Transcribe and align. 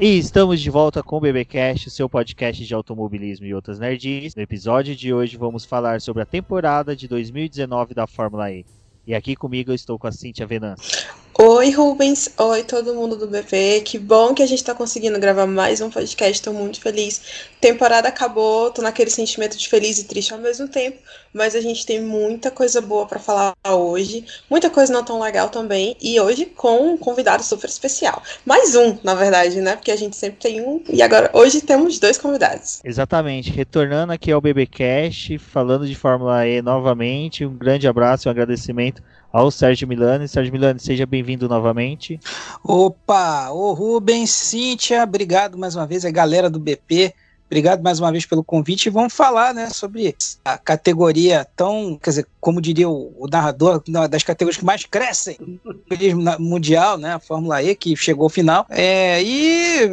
E 0.04 0.18
estamos 0.18 0.60
de 0.60 0.68
volta 0.72 1.04
com 1.04 1.18
o 1.18 1.20
BBcast, 1.20 1.92
seu 1.92 2.10
podcast 2.10 2.66
de 2.66 2.74
automobilismo 2.74 3.46
e 3.46 3.54
outras 3.54 3.78
nerds. 3.78 4.34
No 4.34 4.42
episódio 4.42 4.96
de 4.96 5.14
hoje 5.14 5.38
vamos 5.38 5.64
falar 5.64 6.02
sobre 6.02 6.24
a 6.24 6.26
temporada 6.26 6.96
de 6.96 7.08
2019 7.08 7.94
da 7.94 8.08
Fórmula 8.08 8.52
E. 8.52 8.66
E 9.06 9.14
aqui 9.14 9.36
comigo 9.36 9.70
eu 9.70 9.76
estou 9.76 10.00
com 10.00 10.08
a 10.08 10.12
Cintia 10.12 10.48
Venâncio. 10.48 11.01
Oi, 11.44 11.72
Rubens. 11.72 12.30
Oi, 12.38 12.64
todo 12.64 12.94
mundo 12.94 13.16
do 13.16 13.26
BP. 13.26 13.82
Que 13.84 13.98
bom 13.98 14.32
que 14.32 14.44
a 14.44 14.46
gente 14.46 14.64
tá 14.64 14.76
conseguindo 14.76 15.20
gravar 15.20 15.48
mais 15.48 15.82
um 15.82 15.90
podcast. 15.90 16.40
Tô 16.40 16.54
muito 16.54 16.80
feliz. 16.80 17.50
Temporada 17.60 18.08
acabou, 18.08 18.70
tô 18.70 18.84
naquele 18.84 19.10
sentimento 19.10 19.58
de 19.58 19.68
feliz 19.68 19.98
e 19.98 20.04
triste 20.04 20.34
ao 20.34 20.40
mesmo 20.40 20.68
tempo, 20.68 21.00
mas 21.34 21.56
a 21.56 21.62
gente 21.62 21.84
tem 21.84 22.00
muita 22.00 22.52
coisa 22.52 22.80
boa 22.80 23.08
para 23.08 23.20
falar 23.20 23.56
hoje, 23.68 24.24
muita 24.50 24.70
coisa 24.70 24.94
não 24.94 25.04
tão 25.04 25.20
legal 25.20 25.50
também, 25.50 25.96
e 26.02 26.20
hoje 26.20 26.46
com 26.46 26.94
um 26.94 26.98
convidado 26.98 27.44
super 27.44 27.68
especial. 27.68 28.22
Mais 28.46 28.76
um, 28.76 28.98
na 29.04 29.16
verdade, 29.16 29.62
né? 29.62 29.76
Porque 29.76 29.92
a 29.92 29.96
gente 29.96 30.16
sempre 30.16 30.40
tem 30.40 30.62
um, 30.62 30.82
e 30.90 31.02
agora 31.02 31.30
hoje 31.34 31.62
temos 31.62 32.00
dois 32.00 32.20
convidados. 32.20 32.82
Exatamente, 32.84 33.52
retornando 33.52 34.14
aqui 34.14 34.32
ao 34.32 34.42
BBcast, 34.42 35.40
falando 35.40 35.88
de 35.88 35.96
Fórmula 35.96 36.48
E 36.48 36.62
novamente. 36.62 37.46
Um 37.46 37.56
grande 37.56 37.88
abraço 37.88 38.28
e 38.28 38.30
um 38.30 38.32
agradecimento 38.32 39.02
ao 39.32 39.50
Sérgio 39.50 39.88
Milani. 39.88 40.28
Sérgio 40.28 40.52
Milani, 40.52 40.80
seja 40.80 41.06
bem-vindo 41.06 41.48
novamente. 41.48 42.20
Opa, 42.64 43.50
ô 43.52 43.74
Rubens, 43.74 44.32
Cíntia, 44.32 45.04
obrigado 45.04 45.58
mais 45.58 45.76
uma 45.76 45.86
vez, 45.86 46.06
a 46.06 46.12
galera 46.12 46.50
do 46.50 46.60
BP, 46.60 47.14
obrigado 47.46 47.82
mais 47.82 48.00
uma 48.00 48.12
vez 48.12 48.26
pelo 48.26 48.44
convite 48.44 48.86
e 48.86 48.90
vamos 48.90 49.14
falar, 49.14 49.54
né, 49.54 49.70
sobre 49.70 50.16
a 50.44 50.58
categoria 50.58 51.46
tão, 51.56 52.00
quer 52.02 52.12
dizer, 52.12 52.28
como 52.40 52.62
diria 52.62 52.90
o, 52.90 53.14
o 53.18 53.28
narrador, 53.28 53.84
das 54.10 54.24
categorias 54.24 54.58
que 54.58 54.66
mais 54.66 54.86
crescem 54.86 55.38
no 55.40 56.40
mundial, 56.40 56.98
né, 56.98 57.14
a 57.14 57.20
Fórmula 57.20 57.62
E, 57.62 57.76
que 57.76 57.96
chegou 57.96 58.24
ao 58.24 58.30
final, 58.30 58.66
é, 58.70 59.22
e 59.22 59.92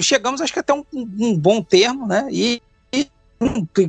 chegamos, 0.00 0.40
acho 0.40 0.52
que 0.52 0.58
até 0.58 0.72
um, 0.72 0.84
um 0.92 1.36
bom 1.36 1.62
termo, 1.62 2.06
né, 2.06 2.28
e 2.30 2.60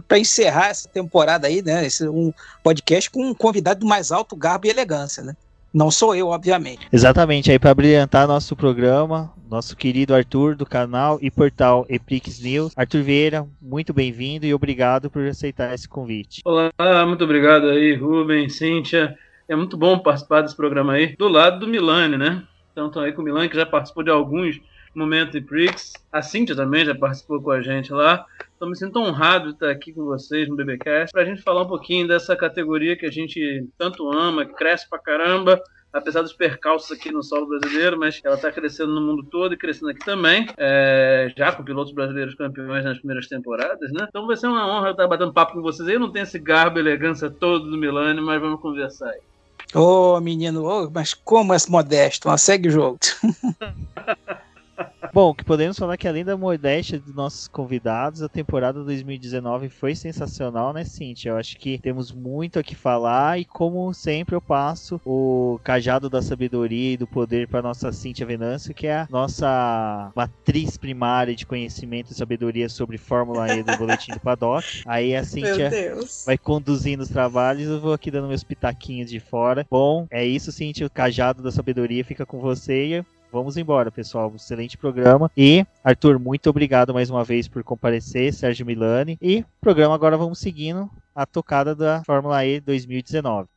para 0.08 0.20
encerrar 0.20 0.70
essa 0.70 0.88
temporada 0.88 1.48
aí, 1.48 1.62
né? 1.62 1.86
Esse 1.86 2.08
um 2.08 2.34
podcast 2.64 3.10
com 3.10 3.26
um 3.26 3.34
convidado 3.34 3.82
do 3.82 3.86
mais 3.86 4.12
alto 4.12 4.36
garbo 4.36 4.68
e 4.68 4.70
elegância, 4.70 5.24
né? 5.24 5.36
Não 5.74 5.92
sou 5.92 6.16
eu, 6.16 6.28
obviamente. 6.30 6.88
Exatamente, 6.92 7.52
aí 7.52 7.60
para 7.60 7.74
brilhantar 7.76 8.28
nosso 8.28 8.56
programa, 8.56 9.32
nosso 9.50 9.76
querido 9.76 10.16
Arthur 10.16 10.56
do 10.56 10.66
canal 10.66 11.20
e 11.22 11.30
portal 11.30 11.86
Epix 11.88 12.40
News. 12.40 12.74
Arthur 12.76 13.04
Vieira, 13.04 13.48
muito 13.62 13.94
bem-vindo 13.94 14.46
e 14.48 14.54
obrigado 14.54 15.12
por 15.12 15.26
aceitar 15.28 15.74
esse 15.74 15.88
convite. 15.88 16.42
Olá, 16.44 17.06
muito 17.06 17.24
obrigado 17.24 17.68
aí, 17.68 17.96
Rubens, 17.96 18.56
Cíntia. 18.56 19.16
É 19.48 19.56
muito 19.56 19.78
bom 19.78 20.00
participar 20.00 20.42
desse 20.42 20.56
programa 20.56 20.94
aí, 20.94 21.16
do 21.16 21.28
lado 21.28 21.60
do 21.60 21.68
Milani, 21.68 22.18
né? 22.18 22.44
Então, 22.72 22.88
estão 22.88 23.04
aí 23.04 23.12
com 23.12 23.22
o 23.22 23.26
Milani, 23.26 23.50
que 23.50 23.56
já 23.56 23.66
participou 23.66 24.04
de 24.04 24.10
alguns 24.10 24.60
momentos 24.96 25.34
de 25.34 25.42
Prix. 25.42 25.94
A 26.12 26.22
Cíntia 26.22 26.56
também 26.56 26.86
já 26.86 26.96
participou 26.96 27.42
com 27.42 27.52
a 27.52 27.62
gente 27.62 27.92
lá. 27.92 28.26
Estou 28.52 28.70
me 28.70 28.76
sinto 28.76 29.00
honrado 29.00 29.48
de 29.48 29.54
estar 29.54 29.70
aqui 29.70 29.94
com 29.94 30.06
vocês 30.06 30.50
no 30.50 30.56
BBcast 30.56 31.12
para 31.12 31.22
a 31.22 31.26
gente 31.26 31.42
falar 31.42 31.62
um 31.64 31.68
pouquinho 31.68 32.08
dessa 32.08 32.36
categoria 32.36 32.98
que 32.98 33.06
a 33.06 33.12
gente 33.12 33.66
tanto 33.78 34.12
ama, 34.12 34.46
que 34.46 34.54
cresce 34.54 34.90
pra 34.90 35.00
caramba, 35.00 35.62
apesar 35.94 36.22
dos 36.22 36.34
percalços 36.34 36.92
aqui 36.92 37.12
no 37.12 37.24
solo 37.24 37.48
brasileiro, 37.48 37.98
mas 37.98 38.20
ela 38.24 38.36
está 38.36 38.52
crescendo 38.52 38.94
no 38.94 39.02
mundo 39.02 39.24
todo 39.24 39.54
e 39.54 39.58
crescendo 39.58 39.90
aqui 39.90 40.04
também, 40.06 40.48
é, 40.58 41.32
já 41.38 41.52
com 41.52 41.64
pilotos 41.64 41.94
brasileiros 41.94 42.36
campeões 42.36 42.84
nas 42.84 42.98
primeiras 42.98 43.28
temporadas, 43.28 43.92
né? 43.92 44.08
Então 44.10 44.28
vai 44.28 44.36
ser 44.36 44.48
uma 44.48 44.68
honra 44.68 44.92
estar 44.92 45.08
batendo 45.08 45.34
papo 45.34 45.54
com 45.54 45.62
vocês. 45.62 45.88
Eu 45.88 46.00
não 46.00 46.12
tenho 46.12 46.24
esse 46.24 46.38
garbo 46.38 46.80
e 46.80 46.82
elegância 46.82 47.30
todo 47.30 47.70
do 47.70 47.78
Milani, 47.78 48.22
mas 48.22 48.42
vamos 48.42 48.60
conversar 48.60 49.10
aí. 49.10 49.20
Ô, 49.74 50.16
oh, 50.16 50.20
menino, 50.20 50.66
oh, 50.66 50.90
mas 50.90 51.14
como 51.14 51.54
é 51.54 51.58
modesto, 51.70 52.28
mas 52.28 52.42
segue 52.42 52.70
o 52.70 52.72
jogo. 52.72 53.00
Bom, 55.20 55.34
que 55.34 55.44
podemos 55.44 55.78
falar 55.78 55.98
que 55.98 56.08
além 56.08 56.24
da 56.24 56.38
modéstia 56.38 56.98
dos 56.98 57.14
nossos 57.14 57.46
convidados, 57.46 58.22
a 58.22 58.30
temporada 58.30 58.86
2019 58.86 59.68
foi 59.68 59.94
sensacional, 59.94 60.72
né, 60.72 60.86
Cintia? 60.86 61.32
Eu 61.32 61.36
acho 61.36 61.58
que 61.58 61.78
temos 61.78 62.14
muito 62.14 62.58
a 62.58 62.64
que 62.64 62.74
falar 62.74 63.38
e 63.38 63.44
como 63.44 63.94
sempre 63.94 64.34
eu 64.34 64.40
passo 64.40 65.02
o 65.06 65.60
cajado 65.62 66.10
da 66.10 66.22
sabedoria 66.22 66.94
e 66.94 66.98
do 66.98 67.06
poder 67.06 67.50
para 67.50 67.62
nossa 67.62 67.92
Cintia 67.92 68.26
Venâncio, 68.26 68.74
que 68.74 68.88
é 68.88 69.00
a 69.00 69.08
nossa 69.10 70.10
matriz 70.16 70.78
primária 70.78 71.36
de 71.36 71.46
conhecimento 71.46 72.14
e 72.14 72.16
sabedoria 72.16 72.70
sobre 72.70 72.98
Fórmula 72.98 73.54
E 73.54 73.62
do 73.62 73.76
Boletim 73.76 74.14
do 74.14 74.22
Paddock. 74.22 74.84
Aí 74.86 75.14
a 75.14 75.26
Cintia 75.26 75.70
vai 76.26 76.38
conduzindo 76.38 77.04
os 77.04 77.10
trabalhos, 77.10 77.68
eu 77.70 77.82
vou 77.82 77.92
aqui 77.92 78.10
dando 78.10 78.30
meus 78.30 78.46
pitaquinhos 78.46 79.10
de 79.10 79.20
fora. 79.20 79.68
Bom, 79.70 80.08
é 80.10 80.26
isso, 80.26 80.50
Cintia, 80.50 80.88
o 80.88 80.90
cajado 80.90 81.44
da 81.44 81.52
sabedoria 81.52 82.06
fica 82.06 82.26
com 82.26 82.40
você 82.40 83.04
Vamos 83.32 83.58
embora, 83.58 83.92
pessoal. 83.92 84.32
Excelente 84.36 84.78
programa. 84.78 85.32
E, 85.38 85.66
Arthur, 85.84 86.20
muito 86.20 86.50
obrigado 86.50 86.94
mais 86.94 87.10
uma 87.10 87.24
vez 87.24 87.48
por 87.48 87.64
comparecer, 87.64 88.34
Sérgio 88.34 88.66
Milani. 88.66 89.18
E 89.22 89.46
programa 89.62 89.94
agora 89.94 90.18
vamos 90.18 90.40
seguindo 90.40 90.90
a 91.14 91.26
tocada 91.26 91.76
da 91.76 92.04
Fórmula 92.06 92.44
E 92.46 92.60
2019. 92.60 93.48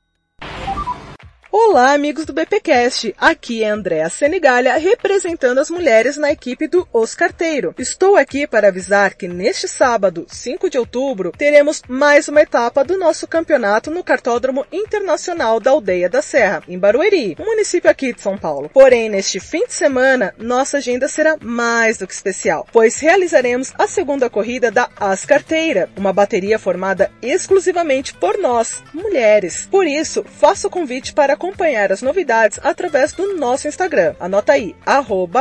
Olá, 1.54 1.92
amigos 1.92 2.24
do 2.24 2.32
BPcast. 2.32 3.14
Aqui 3.18 3.62
é 3.62 3.68
Andréa 3.68 4.08
Senigalha, 4.08 4.74
representando 4.78 5.58
as 5.58 5.68
mulheres 5.68 6.16
na 6.16 6.32
equipe 6.32 6.66
do 6.66 6.88
Os 6.90 7.14
Carteiro. 7.14 7.74
Estou 7.78 8.16
aqui 8.16 8.46
para 8.46 8.68
avisar 8.68 9.14
que 9.14 9.28
neste 9.28 9.68
sábado, 9.68 10.24
5 10.30 10.70
de 10.70 10.78
outubro, 10.78 11.30
teremos 11.30 11.82
mais 11.86 12.26
uma 12.26 12.41
etapa 12.41 12.82
do 12.82 12.96
nosso 12.96 13.28
campeonato 13.28 13.91
no 13.91 14.02
Cartódromo 14.02 14.64
Internacional 14.72 15.60
da 15.60 15.72
Aldeia 15.72 16.08
da 16.08 16.22
Serra, 16.22 16.62
em 16.66 16.78
Barueri, 16.78 17.36
um 17.38 17.44
município 17.44 17.91
aqui 17.91 18.14
de 18.14 18.22
São 18.22 18.38
Paulo. 18.38 18.70
Porém, 18.72 19.10
neste 19.10 19.38
fim 19.38 19.66
de 19.66 19.74
semana, 19.74 20.34
nossa 20.38 20.78
agenda 20.78 21.06
será 21.06 21.36
mais 21.38 21.98
do 21.98 22.06
que 22.06 22.14
especial, 22.14 22.66
pois 22.72 22.98
realizaremos 22.98 23.74
a 23.78 23.86
segunda 23.86 24.30
corrida 24.30 24.70
da 24.70 24.88
As 24.96 25.26
Carteira, 25.26 25.91
uma 25.98 26.14
bateria 26.14 26.58
formada 26.58 27.12
exclusivamente 27.20 28.14
por 28.14 28.38
nós, 28.38 28.82
mulheres. 28.94 29.68
Por 29.70 29.86
isso, 29.86 30.24
faço 30.24 30.68
o 30.68 30.70
convite 30.70 31.12
para 31.12 31.41
acompanhar 31.42 31.91
as 31.91 32.03
novidades 32.03 32.60
através 32.62 33.12
do 33.12 33.34
nosso 33.36 33.66
Instagram. 33.66 34.14
Anota 34.20 34.53
aí, 34.53 34.76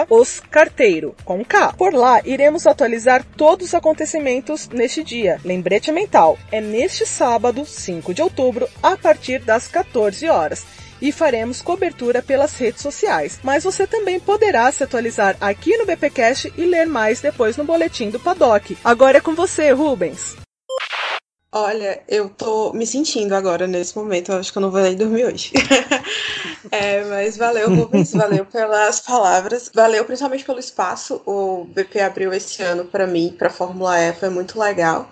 oscarteiro, 0.09 1.15
com 1.23 1.45
K. 1.45 1.73
Por 1.73 1.93
lá, 1.93 2.19
iremos 2.25 2.65
atualizar 2.65 3.23
todos 3.37 3.67
os 3.67 3.75
acontecimentos 3.75 4.67
neste 4.69 5.03
dia. 5.03 5.39
Lembrete 5.45 5.91
mental, 5.91 6.39
é 6.51 6.59
neste 6.59 7.05
sábado, 7.05 7.63
5 7.65 8.15
de 8.15 8.21
outubro, 8.21 8.67
a 8.81 8.97
partir 8.97 9.39
das 9.41 9.67
14 9.67 10.27
horas 10.27 10.65
e 10.99 11.11
faremos 11.11 11.61
cobertura 11.61 12.21
pelas 12.21 12.55
redes 12.57 12.81
sociais. 12.81 13.39
Mas 13.43 13.63
você 13.63 13.85
também 13.85 14.19
poderá 14.19 14.71
se 14.71 14.83
atualizar 14.83 15.35
aqui 15.39 15.77
no 15.77 15.85
BPcast 15.85 16.51
e 16.57 16.65
ler 16.65 16.87
mais 16.87 17.21
depois 17.21 17.57
no 17.57 17.63
boletim 17.63 18.09
do 18.09 18.19
Paddock. 18.19 18.77
Agora 18.83 19.17
é 19.17 19.21
com 19.21 19.33
você, 19.33 19.71
Rubens. 19.71 20.40
Olha, 21.53 22.01
eu 22.07 22.29
tô 22.29 22.71
me 22.71 22.87
sentindo 22.87 23.35
agora 23.35 23.67
nesse 23.67 23.93
momento. 23.97 24.31
Eu 24.31 24.37
acho 24.37 24.53
que 24.53 24.57
eu 24.57 24.61
não 24.61 24.71
vou 24.71 24.79
nem 24.79 24.95
dormir 24.95 25.25
hoje. 25.25 25.51
é, 26.71 27.03
mas 27.03 27.35
valeu, 27.35 27.69
Rubens, 27.75 28.13
valeu 28.13 28.45
pelas 28.45 29.01
palavras. 29.01 29.69
Valeu 29.73 30.05
principalmente 30.05 30.45
pelo 30.45 30.59
espaço. 30.59 31.21
O 31.25 31.65
BP 31.65 31.99
abriu 31.99 32.33
esse 32.33 32.63
ano 32.63 32.85
para 32.85 33.05
mim, 33.05 33.35
para 33.37 33.49
Fórmula 33.49 33.99
E, 33.99 34.13
foi 34.13 34.29
muito 34.29 34.57
legal. 34.57 35.11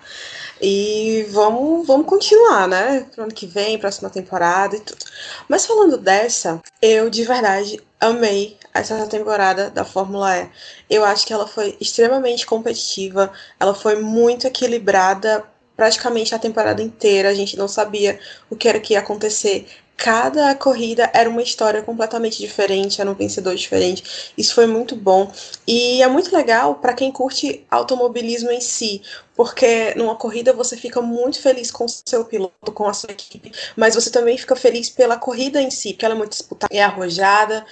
E 0.62 1.26
vamos, 1.30 1.86
vamos 1.86 2.06
continuar, 2.06 2.66
né? 2.66 3.06
Pro 3.14 3.24
ano 3.24 3.34
que 3.34 3.46
vem, 3.46 3.78
próxima 3.78 4.08
temporada 4.08 4.76
e 4.76 4.80
tudo. 4.80 5.04
Mas 5.46 5.66
falando 5.66 5.98
dessa, 5.98 6.62
eu 6.80 7.10
de 7.10 7.22
verdade 7.22 7.78
amei 8.00 8.56
essa 8.72 9.06
temporada 9.06 9.68
da 9.68 9.84
Fórmula 9.84 10.38
E. 10.38 10.48
Eu 10.88 11.04
acho 11.04 11.26
que 11.26 11.34
ela 11.34 11.46
foi 11.46 11.76
extremamente 11.78 12.46
competitiva, 12.46 13.30
ela 13.58 13.74
foi 13.74 13.96
muito 14.00 14.46
equilibrada 14.46 15.44
praticamente 15.80 16.34
a 16.34 16.38
temporada 16.38 16.82
inteira, 16.82 17.30
a 17.30 17.34
gente 17.34 17.56
não 17.56 17.66
sabia 17.66 18.20
o 18.50 18.54
que 18.54 18.68
era 18.68 18.78
que 18.78 18.92
ia 18.92 18.98
acontecer. 19.00 19.66
cada 19.96 20.54
corrida 20.54 21.10
era 21.12 21.28
uma 21.28 21.42
história 21.42 21.82
completamente 21.82 22.38
diferente, 22.38 23.00
era 23.02 23.10
um 23.10 23.14
vencedor 23.14 23.54
diferente. 23.54 24.32
Isso 24.36 24.54
foi 24.54 24.66
muito 24.66 24.96
bom. 24.96 25.30
E 25.66 26.02
é 26.02 26.08
muito 26.08 26.34
legal 26.34 26.76
para 26.76 26.94
quem 26.94 27.12
curte 27.12 27.66
automobilismo 27.70 28.50
em 28.50 28.62
si, 28.62 29.02
porque 29.36 29.94
numa 29.96 30.16
corrida 30.16 30.54
você 30.54 30.74
fica 30.76 31.02
muito 31.02 31.40
feliz 31.40 31.70
com 31.70 31.84
o 31.84 31.88
seu 31.88 32.24
piloto, 32.24 32.72
com 32.72 32.86
a 32.88 32.94
sua 32.94 33.10
equipe, 33.10 33.52
mas 33.76 33.94
você 33.94 34.10
também 34.10 34.38
fica 34.38 34.56
feliz 34.56 34.88
pela 34.88 35.18
corrida 35.18 35.60
em 35.60 35.70
si, 35.70 35.92
porque 35.92 36.06
ela 36.06 36.14
é 36.14 36.18
muito 36.18 36.32
disputada, 36.32 36.74
é 36.74 36.82
arrojada. 36.82 37.64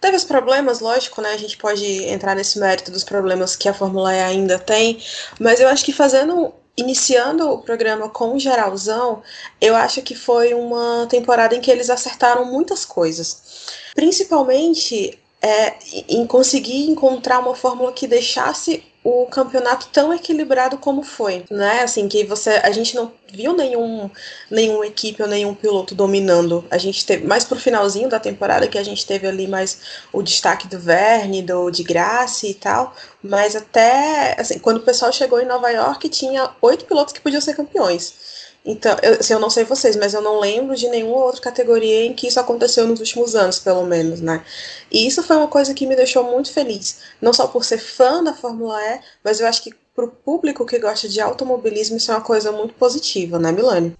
Teve 0.00 0.16
os 0.16 0.24
problemas, 0.24 0.80
lógico, 0.80 1.20
né? 1.20 1.30
A 1.32 1.36
gente 1.36 1.56
pode 1.56 1.84
entrar 2.04 2.34
nesse 2.36 2.58
mérito 2.60 2.90
dos 2.92 3.04
problemas 3.04 3.56
que 3.56 3.68
a 3.68 3.74
Fórmula 3.74 4.14
E 4.14 4.20
ainda 4.20 4.58
tem, 4.58 5.02
mas 5.40 5.60
eu 5.60 5.68
acho 5.68 5.84
que 5.84 5.92
fazendo 5.92 6.52
iniciando 6.76 7.50
o 7.50 7.58
programa 7.58 8.08
com 8.08 8.34
o 8.34 8.38
geralzão, 8.38 9.22
eu 9.60 9.76
acho 9.76 10.02
que 10.02 10.14
foi 10.14 10.54
uma 10.54 11.06
temporada 11.08 11.54
em 11.54 11.60
que 11.60 11.70
eles 11.70 11.90
acertaram 11.90 12.44
muitas 12.44 12.84
coisas. 12.84 13.66
Principalmente 13.94 15.18
é, 15.40 15.74
em 16.08 16.26
conseguir 16.26 16.88
encontrar 16.88 17.40
uma 17.40 17.54
fórmula 17.54 17.92
que 17.92 18.06
deixasse 18.06 18.84
o 19.04 19.26
campeonato 19.26 19.88
tão 19.92 20.14
equilibrado 20.14 20.78
como 20.78 21.02
foi, 21.02 21.44
né? 21.50 21.82
Assim 21.82 22.08
que 22.08 22.24
você, 22.24 22.50
a 22.62 22.70
gente 22.70 22.94
não 22.94 23.12
viu 23.32 23.52
nenhum 23.52 24.08
nenhuma 24.50 24.86
equipe 24.86 25.20
ou 25.22 25.28
nenhum 25.28 25.54
piloto 25.54 25.94
dominando. 25.94 26.64
A 26.70 26.78
gente 26.78 27.04
teve 27.04 27.26
mais 27.26 27.44
pro 27.44 27.58
finalzinho 27.58 28.08
da 28.08 28.20
temporada 28.20 28.68
que 28.68 28.78
a 28.78 28.84
gente 28.84 29.04
teve 29.04 29.26
ali 29.26 29.48
mais 29.48 29.80
o 30.12 30.22
destaque 30.22 30.68
do 30.68 30.78
Verne, 30.78 31.42
do 31.42 31.70
de 31.70 31.82
Graça 31.82 32.46
e 32.46 32.54
tal, 32.54 32.94
mas 33.22 33.56
até 33.56 34.36
assim, 34.38 34.58
quando 34.58 34.76
o 34.78 34.84
pessoal 34.84 35.12
chegou 35.12 35.40
em 35.40 35.46
Nova 35.46 35.70
York 35.70 36.08
tinha 36.08 36.50
oito 36.60 36.84
pilotos 36.84 37.12
que 37.12 37.20
podiam 37.20 37.40
ser 37.40 37.54
campeões. 37.54 38.14
Então, 38.64 38.96
eu, 39.02 39.14
assim, 39.14 39.32
eu 39.32 39.40
não 39.40 39.50
sei 39.50 39.64
vocês, 39.64 39.96
mas 39.96 40.14
eu 40.14 40.20
não 40.20 40.38
lembro 40.38 40.76
de 40.76 40.88
nenhuma 40.88 41.24
outra 41.24 41.40
categoria 41.40 42.06
em 42.06 42.14
que 42.14 42.28
isso 42.28 42.38
aconteceu 42.38 42.86
nos 42.86 43.00
últimos 43.00 43.34
anos, 43.34 43.58
pelo 43.58 43.84
menos, 43.84 44.20
né? 44.20 44.44
E 44.90 45.06
isso 45.06 45.22
foi 45.22 45.36
uma 45.36 45.48
coisa 45.48 45.74
que 45.74 45.86
me 45.86 45.96
deixou 45.96 46.22
muito 46.24 46.52
feliz. 46.52 46.98
Não 47.20 47.32
só 47.32 47.48
por 47.48 47.64
ser 47.64 47.78
fã 47.78 48.22
da 48.22 48.32
Fórmula 48.32 48.80
E, 48.80 49.00
mas 49.24 49.40
eu 49.40 49.48
acho 49.48 49.62
que 49.62 49.74
para 49.94 50.04
o 50.04 50.08
público 50.08 50.64
que 50.64 50.78
gosta 50.78 51.08
de 51.08 51.20
automobilismo, 51.20 51.96
isso 51.96 52.10
é 52.10 52.14
uma 52.14 52.20
coisa 52.20 52.50
muito 52.52 52.72
positiva, 52.74 53.38
né, 53.38 53.52
Milani? 53.52 53.94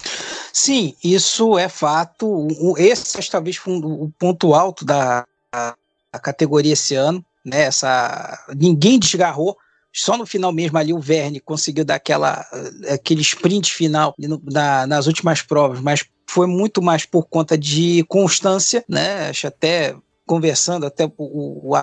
Sim, 0.52 0.94
isso 1.02 1.58
é 1.58 1.68
fato. 1.68 2.48
Esse 2.78 3.30
talvez 3.30 3.56
foi 3.56 3.74
o 3.74 4.10
ponto 4.18 4.54
alto 4.54 4.84
da 4.84 5.24
categoria 6.22 6.72
esse 6.72 6.94
ano. 6.94 7.24
Né, 7.44 7.62
essa, 7.62 8.38
ninguém 8.56 9.00
desgarrou 9.00 9.56
só 9.92 10.16
no 10.16 10.24
final 10.24 10.52
mesmo 10.52 10.78
ali 10.78 10.92
o 10.92 10.98
Verne 10.98 11.40
conseguiu 11.40 11.84
dar 11.84 11.96
aquela, 11.96 12.46
aquele 12.88 13.20
sprint 13.20 13.72
final 13.72 14.14
na, 14.50 14.86
nas 14.86 15.06
últimas 15.06 15.42
provas, 15.42 15.80
mas 15.80 16.04
foi 16.26 16.46
muito 16.46 16.80
mais 16.80 17.04
por 17.04 17.26
conta 17.26 17.58
de 17.58 18.04
constância, 18.08 18.84
né? 18.88 19.28
Acho 19.28 19.48
até 19.48 19.94
conversando 20.24 20.86
até 20.86 21.04
o, 21.04 21.12
o, 21.18 21.76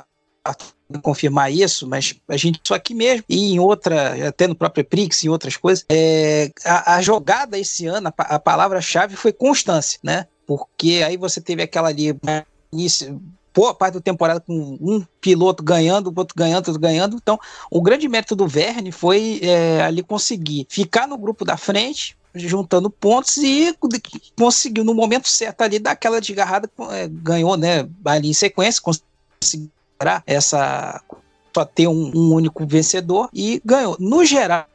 confirmar 1.04 1.52
isso, 1.52 1.88
mas 1.88 2.16
a 2.28 2.38
gente 2.38 2.60
só 2.64 2.74
aqui 2.74 2.96
mesmo 2.96 3.24
e 3.30 3.54
em 3.54 3.60
outra, 3.60 4.28
até 4.28 4.48
no 4.48 4.56
próprio 4.56 4.84
Prix, 4.84 5.24
em 5.24 5.30
outras 5.30 5.56
coisas, 5.56 5.86
é, 5.88 6.52
a, 6.66 6.96
a 6.96 7.02
jogada 7.02 7.60
esse 7.60 7.86
ano, 7.86 8.08
a, 8.18 8.36
a 8.36 8.40
palavra-chave 8.40 9.16
foi 9.16 9.32
constância, 9.32 10.00
né? 10.04 10.26
Porque 10.48 11.04
aí 11.06 11.16
você 11.16 11.40
teve 11.40 11.62
aquela 11.62 11.90
ali 11.90 12.18
início, 12.74 13.22
boa 13.54 13.74
parte 13.74 13.96
da 13.96 14.02
temporada 14.02 14.40
com 14.40 14.78
um 14.80 15.06
piloto 15.20 15.64
ganhando, 15.64 16.14
outro 16.16 16.36
ganhando, 16.36 16.68
outro 16.68 16.80
ganhando. 16.80 17.18
Então, 17.18 17.40
o 17.70 17.82
grande 17.82 18.08
mérito 18.08 18.36
do 18.36 18.48
Verne 18.48 18.92
foi 18.92 19.40
é, 19.44 19.82
ali 19.82 20.04
conseguir 20.04 20.66
ficar 20.70 21.08
no 21.08 21.18
grupo 21.18 21.44
da 21.44 21.58
frente, 21.58 22.18
juntando 22.34 22.90
pontos 22.90 23.38
e 23.38 23.76
conseguiu 24.38 24.84
no 24.84 24.94
momento 24.94 25.28
certo 25.28 25.62
ali 25.62 25.80
dar 25.80 25.92
aquela 25.92 26.22
desgarrada, 26.22 26.70
é, 26.92 27.08
ganhou, 27.08 27.58
né, 27.58 27.88
ali 28.06 28.30
em 28.30 28.34
sequência, 28.34 28.82
conseguiu 28.82 29.70
essa 30.26 31.02
só 31.54 31.66
ter 31.66 31.88
um, 31.88 32.12
um 32.16 32.34
único 32.34 32.66
vencedor 32.66 33.30
e 33.34 33.62
ganhou. 33.66 33.98
No 34.00 34.24
geral, 34.24 34.68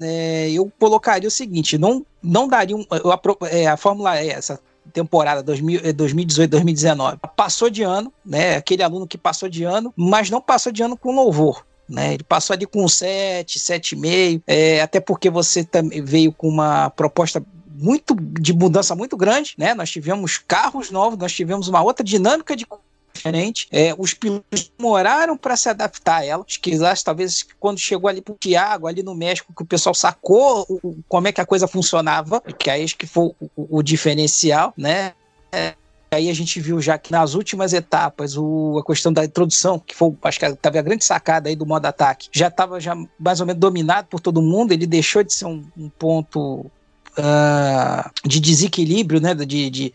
é, 0.00 0.50
eu 0.50 0.70
colocaria 0.78 1.28
o 1.28 1.30
seguinte: 1.30 1.78
não, 1.78 2.04
não 2.22 2.48
daria 2.48 2.76
um, 2.76 2.84
eu, 2.90 3.46
é, 3.48 3.66
a 3.66 3.76
Fórmula 3.76 4.22
E, 4.22 4.30
essa 4.30 4.60
temporada 4.92 5.42
2018-2019. 5.52 7.14
Eh, 7.14 7.28
passou 7.36 7.70
de 7.70 7.82
ano, 7.82 8.12
né? 8.24 8.56
Aquele 8.56 8.82
aluno 8.82 9.06
que 9.06 9.18
passou 9.18 9.48
de 9.48 9.64
ano, 9.64 9.92
mas 9.96 10.30
não 10.30 10.40
passou 10.40 10.72
de 10.72 10.82
ano 10.82 10.96
com 10.96 11.14
louvor. 11.14 11.66
Né, 11.88 12.12
ele 12.12 12.22
passou 12.22 12.52
ali 12.52 12.66
com 12.66 12.86
7, 12.86 13.58
7,5, 13.58 14.42
é, 14.46 14.82
até 14.82 15.00
porque 15.00 15.30
você 15.30 15.64
também 15.64 16.04
veio 16.04 16.30
com 16.30 16.46
uma 16.46 16.90
proposta 16.90 17.42
muito 17.66 18.14
de 18.14 18.52
mudança 18.52 18.94
muito 18.94 19.16
grande, 19.16 19.54
né? 19.56 19.72
Nós 19.72 19.90
tivemos 19.90 20.36
carros 20.36 20.90
novos, 20.90 21.18
nós 21.18 21.32
tivemos 21.32 21.68
uma 21.68 21.80
outra 21.80 22.04
dinâmica 22.04 22.56
de 22.56 22.66
diferente. 23.12 23.68
É, 23.70 23.94
os 23.96 24.14
pilotos 24.14 24.70
demoraram 24.76 25.36
para 25.36 25.56
se 25.56 25.68
adaptar 25.68 26.18
a 26.18 26.24
ela. 26.24 26.44
Lá, 26.78 26.94
talvez 26.96 27.46
quando 27.58 27.78
chegou 27.78 28.08
ali 28.08 28.20
para 28.20 28.32
o 28.32 28.36
Thiago, 28.36 28.86
ali 28.86 29.02
no 29.02 29.14
México, 29.14 29.52
que 29.54 29.62
o 29.62 29.66
pessoal 29.66 29.94
sacou 29.94 30.66
o, 30.68 30.96
como 31.08 31.28
é 31.28 31.32
que 31.32 31.40
a 31.40 31.46
coisa 31.46 31.66
funcionava, 31.66 32.40
que 32.40 32.70
aí 32.70 32.84
acho 32.84 32.96
que 32.96 33.06
foi 33.06 33.32
o, 33.56 33.78
o 33.78 33.82
diferencial, 33.82 34.72
né? 34.76 35.12
É, 35.50 35.74
aí 36.10 36.30
a 36.30 36.34
gente 36.34 36.60
viu 36.60 36.80
já 36.80 36.98
que 36.98 37.12
nas 37.12 37.34
últimas 37.34 37.72
etapas 37.72 38.36
o, 38.36 38.78
a 38.78 38.84
questão 38.84 39.12
da 39.12 39.24
introdução, 39.24 39.78
que 39.78 39.94
foi, 39.94 40.14
acho 40.22 40.38
que 40.38 40.46
estava 40.46 40.78
a 40.78 40.82
grande 40.82 41.04
sacada 41.04 41.48
aí 41.48 41.56
do 41.56 41.66
modo 41.66 41.86
ataque, 41.86 42.28
já 42.32 42.48
estava 42.48 42.80
já 42.80 42.94
mais 43.18 43.40
ou 43.40 43.46
menos 43.46 43.60
dominado 43.60 44.06
por 44.08 44.20
todo 44.20 44.42
mundo, 44.42 44.72
ele 44.72 44.86
deixou 44.86 45.22
de 45.22 45.32
ser 45.32 45.46
um, 45.46 45.64
um 45.76 45.88
ponto 45.88 46.70
uh, 47.18 48.10
de 48.24 48.40
desequilíbrio, 48.40 49.20
né, 49.20 49.34
de, 49.34 49.70
de, 49.70 49.92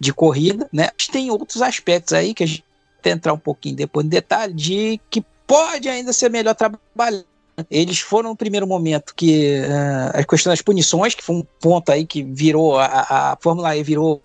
de 0.00 0.12
corrida, 0.12 0.68
né? 0.72 0.88
Mas 0.96 1.06
tem 1.06 1.30
outros 1.30 1.60
aspectos 1.60 2.14
aí 2.14 2.32
que 2.32 2.42
a 2.42 2.46
gente 2.46 2.64
vai 3.04 3.12
entrar 3.12 3.34
um 3.34 3.38
pouquinho 3.38 3.76
depois 3.76 4.04
no 4.04 4.10
detalhe 4.10 4.54
de 4.54 5.00
que 5.10 5.22
pode 5.46 5.88
ainda 5.88 6.12
ser 6.12 6.30
melhor 6.30 6.54
trabalhar. 6.54 7.24
Eles 7.70 8.00
foram 8.00 8.30
no 8.30 8.36
primeiro 8.36 8.66
momento 8.66 9.14
que 9.14 9.60
uh, 9.60 10.18
a 10.18 10.24
questão 10.24 10.50
das 10.50 10.62
punições, 10.62 11.14
que 11.14 11.22
foi 11.22 11.36
um 11.36 11.44
ponto 11.60 11.92
aí 11.92 12.06
que 12.06 12.22
virou 12.22 12.78
a, 12.78 13.32
a 13.32 13.38
Fórmula 13.40 13.76
E 13.76 13.82
virou 13.82 14.22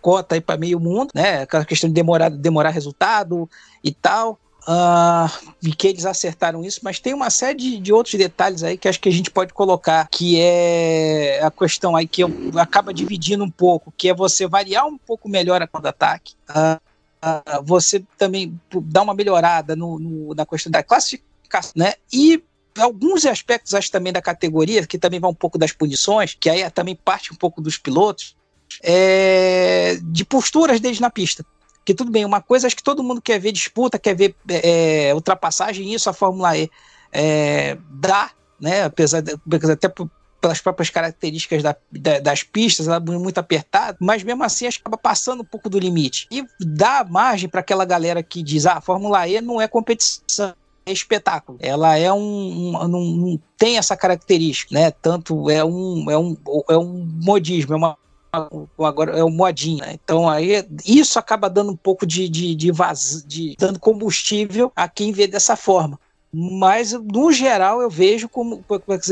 cota 0.00 0.34
aí 0.34 0.40
para 0.40 0.58
meio 0.58 0.78
mundo, 0.80 1.10
né? 1.14 1.42
Aquela 1.42 1.64
questão 1.64 1.88
de 1.88 1.94
demorar, 1.94 2.28
demorar 2.30 2.70
resultado 2.70 3.48
e 3.82 3.92
tal. 3.92 4.38
Uh, 4.68 5.54
e 5.62 5.72
que 5.72 5.88
eles 5.88 6.04
acertaram 6.04 6.62
isso, 6.62 6.80
mas 6.82 7.00
tem 7.00 7.14
uma 7.14 7.30
série 7.30 7.56
de, 7.56 7.78
de, 7.78 7.90
outros 7.90 8.16
detalhes 8.16 8.62
aí 8.62 8.76
que 8.76 8.86
acho 8.86 9.00
que 9.00 9.08
a 9.08 9.12
gente 9.12 9.30
pode 9.30 9.54
colocar, 9.54 10.06
que 10.10 10.38
é 10.38 11.40
a 11.42 11.50
questão 11.50 11.96
aí 11.96 12.06
que 12.06 12.20
acaba 12.54 12.92
dividindo 12.92 13.42
um 13.42 13.50
pouco, 13.50 13.90
que 13.96 14.10
é 14.10 14.14
você 14.14 14.46
variar 14.46 14.86
um 14.86 14.98
pouco 14.98 15.26
melhor 15.26 15.62
a 15.62 15.66
contra-ataque, 15.66 16.34
uh, 16.50 16.76
uh, 16.76 17.64
você 17.64 18.04
também 18.18 18.60
dar 18.82 19.00
uma 19.00 19.14
melhorada 19.14 19.74
no, 19.74 19.98
no, 19.98 20.34
na 20.34 20.44
questão 20.44 20.70
da 20.70 20.82
classificação, 20.82 21.72
né? 21.74 21.94
E 22.12 22.44
alguns 22.78 23.24
aspectos, 23.24 23.72
acho 23.72 23.90
também 23.90 24.12
da 24.12 24.20
categoria, 24.20 24.86
que 24.86 24.98
também 24.98 25.18
vai 25.18 25.30
um 25.30 25.34
pouco 25.34 25.56
das 25.56 25.72
punições, 25.72 26.36
que 26.38 26.50
aí 26.50 26.68
também 26.70 26.94
parte 26.94 27.32
um 27.32 27.36
pouco 27.36 27.62
dos 27.62 27.78
pilotos, 27.78 28.36
é, 28.82 29.98
de 30.02 30.26
posturas 30.26 30.78
deles 30.78 31.00
na 31.00 31.08
pista 31.08 31.42
que 31.88 31.94
tudo 31.94 32.10
bem, 32.10 32.22
uma 32.22 32.42
coisa 32.42 32.66
acho 32.66 32.76
que 32.76 32.82
todo 32.82 33.02
mundo 33.02 33.22
quer 33.22 33.40
ver 33.40 33.50
disputa, 33.50 33.98
quer 33.98 34.14
ver 34.14 34.36
é, 34.46 35.10
ultrapassagem, 35.14 35.86
e 35.86 35.94
isso 35.94 36.10
a 36.10 36.12
Fórmula 36.12 36.54
E 36.54 36.70
é, 37.10 37.78
dá, 37.88 38.30
né? 38.60 38.82
Apesar 38.82 39.22
de, 39.22 39.38
até 39.72 39.90
pelas 40.38 40.60
próprias 40.60 40.90
características 40.90 41.62
da, 41.62 41.74
da, 41.90 42.20
das 42.20 42.42
pistas, 42.42 42.88
ela 42.88 42.96
é 42.98 43.00
muito 43.00 43.38
apertada, 43.38 43.96
mas 43.98 44.22
mesmo 44.22 44.44
assim 44.44 44.66
acaba 44.66 44.98
passando 44.98 45.40
um 45.40 45.46
pouco 45.46 45.70
do 45.70 45.78
limite. 45.78 46.26
E 46.30 46.44
dá 46.60 47.06
margem 47.08 47.48
para 47.48 47.60
aquela 47.60 47.86
galera 47.86 48.22
que 48.22 48.42
diz: 48.42 48.66
ah, 48.66 48.74
a 48.74 48.80
Fórmula 48.82 49.26
E 49.26 49.40
não 49.40 49.58
é 49.58 49.66
competição. 49.66 50.52
É 50.84 50.92
espetáculo. 50.92 51.58
Ela 51.62 51.96
é 51.96 52.12
um, 52.12 52.76
um, 52.76 52.96
um 52.96 53.38
tem 53.56 53.78
essa 53.78 53.96
característica, 53.96 54.74
né? 54.74 54.90
Tanto 54.90 55.48
é 55.48 55.64
um 55.64 56.10
é 56.10 56.18
um 56.18 56.36
é 56.68 56.76
um 56.76 57.08
modismo, 57.22 57.72
é 57.72 57.76
uma 57.78 57.96
agora 58.32 59.18
é 59.18 59.24
o 59.24 59.30
modinho, 59.30 59.78
né? 59.78 59.98
Então 60.02 60.28
aí 60.28 60.64
isso 60.84 61.18
acaba 61.18 61.48
dando 61.48 61.72
um 61.72 61.76
pouco 61.76 62.06
de, 62.06 62.28
de, 62.28 62.54
de, 62.54 62.70
vaz, 62.70 63.24
de 63.26 63.56
dando 63.58 63.78
combustível 63.78 64.72
a 64.76 64.88
quem 64.88 65.12
vê 65.12 65.26
dessa 65.26 65.56
forma. 65.56 65.98
Mas 66.32 66.92
no 66.92 67.32
geral 67.32 67.80
eu 67.80 67.88
vejo 67.88 68.28
como 68.28 68.62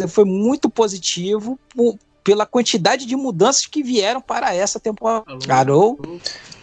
foi 0.09 0.25
muito 0.25 0.69
positivo 0.69 1.59
pela 2.23 2.45
quantidade 2.45 3.07
de 3.07 3.17
mudanças 3.17 3.67
que 3.67 3.83
vieram 3.83 4.21
para 4.21 4.55
essa 4.55 4.79
temporada. 4.79 5.25
Alô? 5.49 5.99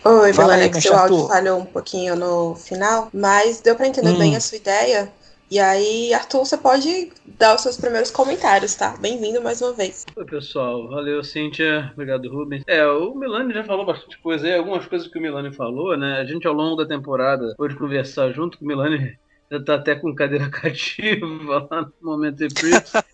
Oi, 0.06 0.34
que 0.70 0.82
seu 0.82 0.96
áudio 0.96 1.28
falhou 1.28 1.60
um 1.60 1.66
pouquinho 1.66 2.16
no 2.16 2.56
final, 2.56 3.10
mas 3.14 3.62
deu 3.62 3.76
para 3.76 3.88
entender 3.88 4.12
hum. 4.12 4.20
bem 4.20 4.36
a 4.36 4.42
sua 4.42 4.58
ideia. 4.58 5.12
E 5.54 5.60
aí, 5.60 6.12
Arthur, 6.16 6.40
você 6.40 6.58
pode 6.58 7.12
dar 7.38 7.54
os 7.54 7.62
seus 7.62 7.78
primeiros 7.78 8.10
comentários, 8.10 8.74
tá? 8.74 8.98
Bem-vindo 8.98 9.40
mais 9.40 9.62
uma 9.62 9.72
vez. 9.72 10.04
Oi, 10.16 10.26
pessoal. 10.26 10.90
Valeu, 10.90 11.24
Cíntia. 11.24 11.92
Obrigado, 11.94 12.28
Rubens. 12.28 12.64
É, 12.66 12.84
o 12.88 13.14
Milani 13.14 13.54
já 13.54 13.64
falou 13.64 13.86
bastante 13.86 14.18
coisa 14.18 14.48
aí, 14.48 14.56
algumas 14.56 14.88
coisas 14.88 15.08
que 15.08 15.20
o 15.20 15.22
Milani 15.22 15.54
falou, 15.54 15.96
né? 15.96 16.18
A 16.18 16.26
gente, 16.26 16.48
ao 16.48 16.56
longo 16.56 16.76
da 16.76 16.88
temporada, 16.88 17.54
pôde 17.56 17.76
conversar 17.76 18.32
junto 18.32 18.58
com 18.58 18.66
o 18.66 18.68
Milani 18.68 19.16
já 19.52 19.58
está 19.60 19.76
até 19.76 19.94
com 19.94 20.16
cadeira 20.16 20.50
cativa 20.50 21.68
lá 21.70 21.82
no 21.84 21.94
momento 22.02 22.38
de 22.38 22.48
Prix. 22.52 22.94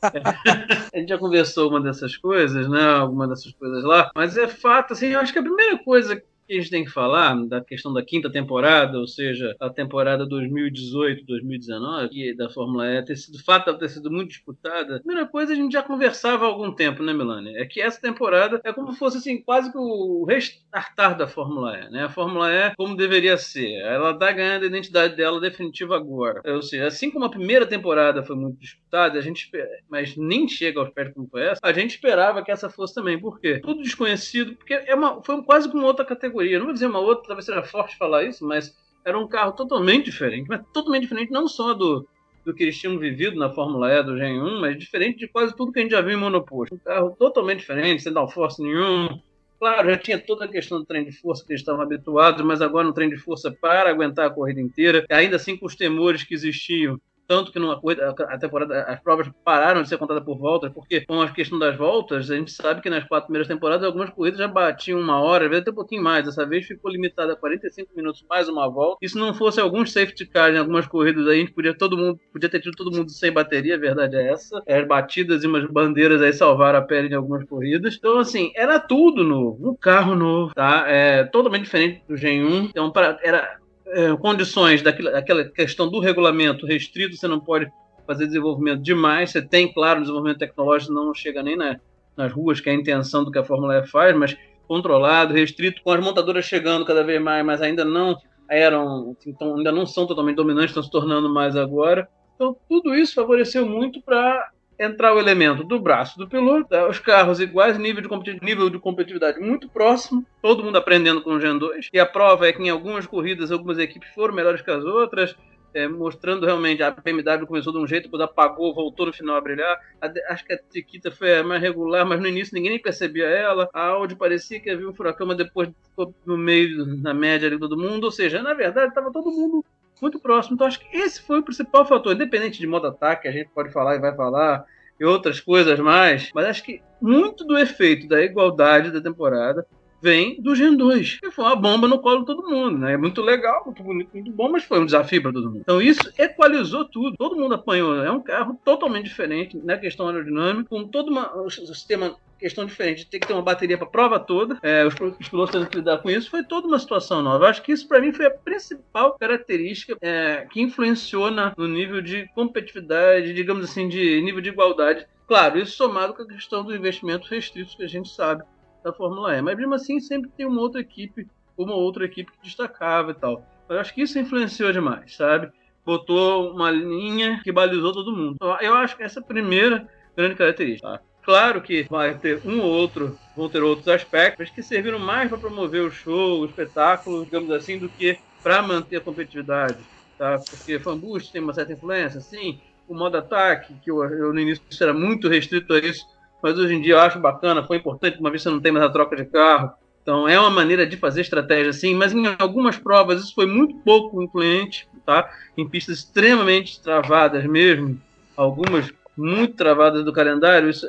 a 0.93 0.98
gente 0.98 1.10
já 1.10 1.17
conversou 1.17 1.69
uma 1.69 1.81
dessas 1.81 2.15
coisas, 2.15 2.69
né? 2.69 2.81
Alguma 2.81 3.27
dessas 3.27 3.51
coisas 3.51 3.84
lá. 3.84 4.10
Mas 4.15 4.38
é 4.38 4.48
fato, 4.48 4.93
assim, 4.93 5.08
eu 5.08 5.19
acho 5.19 5.34
que 5.34 5.39
a 5.39 5.43
primeira 5.43 5.77
coisa 5.79 6.24
que 6.50 6.56
a 6.56 6.58
gente 6.60 6.72
tem 6.72 6.84
que 6.84 6.89
falar 6.89 7.36
da 7.46 7.62
questão 7.62 7.94
da 7.94 8.03
quinta 8.03 8.29
temporada, 8.29 8.98
ou 8.98 9.08
seja, 9.08 9.56
a 9.60 9.70
temporada 9.70 10.25
2018-2019 10.25 12.10
e 12.12 12.36
da 12.36 12.50
Fórmula 12.50 12.91
E 12.91 13.06
ter 13.06 13.15
sido, 13.15 13.36
o 13.36 13.44
fato 13.44 13.72
de 13.72 13.79
ter 13.79 13.89
sido 13.89 14.10
muito 14.10 14.29
disputada, 14.29 14.96
a 14.96 15.00
primeira 15.00 15.27
coisa 15.27 15.53
a 15.53 15.56
gente 15.56 15.72
já 15.72 15.84
conversava 15.84 16.46
há 16.46 16.48
algum 16.48 16.72
tempo, 16.72 17.03
né, 17.03 17.13
Melanie? 17.13 17.56
É 17.56 17.65
que 17.65 17.79
essa 17.79 18.01
temporada 18.01 18.60
é 18.63 18.74
como 18.74 18.91
se 18.91 18.98
fosse 18.98 19.18
assim, 19.18 19.41
quase 19.41 19.72
que 19.72 19.77
o 19.77 20.25
restartar 20.27 21.15
da 21.15 21.27
Fórmula 21.27 21.77
E, 21.77 21.91
né? 21.91 22.06
A 22.06 22.10
Fórmula 22.10 22.51
E 22.51 22.74
como 22.75 22.98
deveria 22.98 23.38
ser. 23.38 23.75
Ela 23.82 24.12
está 24.12 24.32
ganhando 24.32 24.63
a 24.63 24.68
identidade 24.68 25.15
dela 25.15 25.39
definitiva 25.39 25.96
agora. 25.96 26.41
Ou 26.46 26.63
seja, 26.63 26.88
assim 26.88 27.12
como 27.12 27.25
a 27.25 27.29
primeira 27.29 27.68
temporada 27.68 28.24
foi 28.24 28.36
muito 28.36 28.60
disputada, 28.60 29.20
a 29.20 29.22
gente 29.22 29.50
mas 29.88 30.15
nem 30.18 30.48
chega 30.48 30.79
aos 30.79 30.89
pés 30.89 31.13
como 31.13 31.27
foi 31.29 31.44
essa, 31.44 31.60
a 31.62 31.72
gente 31.72 31.91
esperava 31.91 32.44
que 32.44 32.51
essa 32.51 32.70
fosse 32.70 32.96
também. 32.96 33.20
Por 33.20 33.39
quê? 33.39 33.60
Tudo 33.60 33.84
desconhecido, 33.84 34.56
porque 34.56 34.74
é 34.74 34.96
uma, 34.96 35.22
foi 35.24 35.41
quase 35.44 35.70
como 35.70 35.86
outra 35.86 36.06
categoria 36.06 36.38
categoria. 36.39 36.58
Não 36.58 36.65
vou 36.65 36.74
dizer 36.74 36.88
uma 36.88 37.00
outra, 37.00 37.27
talvez 37.27 37.46
seja 37.46 37.62
forte 37.63 37.98
falar 37.98 38.24
isso, 38.24 38.46
mas 38.46 38.75
era 39.03 39.17
um 39.17 39.27
carro 39.27 39.51
totalmente 39.51 40.05
diferente, 40.05 40.48
mas 40.48 40.62
totalmente 40.74 41.03
diferente 41.03 41.31
não 41.31 41.48
só 41.48 41.74
do, 41.74 42.08
do 42.46 42.53
que 42.53 42.63
eles 42.63 42.77
tinham 42.77 42.98
vivido 42.98 43.38
na 43.38 43.50
Fórmula 43.50 43.91
E 43.91 44.03
do 44.03 44.17
Gen 44.17 44.41
1, 44.41 44.62
mas 44.62 44.77
diferente 44.77 45.19
de 45.19 45.27
quase 45.27 45.55
tudo 45.55 45.72
que 45.72 45.79
a 45.79 45.81
gente 45.81 45.91
já 45.91 46.01
viu 46.01 46.17
em 46.17 46.19
monoposto. 46.19 46.75
Um 46.75 46.79
carro 46.79 47.15
totalmente 47.17 47.60
diferente, 47.60 48.03
sem 48.03 48.13
downforce 48.13 48.62
nenhum. 48.62 49.19
Claro, 49.60 49.89
já 49.89 49.98
tinha 49.98 50.17
toda 50.17 50.46
a 50.46 50.48
questão 50.48 50.79
do 50.79 50.86
trem 50.86 51.03
de 51.03 51.12
força 51.12 51.46
que 51.46 51.51
eles 51.51 51.62
estavam 51.62 51.81
habituados, 51.81 52.41
mas 52.46 52.62
agora 52.62 52.88
um 52.88 52.93
trem 52.93 53.10
de 53.10 53.17
força 53.17 53.51
para 53.51 53.89
aguentar 53.89 54.27
a 54.27 54.29
corrida 54.29 54.62
inteira, 54.62 55.05
ainda 55.10 55.36
assim 55.36 55.58
com 55.58 55.65
os 55.65 55.75
temores 55.75 56.24
que 56.24 56.34
existiam 56.34 57.00
tanto 57.30 57.52
que 57.52 57.60
numa 57.60 57.80
corrida, 57.80 58.10
a 58.10 58.38
temporada, 58.40 58.82
as 58.86 59.00
provas 59.00 59.30
pararam 59.46 59.84
de 59.84 59.88
ser 59.88 60.00
contadas 60.00 60.24
por 60.24 60.36
voltas, 60.36 60.74
porque 60.74 61.02
com 61.02 61.22
a 61.22 61.30
questão 61.30 61.60
das 61.60 61.78
voltas, 61.78 62.32
a 62.32 62.36
gente 62.36 62.52
sabe 62.52 62.82
que 62.82 62.90
nas 62.90 63.04
quatro 63.04 63.28
primeiras 63.28 63.48
temporadas 63.48 63.86
algumas 63.86 64.10
corridas 64.10 64.40
já 64.40 64.48
batiam 64.48 65.00
uma 65.00 65.22
hora, 65.22 65.44
às 65.44 65.50
vezes 65.52 65.62
até 65.62 65.70
um 65.72 65.76
pouquinho 65.76 66.02
mais. 66.02 66.26
Dessa 66.26 66.44
vez 66.44 66.66
ficou 66.66 66.90
limitada 66.90 67.34
a 67.34 67.36
45 67.36 67.92
minutos 67.96 68.26
mais 68.28 68.50
uma 68.50 68.68
volta. 68.68 68.98
E 69.00 69.08
se 69.08 69.16
não 69.16 69.32
fosse 69.32 69.62
alguns 69.62 69.94
safety 69.94 70.26
cars 70.26 70.56
em 70.56 70.58
algumas 70.58 70.88
corridas, 70.88 71.28
aí 71.28 71.36
a 71.36 71.40
gente 71.42 71.54
podia 71.54 71.78
todo 71.78 71.96
mundo, 71.96 72.20
podia 72.34 72.50
ter 72.50 72.62
tido 72.62 72.76
todo 72.76 72.92
mundo 72.92 73.12
sem 73.12 73.32
bateria, 73.32 73.76
a 73.76 73.80
verdade 73.80 74.16
é 74.16 74.32
essa. 74.32 74.64
As 74.68 74.88
batidas 74.88 75.44
e 75.44 75.48
umas 75.48 75.70
bandeiras 75.70 76.24
aí 76.24 76.34
salvaram 76.34 76.80
a 76.80 76.82
pele 76.82 77.10
em 77.10 77.16
algumas 77.16 77.44
corridas. 77.44 77.96
Então, 77.96 78.18
assim, 78.18 78.52
era 78.56 78.80
tudo 78.80 79.24
novo, 79.24 79.70
um 79.70 79.76
carro 79.76 80.16
novo, 80.16 80.52
tá? 80.56 80.86
É 80.88 81.26
totalmente 81.26 81.66
diferente 81.66 82.02
do 82.10 82.18
Gen 82.18 82.44
1. 82.44 82.64
Então, 82.64 82.90
para, 82.90 83.20
era 83.22 83.59
é, 83.89 84.15
condições 84.17 84.81
daquela, 84.81 85.46
questão 85.46 85.89
do 85.89 86.00
regulamento 86.00 86.65
restrito, 86.65 87.15
você 87.15 87.27
não 87.27 87.39
pode 87.39 87.72
fazer 88.05 88.27
desenvolvimento 88.27 88.81
demais. 88.81 89.31
Você 89.31 89.41
tem, 89.41 89.72
claro, 89.72 90.01
desenvolvimento 90.01 90.39
tecnológico, 90.39 90.93
não 90.93 91.13
chega 91.13 91.43
nem 91.43 91.55
na, 91.55 91.79
nas 92.15 92.31
ruas, 92.31 92.60
que 92.60 92.69
é 92.69 92.74
a 92.74 92.75
intenção 92.75 93.24
do 93.24 93.31
que 93.31 93.39
a 93.39 93.43
Fórmula 93.43 93.77
E 93.77 93.88
faz, 93.88 94.15
mas 94.15 94.38
controlado, 94.67 95.34
restrito, 95.34 95.81
com 95.81 95.91
as 95.91 96.03
montadoras 96.03 96.46
chegando 96.46 96.86
cada 96.86 97.03
vez 97.03 97.22
mais, 97.22 97.43
mas 97.46 97.62
ainda 97.62 97.84
não 97.84 98.15
eram, 98.50 99.15
então 99.25 99.55
ainda 99.55 99.72
não 99.72 99.86
são 99.86 100.05
totalmente 100.05 100.36
dominantes, 100.36 100.72
estão 100.72 100.84
se 100.84 100.91
tornando 100.91 101.31
mais 101.31 101.55
agora. 101.55 102.08
Então, 102.36 102.55
tudo 102.67 102.96
isso 102.96 103.15
favoreceu 103.15 103.65
muito 103.65 104.01
para 104.01 104.50
entrar 104.80 105.14
o 105.14 105.20
elemento 105.20 105.64
do 105.64 105.78
braço 105.80 106.18
do 106.18 106.28
piloto, 106.28 106.70
tá? 106.70 106.88
os 106.88 107.00
carros 107.00 107.42
iguais, 107.42 107.78
nível 107.78 108.02
de, 108.02 108.40
nível 108.42 108.70
de 108.70 108.80
competitividade 108.80 109.40
muito 109.40 109.68
próximo, 109.68 110.26
todo 110.42 110.64
mundo 110.64 110.78
aprendendo 110.78 111.22
com 111.22 111.32
o 111.32 111.40
Gen 111.40 111.58
2. 111.58 111.90
E 111.92 112.00
a 112.00 112.06
prova 112.06 112.48
é 112.48 112.54
que 112.54 112.64
em 112.64 112.70
algumas 112.70 113.06
corridas, 113.06 113.52
algumas 113.52 113.78
equipes 113.78 114.10
foram 114.16 114.34
melhores 114.34 114.62
que 114.62 114.72
as 114.72 114.86
outras, 114.86 115.36
é, 115.74 115.88
mostrando 115.88 116.46
realmente 116.46 116.82
a 116.82 116.90
BMW 116.92 117.46
começou 117.46 117.74
de 117.74 117.80
um 117.80 117.86
jeito, 117.86 118.06
depois 118.06 118.24
apagou, 118.24 118.74
voltou 118.74 119.06
no 119.06 119.14
final 119.14 119.36
a 119.36 119.42
brilhar. 119.42 119.78
A, 120.02 120.34
acho 120.34 120.46
que 120.46 120.54
a 120.54 120.60
Chiquita 120.72 121.12
foi 121.12 121.44
mais 121.44 121.62
regular, 121.62 122.06
mas 122.06 122.20
no 122.20 122.28
início 122.28 122.56
ninguém 122.56 122.72
nem 122.72 122.82
percebia 122.82 123.26
ela. 123.26 123.70
A 123.74 123.88
Audi 123.88 124.16
parecia 124.16 124.60
que 124.60 124.70
havia 124.70 124.90
um 124.90 124.94
furacão, 124.94 125.28
mas 125.28 125.38
depois 125.38 125.70
ficou 125.90 126.14
no 126.26 126.38
meio, 126.38 126.86
na 126.86 127.14
média 127.14 127.50
de 127.50 127.60
todo 127.60 127.78
mundo. 127.78 128.06
Ou 128.06 128.12
seja, 128.12 128.42
na 128.42 128.54
verdade, 128.54 128.90
estava 128.90 129.12
todo 129.12 129.30
mundo 129.32 129.64
muito 130.01 130.20
próximo. 130.20 130.56
Então 130.56 130.68
acho 130.68 130.79
que 130.79 130.98
esse 130.98 131.22
foi 131.22 131.39
o 131.39 131.44
principal 131.44 131.86
fator, 131.86 132.13
independente 132.13 132.60
de 132.60 132.68
modo 132.68 132.88
ataque, 132.88 133.27
a 133.27 133.32
gente 133.32 133.50
pode 133.50 133.72
falar 133.72 133.96
e 133.96 134.00
vai 134.00 134.15
falar, 134.15 134.65
e 135.00 135.06
outras 135.06 135.39
coisas 135.39 135.79
mais, 135.79 136.29
mas 136.34 136.46
acho 136.46 136.63
que 136.63 136.82
muito 137.01 137.46
do 137.46 137.58
efeito 137.58 138.08
da 138.08 138.22
igualdade 138.22 138.91
da 138.91 139.01
temporada 139.01 139.65
vem 140.01 140.41
do 140.41 140.56
Gen 140.56 140.75
2, 140.75 141.20
que 141.20 141.32
foi 141.32 141.46
uma 141.46 141.56
bomba 141.56 141.88
no 141.88 142.00
colo 142.00 142.22
de 142.22 142.25
todo 142.25 142.50
mundo, 142.50 142.77
né? 142.77 142.94
É 142.94 142.98
muito 142.98 143.22
legal, 143.22 143.63
muito 143.65 143.84
bonito, 143.84 144.10
muito 144.13 144.32
bom, 144.32 144.50
mas 144.50 144.63
foi 144.63 144.79
um 144.79 144.86
desafio 144.86 145.22
para 145.22 145.34
todo 145.34 145.48
mundo. 145.48 145.62
Então 145.62 145.82
isso 145.82 146.01
equalizou 146.18 146.86
tudo, 146.86 147.18
todo 147.18 147.36
mundo 147.36 147.56
apanhou. 147.56 148.03
É 148.03 148.12
um 148.12 148.22
carro 148.22 148.60
totalmente 148.63 149.06
diferente 149.06 149.58
na 149.58 149.77
questão 149.77 150.08
aerodinâmica, 150.08 150.70
com 150.70 150.88
todo 150.88 151.10
uma, 151.10 151.36
um 151.41 151.50
sistema 151.50 152.15
questão 152.39 152.65
diferente, 152.65 153.06
ter 153.06 153.20
que 153.20 153.27
ter 153.27 153.34
uma 153.34 153.41
bateria 153.41 153.77
para 153.77 153.86
prova 153.86 154.18
toda, 154.18 154.58
é, 154.63 154.86
os, 154.86 154.94
os, 155.20 155.27
pilotos 155.27 155.51
tendo 155.51 155.68
que 155.68 155.77
lidar 155.77 155.98
com 155.98 156.10
isso, 156.10 156.29
foi 156.29 156.41
toda 156.41 156.68
uma 156.68 156.79
situação 156.79 157.22
nova. 157.22 157.50
Acho 157.50 157.62
que 157.62 157.74
isso 157.74 157.86
para 157.86 158.00
mim 158.00 158.13
foi 158.13 158.27
a 158.27 158.32
principal 158.32 159.18
característica 159.20 159.98
é, 160.01 160.48
que 160.50 160.62
influenciou 160.62 161.29
na, 161.29 161.53
no 161.58 161.68
nível 161.68 162.01
de 162.01 162.29
competitividade, 162.34 163.34
digamos 163.34 163.70
assim, 163.70 163.89
de 163.89 164.22
nível 164.22 164.39
de 164.39 164.50
igualdade. 164.50 165.06
Claro, 165.27 165.60
isso 165.60 165.75
somado 165.75 166.13
com 166.13 166.24
a 166.24 166.27
questão 166.27 166.63
dos 166.63 166.74
investimentos 166.74 167.29
restritos 167.29 167.75
que 167.75 167.84
a 167.84 167.88
gente 167.88 168.10
sabe 168.10 168.44
da 168.84 168.94
Fórmula 168.94 169.36
E. 169.36 169.42
Mas 169.42 169.58
mesmo 169.58 169.74
assim, 169.74 170.00
sempre 170.00 170.30
tem 170.36 170.46
uma 170.46 170.62
outra 170.62 170.82
equipe, 170.82 171.28
uma 171.58 171.76
outra 171.76 172.06
equipe 172.06 172.32
que 172.32 172.44
destacava 172.44 173.12
e 173.12 173.16
tal. 173.16 173.46
Eu 173.68 173.80
acho 173.80 173.94
que 173.94 174.02
isso 174.02 174.18
influenciou 174.18 174.72
demais, 174.72 175.16
sabe? 175.16 175.52
Botou 175.86 176.52
uma 176.52 176.72
linha 176.72 177.40
que 177.44 177.52
balizou 177.52 177.94
todo 177.94 178.16
mundo. 178.16 178.38
Eu 178.62 178.76
acho 178.76 178.98
que 178.98 179.04
essa 179.04 179.20
é 179.20 179.24
a 179.24 179.26
primeira 179.26 179.88
grande 180.16 180.36
característica. 180.36 180.88
Tá? 180.88 181.00
Claro 181.22 181.62
que 181.62 181.86
vai 181.90 182.18
ter 182.18 182.42
um 182.44 182.60
ou 182.60 182.72
outro, 182.72 183.20
vão 183.36 183.50
ter 183.50 183.62
outros 183.62 183.88
aspectos 183.88 184.50
que 184.50 184.64
serviram 184.64 184.98
mais 184.98 185.30
para 185.30 185.38
promover 185.38 185.84
o 185.84 185.92
show, 185.92 186.40
o 186.40 186.46
espetáculo, 186.46 187.24
digamos 187.24 187.52
assim, 187.52 187.78
do 187.78 187.88
que 187.88 188.18
para 188.42 188.62
manter 188.62 188.98
a 188.98 189.02
competitividade. 189.02 189.78
Tá? 190.18 190.40
Porque 190.50 190.80
fanboost 190.80 191.32
tem 191.32 191.42
uma 191.42 191.54
certa 191.54 191.74
influência, 191.74 192.20
sim. 192.20 192.60
O 192.88 192.96
modo 192.96 193.18
ataque, 193.18 193.76
que 193.76 193.92
eu, 193.92 194.04
eu 194.04 194.34
no 194.34 194.40
início 194.40 194.64
era 194.82 194.94
muito 194.94 195.30
restrito 195.30 195.74
a 195.74 195.80
isso, 195.80 196.04
mas 196.41 196.58
hoje 196.58 196.74
em 196.74 196.81
dia 196.81 196.93
eu 196.93 197.00
acho 197.00 197.19
bacana, 197.19 197.63
foi 197.63 197.77
importante, 197.77 198.19
uma 198.19 198.29
vez 198.29 198.41
você 198.41 198.50
não 198.50 198.60
tem 198.60 198.72
mais 198.72 198.86
a 198.86 198.89
troca 198.89 199.15
de 199.15 199.25
carro. 199.25 199.72
Então 200.01 200.27
é 200.27 200.39
uma 200.39 200.50
maneira 200.50 200.88
de 200.88 200.98
fazer 200.98 201.22
estratégia 201.22 201.69
assim, 201.69 201.93
mas 201.93 202.13
em 202.13 202.24
algumas 202.39 202.77
provas 202.77 203.22
isso 203.22 203.36
foi 203.36 203.46
muito 203.46 203.75
pouco 203.79 204.22
influente, 204.22 204.88
tá? 205.05 205.29
Em 205.58 205.67
pistas 205.67 206.00
extremamente 206.00 206.81
travadas 206.81 207.46
mesmo, 207.46 208.00
algumas 208.36 208.91
muito 209.15 209.55
travadas 209.55 210.05
do 210.05 210.13
calendário, 210.13 210.69
isso, 210.69 210.88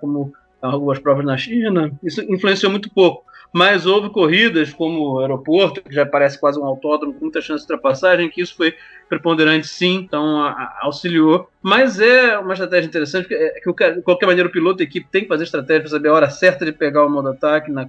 como 0.00 0.32
algumas 0.62 0.98
provas 0.98 1.24
na 1.24 1.36
China, 1.36 1.92
isso 2.02 2.22
influenciou 2.22 2.70
muito 2.70 2.90
pouco 2.90 3.24
mas 3.52 3.84
houve 3.84 4.08
corridas 4.08 4.72
como 4.72 5.14
o 5.14 5.20
aeroporto, 5.20 5.82
que 5.82 5.94
já 5.94 6.06
parece 6.06 6.40
quase 6.40 6.58
um 6.58 6.64
autódromo 6.64 7.12
com 7.12 7.20
muita 7.26 7.42
chance 7.42 7.66
de 7.66 7.72
ultrapassagem, 7.72 8.30
que 8.30 8.40
isso 8.40 8.56
foi 8.56 8.74
preponderante 9.08 9.66
sim, 9.66 9.96
então 9.96 10.42
a, 10.42 10.50
a, 10.50 10.78
auxiliou. 10.82 11.50
Mas 11.60 12.00
é 12.00 12.38
uma 12.38 12.54
estratégia 12.54 12.88
interessante, 12.88 13.28
que, 13.28 13.34
é, 13.34 13.60
que 13.60 13.68
o, 13.68 13.74
de 13.74 14.00
qualquer 14.00 14.26
maneira 14.26 14.48
o 14.48 14.52
piloto, 14.52 14.82
a 14.82 14.84
equipe 14.84 15.06
tem 15.10 15.22
que 15.22 15.28
fazer 15.28 15.44
estratégia 15.44 15.82
para 15.82 15.90
saber 15.90 16.08
a 16.08 16.14
hora 16.14 16.30
certa 16.30 16.64
de 16.64 16.72
pegar 16.72 17.04
o 17.04 17.10
modo 17.10 17.28
ataque 17.28 17.70
na, 17.70 17.88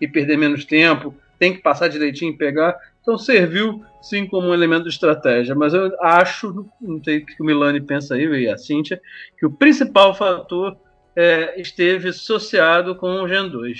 e 0.00 0.08
perder 0.08 0.36
menos 0.36 0.64
tempo, 0.64 1.14
tem 1.38 1.54
que 1.54 1.62
passar 1.62 1.86
direitinho 1.86 2.32
e 2.32 2.36
pegar. 2.36 2.76
Então 3.00 3.16
serviu 3.16 3.84
sim 4.02 4.26
como 4.26 4.48
um 4.48 4.54
elemento 4.54 4.84
de 4.84 4.88
estratégia, 4.88 5.54
mas 5.54 5.72
eu 5.72 5.92
acho, 6.00 6.68
não 6.80 7.02
sei 7.04 7.18
o 7.18 7.26
que 7.26 7.40
o 7.40 7.46
Milani 7.46 7.80
pensa 7.80 8.16
aí, 8.16 8.24
e 8.24 8.48
a 8.48 8.58
Cíntia, 8.58 9.00
que 9.38 9.46
o 9.46 9.50
principal 9.52 10.12
fator 10.14 10.76
é, 11.16 11.58
esteve 11.58 12.10
associado 12.10 12.94
com 12.94 13.22
o 13.22 13.28
Gen 13.28 13.48
2. 13.48 13.78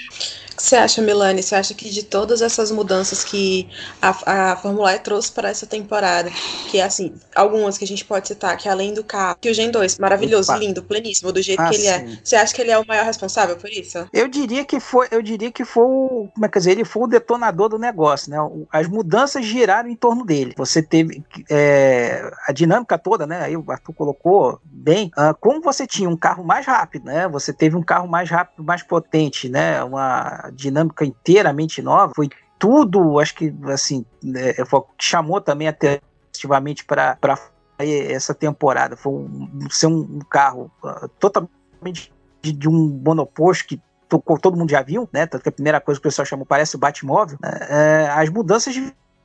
O 0.53 0.57
que 0.57 0.63
você 0.63 0.77
acha, 0.77 1.03
Milani? 1.03 1.43
Você 1.43 1.55
acha 1.55 1.75
que 1.75 1.91
de 1.91 2.03
todas 2.03 2.41
essas 2.41 2.71
mudanças 2.71 3.23
que 3.23 3.69
a, 4.01 4.53
a 4.53 4.57
Fórmula 4.57 4.95
E 4.95 4.99
trouxe 4.99 5.31
para 5.31 5.51
essa 5.51 5.67
temporada, 5.67 6.31
que 6.71 6.79
é 6.79 6.83
assim, 6.83 7.13
algumas 7.35 7.77
que 7.77 7.85
a 7.85 7.87
gente 7.87 8.07
pode 8.07 8.27
citar, 8.27 8.57
que 8.57 8.67
além 8.67 8.95
do 8.95 9.05
carro, 9.05 9.37
que 9.39 9.51
o 9.51 9.55
Gen 9.55 9.71
2, 9.71 9.99
maravilhoso, 9.99 10.51
Opa. 10.51 10.59
lindo, 10.59 10.83
pleníssimo, 10.83 11.31
do 11.31 11.43
jeito 11.43 11.61
ah, 11.61 11.69
que 11.69 11.75
ele 11.75 11.87
é, 11.87 11.99
sim. 11.99 12.13
é. 12.15 12.19
Você 12.25 12.37
acha 12.37 12.55
que 12.55 12.63
ele 12.63 12.71
é 12.71 12.79
o 12.79 12.87
maior 12.87 13.05
responsável 13.05 13.57
por 13.59 13.69
isso? 13.69 14.09
Eu 14.15 14.29
diria 14.29 14.65
que 14.65 14.81
foi, 14.81 15.09
eu 15.11 15.21
diria 15.21 15.53
que 15.53 15.65
foi 15.65 15.85
o, 15.85 16.29
como 16.33 16.47
é 16.47 16.49
que 16.49 16.59
dizer, 16.59 16.71
ele 16.71 16.87
foi 16.87 17.03
o 17.03 17.07
detonador 17.07 17.69
do 17.69 17.79
negócio, 17.79 18.31
né? 18.31 18.39
As 18.73 18.89
mudanças 18.89 19.45
giraram 19.45 19.91
em 19.91 19.95
torno 19.95 20.25
dele. 20.25 20.55
Você 20.57 20.83
teve 20.83 21.23
é, 21.51 22.31
a 22.49 22.53
dinâmica 22.53 22.97
toda, 22.97 23.27
né? 23.27 23.43
Aí 23.43 23.57
o 23.59 23.65
Arthur 23.71 23.93
colocou 23.93 24.59
bem, 24.65 25.11
uh, 25.19 25.37
como 25.39 25.61
você 25.61 25.87
tinha 25.87 26.09
um 26.09 26.17
carro 26.17 26.43
mais 26.43 26.65
rápido, 26.65 27.05
né? 27.05 27.26
Você 27.29 27.53
teve 27.53 27.77
um 27.77 27.83
carro 27.83 28.09
mais 28.09 28.31
rápido, 28.31 28.63
mais 28.63 28.83
potente, 28.83 29.49
né? 29.49 29.83
Uma 29.83 30.51
dinâmica 30.53 31.05
inteiramente 31.05 31.83
nova. 31.83 32.13
Foi 32.15 32.29
tudo, 32.59 33.19
acho 33.19 33.35
que 33.35 33.55
assim, 33.67 34.05
né, 34.23 34.55
chamou 34.99 35.41
também 35.41 35.69
ativamente 35.69 36.85
para 36.85 37.19
essa 37.79 38.35
temporada. 38.35 38.97
Foi 38.97 39.13
um, 39.13 39.69
ser 39.71 39.87
um, 39.87 40.19
carro 40.31 40.71
uh, 40.83 41.09
totalmente 41.21 42.13
de, 42.43 42.53
de, 42.53 42.69
um 42.69 43.01
monoposto 43.05 43.67
que 43.67 43.81
todo 44.41 44.57
mundo 44.57 44.71
já 44.71 44.83
viu, 44.83 45.09
né? 45.13 45.27
Tanto 45.27 45.43
que 45.43 45.49
a 45.49 45.53
primeira 45.53 45.81
coisa 45.81 46.01
que 46.01 46.07
o 46.07 46.11
pessoal 46.11 46.25
chamou 46.25 46.47
parece 46.47 46.77
o 46.77 46.79
Batmóvel. 46.79 47.37
Né? 47.43 47.51
É, 47.69 48.09
as 48.11 48.31
mudanças 48.31 48.75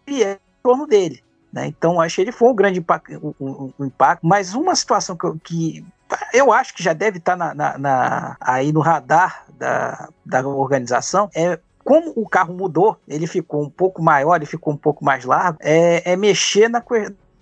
vieram 0.08 0.34
em 0.34 0.64
torno 0.64 0.88
dele. 0.88 1.24
Né? 1.52 1.68
Então, 1.68 2.00
acho 2.00 2.16
que 2.16 2.22
ele 2.22 2.32
foi 2.32 2.50
um 2.50 2.56
grande 2.56 2.80
impacto, 2.80 3.36
um, 3.40 3.74
um 3.78 3.86
impacto. 3.86 4.26
Mas 4.26 4.54
uma 4.54 4.76
situação 4.76 5.16
que, 5.16 5.40
que 5.44 5.86
eu 6.34 6.52
acho 6.52 6.74
que 6.74 6.84
já 6.84 6.94
deve 6.94 7.18
estar 7.18 7.36
na, 7.36 7.54
na, 7.54 7.78
na, 7.78 8.38
aí 8.40 8.72
no 8.72 8.80
radar 8.80 9.46
da, 9.58 10.10
da 10.26 10.48
organização 10.48 11.30
é 11.36 11.60
como 11.84 12.14
o 12.16 12.30
carro 12.30 12.54
mudou, 12.54 12.98
ele 13.08 13.26
ficou 13.26 13.64
um 13.64 13.70
pouco 13.70 14.02
maior, 14.02 14.36
ele 14.36 14.46
ficou 14.46 14.74
um 14.74 14.78
pouco 14.78 15.04
mais 15.04 15.26
largo, 15.26 15.58
é, 15.62 16.12
é 16.12 16.16
mexer 16.16 16.70
na 16.70 16.84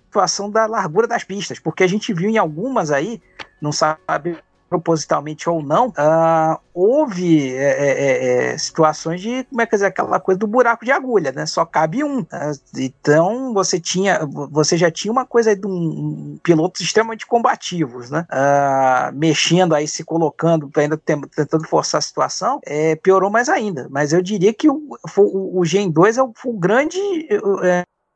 situação 0.06 0.50
da 0.50 0.66
largura 0.66 1.06
das 1.06 1.22
pistas, 1.22 1.58
porque 1.58 1.84
a 1.84 1.86
gente 1.86 2.12
viu 2.14 2.30
em 2.30 2.38
algumas 2.38 2.90
aí, 2.90 3.20
não 3.60 3.70
sabe 3.70 4.38
propositalmente 4.70 5.50
ou 5.50 5.60
não, 5.60 5.88
uh, 5.88 6.56
houve 6.72 7.52
é, 7.52 7.58
é, 7.58 7.90
é, 7.90 8.52
é, 8.52 8.58
situações 8.58 9.20
de, 9.20 9.42
como 9.44 9.60
é 9.60 9.66
que 9.66 9.74
dizer, 9.74 9.86
aquela 9.86 10.20
coisa 10.20 10.38
do 10.38 10.46
buraco 10.46 10.84
de 10.84 10.92
agulha, 10.92 11.32
né? 11.32 11.44
Só 11.44 11.64
cabe 11.64 12.04
um. 12.04 12.18
Né? 12.18 12.52
Então 12.76 13.52
você 13.52 13.80
tinha, 13.80 14.20
você 14.50 14.76
já 14.76 14.88
tinha 14.88 15.10
uma 15.10 15.26
coisa 15.26 15.56
de 15.56 15.66
um, 15.66 15.72
um 15.72 16.38
pilotos 16.40 16.80
extremamente 16.80 17.26
combativos, 17.26 18.10
né? 18.10 18.24
Uh, 18.30 19.12
mexendo 19.12 19.74
aí, 19.74 19.88
se 19.88 20.04
colocando, 20.04 20.70
ainda 20.76 20.96
tentando 20.96 21.66
forçar 21.66 21.98
a 21.98 22.02
situação, 22.02 22.60
é, 22.64 22.94
piorou 22.94 23.28
mais 23.28 23.48
ainda. 23.48 23.88
Mas 23.90 24.12
eu 24.12 24.22
diria 24.22 24.54
que 24.54 24.70
o, 24.70 24.96
o, 25.16 25.58
o 25.58 25.64
Gen 25.64 25.90
2 25.90 26.16
é 26.16 26.22
o, 26.22 26.32
o 26.44 26.52
grande 26.52 27.00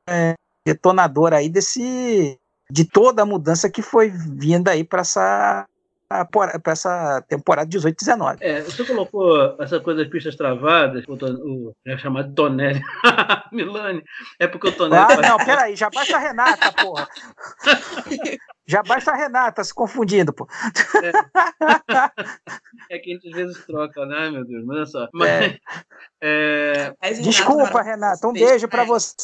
é, 0.08 0.34
detonador 0.64 1.32
aí 1.32 1.48
desse 1.48 2.38
de 2.70 2.84
toda 2.84 3.22
a 3.22 3.26
mudança 3.26 3.68
que 3.68 3.82
foi 3.82 4.10
vindo 4.10 4.68
aí 4.68 4.84
para 4.84 5.02
essa 5.02 5.66
para 6.30 6.72
essa 6.72 7.22
temporada 7.28 7.68
18-19. 7.68 8.38
É, 8.40 8.60
você 8.60 8.84
colocou 8.84 9.56
essa 9.58 9.80
coisa 9.80 10.02
das 10.02 10.10
pistas 10.10 10.36
travadas, 10.36 11.04
o, 11.08 11.14
o 11.14 11.76
é 11.86 11.96
chamado 11.96 12.34
Tonelli. 12.34 12.82
Milani. 13.50 14.02
É 14.38 14.46
porque 14.46 14.68
o 14.68 14.72
Tonelli. 14.72 15.02
Ah, 15.02 15.08
faz... 15.08 15.28
não, 15.28 15.36
peraí, 15.38 15.74
já 15.74 15.88
basta 15.88 16.16
a 16.16 16.20
Renata, 16.20 16.72
porra. 16.72 17.08
já 18.68 18.82
basta 18.82 19.12
a 19.12 19.16
Renata 19.16 19.64
se 19.64 19.72
confundindo, 19.72 20.32
pô. 20.32 20.46
É, 21.02 22.96
é 22.96 22.98
que 22.98 23.10
a 23.10 23.14
gente 23.14 23.28
às 23.28 23.34
vezes 23.34 23.66
troca, 23.66 24.04
né, 24.04 24.30
meu 24.30 24.44
Deus? 24.44 24.64
Mas 24.66 24.76
olha 24.76 24.86
só. 24.86 25.08
Mas, 25.12 25.30
é. 25.30 26.94
É... 27.00 27.12
Desculpa, 27.14 27.82
Renata, 27.82 28.28
um 28.28 28.32
beijo 28.32 28.68
para 28.68 28.84
você. 28.84 29.14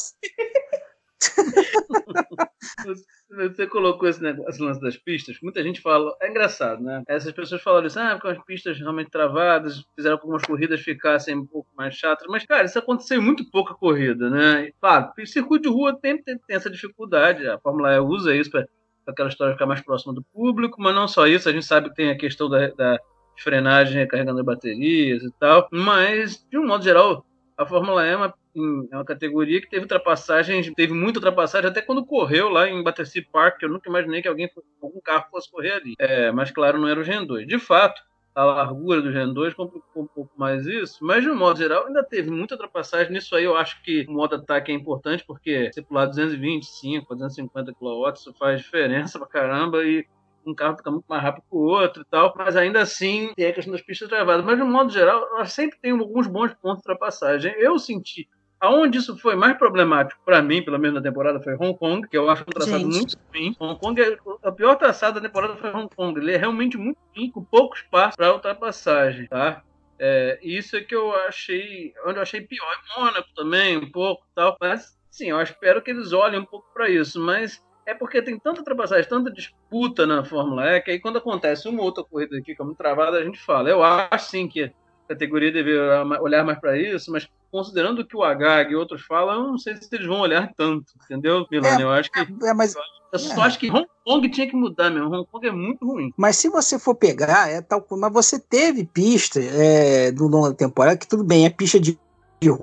Você 3.31 3.67
colocou 3.67 4.09
esse, 4.09 4.23
negócio, 4.23 4.65
lance 4.65 4.81
das 4.81 4.97
pistas, 4.97 5.39
muita 5.41 5.62
gente 5.62 5.81
fala, 5.81 6.17
é 6.21 6.29
engraçado, 6.29 6.83
né? 6.83 7.03
Essas 7.07 7.33
pessoas 7.33 7.62
falam 7.62 7.87
isso, 7.87 7.99
ah, 7.99 8.17
porque 8.17 8.29
as 8.29 8.45
pistas 8.45 8.79
realmente 8.79 9.11
travadas, 9.11 9.85
fizeram 9.95 10.17
com 10.17 10.23
que 10.23 10.25
algumas 10.25 10.43
corridas 10.43 10.81
ficassem 10.81 11.37
um 11.37 11.47
pouco 11.47 11.69
mais 11.77 11.95
chatas, 11.95 12.27
mas, 12.29 12.45
cara, 12.45 12.65
isso 12.65 12.79
aconteceu 12.79 13.21
em 13.21 13.25
muito 13.25 13.49
pouca 13.50 13.75
corrida, 13.75 14.29
né? 14.29 14.67
E, 14.67 14.75
claro, 14.81 15.12
circuito 15.27 15.69
de 15.69 15.75
rua 15.75 15.97
tem, 16.00 16.21
tem, 16.23 16.39
tem, 16.39 16.57
essa 16.57 16.69
dificuldade, 16.69 17.47
a 17.47 17.59
Fórmula 17.59 17.95
E 17.95 18.00
usa 18.00 18.35
isso 18.35 18.50
para 18.50 18.67
aquela 19.07 19.29
história 19.29 19.53
ficar 19.55 19.67
mais 19.67 19.81
próxima 19.81 20.12
do 20.12 20.25
público, 20.33 20.81
mas 20.81 20.95
não 20.95 21.07
só 21.07 21.27
isso, 21.27 21.49
a 21.49 21.53
gente 21.53 21.65
sabe 21.65 21.89
que 21.91 21.95
tem 21.95 22.11
a 22.11 22.19
questão 22.19 22.49
da, 22.49 22.69
da 22.69 22.99
frenagem 23.39 23.97
recarregando 23.97 24.45
baterias 24.45 25.23
e 25.23 25.31
tal, 25.39 25.69
mas, 25.71 26.45
de 26.50 26.59
um 26.59 26.67
modo 26.67 26.83
geral, 26.83 27.25
a 27.57 27.65
Fórmula 27.65 28.07
E 28.07 28.11
é 28.11 28.17
uma 28.17 28.35
é 28.54 28.97
uma 28.97 29.04
categoria 29.04 29.61
que 29.61 29.69
teve 29.69 29.83
ultrapassagem, 29.83 30.75
teve 30.75 30.92
muita 30.92 31.19
ultrapassagem, 31.19 31.71
até 31.71 31.80
quando 31.80 32.04
correu 32.04 32.49
lá 32.49 32.69
em 32.69 32.83
Battersea 32.83 33.25
Park, 33.33 33.62
eu 33.62 33.69
nunca 33.69 33.88
imaginei 33.88 34.23
que 34.23 34.28
alguém, 34.28 34.50
algum 34.83 35.00
carro 35.00 35.26
fosse 35.30 35.50
correr 35.50 35.73
ali. 35.73 35.95
É, 35.99 36.33
mas 36.33 36.50
claro, 36.50 36.78
não 36.78 36.88
era 36.88 37.00
o 37.00 37.04
Gen 37.04 37.26
2. 37.26 37.47
De 37.47 37.59
fato, 37.59 38.02
a 38.35 38.45
largura 38.45 39.02
do 39.02 39.12
Gen 39.12 39.33
2 39.33 39.54
complicou 39.54 40.04
um 40.04 40.07
pouco 40.07 40.33
mais 40.37 40.66
isso, 40.66 41.04
mas 41.04 41.23
de 41.23 41.30
um 41.30 41.37
modo 41.37 41.59
geral 41.59 41.87
ainda 41.87 42.02
teve 42.02 42.30
muita 42.30 42.54
ultrapassagem. 42.54 43.12
Nisso 43.12 43.35
aí 43.35 43.45
eu 43.45 43.57
acho 43.57 43.83
que 43.83 44.07
o 44.09 44.12
modo 44.12 44.37
ataque 44.37 44.73
é 44.73 44.75
importante, 44.75 45.25
porque 45.26 45.71
você 45.73 45.83
pular 45.83 46.07
225, 46.07 47.14
250 47.14 47.73
kW, 47.75 48.12
isso 48.14 48.33
faz 48.35 48.61
diferença 48.61 49.19
pra 49.19 49.28
caramba 49.28 49.85
e 49.85 50.07
um 50.47 50.54
carro 50.54 50.76
fica 50.76 50.90
muito 50.90 51.04
mais 51.07 51.23
rápido 51.23 51.42
que 51.42 51.54
o 51.54 51.59
outro 51.59 52.02
e 52.02 52.04
tal, 52.07 52.33
mas 52.37 52.57
ainda 52.57 52.80
assim 52.80 53.33
tem 53.37 53.47
a 53.47 53.52
questão 53.52 53.73
das 53.73 53.82
pistas 53.82 54.08
travadas. 54.08 54.45
Mas 54.45 54.56
de 54.56 54.63
um 54.63 54.71
modo 54.71 54.91
geral, 54.91 55.28
nós 55.32 55.52
sempre 55.52 55.78
tem 55.80 55.93
alguns 55.93 56.26
bons 56.26 56.54
pontos 56.54 56.82
de 56.82 56.91
ultrapassagem. 56.91 57.52
Eu 57.58 57.78
senti 57.78 58.28
Aonde 58.60 58.99
isso 58.99 59.16
foi 59.16 59.34
mais 59.34 59.56
problemático 59.56 60.20
para 60.23 60.42
mim, 60.42 60.62
pelo 60.62 60.78
menos 60.78 60.96
na 60.96 61.02
temporada, 61.02 61.40
foi 61.40 61.54
Hong 61.54 61.76
Kong, 61.78 62.06
que 62.06 62.16
eu 62.16 62.28
acho 62.28 62.42
um 62.42 62.52
traçado 62.52 62.78
Gente. 62.78 62.94
muito 62.94 63.18
ruim. 63.32 63.56
Hong 63.58 63.80
Kong 63.80 64.00
é 64.02 64.18
a 64.42 64.52
pior 64.52 64.76
traçada 64.76 65.18
da 65.18 65.26
temporada 65.26 65.56
foi 65.56 65.70
Hong 65.70 65.88
Kong. 65.94 66.20
Ele 66.20 66.32
é 66.32 66.36
realmente 66.36 66.76
muito 66.76 66.99
ruim, 67.16 67.30
com 67.30 67.42
pouco 67.42 67.75
espaço 67.75 68.18
para 68.18 68.34
ultrapassagem, 68.34 69.26
tá? 69.28 69.62
É, 69.99 70.38
isso 70.42 70.76
é 70.76 70.82
que 70.82 70.94
eu 70.94 71.14
achei, 71.14 71.94
onde 72.06 72.18
eu 72.18 72.23
achei 72.23 72.42
pior. 72.42 72.66
É 72.70 73.00
Mônaco 73.00 73.28
também, 73.34 73.78
um 73.78 73.90
pouco, 73.90 74.26
tal. 74.34 74.56
Mas 74.60 74.94
sim, 75.10 75.30
eu 75.30 75.40
espero 75.40 75.80
que 75.80 75.90
eles 75.90 76.12
olhem 76.12 76.40
um 76.40 76.44
pouco 76.44 76.66
para 76.75 76.88
isso. 76.88 77.18
Mas 77.18 77.62
é 77.86 77.94
porque 77.94 78.20
tem 78.20 78.38
tanta 78.38 78.60
ultrapassagem, 78.60 79.08
tanta 79.08 79.30
disputa 79.30 80.06
na 80.06 80.23
Fórmula 80.23 80.76
E, 80.76 80.80
que 80.80 80.90
aí 80.90 81.00
quando 81.00 81.18
acontece 81.18 81.68
uma 81.68 81.82
outra 81.82 82.04
corrida 82.04 82.36
aqui, 82.36 82.54
como 82.54 82.75
travada, 82.75 83.18
a 83.18 83.25
gente 83.25 83.38
fala. 83.38 83.70
Eu 83.70 83.82
acho 83.82 84.30
sim 84.30 84.46
que 84.49 84.70
categoria 85.10 85.50
deveria 85.50 86.04
olhar 86.20 86.44
mais 86.44 86.58
para 86.60 86.78
isso, 86.78 87.10
mas 87.10 87.28
considerando 87.50 88.04
que 88.06 88.16
o 88.16 88.23
HAG 88.23 88.70
e 88.70 88.76
outros 88.76 89.02
falam, 89.02 89.34
eu 89.34 89.49
não 89.49 89.58
sei 89.58 89.76
se 89.76 89.88
eles 89.92 90.06
vão 90.06 90.20
olhar 90.20 90.52
tanto, 90.56 90.92
entendeu, 91.04 91.44
Milano? 91.50 91.80
É, 91.80 91.82
eu 91.82 91.90
acho 91.90 92.10
que. 92.12 92.20
É, 92.20 92.54
mas, 92.54 92.76
eu 93.12 93.18
só 93.18 93.42
é. 93.42 93.46
acho 93.46 93.58
que 93.58 93.68
Hong 93.70 93.88
Kong 94.04 94.28
tinha 94.28 94.49
que 94.49 94.54
mudar 94.54 94.88
mesmo. 94.88 95.12
Hong 95.12 95.26
Kong 95.26 95.49
é 95.49 95.50
muito 95.50 95.84
ruim. 95.84 96.12
Mas 96.16 96.36
se 96.36 96.49
você 96.49 96.78
for 96.78 96.94
pegar, 96.94 97.50
é 97.50 97.60
tal 97.60 97.84
Mas 97.90 98.12
você 98.12 98.38
teve 98.38 98.84
pista 98.84 99.40
é, 99.40 100.12
do 100.12 100.28
longo 100.28 100.50
da 100.50 100.54
temporada, 100.54 100.96
que 100.96 101.08
tudo 101.08 101.25
bem, 101.25 101.44
é 101.44 101.50
pista 101.50 101.80
de 101.80 101.99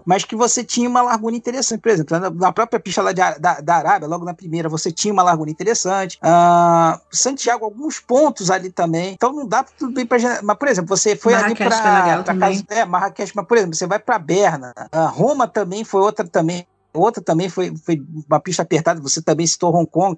mas 0.06 0.24
que 0.24 0.36
você 0.36 0.64
tinha 0.64 0.90
uma 0.90 1.02
largura 1.02 1.36
interessante. 1.36 1.82
Por 1.82 1.92
exemplo, 1.92 2.20
na, 2.36 2.52
própria 2.52 2.80
pista 2.80 3.02
lá 3.02 3.12
de, 3.12 3.22
da, 3.40 3.62
da 3.62 3.76
Arábia, 3.76 4.08
logo 4.08 4.26
na 4.26 4.34
primeira, 4.34 4.68
você 4.68 4.92
tinha 4.92 5.14
uma 5.14 5.24
largura 5.24 5.50
interessante. 5.50 6.18
Uh, 6.18 7.00
Santiago, 7.12 7.66
alguns 7.66 8.00
pontos 8.00 8.50
ali 8.50 8.72
também. 8.72 9.14
Então 9.14 9.32
não 9.32 9.48
dá 9.48 9.64
tudo 9.64 9.94
bem 9.94 10.06
para. 10.06 10.42
Mas, 10.42 10.58
por 10.58 10.68
exemplo, 10.68 10.98
você 10.98 11.16
foi 11.16 11.34
Marrakech 11.34 11.64
ali 11.64 12.24
para. 12.24 12.36
Casa, 12.36 12.66
é, 12.70 12.86
Marrakech, 12.86 13.32
mas, 13.36 13.46
por 13.46 13.58
exemplo, 13.58 13.76
você 13.76 13.88
vai 13.88 14.00
para 14.00 14.18
Berna. 14.18 14.74
Uh, 14.94 15.08
Roma 15.08 15.48
também 15.48 15.84
foi 15.84 16.02
outra 16.02 16.28
também. 16.28 16.66
Outra 16.94 17.22
também 17.22 17.48
foi, 17.48 17.76
foi 17.78 18.02
uma 18.28 18.40
pista 18.40 18.64
apertada, 18.64 19.00
você 19.00 19.22
também 19.22 19.46
citou 19.46 19.76
Hong 19.76 19.86
Kong 19.86 20.18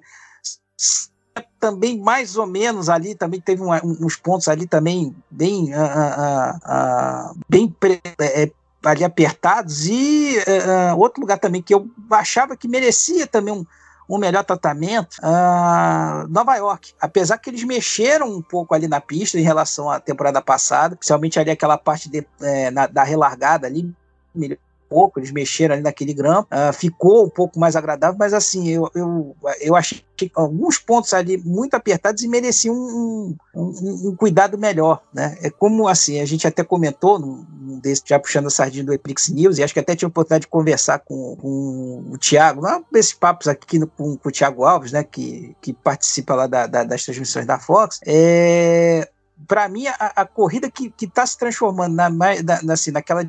também 1.58 2.00
mais 2.00 2.36
ou 2.36 2.46
menos 2.46 2.88
ali 2.88 3.14
também 3.14 3.40
teve 3.40 3.62
um, 3.62 3.70
uns 4.00 4.16
pontos 4.16 4.48
ali 4.48 4.66
também 4.66 5.14
bem 5.30 5.74
uh, 5.74 5.76
uh, 5.76 7.32
uh, 7.32 7.38
bem 7.48 7.68
pre, 7.68 8.00
é, 8.18 8.50
ali 8.84 9.04
apertados. 9.04 9.86
E 9.86 10.38
uh, 10.38 10.98
outro 10.98 11.20
lugar 11.20 11.38
também 11.38 11.62
que 11.62 11.74
eu 11.74 11.88
achava 12.10 12.56
que 12.56 12.68
merecia 12.68 13.26
também 13.26 13.54
um, 13.54 13.64
um 14.08 14.18
melhor 14.18 14.44
tratamento, 14.44 15.16
uh, 15.18 16.26
Nova 16.28 16.56
York. 16.56 16.94
Apesar 17.00 17.38
que 17.38 17.50
eles 17.50 17.64
mexeram 17.64 18.28
um 18.28 18.42
pouco 18.42 18.74
ali 18.74 18.88
na 18.88 19.00
pista 19.00 19.38
em 19.38 19.42
relação 19.42 19.90
à 19.90 20.00
temporada 20.00 20.42
passada, 20.42 20.96
principalmente 20.96 21.38
ali 21.38 21.50
aquela 21.50 21.78
parte 21.78 22.08
de, 22.08 22.26
é, 22.40 22.70
na, 22.70 22.86
da 22.86 23.04
relargada 23.04 23.66
ali, 23.66 23.92
melhor 24.34 24.58
pouco, 24.90 25.20
eles 25.20 25.30
mexeram 25.30 25.74
ali 25.74 25.82
naquele 25.82 26.12
grampo, 26.12 26.48
uh, 26.52 26.72
ficou 26.72 27.24
um 27.24 27.30
pouco 27.30 27.58
mais 27.58 27.76
agradável, 27.76 28.16
mas 28.18 28.34
assim, 28.34 28.68
eu, 28.68 28.90
eu, 28.92 29.36
eu 29.60 29.76
achei 29.76 30.02
alguns 30.34 30.76
pontos 30.76 31.14
ali 31.14 31.38
muito 31.38 31.74
apertados 31.74 32.22
e 32.22 32.28
mereciam 32.28 32.74
um, 32.74 33.36
um, 33.54 34.08
um, 34.08 34.16
cuidado 34.16 34.58
melhor, 34.58 35.02
né? 35.14 35.38
É 35.40 35.48
como 35.48 35.88
assim, 35.88 36.20
a 36.20 36.26
gente 36.26 36.46
até 36.46 36.62
comentou 36.62 37.18
num, 37.18 37.46
num 37.58 37.78
desse, 37.78 38.02
já 38.04 38.18
puxando 38.18 38.48
a 38.48 38.50
sardinha 38.50 38.84
do 38.84 38.92
Eprix 38.92 39.28
News, 39.30 39.56
e 39.56 39.62
acho 39.62 39.72
que 39.72 39.80
até 39.80 39.94
tive 39.94 40.06
a 40.06 40.08
oportunidade 40.08 40.42
de 40.42 40.48
conversar 40.48 40.98
com, 40.98 41.36
com 41.36 42.04
o 42.10 42.18
Thiago, 42.18 42.60
não 42.60 42.84
esses 42.94 43.14
papos 43.14 43.48
aqui 43.48 43.78
no, 43.78 43.86
com, 43.86 44.16
com, 44.16 44.28
o 44.28 44.32
Thiago 44.32 44.64
Alves, 44.64 44.92
né, 44.92 45.04
que, 45.04 45.56
que 45.62 45.72
participa 45.72 46.34
lá 46.34 46.46
da, 46.46 46.66
da, 46.66 46.84
das 46.84 47.04
transmissões 47.04 47.46
da 47.46 47.58
Fox, 47.58 48.00
é 48.04 49.08
para 49.46 49.68
mim, 49.68 49.86
a, 49.86 50.12
a, 50.16 50.26
corrida 50.26 50.70
que 50.70 50.92
está 51.00 51.24
se 51.26 51.38
transformando 51.38 51.94
na, 51.94 52.10
na, 52.10 52.72
assim, 52.72 52.90
naquela 52.90 53.24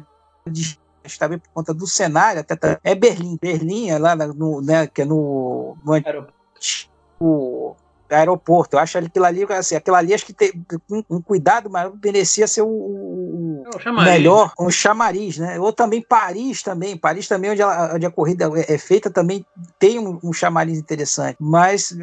também 1.17 1.39
por 1.39 1.49
conta 1.53 1.73
do 1.73 1.87
cenário, 1.87 2.41
até 2.41 2.55
tá, 2.55 2.79
é 2.83 2.95
Berlim. 2.95 3.37
Berlim 3.41 3.89
é 3.89 3.97
lá 3.97 4.15
no, 4.15 4.61
né, 4.61 4.87
que 4.87 5.01
é 5.01 5.05
no, 5.05 5.75
no 5.83 5.93
aeroporto. 5.93 7.77
aeroporto. 8.09 8.75
Eu 8.75 8.79
acho 8.79 8.99
que 8.99 9.05
aquilo 9.05 9.25
ali, 9.25 9.45
assim, 9.49 9.75
aquilo 9.75 9.95
ali 9.95 10.13
acho 10.13 10.25
que 10.25 10.33
tem 10.33 10.51
um, 10.89 11.03
um 11.09 11.21
cuidado 11.21 11.69
maior 11.69 11.93
merecia 12.03 12.47
ser 12.47 12.61
o, 12.61 12.67
o, 12.67 13.63
o 13.63 14.03
melhor, 14.03 14.53
um 14.59 14.69
chamariz, 14.69 15.37
né? 15.37 15.59
Ou 15.59 15.73
também 15.73 16.01
Paris 16.01 16.61
também. 16.61 16.97
Paris 16.97 17.27
também, 17.27 17.51
onde 17.51 17.61
a, 17.61 17.91
onde 17.95 18.05
a 18.05 18.11
corrida 18.11 18.49
é, 18.55 18.75
é 18.75 18.77
feita, 18.77 19.09
também 19.09 19.45
tem 19.79 19.99
um, 19.99 20.19
um 20.23 20.33
chamariz 20.33 20.77
interessante. 20.77 21.37
Mas 21.39 21.95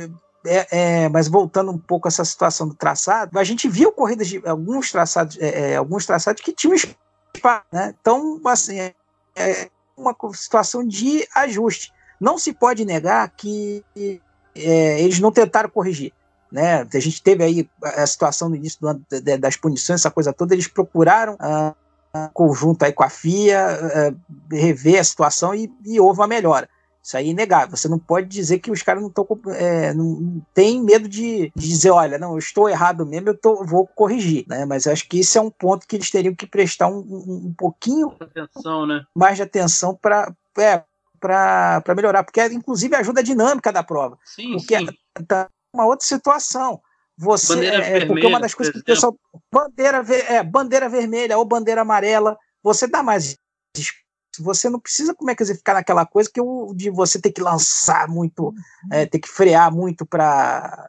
é, 0.47 0.67
é, 0.71 1.09
mas 1.09 1.29
voltando 1.29 1.71
um 1.71 1.79
pouco 1.79 2.09
a 2.09 2.11
essa 2.11 2.25
situação 2.25 2.69
do 2.69 2.75
traçado, 2.75 3.39
a 3.39 3.45
gente 3.45 3.69
viu 3.69 3.93
corridas 3.93 4.29
de 4.29 4.41
alguns 4.47 4.91
traçados, 4.91 5.37
é, 5.41 5.73
é 5.73 5.77
alguns 5.77 6.07
traçados 6.07 6.43
que 6.43 6.53
tinham 6.53 6.75
né? 7.73 7.95
Então, 8.01 8.41
assim, 8.47 8.79
é, 8.79 8.95
é 9.37 9.71
uma 9.97 10.15
situação 10.35 10.87
de 10.87 11.27
ajuste. 11.35 11.93
Não 12.21 12.39
se 12.39 12.53
pode 12.53 12.85
negar 12.85 13.29
que 13.31 13.85
é, 14.55 15.01
eles 15.01 15.21
não 15.21 15.31
tentaram 15.31 15.71
corrigir. 15.71 16.13
Né? 16.51 16.81
A 16.81 16.99
gente 16.99 17.23
teve 17.23 17.45
aí 17.45 17.71
a 17.83 18.07
situação 18.07 18.49
no 18.49 18.57
início 18.57 18.81
do 18.81 19.39
das 19.39 19.57
punições, 19.57 20.01
essa 20.01 20.11
coisa 20.11 20.33
toda, 20.33 20.55
eles 20.55 20.67
procuraram 20.67 21.35
uh, 21.35 22.31
conjunto 22.33 22.83
aí 22.85 22.93
com 22.93 23.05
a 23.05 23.11
FIA 23.11 23.79
uh, 24.11 24.55
rever 24.55 24.99
a 24.99 25.05
situação 25.05 25.55
e, 25.55 25.71
e 25.85 26.01
houve 26.01 26.21
uma 26.21 26.27
melhora. 26.27 26.69
Isso 27.09 27.17
aí 27.17 27.29
é 27.29 27.31
inegável. 27.31 27.75
Você 27.75 27.89
não 27.89 27.99
pode 27.99 28.29
dizer 28.29 28.59
que 28.59 28.71
os 28.71 28.83
caras 28.83 29.01
não 29.01 29.09
estão. 29.09 29.27
É, 29.55 29.95
não 29.95 30.45
tem 30.53 30.83
medo 30.83 31.09
de, 31.09 31.51
de, 31.57 31.69
dizer, 31.69 31.91
olha, 31.91 32.19
não, 32.19 32.33
eu 32.33 32.39
estou 32.39 32.69
errado 32.69 33.07
mesmo, 33.07 33.31
eu 33.31 33.35
tô, 33.35 33.65
vou 33.65 33.87
corrigir. 33.87 34.45
Né? 34.47 34.67
Mas 34.67 34.85
eu 34.85 34.93
acho 34.93 35.09
que 35.09 35.21
isso 35.21 35.39
é 35.39 35.41
um 35.41 35.51
ponto 35.51 35.87
que 35.87 35.97
eles 35.97 36.11
teriam 36.11 36.35
que 36.35 36.47
prestar 36.47 36.89
um, 36.89 36.99
um, 36.99 37.47
um 37.47 37.55
pouquinho 37.57 38.15
atenção, 38.21 38.87
né? 38.87 39.07
mais 39.15 39.37
de 39.37 39.43
atenção 39.43 39.95
para. 39.95 40.31
É, 40.59 40.85
para 41.19 41.83
melhorar, 41.97 42.23
porque 42.23 42.45
inclusive 42.47 42.95
ajuda 42.95 43.21
a 43.21 43.25
dinâmica 43.25 43.73
da 43.73 43.83
prova. 43.83 44.17
Sim, 44.25 44.53
porque 44.53 44.79
sim. 44.79 44.87
tá 45.27 45.49
uma 45.73 45.87
outra 45.87 46.07
situação. 46.07 46.81
Você 47.17 47.55
Bandeira 47.55 47.77
é, 47.77 47.81
vermelha, 47.81 48.07
porque 48.07 48.27
uma 48.27 48.39
das 48.39 48.55
coisas 48.55 48.73
que 48.73 48.81
o 48.81 48.85
pessoal 48.85 49.19
bandeira 49.53 50.05
é, 50.29 50.43
bandeira 50.45 50.89
vermelha 50.89 51.37
ou 51.37 51.45
bandeira 51.45 51.81
amarela, 51.81 52.39
você 52.63 52.87
dá 52.87 53.03
mais. 53.03 53.37
Você 54.43 54.69
não 54.71 54.81
precisa 54.81 55.15
como 55.15 55.31
é 55.31 55.35
que 55.35 55.43
dizer, 55.43 55.57
ficar 55.57 55.75
naquela 55.75 56.05
coisa 56.07 56.31
que 56.33 56.41
o 56.41 56.73
de 56.75 56.91
você 56.91 57.21
ter 57.21 57.33
que 57.33 57.41
lançar 57.43 58.09
muito, 58.09 58.55
é, 58.91 59.07
ter 59.07 59.19
que 59.19 59.29
frear 59.29 59.73
muito 59.75 60.05
para 60.07 60.89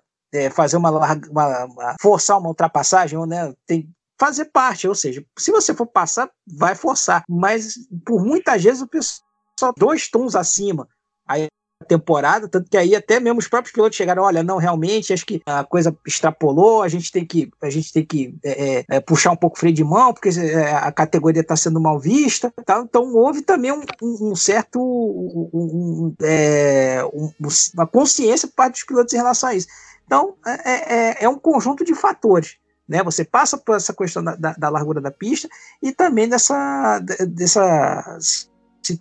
fazer 0.53 0.77
uma, 0.77 0.89
uma- 0.91 1.65
uma- 1.65 1.95
forçar 1.99 2.37
uma 2.37 2.49
ultrapassagem, 2.49 3.17
ou, 3.17 3.25
né, 3.25 3.53
tem 3.65 3.89
fazer 4.19 4.45
parte, 4.45 4.85
ou 4.87 4.93
seja, 4.93 5.23
se 5.37 5.49
você 5.49 5.73
for 5.73 5.85
passar, 5.87 6.29
vai 6.45 6.75
forçar, 6.75 7.23
mas 7.27 7.75
por 8.05 8.23
muitas 8.23 8.61
vezes 8.61 8.81
o 8.81 8.87
pessoal 8.87 9.73
dois 9.77 10.09
tons 10.09 10.35
acima. 10.35 10.87
Aí 11.25 11.47
temporada, 11.85 12.47
tanto 12.47 12.69
que 12.69 12.77
aí 12.77 12.93
até 12.95 13.19
mesmo 13.19 13.39
os 13.39 13.47
próprios 13.47 13.73
pilotos 13.73 13.95
chegaram, 13.97 14.23
olha, 14.23 14.43
não, 14.43 14.57
realmente, 14.57 15.13
acho 15.13 15.25
que 15.25 15.41
a 15.45 15.63
coisa 15.63 15.95
extrapolou, 16.05 16.81
a 16.81 16.87
gente 16.89 17.11
tem 17.11 17.25
que, 17.25 17.49
a 17.61 17.69
gente 17.69 17.93
tem 17.93 18.05
que 18.05 18.35
é, 18.43 18.85
é, 18.87 18.99
puxar 18.99 19.31
um 19.31 19.35
pouco 19.35 19.55
o 19.55 19.59
freio 19.59 19.73
de 19.73 19.83
mão, 19.83 20.13
porque 20.13 20.29
é, 20.29 20.73
a 20.73 20.91
categoria 20.91 21.41
está 21.41 21.55
sendo 21.55 21.79
mal 21.79 21.97
vista, 21.99 22.51
tá? 22.65 22.83
então 22.87 23.13
houve 23.15 23.41
também 23.41 23.71
um, 23.71 23.81
um- 24.01 24.35
certo, 24.35 24.79
um- 24.79 25.49
um- 25.53 26.15
é, 26.21 27.01
um- 27.13 27.31
uma 27.73 27.87
consciência 27.87 28.47
por 28.47 28.55
parte 28.55 28.73
dos 28.73 28.83
pilotos 28.83 29.13
em 29.13 29.17
relação 29.17 29.49
a 29.49 29.55
isso. 29.55 29.67
Então, 30.05 30.35
é, 30.45 30.51
é- 30.95 31.23
é 31.23 31.29
um 31.29 31.37
conjunto 31.39 31.85
de 31.85 31.93
fatores, 31.95 32.57
né? 32.87 33.01
Você 33.03 33.23
passa 33.23 33.57
por 33.57 33.75
essa 33.75 33.93
questão 33.93 34.23
da, 34.23 34.35
da- 34.35 34.53
da 34.53 34.69
largura 34.69 34.99
da 34.99 35.11
pista 35.11 35.47
e 35.81 35.91
também 35.93 36.27
dessa, 36.27 36.99
dessa, 37.27 38.17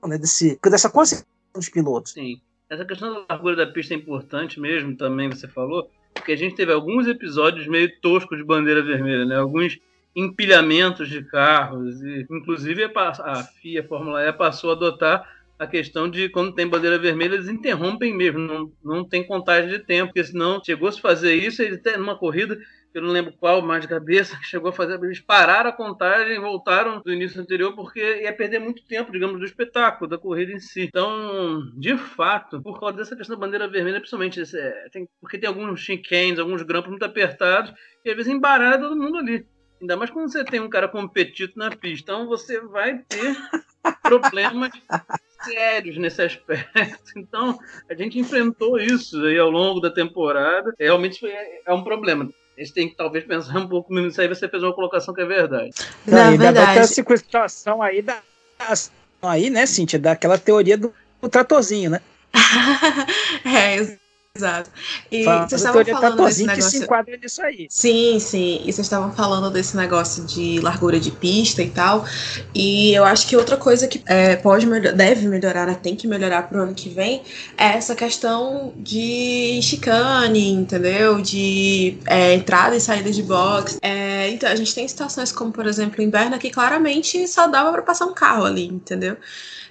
né, 0.07 0.19
desse, 0.19 0.59
dessa 0.63 0.89
consciência 0.91 1.27
dos 1.55 1.69
pilotos. 1.69 2.13
Sim. 2.13 2.41
Essa 2.69 2.85
questão 2.85 3.13
da 3.13 3.25
largura 3.31 3.57
da 3.57 3.67
pista 3.67 3.95
é 3.95 3.97
importante 3.97 4.61
mesmo, 4.61 4.97
também 4.97 5.29
você 5.29 5.49
falou, 5.49 5.91
porque 6.13 6.33
a 6.33 6.37
gente 6.37 6.55
teve 6.55 6.73
alguns 6.73 7.07
episódios 7.07 7.67
meio 7.67 7.91
toscos 8.01 8.37
de 8.37 8.45
bandeira 8.45 8.83
vermelha, 8.83 9.25
né? 9.25 9.37
Alguns 9.37 9.79
empilhamentos 10.15 11.09
de 11.09 11.23
carros, 11.23 12.03
e 12.03 12.27
inclusive 12.31 12.91
a 12.95 13.45
FIA, 13.45 13.81
a 13.81 13.85
Fórmula 13.85 14.23
E, 14.23 14.33
passou 14.33 14.71
a 14.71 14.73
adotar 14.75 15.39
a 15.59 15.67
questão 15.67 16.09
de 16.09 16.29
quando 16.29 16.55
tem 16.55 16.67
bandeira 16.67 16.99
vermelha, 16.99 17.35
eles 17.35 17.49
interrompem 17.49 18.15
mesmo, 18.15 18.39
não, 18.39 18.73
não 18.85 19.05
tem 19.05 19.27
contagem 19.27 19.71
de 19.71 19.81
tempo, 19.81 20.09
porque 20.09 20.25
senão 20.25 20.63
chegou 20.63 20.89
a 20.89 20.93
fazer 20.93 21.35
isso, 21.35 21.63
ele 21.63 21.77
até 21.77 21.97
numa 21.97 22.17
corrida, 22.17 22.59
eu 22.99 23.03
não 23.03 23.13
lembro 23.13 23.33
qual 23.39 23.63
mais 23.63 23.83
de 23.83 23.89
cabeça, 23.89 24.37
que 24.37 24.45
chegou 24.47 24.71
a 24.71 24.73
fazer, 24.73 25.03
eles 25.03 25.21
pararam 25.21 25.71
a 25.71 25.73
contagem 25.73 26.37
e 26.37 26.41
voltaram 26.41 27.01
do 27.01 27.13
início 27.13 27.41
anterior, 27.41 27.75
porque 27.75 28.01
ia 28.23 28.33
perder 28.33 28.59
muito 28.59 28.85
tempo, 28.87 29.13
digamos, 29.13 29.39
do 29.39 29.45
espetáculo, 29.45 30.09
da 30.11 30.19
corrida 30.19 30.53
em 30.53 30.59
si. 30.61 30.83
Então, 30.83 31.63
de 31.77 31.97
fato, 31.97 32.61
por 32.63 32.79
causa 32.79 32.97
dessa 32.97 33.17
questão 33.17 33.37
da 33.37 33.41
bandeira 33.41 33.69
vermelha, 33.69 33.99
principalmente, 34.01 34.41
é, 34.57 34.89
tem- 34.91 35.09
porque 35.21 35.39
tem 35.39 35.49
alguns 35.49 35.81
chicanes, 35.81 36.39
alguns 36.39 36.63
grampos 36.63 36.91
muito 36.91 37.05
apertados, 37.05 37.73
e 38.05 38.11
às 38.11 38.17
vezes 38.17 38.33
embaralha 38.33 38.79
todo 38.79 38.97
mundo 38.97 39.19
ali. 39.19 39.47
Ainda 39.81 39.97
mais 39.97 40.11
quando 40.11 40.31
você 40.33 40.45
tem 40.45 40.59
um 40.61 40.69
cara 40.69 40.89
competitivo 40.89 41.53
na 41.55 41.71
pista. 41.71 42.11
Então 42.13 42.27
você 42.27 42.61
vai 42.61 42.99
ter 43.09 43.37
problemas 44.03 44.71
sérios 45.45 45.97
nesse 45.99 46.23
aspecto. 46.23 46.69
Então, 47.17 47.59
a 47.89 47.95
gente 47.95 48.19
enfrentou 48.19 48.79
isso 48.79 49.21
aí 49.25 49.39
ao 49.39 49.51
longo 49.51 49.81
da 49.81 49.91
temporada. 49.91 50.73
Realmente 50.79 51.21
foi- 51.21 51.33
é 51.33 51.73
um 51.73 51.83
problema. 51.85 52.29
A 52.59 52.61
gente 52.65 52.73
tem 52.73 52.89
que 52.89 52.97
talvez 52.97 53.25
pensar 53.25 53.57
um 53.57 53.69
pouco 53.69 53.95
nisso 53.95 54.21
aí. 54.21 54.27
Você 54.27 54.49
fez 54.49 54.61
uma 54.65 54.75
colocação 54.75 55.15
que 55.15 55.21
é 55.21 55.25
verdade. 55.25 55.71
Na 56.05 56.31
ainda 56.31 56.45
vai 56.45 56.53
ter 56.53 56.55
verdade, 56.55 56.79
essa 56.81 56.95
situação 56.95 57.81
aí 57.81 58.03
da 58.03 58.21
aí, 59.23 59.49
né, 59.49 59.65
Cíntia, 59.65 59.99
daquela 59.99 60.37
teoria 60.37 60.77
do, 60.77 60.93
do 61.23 61.29
tratorzinho, 61.29 61.91
né? 61.91 62.01
é, 63.47 63.97
exato. 64.39 64.71
E 65.11 65.25
Fala, 65.25 65.49
vocês 65.49 65.61
estavam 65.61 65.85
falando 65.85 66.25
desse 66.25 66.45
que 66.45 66.51
se 66.51 66.57
negócio. 66.57 66.83
enquadra 66.85 67.17
nisso 67.17 67.43
aí. 67.43 67.67
Sim, 67.69 68.19
sim. 68.21 68.61
E 68.65 68.73
vocês 68.73 68.87
estavam 68.87 69.13
falando 69.13 69.51
desse 69.51 69.77
negócio 69.77 70.25
de 70.25 70.61
largura 70.61 71.01
de 71.01 71.11
pista 71.11 71.63
e 71.63 71.71
tal. 71.71 72.05
E 72.55 72.95
eu 72.95 73.05
acho 73.05 73.27
que 73.27 73.37
outra 73.37 73.57
coisa 73.57 73.89
que 73.89 74.03
é, 74.07 74.37
pode 74.37 74.67
melhor- 74.67 74.93
deve 74.95 75.27
melhorar, 75.27 75.67
né, 75.67 75.77
tem 75.83 75.97
que 75.97 76.07
melhorar 76.07 76.49
pro 76.49 76.63
ano 76.63 76.75
que 76.75 76.89
vem, 76.89 77.23
é 77.57 77.67
essa 77.77 77.95
questão 77.95 78.73
de 78.77 79.61
chicane, 79.63 80.51
entendeu? 80.53 81.21
De 81.21 81.99
é, 82.07 82.35
entrada 82.35 82.77
e 82.77 82.81
saída 82.81 83.11
de 83.11 83.23
box. 83.23 83.79
É, 83.83 84.31
então, 84.31 84.49
a 84.51 84.55
gente 84.55 84.75
tem 84.75 84.87
situações 84.87 85.33
como, 85.33 85.53
por 85.53 85.67
exemplo, 85.67 86.01
em 86.03 86.09
Berna, 86.09 86.39
que 86.39 86.51
claramente 86.51 87.27
só 87.27 87.47
dava 87.49 87.73
pra 87.73 87.83
passar 87.83 88.07
um 88.07 88.15
carro 88.15 88.45
ali, 88.45 88.67
entendeu? 88.67 89.17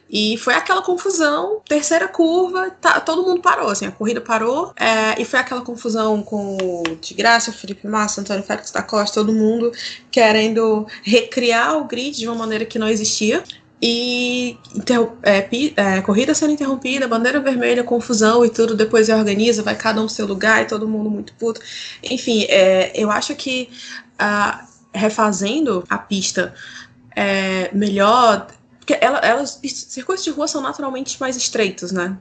E 0.10 0.38
foi 0.38 0.54
aquela 0.54 0.82
confusão, 0.82 1.62
terceira 1.68 2.08
curva, 2.08 2.72
tá- 2.82 3.00
todo 3.00 3.24
mundo 3.24 3.42
parou, 3.42 3.70
assim, 3.70 3.86
a 3.86 3.92
corrida 3.92 4.22
parou, 4.22 4.72
é, 4.80 5.22
e 5.22 5.26
foi 5.26 5.40
aquela 5.40 5.62
confusão 5.62 6.24
com 6.24 6.58
o 6.58 6.84
de 7.02 7.14
Graça, 7.14 7.52
Felipe 7.52 7.88
Massa, 7.88 8.22
Antônio 8.22 8.44
Félix 8.44 8.72
da 8.72 8.82
Costa, 8.82 9.16
todo 9.16 9.34
mundo 9.34 9.72
querendo 10.10 10.88
recriar 11.04 11.78
o 11.78 11.84
grid 11.86 12.18
de 12.18 12.28
uma 12.28 12.36
maneira 12.36 12.66
que 12.66 12.80
não 12.80 12.88
existia. 12.88 13.44
E 13.82 14.58
é, 15.24 15.72
é, 15.76 16.02
corrida 16.02 16.34
sendo 16.34 16.52
interrompida, 16.54 17.08
bandeira 17.08 17.40
vermelha, 17.40 17.84
confusão 17.84 18.44
e 18.44 18.50
tudo, 18.50 18.76
depois 18.76 19.08
reorganiza, 19.08 19.62
vai 19.62 19.76
cada 19.76 20.02
um 20.02 20.06
pro 20.06 20.16
seu 20.16 20.26
lugar 20.26 20.64
e 20.64 20.66
todo 20.66 20.88
mundo 20.88 21.12
muito 21.12 21.34
puto. 21.36 21.62
Enfim, 22.02 22.46
é, 22.50 22.92
eu 22.96 23.12
acho 23.12 23.36
que 23.36 23.70
ah, 24.18 24.66
refazendo 24.94 25.84
a 25.88 25.98
pista 25.98 26.56
é, 27.16 27.70
melhor, 27.74 28.48
porque 28.88 29.04
ela, 29.04 29.18
elas, 29.18 29.60
circuitos 29.66 30.24
de 30.24 30.30
rua 30.30 30.48
são 30.48 30.62
naturalmente 30.62 31.20
mais 31.20 31.36
estreitos, 31.36 31.92
né? 31.92 32.18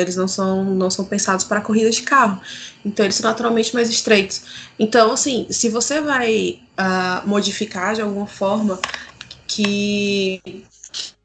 Eles 0.00 0.16
não 0.16 0.26
são, 0.26 0.64
não 0.64 0.88
são 0.88 1.04
pensados 1.04 1.44
para 1.44 1.60
corridas 1.60 1.96
de 1.96 2.02
carro. 2.02 2.40
Então, 2.82 3.04
eles 3.04 3.16
são 3.16 3.28
naturalmente 3.28 3.74
mais 3.74 3.90
estreitos. 3.90 4.70
Então, 4.78 5.12
assim, 5.12 5.46
se 5.50 5.68
você 5.68 6.00
vai 6.00 6.60
ah, 6.78 7.22
modificar 7.26 7.94
de 7.94 8.00
alguma 8.00 8.26
forma 8.26 8.80
que 9.46 10.40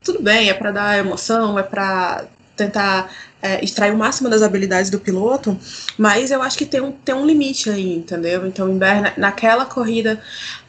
tudo 0.04 0.22
bem, 0.22 0.50
é 0.50 0.54
para 0.54 0.74
dar 0.74 1.00
emoção, 1.00 1.58
é 1.58 1.64
para 1.64 2.26
tentar 2.56 3.10
é, 3.42 3.64
extrair 3.64 3.94
o 3.94 3.98
máximo 3.98 4.30
das 4.30 4.42
habilidades 4.42 4.90
do 4.90 5.00
piloto, 5.00 5.58
mas 5.98 6.32
eu 6.32 6.42
acho 6.42 6.58
que 6.58 6.66
tem 6.66 6.82
um, 6.82 6.92
tem 6.92 7.14
um 7.14 7.26
limite 7.26 7.70
aí, 7.70 7.94
entendeu? 7.96 8.46
Então, 8.48 8.70
em 8.70 8.78
Berna, 8.78 9.14
naquela 9.18 9.66
corrida, 9.66 10.22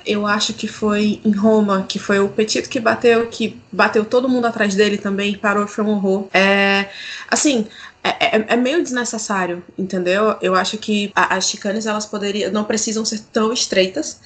eu 0.05 0.27
acho 0.27 0.53
que 0.55 0.67
foi 0.67 1.21
em 1.25 1.31
Roma, 1.33 1.85
que 1.89 1.99
foi 1.99 2.19
o 2.19 2.29
Petito 2.29 2.69
que 2.69 2.81
bateu, 2.81 3.27
que 3.29 3.61
bateu 3.71 4.05
todo 4.05 4.29
mundo 4.29 4.47
atrás 4.47 4.75
dele 4.75 4.99
também, 4.99 5.37
parou, 5.37 5.67
foi 5.67 5.85
um 5.85 5.91
horror. 5.91 6.29
É, 6.35 6.89
assim, 7.29 7.67
é, 8.03 8.37
é- 8.37 8.45
é 8.49 8.57
meio 8.57 8.83
desnecessário, 8.83 9.63
entendeu? 9.79 10.37
Eu 10.43 10.55
acho 10.55 10.77
que 10.77 11.11
a- 11.15 11.37
as 11.37 11.49
chicanes, 11.49 11.87
elas 11.87 12.05
poderiam, 12.07 12.51
não 12.53 12.65
precisam 12.65 13.05
ser 13.05 13.21
tão 13.33 13.53
estreitas, 13.53 14.21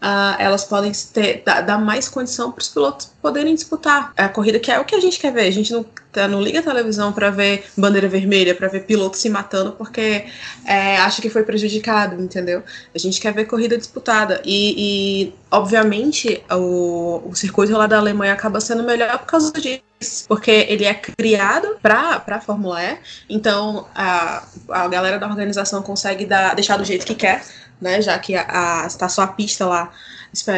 ah, 0.00 0.36
elas 0.38 0.64
podem 0.64 0.92
ter, 1.12 1.42
dar, 1.44 1.62
dar 1.62 1.78
mais 1.78 2.08
condição 2.08 2.52
para 2.52 2.60
os 2.60 2.68
pilotos 2.68 3.10
poderem 3.20 3.54
disputar 3.54 4.12
a 4.16 4.28
corrida, 4.28 4.58
que 4.60 4.70
é 4.70 4.78
o 4.78 4.84
que 4.84 4.94
a 4.94 5.00
gente 5.00 5.18
quer 5.18 5.32
ver. 5.32 5.46
A 5.48 5.50
gente 5.50 5.72
não, 5.72 5.84
tá- 6.12 6.28
não 6.28 6.40
liga 6.40 6.60
a 6.60 6.62
televisão 6.62 7.12
para 7.12 7.30
ver 7.30 7.64
bandeira 7.76 8.08
vermelha, 8.08 8.54
para 8.54 8.68
ver 8.68 8.84
piloto 8.84 9.16
se 9.16 9.28
matando 9.28 9.72
porque 9.72 10.26
é, 10.64 10.96
acha 10.98 11.20
que 11.20 11.30
foi 11.30 11.42
prejudicado, 11.42 12.22
entendeu? 12.22 12.62
A 12.94 12.98
gente 12.98 13.20
quer 13.20 13.32
ver 13.32 13.46
corrida 13.46 13.76
disputada. 13.76 14.40
E, 14.44 15.24
e, 15.28 15.34
obviamente, 15.50 16.42
o, 16.50 17.22
o 17.26 17.34
circuito 17.34 17.72
lá 17.72 17.86
da 17.86 17.98
Alemanha 17.98 18.32
acaba 18.32 18.60
sendo 18.60 18.82
melhor 18.82 19.18
por 19.18 19.26
causa 19.26 19.52
disso. 19.52 19.82
Porque 20.28 20.50
ele 20.50 20.84
é 20.84 20.92
criado 20.92 21.78
para 21.80 22.22
a 22.26 22.40
Fórmula 22.40 22.82
E, 22.82 22.98
então 23.30 23.86
a, 23.94 24.46
a 24.68 24.88
galera 24.88 25.18
da 25.18 25.26
organização 25.26 25.82
consegue 25.82 26.26
dar, 26.26 26.54
deixar 26.54 26.76
do 26.76 26.84
jeito 26.84 27.06
que 27.06 27.14
quer 27.14 27.42
né? 27.80 28.00
Já 28.00 28.18
que 28.18 28.34
a, 28.34 28.84
está 28.86 29.08
só 29.08 29.22
a 29.22 29.26
pista 29.26 29.66
lá 29.66 29.92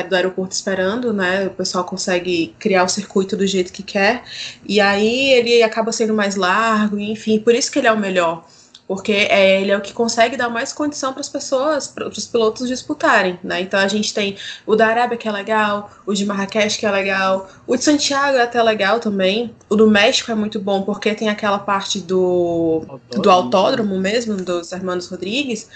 do 0.09 0.17
aeroporto 0.17 0.55
esperando, 0.55 1.13
né? 1.13 1.47
O 1.47 1.51
pessoal 1.51 1.85
consegue 1.85 2.55
criar 2.59 2.85
o 2.85 2.89
circuito 2.89 3.37
do 3.37 3.47
jeito 3.47 3.73
que 3.73 3.83
quer. 3.83 4.25
E 4.65 4.81
aí 4.81 5.31
ele 5.31 5.63
acaba 5.63 5.93
sendo 5.93 6.15
mais 6.15 6.35
largo, 6.35 6.99
enfim, 6.99 7.39
por 7.39 7.55
isso 7.55 7.71
que 7.71 7.79
ele 7.79 7.89
é 7.89 7.93
o 7.93 7.99
melhor. 7.99 8.45
Porque 8.89 9.13
é, 9.13 9.61
ele 9.61 9.71
é 9.71 9.77
o 9.77 9.83
que 9.83 9.93
consegue 9.93 10.37
dar 10.37 10.49
mais 10.49 10.73
condição 10.73 11.13
para 11.13 11.21
as 11.21 11.29
pessoas, 11.29 11.89
para 11.89 12.09
os 12.09 12.27
pilotos 12.27 12.67
disputarem, 12.69 13.39
né? 13.45 13.61
Então 13.61 13.79
a 13.79 13.87
gente 13.89 14.15
tem 14.15 14.39
o 14.67 14.75
da 14.75 14.89
Arábia 14.89 15.19
que 15.19 15.29
é 15.29 15.33
legal, 15.33 15.91
o 16.07 16.15
de 16.15 16.25
Marrakech 16.27 16.79
que 16.79 16.87
é 16.87 16.91
legal, 16.91 17.51
o 17.67 17.77
de 17.77 17.85
Santiago 17.85 18.39
é 18.39 18.43
até 18.43 18.63
legal 18.63 18.99
também, 18.99 19.55
o 19.69 19.77
do 19.77 19.91
México 19.91 20.33
é 20.33 20.35
muito 20.35 20.59
bom 20.59 20.83
porque 20.83 21.15
tem 21.15 21.29
aquela 21.29 21.59
parte 21.59 22.01
do, 22.01 22.87
do 23.11 23.31
autódromo 23.31 23.99
mesmo, 24.01 24.37
dos 24.37 24.73
Hermanos 24.73 25.07
Rodrigues, 25.09 25.69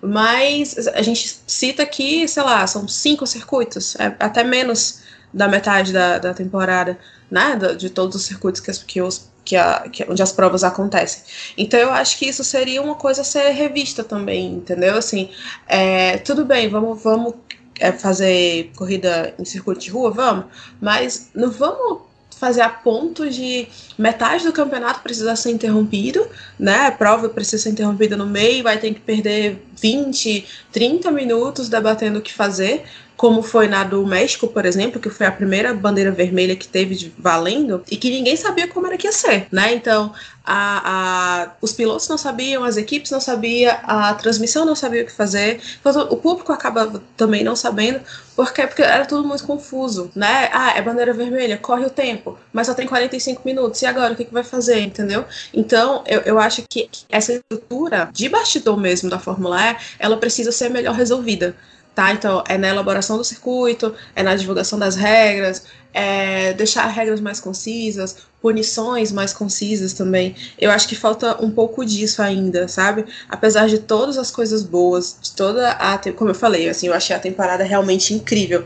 mas 0.00 0.88
a 0.88 1.02
gente 1.02 1.40
cita 1.46 1.82
aqui, 1.82 2.26
sei 2.28 2.42
lá, 2.42 2.66
são 2.66 2.86
cinco 2.88 3.26
circuitos, 3.26 3.96
é 3.96 4.14
até 4.18 4.44
menos 4.44 5.00
da 5.32 5.48
metade 5.48 5.92
da, 5.92 6.18
da 6.18 6.34
temporada, 6.34 6.98
né? 7.30 7.56
De 7.76 7.90
todos 7.90 8.16
os 8.16 8.22
circuitos 8.22 8.60
que, 8.60 8.70
as- 8.70 8.82
que 8.82 9.00
os 9.02 9.28
que, 9.44 9.56
a, 9.56 9.88
que 9.90 10.04
onde 10.08 10.22
as 10.22 10.32
provas 10.32 10.64
acontecem. 10.64 11.22
Então 11.56 11.78
eu 11.78 11.90
acho 11.90 12.18
que 12.18 12.26
isso 12.26 12.44
seria 12.44 12.82
uma 12.82 12.94
coisa 12.94 13.22
a 13.22 13.24
ser 13.24 13.50
revista 13.50 14.04
também, 14.04 14.54
entendeu? 14.54 14.96
Assim, 14.96 15.30
é, 15.66 16.18
tudo 16.18 16.44
bem, 16.44 16.68
vamos, 16.68 17.02
vamos 17.02 17.34
é, 17.78 17.92
fazer 17.92 18.70
corrida 18.76 19.34
em 19.38 19.44
circuito 19.44 19.80
de 19.80 19.90
rua, 19.90 20.10
vamos, 20.10 20.44
mas 20.80 21.30
não 21.34 21.50
vamos 21.50 22.10
fazer 22.40 22.62
a 22.62 22.70
ponto 22.70 23.28
de 23.28 23.68
metade 23.98 24.44
do 24.44 24.52
campeonato 24.52 25.00
precisa 25.02 25.36
ser 25.36 25.50
interrompido, 25.50 26.26
né? 26.58 26.86
A 26.86 26.90
prova 26.90 27.28
precisa 27.28 27.62
ser 27.62 27.68
interrompida 27.68 28.16
no 28.16 28.24
meio, 28.24 28.64
vai 28.64 28.78
ter 28.78 28.94
que 28.94 29.00
perder 29.00 29.62
20, 29.76 30.46
30 30.72 31.10
minutos 31.10 31.68
debatendo 31.68 32.18
o 32.18 32.22
que 32.22 32.32
fazer, 32.32 32.84
como 33.20 33.42
foi 33.42 33.68
na 33.68 33.84
do 33.84 34.06
México, 34.06 34.48
por 34.48 34.64
exemplo, 34.64 34.98
que 34.98 35.10
foi 35.10 35.26
a 35.26 35.30
primeira 35.30 35.74
bandeira 35.74 36.10
vermelha 36.10 36.56
que 36.56 36.66
teve 36.66 37.12
valendo 37.18 37.84
e 37.90 37.98
que 37.98 38.08
ninguém 38.08 38.34
sabia 38.34 38.66
como 38.66 38.86
era 38.86 38.96
que 38.96 39.06
ia 39.06 39.12
ser, 39.12 39.46
né? 39.52 39.74
Então, 39.74 40.10
a, 40.42 41.42
a, 41.42 41.50
os 41.60 41.70
pilotos 41.70 42.08
não 42.08 42.16
sabiam, 42.16 42.64
as 42.64 42.78
equipes 42.78 43.10
não 43.10 43.20
sabiam, 43.20 43.76
a 43.82 44.14
transmissão 44.14 44.64
não 44.64 44.74
sabia 44.74 45.02
o 45.02 45.04
que 45.04 45.12
fazer, 45.12 45.60
então, 45.78 46.08
o 46.10 46.16
público 46.16 46.50
acaba 46.50 47.02
também 47.14 47.44
não 47.44 47.54
sabendo, 47.54 48.00
porque, 48.34 48.66
porque 48.66 48.80
era 48.80 49.04
tudo 49.04 49.28
muito 49.28 49.44
confuso, 49.44 50.10
né? 50.16 50.48
Ah, 50.50 50.72
é 50.78 50.80
bandeira 50.80 51.12
vermelha, 51.12 51.58
corre 51.58 51.84
o 51.84 51.90
tempo, 51.90 52.38
mas 52.54 52.68
só 52.68 52.72
tem 52.72 52.86
45 52.86 53.42
minutos, 53.44 53.82
e 53.82 53.86
agora 53.86 54.14
o 54.14 54.16
que, 54.16 54.24
que 54.24 54.32
vai 54.32 54.44
fazer, 54.44 54.80
entendeu? 54.80 55.26
Então, 55.52 56.02
eu, 56.06 56.22
eu 56.22 56.38
acho 56.38 56.62
que 56.66 56.88
essa 57.10 57.34
estrutura 57.34 58.08
de 58.14 58.30
bastidor 58.30 58.78
mesmo 58.78 59.10
da 59.10 59.18
Fórmula 59.18 59.72
E, 59.72 59.76
ela 59.98 60.16
precisa 60.16 60.50
ser 60.50 60.70
melhor 60.70 60.94
resolvida 60.94 61.54
tá? 62.00 62.12
Então, 62.12 62.42
é 62.48 62.56
na 62.56 62.68
elaboração 62.68 63.18
do 63.18 63.24
circuito, 63.24 63.94
é 64.16 64.22
na 64.22 64.34
divulgação 64.34 64.78
das 64.78 64.96
regras, 64.96 65.64
é 65.92 66.54
deixar 66.54 66.86
regras 66.86 67.20
mais 67.20 67.38
concisas, 67.38 68.16
punições 68.40 69.12
mais 69.12 69.34
concisas 69.34 69.92
também. 69.92 70.34
Eu 70.58 70.70
acho 70.70 70.88
que 70.88 70.96
falta 70.96 71.36
um 71.44 71.50
pouco 71.50 71.84
disso 71.84 72.22
ainda, 72.22 72.66
sabe? 72.68 73.04
Apesar 73.28 73.68
de 73.68 73.80
todas 73.80 74.16
as 74.16 74.30
coisas 74.30 74.62
boas, 74.62 75.18
de 75.20 75.32
toda 75.32 75.72
a, 75.72 75.98
como 76.16 76.30
eu 76.30 76.34
falei, 76.34 76.70
assim, 76.70 76.86
eu 76.86 76.94
achei 76.94 77.14
a 77.14 77.18
temporada 77.20 77.64
realmente 77.64 78.14
incrível, 78.14 78.64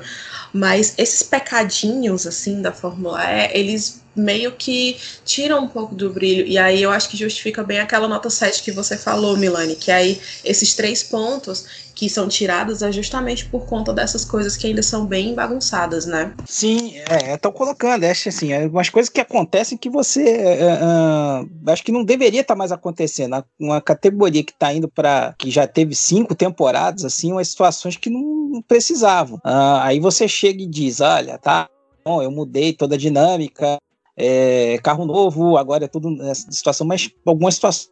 mas 0.55 0.95
esses 0.97 1.23
pecadinhos 1.25 2.29
assim 2.29 2.63
da 2.63 2.71
Fórmula 2.71 3.21
E, 3.25 3.59
eles 3.59 4.05
meio 4.15 4.53
que 4.53 4.97
tiram 5.25 5.65
um 5.65 5.69
pouco 5.69 5.95
do 5.95 6.11
brilho. 6.11 6.47
E 6.47 6.57
aí 6.57 6.81
eu 6.81 6.93
acho 6.93 7.09
que 7.09 7.17
justifica 7.17 7.65
bem 7.65 7.81
aquela 7.81 8.07
nota 8.07 8.31
7 8.31 8.63
que 8.63 8.71
você 8.71 8.97
falou, 8.97 9.37
Milani, 9.37 9.75
que 9.75 9.91
aí 9.91 10.21
esses 10.45 10.75
três 10.75 11.03
pontos 11.03 11.85
que 11.95 12.09
são 12.09 12.29
tirados 12.29 12.83
é 12.83 12.91
justamente 12.91 13.47
por 13.47 13.67
conta 13.67 13.93
dessas 13.93 14.25
coisas 14.25 14.57
que 14.57 14.67
ainda 14.67 14.83
são 14.83 15.07
bem 15.07 15.33
bagunçadas, 15.33 16.07
né? 16.07 16.33
Sim, 16.45 16.97
é, 17.09 17.35
estão 17.35 17.53
colocando, 17.53 18.05
acho 18.05 18.29
assim, 18.29 18.53
algumas 18.53 18.89
coisas 18.89 19.09
que 19.09 19.21
acontecem 19.21 19.79
que 19.79 19.89
você 19.89 20.23
uh, 20.25 21.71
acho 21.71 21.85
que 21.85 21.93
não 21.93 22.05
deveria 22.05 22.41
estar 22.41 22.55
tá 22.55 22.59
mais 22.59 22.73
acontecendo. 22.73 23.45
Uma 23.59 23.81
categoria 23.81 24.43
que 24.43 24.53
está 24.53 24.73
indo 24.73 24.89
para 24.89 25.35
que 25.39 25.51
já 25.51 25.67
teve 25.69 25.95
cinco 25.95 26.35
temporadas, 26.35 27.05
assim, 27.05 27.31
umas 27.31 27.49
situações 27.49 27.97
que 27.97 28.11
não 28.11 28.34
precisavam. 28.63 29.37
Uh, 29.39 29.81
aí 29.83 30.01
você 30.01 30.27
chega 30.29 30.63
e 30.63 30.67
diz, 30.67 31.01
olha, 31.01 31.39
tá 31.39 31.69
bom, 32.05 32.23
eu 32.23 32.31
mudei 32.31 32.73
toda 32.73 32.95
a 32.95 32.99
dinâmica, 32.99 33.79
é, 34.17 34.79
carro 34.83 35.05
novo, 35.05 35.57
agora 35.57 35.87
é 35.87 35.89
tudo 35.89 36.11
nessa 36.11 36.51
situação, 36.51 36.87
mas 36.87 37.11
algumas 37.27 37.55
situações 37.55 37.91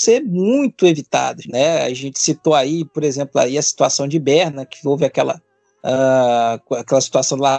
ser 0.00 0.22
muito 0.22 0.86
evitadas, 0.86 1.46
né? 1.46 1.82
A 1.82 1.92
gente 1.92 2.18
citou 2.18 2.54
aí, 2.54 2.84
por 2.86 3.04
exemplo, 3.04 3.38
aí 3.38 3.58
a 3.58 3.62
situação 3.62 4.08
de 4.08 4.18
Berna, 4.18 4.64
que 4.64 4.86
houve 4.86 5.04
aquela 5.04 5.40
uh, 5.84 6.74
aquela 6.74 7.00
situação 7.00 7.36
lá 7.36 7.58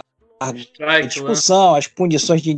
Strike, 0.56 1.08
discussão, 1.08 1.72
né? 1.72 1.78
as 1.78 1.86
punições 1.86 2.42
de 2.42 2.52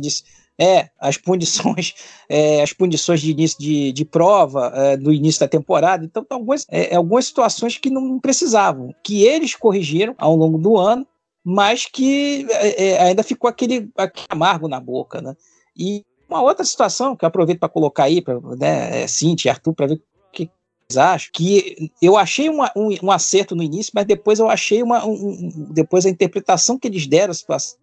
é, 0.59 0.89
as 0.99 1.17
punições, 1.17 1.93
é, 2.29 2.61
as 2.61 2.73
punições 2.73 3.21
de 3.21 3.31
início 3.31 3.59
de, 3.59 3.91
de 3.91 4.05
prova 4.05 4.71
é, 4.73 4.97
do 4.97 5.11
início 5.11 5.39
da 5.39 5.47
temporada. 5.47 6.05
Então, 6.05 6.25
algumas, 6.29 6.65
é, 6.69 6.95
algumas 6.95 7.25
situações 7.25 7.77
que 7.77 7.89
não 7.89 8.19
precisavam, 8.19 8.93
que 9.03 9.23
eles 9.23 9.55
corrigiram 9.55 10.15
ao 10.17 10.35
longo 10.35 10.57
do 10.57 10.77
ano, 10.77 11.05
mas 11.43 11.85
que 11.85 12.47
é, 12.49 12.85
é, 12.85 13.01
ainda 13.03 13.21
ficou 13.21 13.47
aquele, 13.47 13.89
aquele, 13.95 14.27
amargo 14.29 14.67
na 14.67 14.79
boca, 14.79 15.21
né? 15.21 15.35
E 15.77 16.03
uma 16.27 16.41
outra 16.41 16.65
situação 16.65 17.15
que 17.15 17.23
eu 17.23 17.27
aproveito 17.27 17.59
para 17.59 17.69
colocar 17.69 18.05
aí, 18.05 18.19
para 18.19 18.39
né, 18.57 19.03
é, 19.03 19.07
Cintia 19.07 19.49
e 19.49 19.51
Arthur, 19.51 19.73
para 19.75 19.85
ver 19.85 19.95
o 19.95 20.31
que 20.31 20.49
vocês 20.89 20.97
acham, 20.97 21.29
que 21.31 21.91
eu 22.01 22.17
achei 22.17 22.49
uma, 22.49 22.71
um, 22.75 22.89
um, 23.03 23.11
acerto 23.11 23.55
no 23.55 23.61
início, 23.61 23.91
mas 23.93 24.05
depois 24.05 24.39
eu 24.39 24.49
achei 24.49 24.81
uma, 24.81 25.05
um, 25.05 25.67
depois 25.71 26.03
a 26.05 26.09
interpretação 26.09 26.79
que 26.79 26.87
eles 26.87 27.05
deram 27.05 27.29
à 27.29 27.35
situação 27.35 27.77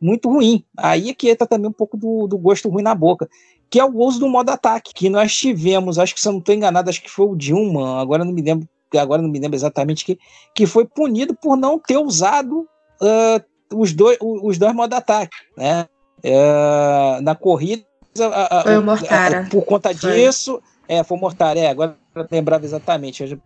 muito 0.00 0.28
ruim. 0.28 0.64
Aí 0.76 1.10
é 1.10 1.14
que 1.14 1.30
entra 1.30 1.46
também 1.46 1.68
um 1.68 1.72
pouco 1.72 1.96
do, 1.96 2.26
do 2.26 2.38
gosto 2.38 2.68
ruim 2.68 2.82
na 2.82 2.94
boca 2.94 3.28
que 3.70 3.78
é 3.78 3.84
o 3.84 3.96
uso 3.96 4.18
do 4.18 4.28
modo 4.28 4.50
ataque, 4.50 4.92
que 4.92 5.08
nós 5.08 5.34
tivemos, 5.34 5.96
acho 5.96 6.12
que 6.12 6.20
se 6.20 6.26
eu 6.26 6.32
não 6.32 6.40
estou 6.40 6.54
enganado, 6.54 6.90
acho 6.90 7.00
que 7.00 7.08
foi 7.08 7.26
o 7.26 7.36
Dilma, 7.36 8.00
agora 8.02 8.24
não 8.24 8.32
me 8.32 8.42
lembro, 8.42 8.68
agora 8.96 9.22
não 9.22 9.30
me 9.30 9.38
lembro 9.38 9.56
exatamente 9.56 10.04
que, 10.04 10.18
que 10.52 10.66
foi 10.66 10.84
punido 10.84 11.36
por 11.40 11.56
não 11.56 11.78
ter 11.78 11.96
usado 11.96 12.66
uh, 13.00 13.40
os, 13.72 13.92
dois, 13.92 14.18
os 14.20 14.58
dois 14.58 14.74
modos 14.74 14.90
de 14.90 14.96
ataque, 14.96 15.36
né? 15.56 15.86
Uh, 16.24 17.22
na 17.22 17.36
corrida, 17.36 17.84
a, 18.20 18.62
foi 18.64 18.76
o 18.76 18.82
Mortara. 18.82 19.46
por 19.48 19.64
conta 19.64 19.94
foi. 19.94 20.14
disso, 20.14 20.60
é, 20.90 21.04
foi 21.04 21.16
o 21.16 21.20
Mortara, 21.20 21.56
é, 21.56 21.68
agora 21.68 21.96
lembrava 22.32 22.64
exatamente. 22.64 23.22
Eu, 23.22 23.40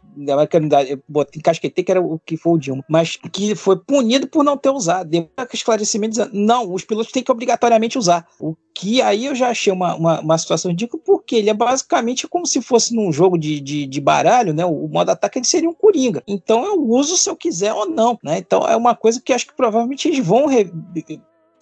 eu 0.89 1.03
botei, 1.07 1.43
casquetei 1.43 1.85
que 1.85 1.91
era 1.91 2.01
o 2.01 2.19
que 2.19 2.39
foi 2.39 2.55
o 2.55 2.59
Dilma, 2.59 2.83
mas 2.89 3.17
que 3.17 3.55
foi 3.55 3.77
punido 3.77 4.27
por 4.27 4.43
não 4.43 4.57
ter 4.57 4.71
usado. 4.71 5.11
Deu 5.11 5.29
esclarecimento 5.53 6.13
dizendo, 6.13 6.31
não, 6.33 6.73
os 6.73 6.85
pilotos 6.85 7.13
têm 7.13 7.23
que 7.23 7.31
obrigatoriamente 7.31 7.99
usar. 7.99 8.27
O 8.41 8.57
que 8.75 9.03
aí 9.03 9.27
eu 9.27 9.35
já 9.35 9.49
achei 9.51 9.71
uma, 9.71 9.95
uma, 9.95 10.21
uma 10.21 10.39
situação 10.39 10.71
ridícula, 10.71 11.03
porque 11.05 11.37
ele 11.37 11.51
é 11.51 11.55
basicamente 11.55 12.27
como 12.27 12.47
se 12.47 12.63
fosse 12.63 12.95
num 12.95 13.13
jogo 13.13 13.37
de, 13.37 13.61
de, 13.61 13.87
de 13.87 14.01
baralho, 14.01 14.55
né? 14.55 14.65
O, 14.65 14.87
o 14.87 14.89
modo 14.89 15.11
ataque 15.11 15.39
ele 15.39 15.47
seria 15.47 15.69
um 15.69 15.75
coringa. 15.75 16.23
Então 16.27 16.65
eu 16.65 16.83
uso 16.83 17.15
se 17.19 17.29
eu 17.29 17.37
quiser 17.37 17.75
ou 17.75 17.87
não, 17.87 18.19
né? 18.25 18.39
Então 18.39 18.67
é 18.67 18.75
uma 18.75 18.97
coisa 18.97 19.21
que 19.23 19.35
acho 19.35 19.47
que 19.47 19.55
provavelmente 19.55 20.09
eles 20.09 20.25
vão 20.25 20.47
re 20.47 20.73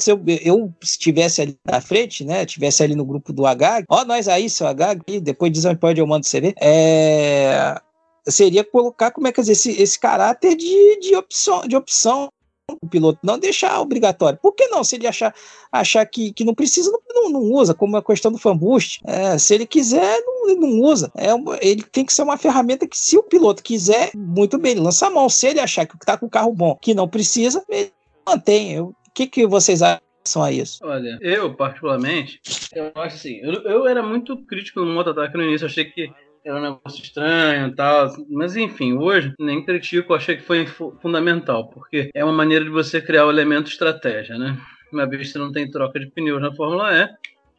se 0.02 0.10
eu, 0.10 0.20
eu 0.42 0.72
estivesse 0.82 1.42
ali 1.42 1.58
na 1.64 1.80
frente, 1.80 2.24
né, 2.24 2.42
estivesse 2.42 2.82
ali 2.82 2.94
no 2.94 3.04
grupo 3.04 3.32
do 3.32 3.46
H, 3.46 3.84
ó, 3.88 4.04
nós 4.04 4.28
aí, 4.28 4.48
seu 4.50 4.66
H, 4.66 4.96
depois 5.22 5.52
diz 5.52 5.64
onde 5.64 5.78
pode 5.78 6.00
eu 6.00 6.06
mando 6.06 6.26
você 6.26 6.40
ver, 6.40 6.54
é, 6.60 7.80
seria 8.28 8.64
colocar, 8.64 9.10
como 9.10 9.28
é 9.28 9.32
que 9.32 9.40
dizer, 9.40 9.52
esse, 9.52 9.82
esse 9.82 9.98
caráter 9.98 10.54
de, 10.56 11.00
de 11.00 11.16
opção, 11.16 11.62
de 11.62 11.76
opção 11.76 12.28
o 12.80 12.88
piloto 12.88 13.18
não 13.22 13.38
deixar 13.38 13.80
obrigatório. 13.80 14.38
Por 14.40 14.52
que 14.52 14.68
não? 14.68 14.84
Se 14.84 14.96
ele 14.96 15.06
achar, 15.06 15.34
achar 15.70 16.06
que, 16.06 16.32
que 16.32 16.44
não 16.44 16.54
precisa, 16.54 16.90
não, 17.10 17.30
não, 17.30 17.40
usa, 17.40 17.74
como 17.74 17.96
a 17.96 18.02
questão 18.02 18.32
do 18.32 18.38
fanboost. 18.38 19.00
É, 19.04 19.36
se 19.36 19.54
ele 19.54 19.66
quiser, 19.66 20.20
não, 20.24 20.56
não 20.56 20.80
usa. 20.80 21.10
É, 21.16 21.28
ele 21.60 21.82
tem 21.82 22.04
que 22.04 22.14
ser 22.14 22.22
uma 22.22 22.36
ferramenta 22.36 22.86
que, 22.86 22.98
se 22.98 23.16
o 23.16 23.22
piloto 23.22 23.62
quiser, 23.62 24.10
muito 24.14 24.58
bem, 24.58 24.72
ele 24.72 24.80
lança 24.80 25.06
a 25.06 25.10
mão. 25.10 25.28
Se 25.28 25.48
ele 25.48 25.60
achar 25.60 25.86
que 25.86 25.96
está 25.96 26.16
com 26.16 26.26
o 26.26 26.30
carro 26.30 26.52
bom, 26.52 26.78
que 26.80 26.94
não 26.94 27.08
precisa, 27.08 27.62
ele 27.68 27.92
mantém. 28.26 28.72
Eu 28.72 28.94
que, 29.14 29.26
que 29.26 29.46
vocês 29.46 29.82
acham 29.82 30.42
a 30.42 30.52
isso? 30.52 30.78
Olha, 30.82 31.18
eu, 31.20 31.54
particularmente, 31.54 32.40
eu 32.74 32.92
acho 32.94 33.16
assim, 33.16 33.40
eu, 33.42 33.54
eu 33.62 33.86
era 33.86 34.02
muito 34.02 34.36
crítico 34.44 34.80
no 34.80 34.92
moto-ataque 34.92 35.36
no 35.36 35.44
início, 35.44 35.66
achei 35.66 35.84
que 35.84 36.10
era 36.44 36.58
um 36.58 36.62
negócio 36.62 37.02
estranho 37.02 37.68
e 37.68 37.74
tal, 37.74 38.12
mas 38.28 38.56
enfim, 38.56 38.94
hoje 38.94 39.32
nem 39.38 39.64
critico, 39.64 40.14
achei 40.14 40.36
que 40.36 40.42
foi 40.42 40.66
fundamental, 41.00 41.68
porque 41.68 42.10
é 42.14 42.24
uma 42.24 42.32
maneira 42.32 42.64
de 42.64 42.70
você 42.70 43.00
criar 43.00 43.26
o 43.26 43.30
elemento 43.30 43.70
estratégia, 43.70 44.36
né? 44.36 44.58
Uma 44.92 45.06
vez 45.06 45.32
que 45.32 45.38
não 45.38 45.52
tem 45.52 45.70
troca 45.70 45.98
de 45.98 46.10
pneus 46.10 46.42
na 46.42 46.54
Fórmula 46.54 46.92
E, 46.92 47.08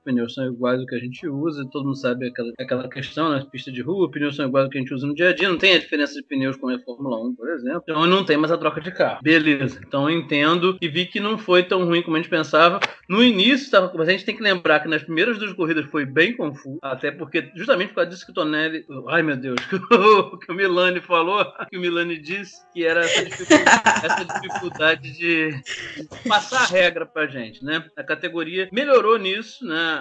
pneus 0.03 0.33
são 0.33 0.45
iguais 0.45 0.79
ao 0.79 0.85
que 0.85 0.95
a 0.95 0.99
gente 0.99 1.27
usa, 1.27 1.67
todo 1.71 1.85
mundo 1.85 1.97
sabe 1.97 2.27
aquela, 2.27 2.51
aquela 2.59 2.89
questão, 2.89 3.29
né? 3.29 3.45
Pista 3.51 3.71
de 3.71 3.81
rua, 3.81 4.11
pneus 4.11 4.35
são 4.35 4.47
iguais 4.47 4.65
ao 4.65 4.69
que 4.69 4.77
a 4.77 4.81
gente 4.81 4.93
usa 4.93 5.07
no 5.07 5.15
dia 5.15 5.29
a 5.29 5.33
dia, 5.33 5.49
não 5.49 5.57
tem 5.57 5.75
a 5.75 5.79
diferença 5.79 6.13
de 6.13 6.23
pneus 6.23 6.55
como 6.55 6.71
é 6.71 6.75
a 6.75 6.79
Fórmula 6.79 7.23
1, 7.25 7.35
por 7.35 7.49
exemplo. 7.49 7.83
Então 7.83 8.05
não 8.05 8.25
tem 8.25 8.37
mais 8.37 8.51
a 8.51 8.57
troca 8.57 8.81
de 8.81 8.91
carro. 8.91 9.19
Beleza. 9.23 9.79
Então 9.85 10.09
eu 10.09 10.17
entendo 10.17 10.77
e 10.81 10.87
vi 10.87 11.05
que 11.05 11.19
não 11.19 11.37
foi 11.37 11.63
tão 11.63 11.85
ruim 11.85 12.01
como 12.01 12.15
a 12.15 12.19
gente 12.19 12.29
pensava. 12.29 12.79
No 13.07 13.23
início, 13.23 13.69
tava, 13.69 13.91
mas 13.95 14.07
a 14.07 14.11
gente 14.11 14.25
tem 14.25 14.35
que 14.35 14.43
lembrar 14.43 14.79
que 14.79 14.87
nas 14.87 15.03
primeiras 15.03 15.37
duas 15.37 15.53
corridas 15.53 15.85
foi 15.85 16.05
bem 16.05 16.35
confuso, 16.35 16.79
até 16.81 17.11
porque 17.11 17.51
justamente 17.55 17.89
por 17.89 17.95
causa 17.95 18.09
disso 18.09 18.25
que 18.25 18.31
o 18.31 18.35
Tonelli. 18.35 18.85
Ai 19.09 19.21
meu 19.21 19.35
Deus, 19.35 19.59
que 20.45 20.51
o 20.51 20.55
Milani 20.55 21.01
falou, 21.01 21.45
que 21.69 21.77
o 21.77 21.81
Milani 21.81 22.17
disse 22.17 22.55
que 22.73 22.85
era 22.85 23.01
essa 23.01 23.25
dificuldade, 23.25 23.81
essa 24.03 24.25
dificuldade 24.25 25.17
de, 25.17 25.49
passar 26.27 26.63
a 26.63 26.65
regra 26.65 27.05
pra 27.05 27.27
gente, 27.27 27.63
né? 27.63 27.85
A 27.97 28.03
categoria 28.03 28.69
melhorou 28.71 29.17
nisso, 29.17 29.65
né? 29.65 29.92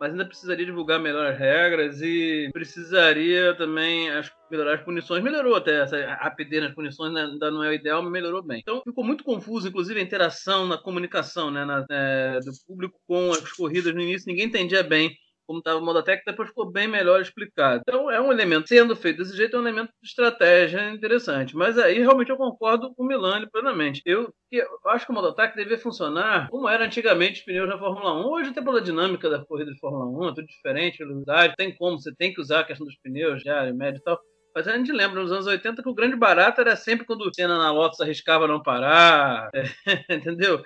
Mas 0.00 0.12
ainda 0.12 0.24
precisaria 0.24 0.64
divulgar 0.64 1.00
melhor 1.00 1.26
as 1.26 1.38
regras 1.38 2.00
e 2.00 2.48
precisaria 2.52 3.54
também 3.54 4.10
as, 4.10 4.30
melhorar 4.50 4.74
as 4.74 4.82
punições. 4.82 5.22
Melhorou 5.22 5.56
até 5.56 5.82
essa 5.82 6.14
rapidez 6.14 6.62
nas 6.62 6.74
punições, 6.74 7.12
né? 7.12 7.22
ainda 7.22 7.50
não 7.50 7.64
é 7.64 7.70
o 7.70 7.72
ideal, 7.72 8.02
mas 8.02 8.12
melhorou 8.12 8.42
bem. 8.42 8.60
Então 8.60 8.82
ficou 8.84 9.04
muito 9.04 9.24
confuso, 9.24 9.68
inclusive 9.68 9.98
a 9.98 10.02
interação 10.02 10.66
na 10.66 10.78
comunicação 10.78 11.50
né? 11.50 11.64
Na, 11.64 11.84
é, 11.90 12.38
do 12.40 12.52
público 12.66 13.00
com 13.06 13.32
as 13.32 13.52
corridas 13.52 13.94
no 13.94 14.00
início, 14.00 14.28
ninguém 14.28 14.46
entendia 14.46 14.82
bem 14.82 15.16
como 15.48 15.60
estava 15.60 15.78
o 15.78 15.82
modo 15.84 16.02
técnico, 16.02 16.30
depois 16.30 16.50
ficou 16.50 16.70
bem 16.70 16.86
melhor 16.86 17.22
explicado. 17.22 17.80
Então 17.80 18.10
é 18.10 18.20
um 18.20 18.30
elemento, 18.30 18.68
sendo 18.68 18.94
feito 18.94 19.16
desse 19.16 19.34
jeito, 19.34 19.56
é 19.56 19.58
um 19.58 19.62
elemento 19.62 19.90
de 20.02 20.08
estratégia 20.08 20.90
interessante. 20.90 21.56
Mas 21.56 21.78
aí 21.78 22.00
realmente 22.00 22.28
eu 22.30 22.36
concordo 22.36 22.94
com 22.94 23.02
o 23.02 23.06
Milani 23.06 23.48
plenamente. 23.50 24.02
Eu, 24.04 24.30
eu 24.52 24.68
acho 24.88 25.06
que 25.06 25.10
o 25.10 25.14
modo 25.14 25.28
ataque 25.28 25.56
deveria 25.56 25.78
funcionar 25.78 26.50
como 26.50 26.68
era 26.68 26.84
antigamente 26.84 27.40
os 27.40 27.44
pneus 27.46 27.66
na 27.66 27.78
Fórmula 27.78 28.14
1. 28.20 28.26
Hoje 28.26 28.52
tem 28.52 28.62
pela 28.62 28.82
dinâmica 28.82 29.30
da 29.30 29.42
corrida 29.42 29.72
de 29.72 29.80
Fórmula 29.80 30.04
1, 30.26 30.28
é 30.28 30.34
tudo 30.34 30.46
diferente, 30.46 30.98
velocidade, 30.98 31.54
tem 31.56 31.74
como, 31.74 31.98
você 31.98 32.14
tem 32.14 32.34
que 32.34 32.42
usar 32.42 32.60
a 32.60 32.64
questão 32.64 32.86
dos 32.86 32.96
pneus, 32.96 33.42
já, 33.42 33.72
médio 33.72 34.00
e 34.00 34.02
tal. 34.02 34.20
Mas 34.54 34.68
a 34.68 34.76
gente 34.76 34.92
lembra 34.92 35.22
nos 35.22 35.32
anos 35.32 35.46
80 35.46 35.82
que 35.82 35.88
o 35.88 35.94
grande 35.94 36.16
barato 36.16 36.60
era 36.60 36.76
sempre 36.76 37.06
quando 37.06 37.22
o 37.22 37.32
Senna 37.32 37.56
na 37.56 37.72
Lotus 37.72 38.00
arriscava 38.00 38.46
não 38.46 38.62
parar, 38.62 39.48
é, 39.54 39.62
entendeu? 40.14 40.62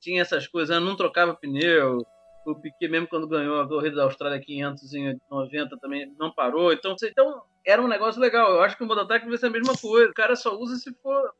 Tinha 0.00 0.22
essas 0.22 0.46
coisas, 0.46 0.80
não 0.80 0.96
trocava 0.96 1.34
pneu. 1.34 2.02
O 2.44 2.54
Piquet, 2.54 2.88
mesmo 2.88 3.06
quando 3.06 3.28
ganhou 3.28 3.60
a 3.60 3.68
corrida 3.68 3.96
da 3.96 4.04
Austrália 4.04 4.40
500 4.40 4.94
em 4.94 5.18
90, 5.30 5.76
também 5.78 6.12
não 6.18 6.32
parou. 6.32 6.72
Então, 6.72 6.96
então 7.02 7.42
era 7.66 7.82
um 7.82 7.88
negócio 7.88 8.20
legal. 8.20 8.52
Eu 8.52 8.62
acho 8.62 8.76
que 8.76 8.82
o 8.82 8.86
modo 8.86 9.00
ataque 9.00 9.28
vai 9.28 9.36
ser 9.36 9.46
a 9.46 9.50
mesma 9.50 9.76
coisa. 9.76 10.10
O 10.10 10.14
cara 10.14 10.34
só 10.34 10.56
usa 10.56 10.76
se 10.76 10.92
for. 11.02 11.30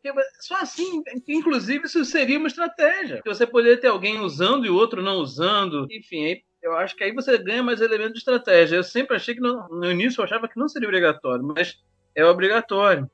Só 0.41 0.57
assim, 0.57 1.03
inclusive, 1.27 1.87
isso 1.87 2.05
seria 2.05 2.39
uma 2.39 2.49
estratégia. 2.49 3.23
Você 3.25 3.47
poderia 3.47 3.81
ter 3.81 3.89
alguém 3.89 4.21
usando 4.21 4.67
e 4.67 4.71
o 4.71 4.77
outro 4.77 5.03
não 5.03 5.17
usando. 5.17 5.87
Enfim, 5.91 6.27
aí 6.27 6.43
eu 6.63 6.77
acho 6.77 6.95
que 6.95 7.05
aí 7.05 7.13
você 7.13 7.39
ganha 7.39 7.63
mais 7.63 7.81
elementos 7.81 8.13
de 8.13 8.19
estratégia. 8.19 8.77
Eu 8.77 8.85
sempre 8.85 9.17
achei 9.17 9.35
que 9.35 9.41
no 9.41 9.91
início 9.91 10.21
eu 10.21 10.25
achava 10.25 10.49
que 10.49 10.59
não 10.59 10.69
seria 10.69 10.89
obrigatório, 10.89 11.45
mas 11.45 11.79
é 12.15 12.25
obrigatório. 12.25 13.11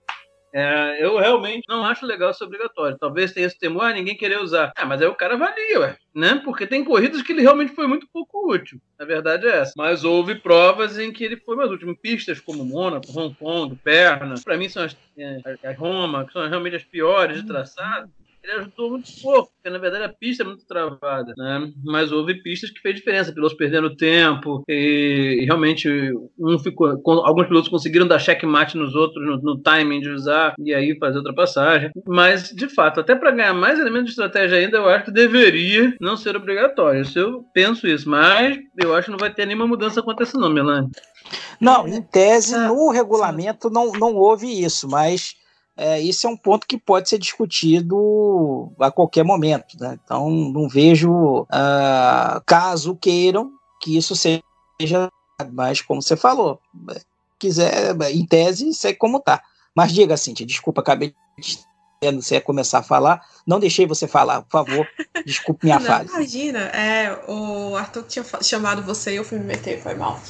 É, 0.54 1.04
eu 1.04 1.18
realmente 1.18 1.64
não 1.68 1.84
acho 1.84 2.06
legal 2.06 2.32
ser 2.32 2.44
obrigatório. 2.44 2.96
Talvez 2.98 3.32
tenha 3.32 3.46
esse 3.46 3.58
temor, 3.58 3.84
ah, 3.84 3.92
ninguém 3.92 4.16
querer 4.16 4.40
usar. 4.40 4.72
Ah, 4.76 4.86
mas 4.86 5.02
aí 5.02 5.08
o 5.08 5.14
cara 5.14 5.34
avalia, 5.34 5.80
ué, 5.80 5.96
né? 6.14 6.40
Porque 6.44 6.66
tem 6.66 6.84
corridas 6.84 7.22
que 7.22 7.32
ele 7.32 7.42
realmente 7.42 7.74
foi 7.74 7.86
muito 7.86 8.08
pouco 8.12 8.52
útil. 8.52 8.80
A 8.98 9.04
verdade 9.04 9.46
é 9.46 9.58
essa. 9.58 9.72
Mas 9.76 10.04
houve 10.04 10.36
provas 10.36 10.98
em 10.98 11.12
que 11.12 11.24
ele 11.24 11.36
foi 11.36 11.56
mais 11.56 11.70
útil. 11.70 11.94
Pistas 12.00 12.40
como 12.40 12.64
Mônaco, 12.64 13.06
Hong 13.18 13.34
Kong, 13.34 13.76
Perna, 13.76 14.34
para 14.44 14.56
mim 14.56 14.68
são 14.68 14.84
as, 14.84 14.96
é, 15.18 15.40
as 15.64 15.76
Roma, 15.76 16.24
que 16.26 16.32
são 16.32 16.48
realmente 16.48 16.76
as 16.76 16.84
piores 16.84 17.40
de 17.40 17.46
traçado 17.46 18.10
ele 18.46 18.60
ajudou 18.60 18.90
muito 18.90 19.10
pouco, 19.20 19.52
porque 19.54 19.70
na 19.70 19.78
verdade 19.78 20.04
a 20.04 20.08
pista 20.08 20.42
é 20.42 20.46
muito 20.46 20.64
travada, 20.66 21.34
né? 21.36 21.72
Mas 21.84 22.12
houve 22.12 22.42
pistas 22.42 22.70
que 22.70 22.80
fez 22.80 22.94
diferença, 22.94 23.32
pilotos 23.32 23.56
perdendo 23.56 23.96
tempo 23.96 24.62
e, 24.68 25.40
e 25.42 25.44
realmente 25.44 25.88
um 26.38 26.58
ficou, 26.58 27.02
alguns 27.24 27.48
pilotos 27.48 27.68
conseguiram 27.68 28.06
dar 28.06 28.20
checkmate 28.20 28.76
nos 28.76 28.94
outros 28.94 29.24
no, 29.24 29.36
no, 29.38 29.58
timing 29.60 30.00
de 30.00 30.10
usar 30.10 30.54
e 30.58 30.72
aí 30.72 30.96
fazer 30.98 31.18
ultrapassagem. 31.18 31.90
Mas 32.06 32.50
de 32.50 32.68
fato, 32.68 33.00
até 33.00 33.14
para 33.14 33.32
ganhar 33.32 33.54
mais 33.54 33.78
elementos 33.78 34.06
de 34.06 34.10
estratégia 34.12 34.58
ainda, 34.58 34.78
eu 34.78 34.88
acho 34.88 35.06
que 35.06 35.10
deveria 35.10 35.94
não 36.00 36.16
ser 36.16 36.36
obrigatório. 36.36 37.02
Isso 37.02 37.18
eu 37.18 37.44
penso 37.52 37.86
isso, 37.86 38.08
mas 38.08 38.56
eu 38.80 38.94
acho 38.94 39.06
que 39.06 39.10
não 39.10 39.18
vai 39.18 39.32
ter 39.32 39.46
nenhuma 39.46 39.66
mudança 39.66 40.00
acontecendo 40.00 40.42
não, 40.42 40.50
Melanie. 40.50 40.90
Não, 41.60 41.88
em 41.88 42.02
tese, 42.02 42.56
no 42.56 42.90
regulamento 42.90 43.68
não, 43.70 43.92
não 43.92 44.14
houve 44.14 44.62
isso, 44.62 44.88
mas 44.88 45.34
é, 45.76 46.00
isso 46.00 46.26
é 46.26 46.30
um 46.30 46.36
ponto 46.36 46.66
que 46.66 46.78
pode 46.78 47.08
ser 47.08 47.18
discutido 47.18 48.72
a 48.80 48.90
qualquer 48.90 49.24
momento. 49.24 49.78
Né? 49.78 49.98
Então, 50.02 50.30
não 50.30 50.68
vejo, 50.68 51.42
uh, 51.42 52.40
caso 52.46 52.96
queiram, 52.96 53.52
que 53.80 53.96
isso 53.96 54.16
seja, 54.16 55.10
mas 55.52 55.82
como 55.82 56.00
você 56.00 56.16
falou, 56.16 56.58
quiser, 57.38 57.94
em 58.10 58.24
tese, 58.24 58.72
sei 58.72 58.94
como 58.94 59.20
tá. 59.20 59.42
Mas 59.74 59.92
diga, 59.92 60.16
Cintia, 60.16 60.46
desculpa, 60.46 60.80
acabei 60.80 61.14
de 61.38 61.58
você 62.12 62.36
ia 62.36 62.40
começar 62.40 62.78
a 62.78 62.82
falar. 62.82 63.20
Não 63.46 63.60
deixei 63.60 63.86
você 63.86 64.06
falar, 64.06 64.42
por 64.42 64.50
favor. 64.50 64.88
Desculpe 65.24 65.66
minha 65.66 65.78
Não, 65.80 65.86
falha. 65.86 66.06
Imagina, 66.06 66.58
é, 66.58 67.18
o 67.28 67.76
Arthur 67.76 68.04
tinha 68.04 68.24
chamado 68.42 68.82
você 68.82 69.12
e 69.12 69.16
eu 69.16 69.24
fui 69.24 69.38
me 69.38 69.44
meter, 69.44 69.80
foi 69.80 69.94
mal. 69.94 70.20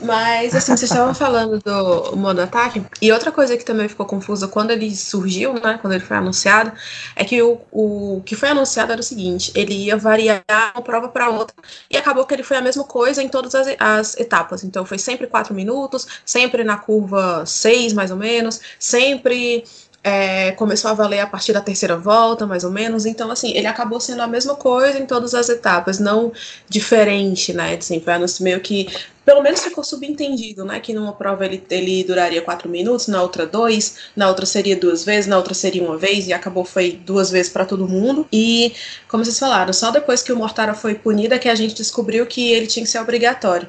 Mas, 0.00 0.54
assim, 0.54 0.76
vocês 0.76 0.90
estavam 0.90 1.14
falando 1.14 1.58
do 1.60 2.16
modo 2.16 2.40
ataque. 2.40 2.82
E 3.00 3.12
outra 3.12 3.30
coisa 3.30 3.56
que 3.56 3.64
também 3.64 3.88
ficou 3.88 4.06
confusa 4.06 4.48
quando 4.48 4.70
ele 4.70 4.94
surgiu, 4.94 5.54
né? 5.54 5.78
Quando 5.80 5.92
ele 5.92 6.04
foi 6.04 6.16
anunciado, 6.16 6.72
é 7.14 7.24
que 7.24 7.40
o, 7.42 7.60
o 7.70 8.22
que 8.24 8.34
foi 8.34 8.48
anunciado 8.50 8.92
era 8.92 9.00
o 9.00 9.04
seguinte: 9.04 9.52
ele 9.54 9.74
ia 9.74 9.96
variar 9.96 10.42
uma 10.74 10.82
prova 10.82 11.08
para 11.08 11.30
outra. 11.30 11.54
E 11.90 11.96
acabou 11.96 12.26
que 12.26 12.34
ele 12.34 12.42
foi 12.42 12.56
a 12.56 12.62
mesma 12.62 12.84
coisa 12.84 13.22
em 13.22 13.28
todas 13.28 13.54
as, 13.54 13.68
as 13.78 14.16
etapas. 14.16 14.64
Então, 14.64 14.84
foi 14.84 14.98
sempre 14.98 15.26
quatro 15.26 15.54
minutos, 15.54 16.06
sempre 16.24 16.64
na 16.64 16.76
curva 16.76 17.44
seis, 17.46 17.92
mais 17.92 18.10
ou 18.10 18.16
menos, 18.16 18.60
sempre 18.78 19.64
é, 20.04 20.52
começou 20.52 20.90
a 20.90 20.94
valer 20.94 21.20
a 21.20 21.26
partir 21.26 21.54
da 21.54 21.62
terceira 21.62 21.96
volta, 21.96 22.46
mais 22.46 22.62
ou 22.62 22.70
menos. 22.70 23.06
Então, 23.06 23.30
assim, 23.30 23.56
ele 23.56 23.66
acabou 23.66 23.98
sendo 23.98 24.20
a 24.20 24.26
mesma 24.26 24.54
coisa 24.54 24.98
em 24.98 25.06
todas 25.06 25.32
as 25.34 25.48
etapas, 25.48 25.98
não 25.98 26.30
diferente, 26.68 27.54
né? 27.54 27.74
Assim, 27.76 27.98
foi 28.00 28.12
meio 28.40 28.60
que. 28.60 28.86
Pelo 29.24 29.42
menos 29.42 29.62
ficou 29.62 29.82
subentendido, 29.82 30.66
né? 30.66 30.78
Que 30.78 30.92
numa 30.92 31.14
prova 31.14 31.46
ele, 31.46 31.64
ele 31.70 32.04
duraria 32.04 32.42
quatro 32.42 32.68
minutos, 32.68 33.08
na 33.08 33.22
outra 33.22 33.46
dois, 33.46 33.96
na 34.14 34.28
outra 34.28 34.44
seria 34.44 34.76
duas 34.76 35.02
vezes, 35.02 35.26
na 35.26 35.38
outra 35.38 35.54
seria 35.54 35.82
uma 35.82 35.96
vez, 35.96 36.28
e 36.28 36.34
acabou 36.34 36.66
foi 36.66 36.92
duas 36.92 37.30
vezes 37.30 37.50
para 37.50 37.64
todo 37.64 37.88
mundo. 37.88 38.26
E, 38.30 38.74
como 39.08 39.24
vocês 39.24 39.38
falaram, 39.38 39.72
só 39.72 39.90
depois 39.90 40.22
que 40.22 40.32
o 40.32 40.36
Mortara 40.36 40.74
foi 40.74 40.94
punida 40.94 41.38
que 41.38 41.48
a 41.48 41.54
gente 41.54 41.74
descobriu 41.74 42.26
que 42.26 42.52
ele 42.52 42.66
tinha 42.66 42.84
que 42.84 42.90
ser 42.90 42.98
obrigatório. 42.98 43.66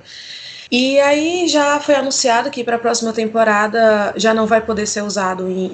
E 0.71 0.99
aí 0.99 1.47
já 1.47 1.79
foi 1.79 1.95
anunciado 1.95 2.49
que 2.49 2.63
para 2.63 2.75
a 2.75 2.79
próxima 2.79 3.13
temporada 3.13 4.13
já 4.15 4.33
não 4.33 4.47
vai 4.47 4.61
poder 4.61 4.87
ser 4.87 5.03
usado 5.03 5.49
em, 5.49 5.65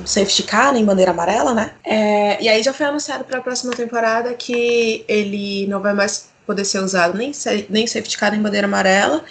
em 0.00 0.02
safety 0.06 0.44
car, 0.44 0.76
em 0.76 0.84
bandeira 0.84 1.10
amarela, 1.10 1.52
né? 1.52 1.72
É, 1.84 2.42
e 2.42 2.48
aí 2.48 2.62
já 2.62 2.72
foi 2.72 2.86
anunciado 2.86 3.24
para 3.24 3.38
a 3.38 3.42
próxima 3.42 3.72
temporada 3.72 4.32
que 4.34 5.04
ele 5.08 5.66
não 5.66 5.80
vai 5.80 5.92
mais 5.92 6.30
poder 6.46 6.64
ser 6.64 6.80
usado 6.80 7.16
nem, 7.16 7.32
nem 7.68 7.86
safety 7.86 8.18
car 8.18 8.32
nem 8.32 8.40
bandeira 8.40 8.66
amarela. 8.66 9.24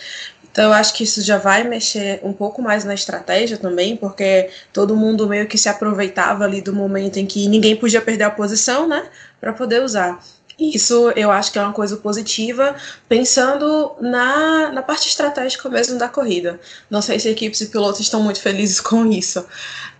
Então 0.51 0.65
eu 0.65 0.73
acho 0.73 0.93
que 0.93 1.03
isso 1.03 1.21
já 1.21 1.37
vai 1.37 1.63
mexer 1.63 2.19
um 2.23 2.33
pouco 2.33 2.61
mais 2.61 2.83
na 2.83 2.93
estratégia 2.93 3.57
também, 3.57 3.95
porque 3.95 4.49
todo 4.73 4.95
mundo 4.95 5.27
meio 5.27 5.47
que 5.47 5.57
se 5.57 5.69
aproveitava 5.69 6.43
ali 6.43 6.61
do 6.61 6.73
momento 6.73 7.17
em 7.17 7.25
que 7.25 7.47
ninguém 7.47 7.75
podia 7.75 8.01
perder 8.01 8.25
a 8.25 8.31
posição, 8.31 8.87
né, 8.87 9.07
para 9.39 9.53
poder 9.53 9.81
usar. 9.83 10.19
Isso 10.59 11.11
eu 11.15 11.31
acho 11.31 11.51
que 11.53 11.59
é 11.59 11.61
uma 11.61 11.71
coisa 11.71 11.95
positiva, 11.95 12.75
pensando 13.07 13.93
na, 14.01 14.71
na 14.71 14.81
parte 14.81 15.07
estratégica 15.07 15.69
mesmo 15.69 15.97
da 15.97 16.09
corrida. 16.09 16.59
Não 16.89 17.01
sei 17.01 17.17
se 17.19 17.29
equipes 17.29 17.61
e 17.61 17.67
pilotos 17.67 18.01
estão 18.01 18.21
muito 18.21 18.41
felizes 18.41 18.81
com 18.81 19.05
isso. 19.05 19.45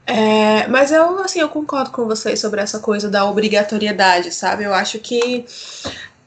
É, 0.06 0.68
mas 0.68 0.92
eu, 0.92 1.20
assim, 1.20 1.40
eu 1.40 1.50
concordo 1.50 1.92
com 1.92 2.06
vocês 2.06 2.40
sobre 2.40 2.60
essa 2.60 2.80
coisa 2.80 3.08
da 3.08 3.26
obrigatoriedade, 3.26 4.34
sabe? 4.34 4.64
Eu 4.64 4.74
acho 4.74 5.00
que. 5.00 5.46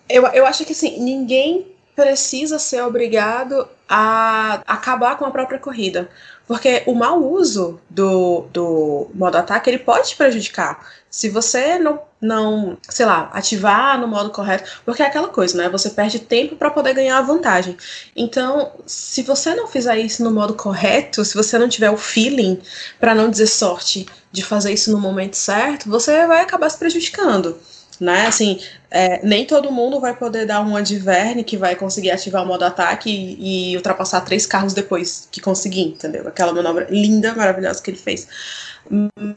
Eu, 0.09 0.27
eu 0.29 0.47
acho 0.47 0.65
que, 0.65 0.73
assim, 0.73 1.01
ninguém 1.01 1.67
precisa 1.95 2.59
ser 2.59 2.83
obrigado 2.83 3.69
a 3.89 4.63
acabar 4.67 5.19
com 5.19 5.25
a 5.25 5.31
própria 5.31 5.59
corrida. 5.59 6.09
Porque 6.53 6.83
o 6.85 6.95
mau 6.95 7.19
uso 7.19 7.81
do, 7.89 8.45
do 8.53 9.11
modo 9.15 9.39
ataque 9.39 9.71
ele 9.71 9.79
pode 9.79 10.11
te 10.11 10.17
prejudicar. 10.17 10.87
Se 11.09 11.31
você 11.31 11.79
não, 11.79 12.03
não, 12.21 12.77
sei 12.91 13.07
lá, 13.07 13.31
ativar 13.33 13.99
no 13.99 14.07
modo 14.07 14.29
correto, 14.29 14.71
porque 14.85 15.03
é 15.03 15.07
aquela 15.07 15.29
coisa, 15.29 15.57
né? 15.57 15.71
Você 15.71 15.89
perde 15.89 16.19
tempo 16.19 16.55
para 16.55 16.71
poder 16.71 16.93
ganhar 16.93 17.17
a 17.17 17.23
vantagem. 17.23 17.75
Então, 18.15 18.71
se 18.85 19.23
você 19.23 19.55
não 19.55 19.67
fizer 19.67 19.97
isso 19.97 20.23
no 20.23 20.31
modo 20.31 20.53
correto, 20.53 21.25
se 21.25 21.35
você 21.35 21.59
não 21.59 21.71
tiver 21.71 21.91
o 21.91 21.97
feeling, 21.97 22.61
para 23.01 23.15
não 23.15 23.31
dizer 23.31 23.47
sorte, 23.47 24.05
de 24.31 24.45
fazer 24.45 24.75
isso 24.75 24.93
no 24.93 25.01
momento 25.01 25.39
certo, 25.39 25.89
você 25.89 26.27
vai 26.27 26.43
acabar 26.43 26.69
se 26.69 26.77
prejudicando 26.77 27.59
né? 28.03 28.27
Assim, 28.27 28.61
é, 28.91 29.25
nem 29.25 29.47
todo 29.47 29.71
mundo 29.71 30.01
vai 30.01 30.15
poder 30.15 30.47
dar 30.47 30.61
uma 30.61 30.83
de 30.83 30.99
Verne 30.99 31.45
que 31.45 31.57
vai 31.57 31.77
conseguir 31.77 32.11
ativar 32.11 32.43
o 32.43 32.47
modo 32.47 32.65
ataque 32.65 33.11
e, 33.11 33.73
e, 33.73 33.77
ultrapassar 33.77 34.21
três 34.23 34.45
carros 34.45 34.75
depois 34.75 35.29
que 35.31 35.41
conseguir, 35.41 35.83
entendeu? 35.83 36.27
Aquela 36.27 36.53
manobra 36.53 36.87
linda, 36.91 37.35
maravilhosa 37.35 37.81
que 37.83 37.91
ele 37.91 37.99
fez. 37.99 38.27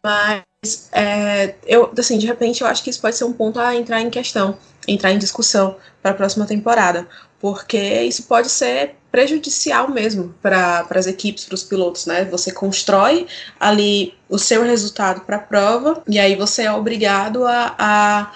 Mas, 0.04 0.90
é, 0.92 1.54
eu, 1.66 1.92
assim, 1.98 2.18
de 2.18 2.26
repente, 2.26 2.62
eu 2.62 2.68
acho 2.68 2.84
que 2.84 2.90
isso 2.90 3.00
pode 3.00 3.16
ser 3.16 3.24
um 3.26 3.34
ponto 3.34 3.60
a 3.60 3.76
entrar 3.76 4.02
em 4.02 4.10
questão, 4.10 4.58
entrar 4.88 5.12
em 5.12 5.18
discussão 5.18 5.78
para 6.02 6.12
a 6.12 6.14
próxima 6.14 6.46
temporada, 6.46 7.08
porque 7.40 8.02
isso 8.04 8.24
pode 8.24 8.50
ser 8.50 8.96
prejudicial 9.12 9.90
mesmo 9.90 10.36
para 10.42 10.86
as 10.90 11.08
equipes, 11.08 11.46
para 11.46 11.56
os 11.56 11.64
pilotos, 11.64 12.06
né? 12.06 12.26
Você 12.26 12.52
constrói 12.52 13.28
ali 13.60 14.14
o 14.28 14.38
seu 14.38 14.64
resultado 14.64 15.22
para 15.22 15.38
a 15.38 15.40
prova 15.40 16.04
e 16.08 16.20
aí 16.20 16.36
você 16.36 16.64
é 16.64 16.72
obrigado 16.72 17.46
a, 17.46 17.76
a 17.78 18.32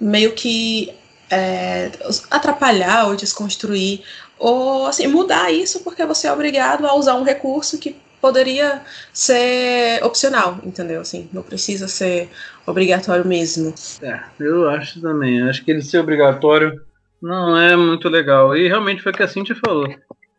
meio 0.00 0.32
que 0.32 0.92
é, 1.30 1.90
atrapalhar 2.30 3.06
ou 3.06 3.16
desconstruir 3.16 4.02
ou 4.38 4.86
assim 4.86 5.06
mudar 5.06 5.52
isso 5.52 5.80
porque 5.80 6.04
você 6.04 6.26
é 6.26 6.32
obrigado 6.32 6.86
a 6.86 6.94
usar 6.94 7.14
um 7.14 7.22
recurso 7.22 7.78
que 7.78 7.96
poderia 8.20 8.82
ser 9.12 10.02
opcional, 10.04 10.58
entendeu? 10.64 11.00
Assim, 11.00 11.28
não 11.32 11.42
precisa 11.42 11.88
ser 11.88 12.28
obrigatório 12.66 13.26
mesmo. 13.26 13.74
É, 14.02 14.20
eu 14.40 14.68
acho 14.68 15.00
também. 15.00 15.42
Acho 15.42 15.64
que 15.64 15.70
ele 15.70 15.82
ser 15.82 15.98
obrigatório 15.98 16.80
não 17.20 17.56
é 17.56 17.76
muito 17.76 18.08
legal. 18.08 18.56
E 18.56 18.68
realmente 18.68 19.02
foi 19.02 19.12
o 19.12 19.14
que 19.14 19.22
a 19.22 19.28
Cintia 19.28 19.56
falou. 19.56 19.88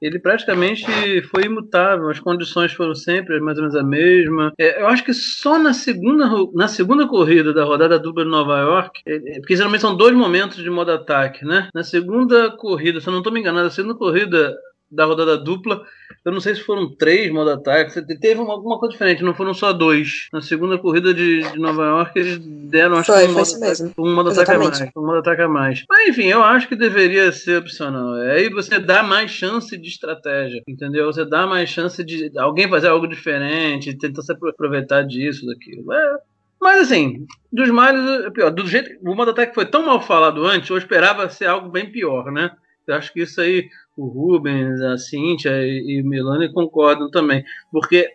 ele 0.01 0.17
praticamente 0.17 0.85
foi 1.23 1.43
imutável, 1.43 2.09
as 2.09 2.19
condições 2.19 2.71
foram 2.71 2.95
sempre 2.95 3.39
mais 3.39 3.57
ou 3.57 3.63
menos 3.63 3.75
a 3.75 3.83
mesma. 3.83 4.53
É, 4.57 4.81
eu 4.81 4.87
acho 4.87 5.03
que 5.03 5.13
só 5.13 5.59
na 5.59 5.73
segunda, 5.73 6.29
na 6.53 6.67
segunda 6.67 7.07
corrida 7.07 7.53
da 7.53 7.65
rodada 7.65 7.99
dupla 7.99 8.23
de 8.23 8.29
Nova 8.29 8.59
York, 8.59 9.01
é, 9.05 9.15
é 9.15 9.39
porque 9.39 9.55
geralmente 9.55 9.81
são 9.81 9.95
dois 9.95 10.15
momentos 10.15 10.57
de 10.57 10.69
modo 10.69 10.91
ataque, 10.91 11.45
né? 11.45 11.67
Na 11.73 11.83
segunda 11.83 12.49
corrida, 12.51 13.01
se 13.01 13.07
eu 13.07 13.11
não 13.11 13.19
estou 13.19 13.33
me 13.33 13.39
enganando, 13.41 13.65
na 13.65 13.71
segunda 13.71 13.95
corrida 13.95 14.55
da 14.91 15.05
rodada 15.05 15.37
dupla, 15.37 15.83
eu 16.25 16.31
não 16.31 16.39
sei 16.39 16.55
se 16.55 16.61
foram 16.61 16.93
três 16.95 17.31
modo 17.31 17.51
ataque, 17.51 18.01
teve 18.17 18.39
uma, 18.39 18.53
alguma 18.53 18.79
coisa 18.79 18.91
diferente, 18.91 19.23
não 19.23 19.33
foram 19.33 19.53
só 19.53 19.71
dois. 19.71 20.27
Na 20.33 20.41
segunda 20.41 20.77
corrida 20.77 21.13
de, 21.13 21.41
de 21.41 21.59
Nova 21.59 21.85
York, 21.85 22.19
eles 22.19 22.37
deram 22.39 22.97
acho 22.97 23.11
foi, 23.11 23.27
um, 23.27 23.33
modo 23.33 23.49
ataque, 23.49 23.81
um 23.97 24.15
modo 24.15 24.29
a 24.29 24.57
mais. 24.57 24.81
Um 24.95 25.05
modo 25.05 25.17
ataque 25.19 25.41
a 25.41 25.47
mais. 25.47 25.85
Mas 25.89 26.09
enfim, 26.09 26.25
eu 26.25 26.43
acho 26.43 26.67
que 26.67 26.75
deveria 26.75 27.31
ser 27.31 27.59
opcional. 27.59 28.13
Aí 28.13 28.49
você 28.49 28.79
dá 28.79 29.03
mais 29.03 29.31
chance 29.31 29.77
de 29.77 29.87
estratégia, 29.87 30.61
entendeu? 30.67 31.05
Você 31.05 31.25
dá 31.25 31.45
mais 31.45 31.69
chance 31.69 32.03
de 32.03 32.31
alguém 32.37 32.67
fazer 32.67 32.87
algo 32.87 33.07
diferente, 33.07 33.97
tentar 33.97 34.21
se 34.21 34.31
aproveitar 34.31 35.03
disso, 35.03 35.45
daquilo. 35.45 35.93
É, 35.93 36.17
mas 36.59 36.81
assim, 36.81 37.25
dos 37.51 37.69
males, 37.69 38.25
é 38.25 38.29
pior. 38.29 38.51
Do 38.51 38.67
jeito, 38.67 38.91
o 39.01 39.15
modo 39.15 39.31
ataque 39.31 39.55
foi 39.55 39.65
tão 39.65 39.85
mal 39.85 40.01
falado 40.01 40.45
antes, 40.45 40.69
eu 40.69 40.77
esperava 40.77 41.29
ser 41.29 41.45
algo 41.45 41.69
bem 41.69 41.89
pior, 41.91 42.31
né? 42.31 42.51
Eu 42.85 42.95
acho 42.95 43.13
que 43.13 43.21
isso 43.21 43.39
aí 43.39 43.69
o 43.99 44.07
Rubens, 44.07 44.81
a 44.81 44.97
Cíntia 44.97 45.51
e, 45.63 45.97
e 45.97 46.01
o 46.01 46.05
Milani 46.05 46.51
concordam 46.51 47.09
também. 47.09 47.43
Porque 47.71 48.09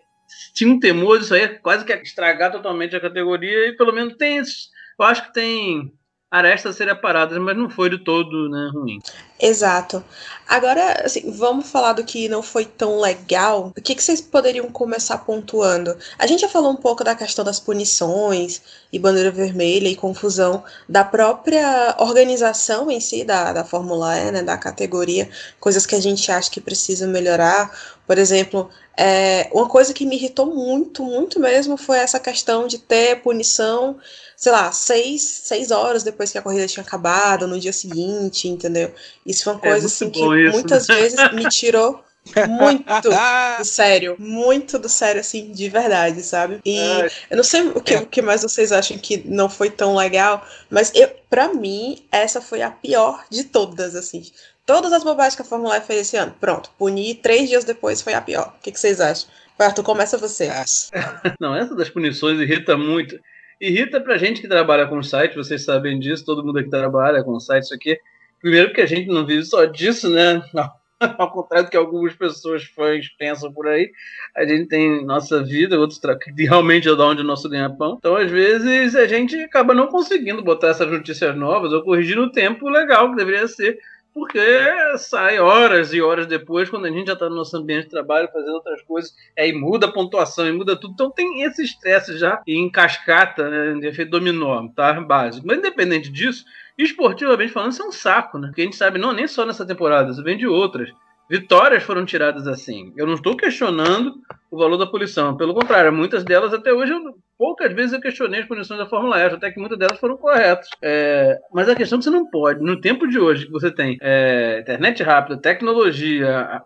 tinha 0.53 0.71
um 0.71 0.79
temor 0.79 1.19
disso 1.19 1.33
aí, 1.33 1.47
quase 1.59 1.85
que 1.85 1.93
estragar 1.93 2.51
totalmente 2.51 2.95
a 2.95 3.01
categoria, 3.01 3.67
e 3.67 3.75
pelo 3.75 3.93
menos 3.93 4.15
tem. 4.15 4.37
Eu 4.37 5.05
acho 5.05 5.27
que 5.27 5.33
tem 5.33 5.93
arestas 6.35 6.75
a 6.75 6.77
serem 6.77 6.95
paradas, 6.95 7.37
mas 7.37 7.55
não 7.55 7.69
foi 7.69 7.89
de 7.89 7.97
todo 7.97 8.49
né, 8.49 8.69
ruim. 8.73 8.99
Exato. 9.39 10.03
Agora, 10.47 11.05
assim, 11.05 11.31
vamos 11.31 11.69
falar 11.69 11.93
do 11.93 12.03
que 12.03 12.29
não 12.29 12.43
foi 12.43 12.65
tão 12.65 12.99
legal. 12.99 13.73
O 13.75 13.81
que, 13.81 13.95
que 13.95 14.03
vocês 14.03 14.21
poderiam 14.21 14.69
começar 14.69 15.17
pontuando? 15.19 15.95
A 16.19 16.27
gente 16.27 16.41
já 16.41 16.49
falou 16.49 16.71
um 16.71 16.75
pouco 16.75 17.03
da 17.03 17.15
questão 17.15 17.43
das 17.43 17.59
punições 17.59 18.61
e 18.91 18.99
bandeira 18.99 19.31
vermelha 19.31 19.87
e 19.87 19.95
confusão 19.95 20.63
da 20.87 21.03
própria 21.03 21.95
organização 21.99 22.91
em 22.91 22.99
si 22.99 23.23
da, 23.23 23.53
da 23.53 23.63
Fórmula 23.63 24.17
E, 24.17 24.31
né, 24.31 24.43
da 24.43 24.57
categoria, 24.57 25.29
coisas 25.59 25.85
que 25.85 25.95
a 25.95 26.01
gente 26.01 26.31
acha 26.31 26.51
que 26.51 26.61
precisa 26.61 27.07
melhorar. 27.07 27.71
Por 28.05 28.17
exemplo, 28.17 28.69
é, 28.97 29.49
uma 29.51 29.67
coisa 29.67 29.93
que 29.93 30.05
me 30.05 30.15
irritou 30.15 30.45
muito, 30.45 31.03
muito 31.03 31.39
mesmo, 31.39 31.77
foi 31.77 31.97
essa 31.97 32.19
questão 32.19 32.67
de 32.67 32.77
ter 32.77 33.21
punição 33.21 33.97
sei 34.35 34.51
lá, 34.51 34.71
seis, 34.71 35.21
seis 35.21 35.71
horas 35.71 36.03
depois 36.03 36.31
que 36.31 36.37
a 36.37 36.41
corrida 36.41 36.67
tinha 36.67 36.83
acabado, 36.83 37.47
no 37.47 37.59
dia 37.59 37.73
seguinte, 37.73 38.47
entendeu? 38.47 38.93
Isso 39.25 39.43
foi 39.43 39.53
uma 39.53 39.59
é 39.59 39.69
coisa 39.69 39.85
é 39.85 39.87
assim 39.87 40.09
que 40.09 40.19
isso, 40.19 40.51
muitas 40.51 40.87
né? 40.87 40.95
vezes 40.95 41.31
me 41.31 41.47
tirou 41.47 42.03
muito 42.47 42.83
do 43.57 43.65
sério, 43.65 44.15
muito 44.19 44.77
do 44.77 44.89
sério, 44.89 45.21
assim, 45.21 45.51
de 45.51 45.69
verdade, 45.69 46.21
sabe? 46.21 46.59
E 46.65 46.77
é. 46.77 47.09
eu 47.29 47.37
não 47.37 47.43
sei 47.43 47.61
o 47.69 47.81
que, 47.81 47.95
o 47.95 48.05
que 48.05 48.21
mais 48.21 48.41
vocês 48.41 48.71
acham 48.71 48.97
que 48.97 49.23
não 49.25 49.49
foi 49.49 49.69
tão 49.69 49.95
legal, 49.95 50.45
mas 50.69 50.91
eu, 50.93 51.09
pra 51.29 51.53
mim, 51.53 52.05
essa 52.11 52.41
foi 52.41 52.61
a 52.61 52.69
pior 52.69 53.25
de 53.29 53.45
todas, 53.45 53.95
assim. 53.95 54.23
Todas 54.65 54.91
as 54.91 55.03
bobagens 55.03 55.35
que 55.35 55.41
a 55.41 55.45
Fórmula 55.45 55.77
E 55.77 55.81
fez 55.81 56.01
esse 56.01 56.17
ano, 56.17 56.33
pronto, 56.39 56.71
punir 56.77 57.15
três 57.21 57.49
dias 57.49 57.63
depois 57.63 58.01
foi 58.01 58.13
a 58.13 58.21
pior. 58.21 58.53
O 58.57 58.61
que, 58.61 58.71
que 58.71 58.79
vocês 58.79 58.99
acham? 58.99 59.29
Arthur, 59.57 59.83
começa 59.83 60.17
você. 60.17 60.49
Não, 61.39 61.55
essa 61.55 61.75
das 61.75 61.89
punições 61.89 62.39
irrita 62.39 62.75
muito 62.75 63.17
irrita 63.59 64.01
pra 64.01 64.17
gente 64.17 64.41
que 64.41 64.47
trabalha 64.47 64.87
com 64.87 65.01
site, 65.01 65.35
vocês 65.35 65.63
sabem 65.63 65.99
disso, 65.99 66.25
todo 66.25 66.43
mundo 66.43 66.63
que 66.63 66.69
trabalha 66.69 67.23
com 67.23 67.39
site, 67.39 67.63
isso 67.63 67.73
aqui. 67.73 67.97
Primeiro 68.39 68.69
porque 68.69 68.81
a 68.81 68.85
gente 68.85 69.07
não 69.07 69.25
vive 69.25 69.43
só 69.43 69.65
disso, 69.65 70.09
né? 70.09 70.41
Ao 71.17 71.29
contrário 71.29 71.65
do 71.65 71.71
que 71.71 71.77
algumas 71.77 72.15
pessoas 72.15 72.63
fãs 72.63 73.09
pensam 73.17 73.51
por 73.51 73.67
aí, 73.67 73.91
a 74.35 74.45
gente 74.45 74.67
tem 74.67 75.03
nossa 75.05 75.43
vida, 75.43 75.79
outros 75.79 75.99
que 75.99 76.43
realmente 76.43 76.87
é 76.87 76.95
da 76.95 77.05
onde 77.05 77.21
o 77.21 77.25
nosso 77.25 77.49
ganha-pão. 77.49 77.95
Então, 77.99 78.15
às 78.15 78.31
vezes, 78.31 78.95
a 78.95 79.05
gente 79.05 79.35
acaba 79.41 79.73
não 79.73 79.87
conseguindo 79.87 80.41
botar 80.41 80.69
essas 80.69 80.89
notícias 80.89 81.35
novas 81.35 81.73
ou 81.73 81.83
corrigir 81.83 82.15
no 82.15 82.31
tempo 82.31 82.69
legal 82.69 83.09
que 83.09 83.17
deveria 83.17 83.47
ser 83.47 83.77
porque 84.15 84.97
sai 84.97 85.39
horas 85.39 85.93
e 85.93 86.01
horas 86.01 86.25
depois, 86.25 86.69
quando 86.69 86.85
a 86.85 86.89
gente 86.89 87.07
já 87.07 87.13
está 87.13 87.29
no 87.29 87.35
nosso 87.35 87.57
ambiente 87.57 87.83
de 87.83 87.89
trabalho, 87.89 88.29
fazendo 88.31 88.53
outras 88.53 88.81
coisas, 88.83 89.13
aí 89.37 89.51
muda 89.51 89.87
a 89.87 89.91
pontuação 89.91 90.47
e 90.47 90.53
muda 90.53 90.77
tudo. 90.77 90.93
Então 90.93 91.11
tem 91.11 91.43
esse 91.43 91.61
estresse 91.61 92.17
já 92.17 92.41
em 92.47 92.71
cascata, 92.71 93.49
né, 93.49 93.77
de 93.77 93.85
efeito 93.85 94.11
dominó, 94.11 94.69
tá? 94.69 94.93
Básico. 95.01 95.45
Mas 95.45 95.57
independente 95.57 96.09
disso, 96.09 96.45
esportivamente 96.77 97.51
falando, 97.51 97.73
isso 97.73 97.83
é 97.83 97.87
um 97.87 97.91
saco, 97.91 98.39
né? 98.39 98.47
Porque 98.47 98.61
a 98.61 98.63
gente 98.63 98.77
sabe, 98.77 98.97
não 98.97 99.11
nem 99.11 99.27
só 99.27 99.45
nessa 99.45 99.67
temporada, 99.67 100.09
isso 100.09 100.23
vem 100.23 100.37
de 100.37 100.47
outras. 100.47 100.89
Vitórias 101.29 101.83
foram 101.83 102.05
tiradas 102.05 102.47
assim. 102.47 102.93
Eu 102.95 103.05
não 103.05 103.15
estou 103.15 103.35
questionando 103.35 104.13
o 104.49 104.57
valor 104.57 104.77
da 104.77 104.87
punição. 104.87 105.35
Pelo 105.35 105.53
contrário, 105.53 105.91
muitas 105.91 106.23
delas 106.23 106.53
até 106.53 106.71
hoje, 106.71 106.93
eu, 106.93 107.17
poucas 107.37 107.73
vezes 107.73 107.93
eu 107.93 108.01
questionei 108.01 108.41
as 108.41 108.47
punições 108.47 108.79
da 108.79 108.85
Fórmula 108.85 109.19
E, 109.19 109.25
até 109.25 109.51
que 109.51 109.59
muitas 109.59 109.77
delas 109.77 109.99
foram 109.99 110.17
corretas. 110.17 110.67
É, 110.81 111.37
mas 111.53 111.69
a 111.69 111.75
questão 111.75 111.97
é 111.97 111.99
que 111.99 112.05
você 112.05 112.09
não 112.09 112.29
pode, 112.29 112.63
no 112.63 112.79
tempo 112.79 113.07
de 113.07 113.19
hoje 113.19 113.45
que 113.45 113.51
você 113.51 113.71
tem 113.71 113.97
é, 114.01 114.59
internet 114.61 115.03
rápida, 115.03 115.41
tecnologia, 115.41 116.61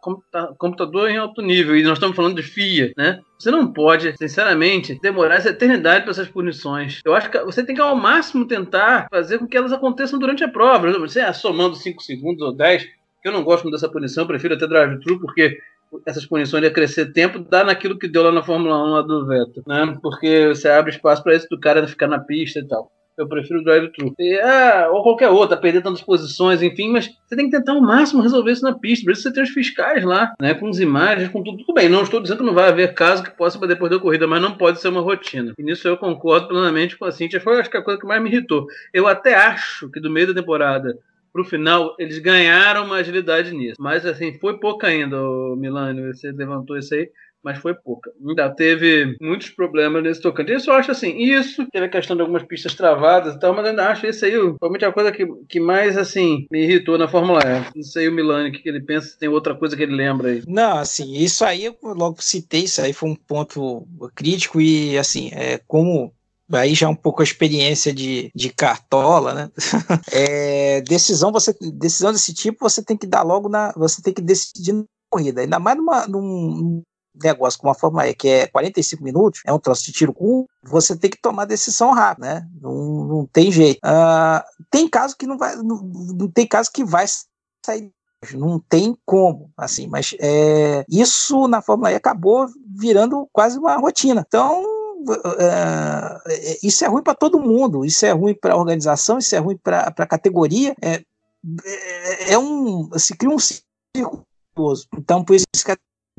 computador 0.57 1.09
em 1.09 1.17
alto 1.17 1.41
nível, 1.41 1.75
e 1.75 1.83
nós 1.83 1.93
estamos 1.93 2.15
falando 2.15 2.35
de 2.35 2.43
FIA, 2.43 2.91
né? 2.97 3.19
Você 3.37 3.51
não 3.51 3.71
pode, 3.71 4.15
sinceramente, 4.17 4.99
demorar 5.01 5.35
essa 5.35 5.49
eternidade 5.49 6.03
para 6.03 6.11
essas 6.11 6.27
punições. 6.27 6.99
Eu 7.05 7.15
acho 7.15 7.29
que 7.29 7.39
você 7.39 7.63
tem 7.63 7.73
que, 7.73 7.81
ao 7.81 7.95
máximo, 7.95 8.45
tentar 8.45 9.07
fazer 9.09 9.39
com 9.39 9.47
que 9.47 9.55
elas 9.55 9.71
aconteçam 9.71 10.19
durante 10.19 10.43
a 10.43 10.49
prova. 10.49 10.91
Você, 10.99 11.21
ah, 11.21 11.31
somando 11.31 11.75
5 11.75 12.01
segundos 12.03 12.41
ou 12.41 12.53
10, 12.53 12.85
eu 13.23 13.31
não 13.31 13.43
gosto 13.43 13.63
muito 13.63 13.75
dessa 13.75 13.91
punição, 13.91 14.27
prefiro 14.27 14.55
até 14.55 14.67
drive-thru, 14.67 15.19
porque 15.19 15.57
essas 16.05 16.25
punições 16.25 16.63
de 16.63 16.69
crescer 16.71 17.11
tempo 17.11 17.39
dá 17.39 17.63
naquilo 17.63 17.97
que 17.97 18.07
deu 18.07 18.23
lá 18.23 18.31
na 18.31 18.43
Fórmula 18.43 18.83
1 18.83 18.87
lá 18.87 19.01
do 19.01 19.25
Vettel, 19.25 19.63
né? 19.65 19.97
Porque 20.01 20.49
você 20.49 20.69
abre 20.69 20.91
espaço 20.91 21.23
para 21.23 21.35
esse 21.35 21.47
do 21.49 21.59
cara 21.59 21.87
ficar 21.87 22.07
na 22.07 22.19
pista 22.19 22.59
e 22.59 22.67
tal. 22.67 22.91
Eu 23.19 23.27
prefiro 23.27 23.59
o 23.59 23.63
drive-thru. 23.65 24.15
Ah, 24.41 24.87
ou 24.93 25.03
qualquer 25.03 25.27
outra, 25.27 25.57
perder 25.57 25.81
tantas 25.81 26.01
posições, 26.01 26.61
enfim, 26.63 26.89
mas 26.89 27.09
você 27.27 27.35
tem 27.35 27.49
que 27.49 27.57
tentar 27.57 27.73
ao 27.73 27.81
máximo 27.81 28.21
resolver 28.21 28.53
isso 28.53 28.63
na 28.63 28.73
pista. 28.73 29.03
Por 29.03 29.11
isso 29.11 29.23
você 29.23 29.33
tem 29.33 29.43
os 29.43 29.49
fiscais 29.49 30.05
lá, 30.05 30.33
né? 30.39 30.53
Com 30.53 30.69
as 30.69 30.79
imagens, 30.79 31.27
com 31.27 31.43
tudo. 31.43 31.57
Tudo 31.57 31.73
bem, 31.73 31.89
não 31.89 32.03
estou 32.03 32.21
dizendo 32.21 32.37
que 32.37 32.45
não 32.45 32.53
vai 32.53 32.69
haver 32.69 32.93
caso 32.93 33.21
que 33.21 33.31
possa 33.31 33.59
depois 33.67 33.91
da 33.91 33.99
corrida, 33.99 34.25
mas 34.25 34.41
não 34.41 34.55
pode 34.55 34.79
ser 34.79 34.87
uma 34.87 35.01
rotina. 35.01 35.53
E 35.57 35.63
nisso 35.63 35.85
eu 35.85 35.97
concordo 35.97 36.47
plenamente 36.47 36.97
com 36.97 37.03
a 37.03 37.11
Cintia. 37.11 37.41
Foi, 37.41 37.59
acho 37.59 37.69
que 37.69 37.75
a 37.75 37.81
coisa 37.81 37.99
que 37.99 38.07
mais 38.07 38.23
me 38.23 38.29
irritou. 38.29 38.67
Eu 38.93 39.05
até 39.05 39.35
acho 39.35 39.89
que 39.91 39.99
do 39.99 40.09
meio 40.09 40.27
da 40.27 40.39
temporada 40.41 40.97
pro 41.31 41.43
final, 41.43 41.95
eles 41.99 42.19
ganharam 42.19 42.85
uma 42.85 42.97
agilidade 42.97 43.51
nisso. 43.51 43.75
Mas 43.79 44.05
assim, 44.05 44.37
foi 44.39 44.59
pouca 44.59 44.87
ainda, 44.87 45.17
Milânio. 45.57 46.13
Você 46.13 46.31
levantou 46.31 46.77
isso 46.77 46.93
aí 46.93 47.09
mas 47.43 47.57
foi 47.59 47.73
pouca. 47.73 48.11
Ainda 48.25 48.49
teve 48.49 49.15
muitos 49.21 49.49
problemas 49.49 50.03
nesse 50.03 50.21
tocante. 50.21 50.53
Isso 50.53 50.69
eu 50.69 50.75
acho 50.75 50.91
assim, 50.91 51.17
isso, 51.17 51.65
teve 51.71 51.85
a 51.85 51.89
questão 51.89 52.15
de 52.15 52.21
algumas 52.21 52.43
pistas 52.43 52.75
travadas 52.75 53.35
e 53.35 53.39
tal, 53.39 53.53
mas 53.53 53.65
ainda 53.65 53.87
acho 53.87 54.05
isso 54.05 54.25
aí, 54.25 54.31
provavelmente 54.31 54.85
a 54.85 54.91
coisa 54.91 55.11
que, 55.11 55.25
que 55.47 55.59
mais, 55.59 55.97
assim, 55.97 56.45
me 56.51 56.63
irritou 56.63 56.97
na 56.97 57.07
Fórmula 57.07 57.39
E. 57.43 57.77
Não 57.77 57.83
sei 57.83 58.07
o 58.07 58.11
Milani, 58.11 58.49
o 58.49 58.51
que 58.51 58.67
ele 58.67 58.81
pensa, 58.81 59.07
se 59.07 59.19
tem 59.19 59.29
outra 59.29 59.55
coisa 59.55 59.75
que 59.75 59.83
ele 59.83 59.95
lembra 59.95 60.29
aí. 60.29 60.43
Não, 60.47 60.77
assim, 60.77 61.13
isso 61.13 61.45
aí, 61.45 61.65
eu 61.65 61.75
logo 61.81 62.21
citei, 62.21 62.63
isso 62.63 62.81
aí 62.81 62.93
foi 62.93 63.09
um 63.09 63.15
ponto 63.15 63.87
crítico 64.15 64.59
e, 64.59 64.97
assim, 64.97 65.31
é 65.33 65.59
como 65.67 66.13
aí 66.53 66.73
já 66.73 66.87
é 66.87 66.89
um 66.89 66.95
pouco 66.95 67.21
a 67.21 67.23
experiência 67.23 67.93
de, 67.93 68.31
de 68.35 68.49
cartola, 68.49 69.33
né? 69.33 69.51
é, 70.11 70.81
decisão, 70.81 71.31
você, 71.31 71.55
decisão 71.73 72.11
desse 72.11 72.33
tipo 72.33 72.57
você 72.67 72.83
tem 72.83 72.97
que 72.97 73.07
dar 73.07 73.23
logo 73.23 73.49
na. 73.49 73.71
Você 73.75 74.01
tem 74.01 74.13
que 74.13 74.21
decidir 74.21 74.73
na 74.73 74.83
corrida. 75.09 75.41
Ainda 75.41 75.59
mais 75.59 75.77
numa, 75.77 76.07
num 76.07 76.81
negócio 77.21 77.59
como 77.59 77.71
a 77.71 77.75
Fórmula 77.75 78.07
E, 78.07 78.13
que 78.13 78.27
é 78.27 78.47
45 78.47 79.03
minutos, 79.03 79.41
é 79.45 79.53
um 79.53 79.59
troço 79.59 79.85
de 79.85 79.91
tiro 79.91 80.13
curto, 80.13 80.47
você 80.63 80.95
tem 80.95 81.09
que 81.09 81.21
tomar 81.21 81.45
decisão 81.45 81.91
rápida, 81.91 82.27
né? 82.27 82.47
Não, 82.61 83.05
não 83.05 83.25
tem 83.25 83.51
jeito. 83.51 83.79
Uh, 83.85 84.43
tem 84.71 84.87
caso 84.87 85.15
que 85.17 85.27
não 85.27 85.37
vai. 85.37 85.55
Não, 85.55 85.81
não 85.83 86.27
tem 86.27 86.47
caso 86.47 86.71
que 86.71 86.83
vai 86.83 87.05
sair 87.65 87.91
não 88.33 88.59
tem 88.59 88.97
como, 89.05 89.49
assim, 89.57 89.87
mas 89.87 90.13
é, 90.19 90.83
isso 90.89 91.47
na 91.47 91.61
Fórmula 91.61 91.91
E 91.91 91.95
acabou 91.95 92.47
virando 92.77 93.27
quase 93.31 93.57
uma 93.57 93.77
rotina. 93.77 94.25
Então, 94.27 94.61
uh, 95.07 96.19
isso 96.63 96.83
é 96.83 96.87
ruim 96.87 97.03
para 97.03 97.15
todo 97.15 97.39
mundo, 97.39 97.85
isso 97.85 98.05
é 98.05 98.11
ruim 98.11 98.33
para 98.33 98.53
a 98.53 98.57
organização, 98.57 99.17
isso 99.17 99.35
é 99.35 99.39
ruim 99.39 99.57
para 99.57 99.93
a 99.95 100.07
categoria. 100.07 100.75
É, 100.81 101.01
é, 101.65 102.33
é, 102.33 102.39
um. 102.39 102.89
Se 102.97 103.15
cria 103.15 103.29
um 103.29 103.39
círculo. 103.39 104.25
Então, 104.97 105.23
por 105.23 105.35
isso 105.35 105.45
que 105.65 105.71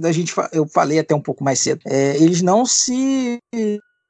a 0.02 0.12
gente, 0.12 0.34
eu 0.52 0.66
falei 0.66 0.98
até 0.98 1.14
um 1.14 1.20
pouco 1.20 1.44
mais 1.44 1.60
cedo, 1.60 1.82
é, 1.84 2.16
eles 2.16 2.40
não 2.40 2.64
se 2.64 3.38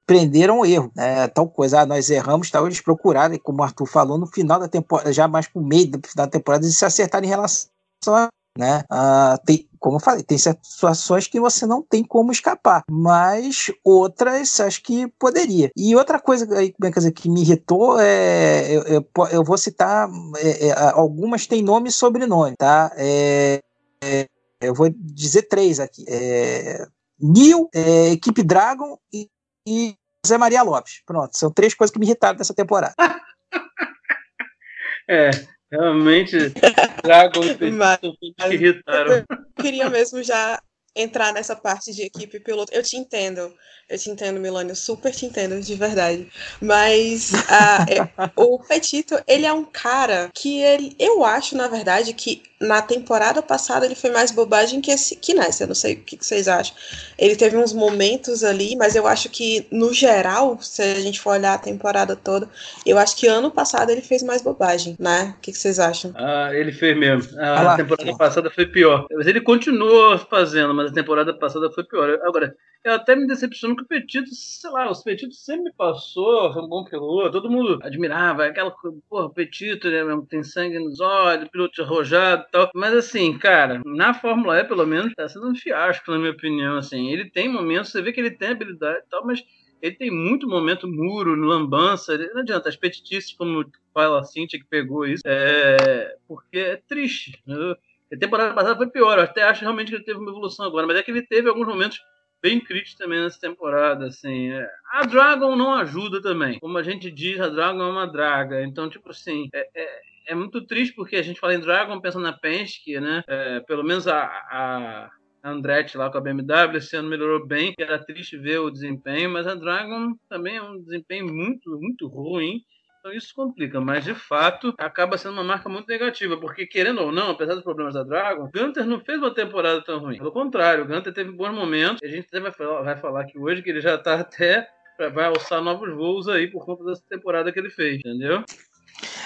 prenderam 0.07 0.61
o 0.61 0.67
erro, 0.67 0.91
né? 0.95 1.27
tal 1.29 1.49
coisa, 1.49 1.81
ah, 1.81 1.87
nós 1.87 2.11
erramos, 2.11 2.51
tal, 2.51 2.67
eles 2.67 2.81
procuraram, 2.81 3.37
como 3.39 3.61
o 3.61 3.63
Arthur 3.63 3.87
falou, 3.87 4.19
no 4.19 4.27
final 4.27 4.59
da 4.59 4.69
temporada, 4.69 5.13
já 5.13 5.29
mais 5.29 5.47
pro 5.47 5.63
meio 5.63 5.91
do 5.91 6.09
final 6.09 6.27
da 6.27 6.31
temporada, 6.31 6.65
eles 6.65 6.77
se 6.77 6.85
acertaram 6.85 7.25
em 7.25 7.29
relação 7.29 7.69
a 8.09 8.29
né? 8.61 8.85
Ah, 8.91 9.41
tem, 9.45 9.67
como 9.79 9.97
eu 9.97 10.01
falei, 10.01 10.23
tem 10.23 10.37
situações 10.37 11.27
que 11.27 11.41
você 11.41 11.65
não 11.65 11.83
tem 11.83 12.05
como 12.05 12.31
escapar, 12.31 12.85
mas 12.91 13.73
outras 13.83 14.61
acho 14.61 14.83
que 14.83 15.09
poderia. 15.19 15.71
E 15.75 15.97
outra 15.97 16.21
coisa 16.21 16.47
quer 16.47 16.91
dizer, 16.91 17.13
que 17.13 17.31
me 17.31 17.41
irritou 17.41 17.99
é. 17.99 18.71
Eu, 18.71 18.83
eu, 18.83 19.07
eu 19.33 19.43
vou 19.43 19.57
citar. 19.57 20.09
É, 20.37 20.69
é, 20.69 20.73
algumas 20.93 21.47
têm 21.47 21.63
nome 21.63 21.89
e 21.89 21.93
sobrenome, 21.93 22.55
tá? 22.57 22.93
É, 22.97 23.61
é, 24.05 24.27
eu 24.61 24.75
vou 24.75 24.91
dizer 24.95 25.49
três 25.49 25.81
aqui. 25.81 26.05
É, 26.07 26.87
Nil, 27.19 27.69
é, 27.75 28.11
Equipe 28.11 28.43
Dragon 28.43 28.99
e, 29.13 29.29
e 29.67 29.95
Zé 30.27 30.37
Maria 30.37 30.63
Lopes. 30.63 31.03
Pronto, 31.07 31.39
são 31.39 31.51
três 31.51 31.75
coisas 31.75 31.93
que 31.93 31.99
me 31.99 32.05
irritaram 32.05 32.37
nessa 32.37 32.55
temporada. 32.55 32.95
é, 35.09 35.31
realmente, 35.71 36.37
Dragon 37.03 37.45
e 37.45 37.71
Mas, 37.71 38.01
me 38.03 38.55
irritaram. 38.55 39.13
Eu 39.13 39.25
queria 39.63 39.89
mesmo 39.89 40.23
já 40.23 40.61
entrar 40.95 41.33
nessa 41.33 41.55
parte 41.55 41.93
de 41.93 42.03
equipe 42.03 42.41
piloto. 42.41 42.73
Eu 42.73 42.83
te 42.83 42.97
entendo, 42.97 43.53
eu 43.89 43.99
te 43.99 44.11
entendo, 44.11 44.41
Milânio, 44.41 44.75
super 44.75 45.13
te 45.13 45.27
entendo, 45.27 45.61
de 45.61 45.75
verdade. 45.75 46.29
Mas 46.61 47.33
uh, 47.33 47.87
é, 47.89 48.31
o 48.37 48.59
Petito, 48.59 49.19
ele 49.27 49.47
é 49.47 49.53
um 49.53 49.65
cara 49.65 50.31
que 50.35 50.61
ele, 50.61 50.95
eu 50.99 51.25
acho, 51.25 51.57
na 51.57 51.69
verdade, 51.69 52.13
que 52.13 52.43
na 52.61 52.83
temporada 52.83 53.41
passada 53.41 53.87
ele 53.87 53.95
foi 53.95 54.11
mais 54.11 54.31
bobagem 54.31 54.81
que, 54.81 54.91
esse, 54.91 55.17
que 55.17 55.33
nessa. 55.33 55.65
Eu 55.65 55.69
não 55.69 55.75
sei 55.75 55.95
o 55.95 56.03
que, 56.03 56.17
que 56.17 56.27
vocês 56.27 56.47
acham. 56.47 56.77
Ele 57.19 57.35
teve 57.35 57.57
uns 57.57 57.73
momentos 57.73 58.45
ali, 58.45 58.77
mas 58.77 58.95
eu 58.95 59.07
acho 59.07 59.31
que, 59.31 59.67
no 59.71 59.95
geral, 59.95 60.59
se 60.61 60.83
a 60.83 61.01
gente 61.01 61.21
for 61.21 61.31
olhar 61.31 61.55
a 61.55 61.59
temporada 61.59 62.15
toda, 62.15 62.49
eu 62.85 62.99
acho 62.99 63.17
que 63.17 63.27
ano 63.27 63.51
passado 63.51 63.91
ele 63.91 64.03
fez 64.03 64.23
mais 64.23 64.43
bobagem, 64.43 64.95
né? 64.99 65.35
O 65.39 65.41
que, 65.41 65.53
que 65.53 65.59
vocês 65.59 65.79
acham? 65.79 66.13
Ah, 66.15 66.51
ele 66.53 66.71
fez 66.71 66.97
mesmo. 66.97 67.41
A 67.41 67.77
temporada 67.77 68.17
passada 68.17 68.51
foi 68.51 68.67
pior. 68.67 69.07
Mas 69.11 69.27
ele 69.27 69.41
continua 69.41 70.19
fazendo, 70.19 70.75
mas 70.81 70.91
a 70.91 70.95
temporada 70.95 71.35
passada 71.35 71.71
foi 71.71 71.85
pior. 71.85 72.19
Agora, 72.23 72.57
eu 72.83 72.95
até 72.95 73.15
me 73.15 73.27
decepciono 73.27 73.77
que 73.77 73.83
o 73.83 73.87
Petito, 73.87 74.35
sei 74.35 74.71
lá, 74.71 74.91
o 74.91 75.03
Petito 75.05 75.35
sempre 75.35 75.65
me 75.65 75.73
passou, 75.75 76.53
foi 76.53 76.63
um 76.63 76.69
bom 76.69 76.85
piloto, 76.85 77.33
todo 77.33 77.51
mundo 77.51 77.79
admirava, 77.83 78.47
aquela, 78.47 78.75
porra, 79.09 79.27
o 79.27 79.31
Petito, 79.31 79.91
né, 79.91 80.01
tem 80.29 80.43
sangue 80.43 80.79
nos 80.79 80.99
olhos, 81.01 81.49
piloto 81.49 81.83
arrojado 81.83 82.45
e 82.49 82.51
tal. 82.51 82.71
Mas 82.75 82.95
assim, 82.95 83.37
cara, 83.37 83.83
na 83.85 84.15
Fórmula 84.15 84.59
E, 84.59 84.65
pelo 84.65 84.87
menos, 84.87 85.13
tá 85.15 85.29
sendo 85.29 85.49
um 85.51 85.55
fiasco, 85.55 86.11
na 86.11 86.19
minha 86.19 86.31
opinião, 86.33 86.79
assim. 86.79 87.11
Ele 87.11 87.29
tem 87.31 87.49
momentos, 87.49 87.91
você 87.91 88.01
vê 88.01 88.13
que 88.13 88.21
ele 88.21 88.31
tem 88.31 88.49
habilidade 88.49 89.05
e 89.07 89.11
tal, 89.11 89.27
mas 89.27 89.45
ele 89.83 89.97
tem 89.97 90.11
muito 90.11 90.49
momento 90.49 90.87
muro, 90.87 91.35
lambança, 91.35 92.17
não 92.35 92.41
adianta, 92.41 92.69
as 92.69 92.77
petitices, 92.77 93.33
como 93.33 93.65
fala 93.95 94.21
a 94.21 94.25
Cintia 94.25 94.59
que 94.59 94.67
pegou 94.67 95.07
isso, 95.07 95.23
é, 95.27 96.17
porque 96.29 96.59
é 96.59 96.77
triste. 96.77 97.43
Né? 97.47 97.75
A 98.13 98.19
temporada 98.19 98.55
passada 98.55 98.77
foi 98.77 98.91
pior, 98.91 99.19
eu 99.19 99.25
até 99.25 99.43
acho 99.43 99.63
realmente 99.63 99.89
que 99.89 99.95
ele 99.95 100.05
teve 100.05 100.19
uma 100.19 100.31
evolução 100.31 100.67
agora, 100.67 100.87
mas 100.87 100.97
é 100.97 101.03
que 101.03 101.11
ele 101.11 101.23
teve 101.23 101.49
alguns 101.49 101.67
momentos 101.67 102.01
bem 102.43 102.59
críticos 102.59 102.97
também 102.97 103.21
nessa 103.21 103.39
temporada, 103.39 104.07
assim. 104.07 104.51
É. 104.51 104.69
A 104.93 105.05
Dragon 105.05 105.55
não 105.57 105.75
ajuda 105.75 106.21
também. 106.21 106.59
Como 106.59 106.77
a 106.79 106.83
gente 106.83 107.11
diz, 107.11 107.39
a 107.41 107.49
Dragon 107.49 107.83
é 107.83 107.87
uma 107.87 108.07
draga. 108.07 108.63
Então, 108.63 108.89
tipo 108.89 109.11
assim, 109.11 109.49
é, 109.53 109.69
é, 109.75 110.01
é 110.29 110.35
muito 110.35 110.67
triste 110.67 110.95
porque 110.95 111.17
a 111.17 111.23
gente 111.23 111.39
fala 111.39 111.55
em 111.55 111.61
Dragon, 111.61 112.01
pensa 112.01 112.19
na 112.19 112.33
Penske, 112.33 112.99
né? 112.99 113.23
É, 113.27 113.61
pelo 113.61 113.85
menos 113.85 114.09
a, 114.09 114.25
a 114.25 115.11
Andretti 115.43 115.97
lá 115.97 116.11
com 116.11 116.19
a 116.19 116.21
BMW 116.21 116.77
esse 116.77 116.97
ano 116.97 117.09
melhorou 117.09 117.47
bem, 117.47 117.75
era 117.79 117.99
triste 117.99 118.37
ver 118.37 118.59
o 118.59 118.71
desempenho, 118.71 119.31
mas 119.31 119.47
a 119.47 119.55
Dragon 119.55 120.15
também 120.29 120.57
é 120.57 120.63
um 120.63 120.81
desempenho 120.81 121.27
muito, 121.27 121.79
muito 121.79 122.07
ruim. 122.07 122.63
Então 123.01 123.15
isso 123.15 123.35
complica, 123.35 123.81
mas 123.81 124.05
de 124.05 124.15
fato 124.15 124.75
acaba 124.77 125.17
sendo 125.17 125.33
uma 125.33 125.43
marca 125.43 125.71
muito 125.71 125.89
negativa, 125.89 126.37
porque 126.37 126.67
querendo 126.67 127.01
ou 127.01 127.11
não, 127.11 127.31
apesar 127.31 127.55
dos 127.55 127.65
problemas 127.65 127.95
da 127.95 128.03
Dragon, 128.03 128.51
Gunter 128.55 128.85
não 128.85 129.01
fez 129.01 129.19
uma 129.19 129.33
temporada 129.33 129.83
tão 129.83 130.01
ruim. 130.01 130.19
Pelo 130.19 130.31
contrário, 130.31 130.85
o 130.85 130.87
Gunter 130.87 131.13
teve 131.13 131.33
bons 131.33 131.55
momentos. 131.55 132.03
A 132.05 132.07
gente 132.07 132.27
até 132.27 132.41
vai 132.41 132.53
falar, 132.53 132.83
vai 132.83 132.97
falar 132.99 133.23
aqui 133.23 133.39
hoje 133.39 133.63
que 133.63 133.71
ele 133.71 133.81
já 133.81 133.95
está 133.95 134.21
até 134.21 134.69
vai 135.09 135.25
alçar 135.25 135.63
novos 135.63 135.95
voos 135.95 136.29
aí 136.29 136.47
por 136.47 136.65
conta 136.65 136.85
dessa 136.85 137.03
temporada 137.09 137.51
que 137.51 137.59
ele 137.59 137.71
fez, 137.71 137.99
entendeu? 138.01 138.45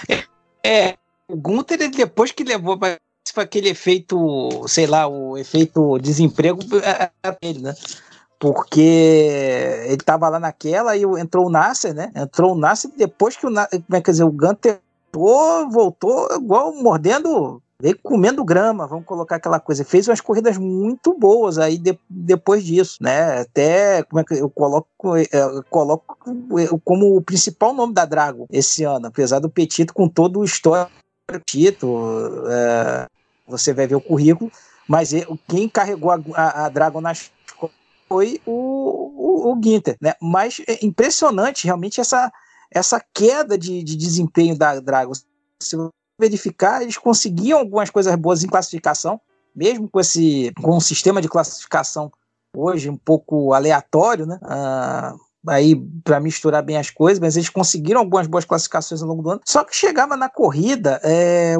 É, 0.07 0.23
é 0.65 0.97
o 1.27 1.35
Gunter 1.35 1.77
depois 1.89 2.31
que 2.31 2.45
levou 2.45 2.77
para 2.79 2.97
aquele 3.35 3.67
efeito, 3.69 4.65
sei 4.69 4.87
lá, 4.87 5.05
o 5.05 5.37
efeito 5.37 5.99
desemprego 5.99 6.61
é, 6.77 7.11
é 7.27 7.37
ele, 7.41 7.59
né? 7.59 7.73
Porque 8.53 8.79
ele 9.85 9.95
estava 9.95 10.29
lá 10.29 10.39
naquela 10.39 10.95
e 10.95 11.03
entrou 11.03 11.47
o 11.47 11.49
Nasser, 11.49 11.93
né? 11.93 12.11
Entrou 12.15 12.53
o 12.53 12.57
Nasser 12.57 12.91
depois 12.95 13.35
que 13.35 13.47
o 13.47 13.49
Nasser, 13.49 13.81
como 13.81 13.97
é 13.97 14.01
que 14.01 14.11
dizer, 14.11 14.23
o 14.23 14.31
Gunter 14.31 14.79
voltou, 15.11 15.69
voltou 15.69 16.35
igual 16.35 16.75
mordendo, 16.75 17.61
veio 17.79 17.97
comendo 18.03 18.43
grama, 18.43 18.85
vamos 18.85 19.05
colocar 19.05 19.37
aquela 19.37 19.59
coisa. 19.59 19.83
Fez 19.83 20.07
umas 20.07 20.21
corridas 20.21 20.57
muito 20.57 21.17
boas 21.17 21.57
aí 21.57 21.77
de, 21.77 21.97
depois 22.09 22.63
disso, 22.63 22.97
né? 23.01 23.41
Até 23.41 24.03
como 24.03 24.19
é 24.19 24.23
que 24.23 24.35
eu 24.35 24.49
coloco, 24.49 25.17
eu 25.17 25.63
coloco 25.69 26.17
como 26.83 27.15
o 27.15 27.21
principal 27.21 27.73
nome 27.73 27.93
da 27.93 28.05
Drago 28.05 28.45
esse 28.51 28.83
ano, 28.83 29.07
apesar 29.07 29.39
do 29.39 29.49
Petito 29.49 29.93
com 29.93 30.07
todo 30.07 30.39
o 30.39 30.45
histórico 30.45 30.91
é, 32.51 33.07
você 33.47 33.73
vai 33.73 33.87
ver 33.87 33.95
o 33.95 34.01
currículo, 34.01 34.51
mas 34.87 35.11
quem 35.47 35.67
carregou 35.67 36.11
a, 36.11 36.19
a, 36.35 36.65
a 36.67 37.01
nas 37.01 37.31
foi 38.07 38.41
o, 38.45 38.51
o, 38.51 39.53
o 39.53 39.61
Ginter, 39.63 39.97
né? 40.01 40.13
Mas 40.21 40.61
é 40.67 40.85
impressionante 40.85 41.65
realmente 41.65 41.99
essa, 41.99 42.31
essa 42.71 43.03
queda 43.13 43.57
de, 43.57 43.83
de 43.83 43.95
desempenho 43.95 44.57
da 44.57 44.79
Dragon. 44.79 45.13
Se 45.61 45.75
verificar, 46.19 46.81
eles 46.81 46.97
conseguiam 46.97 47.59
algumas 47.59 47.89
coisas 47.89 48.15
boas 48.15 48.43
em 48.43 48.47
classificação, 48.47 49.19
mesmo 49.55 49.89
com 49.89 49.99
esse 49.99 50.51
com 50.61 50.77
um 50.77 50.79
sistema 50.79 51.21
de 51.21 51.29
classificação 51.29 52.11
hoje 52.55 52.89
um 52.89 52.97
pouco 52.97 53.53
aleatório, 53.53 54.25
né? 54.25 54.39
Ah, 54.43 55.13
aí 55.47 55.75
para 56.03 56.19
misturar 56.19 56.63
bem 56.63 56.77
as 56.77 56.89
coisas, 56.89 57.19
mas 57.19 57.35
eles 57.35 57.49
conseguiram 57.49 57.99
algumas 57.99 58.27
boas 58.27 58.45
classificações 58.45 59.01
ao 59.01 59.07
longo 59.07 59.21
do 59.21 59.29
ano. 59.31 59.41
Só 59.45 59.63
que 59.63 59.75
chegava 59.75 60.15
na 60.15 60.29
corrida, 60.29 60.99
é, 61.03 61.55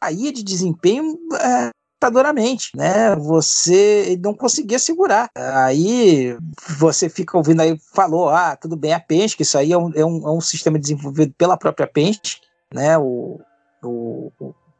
caía 0.00 0.32
de 0.32 0.42
desempenho 0.42 1.18
é, 1.34 1.70
assustadoramente, 2.00 2.70
né? 2.74 3.14
Você 3.16 4.18
não 4.22 4.34
conseguia 4.34 4.78
segurar. 4.78 5.30
Aí 5.34 6.36
você 6.78 7.08
fica 7.08 7.36
ouvindo 7.36 7.60
aí, 7.60 7.78
falou, 7.94 8.30
ah, 8.30 8.56
tudo 8.56 8.76
bem, 8.76 8.94
a 8.94 9.00
Penske, 9.00 9.42
isso 9.42 9.58
aí 9.58 9.72
é 9.72 9.78
um, 9.78 9.92
é 9.94 10.04
um, 10.04 10.28
é 10.28 10.30
um 10.30 10.40
sistema 10.40 10.78
desenvolvido 10.78 11.34
pela 11.36 11.56
própria 11.56 11.86
Penske, 11.86 12.40
né? 12.72 12.96
O, 12.96 13.40
o, 13.84 14.32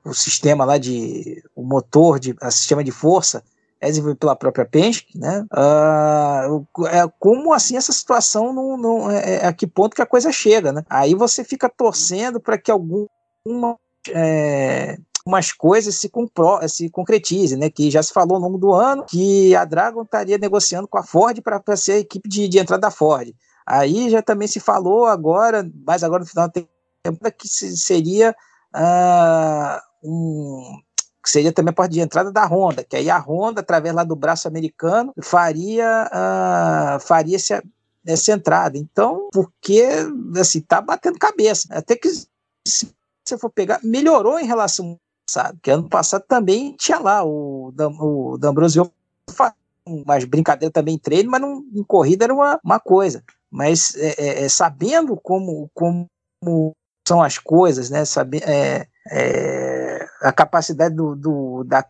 o 0.04 0.14
sistema 0.14 0.64
lá 0.64 0.78
de, 0.78 1.42
o 1.54 1.62
motor, 1.62 2.18
de, 2.18 2.34
o 2.42 2.50
sistema 2.50 2.82
de 2.82 2.90
força 2.90 3.44
é 3.80 3.88
desenvolvido 3.88 4.18
pela 4.18 4.36
própria 4.36 4.64
Penske, 4.64 5.18
né? 5.18 5.44
Uh, 5.52 6.66
como 7.18 7.52
assim 7.52 7.76
essa 7.76 7.92
situação 7.92 8.52
não, 8.52 8.76
não 8.76 9.10
é, 9.10 9.34
é, 9.36 9.46
a 9.46 9.52
que 9.52 9.66
ponto 9.66 9.94
que 9.94 10.02
a 10.02 10.06
coisa 10.06 10.32
chega, 10.32 10.72
né? 10.72 10.82
Aí 10.88 11.14
você 11.14 11.44
fica 11.44 11.68
torcendo 11.68 12.40
para 12.40 12.58
que 12.58 12.70
alguma 12.70 13.06
é, 14.08 14.98
umas 15.30 15.52
coisas 15.52 15.94
se, 15.94 16.08
compro, 16.08 16.58
se 16.68 16.90
concretizem, 16.90 17.56
né? 17.56 17.70
Que 17.70 17.90
já 17.90 18.02
se 18.02 18.12
falou 18.12 18.34
ao 18.34 18.42
longo 18.42 18.58
do 18.58 18.72
ano 18.72 19.04
que 19.04 19.54
a 19.54 19.64
Dragon 19.64 20.02
estaria 20.02 20.36
negociando 20.36 20.88
com 20.88 20.98
a 20.98 21.02
Ford 21.02 21.40
para 21.40 21.76
ser 21.76 21.92
a 21.92 21.98
equipe 21.98 22.28
de, 22.28 22.48
de 22.48 22.58
entrada 22.58 22.80
da 22.80 22.90
Ford. 22.90 23.32
Aí 23.66 24.10
já 24.10 24.20
também 24.20 24.48
se 24.48 24.58
falou 24.58 25.06
agora, 25.06 25.68
mas 25.86 26.02
agora 26.02 26.20
no 26.20 26.28
final 26.28 26.48
da 26.48 26.62
temporada, 27.02 27.30
que 27.30 27.48
seria 27.48 28.34
uh, 28.74 29.80
um 30.02 30.80
que 31.22 31.30
seria 31.30 31.52
também 31.52 31.70
a 31.70 31.74
porta 31.74 31.92
de 31.92 32.00
entrada 32.00 32.32
da 32.32 32.46
Honda, 32.46 32.82
que 32.82 32.96
aí 32.96 33.10
a 33.10 33.18
Honda, 33.18 33.60
através 33.60 33.94
lá 33.94 34.02
do 34.02 34.16
braço 34.16 34.48
americano, 34.48 35.12
faria, 35.22 36.10
uh, 36.10 36.98
faria 36.98 37.36
essa, 37.36 37.62
essa 38.06 38.32
entrada. 38.32 38.78
Então, 38.78 39.28
porque 39.30 39.86
assim, 40.38 40.62
tá 40.62 40.80
batendo 40.80 41.18
cabeça. 41.18 41.68
Até 41.70 41.94
que 41.94 42.08
se 42.66 42.90
você 43.22 43.38
for 43.38 43.50
pegar, 43.50 43.80
melhorou 43.84 44.38
em 44.38 44.46
relação 44.46 44.98
passado, 45.30 45.58
que 45.62 45.70
ano 45.70 45.88
passado 45.88 46.24
também 46.26 46.74
tinha 46.76 46.98
lá 46.98 47.24
o, 47.24 47.72
o 48.00 48.38
D'Ambrosio 48.38 48.92
umas 49.86 50.24
brincadeiras 50.24 50.72
também 50.72 50.94
em 50.94 50.98
treino, 50.98 51.30
mas 51.30 51.40
não, 51.40 51.64
em 51.74 51.82
corrida 51.82 52.24
era 52.24 52.34
uma, 52.34 52.60
uma 52.62 52.80
coisa. 52.80 53.22
Mas 53.50 53.94
é, 53.96 54.14
é, 54.18 54.44
é 54.44 54.48
sabendo 54.48 55.16
como, 55.16 55.70
como 55.74 56.06
são 57.06 57.22
as 57.22 57.38
coisas, 57.38 57.90
né? 57.90 58.04
Sabe, 58.04 58.38
é, 58.44 58.86
é, 59.10 60.06
a 60.22 60.32
capacidade 60.32 60.94
do, 60.94 61.16
do, 61.16 61.64
da, 61.64 61.84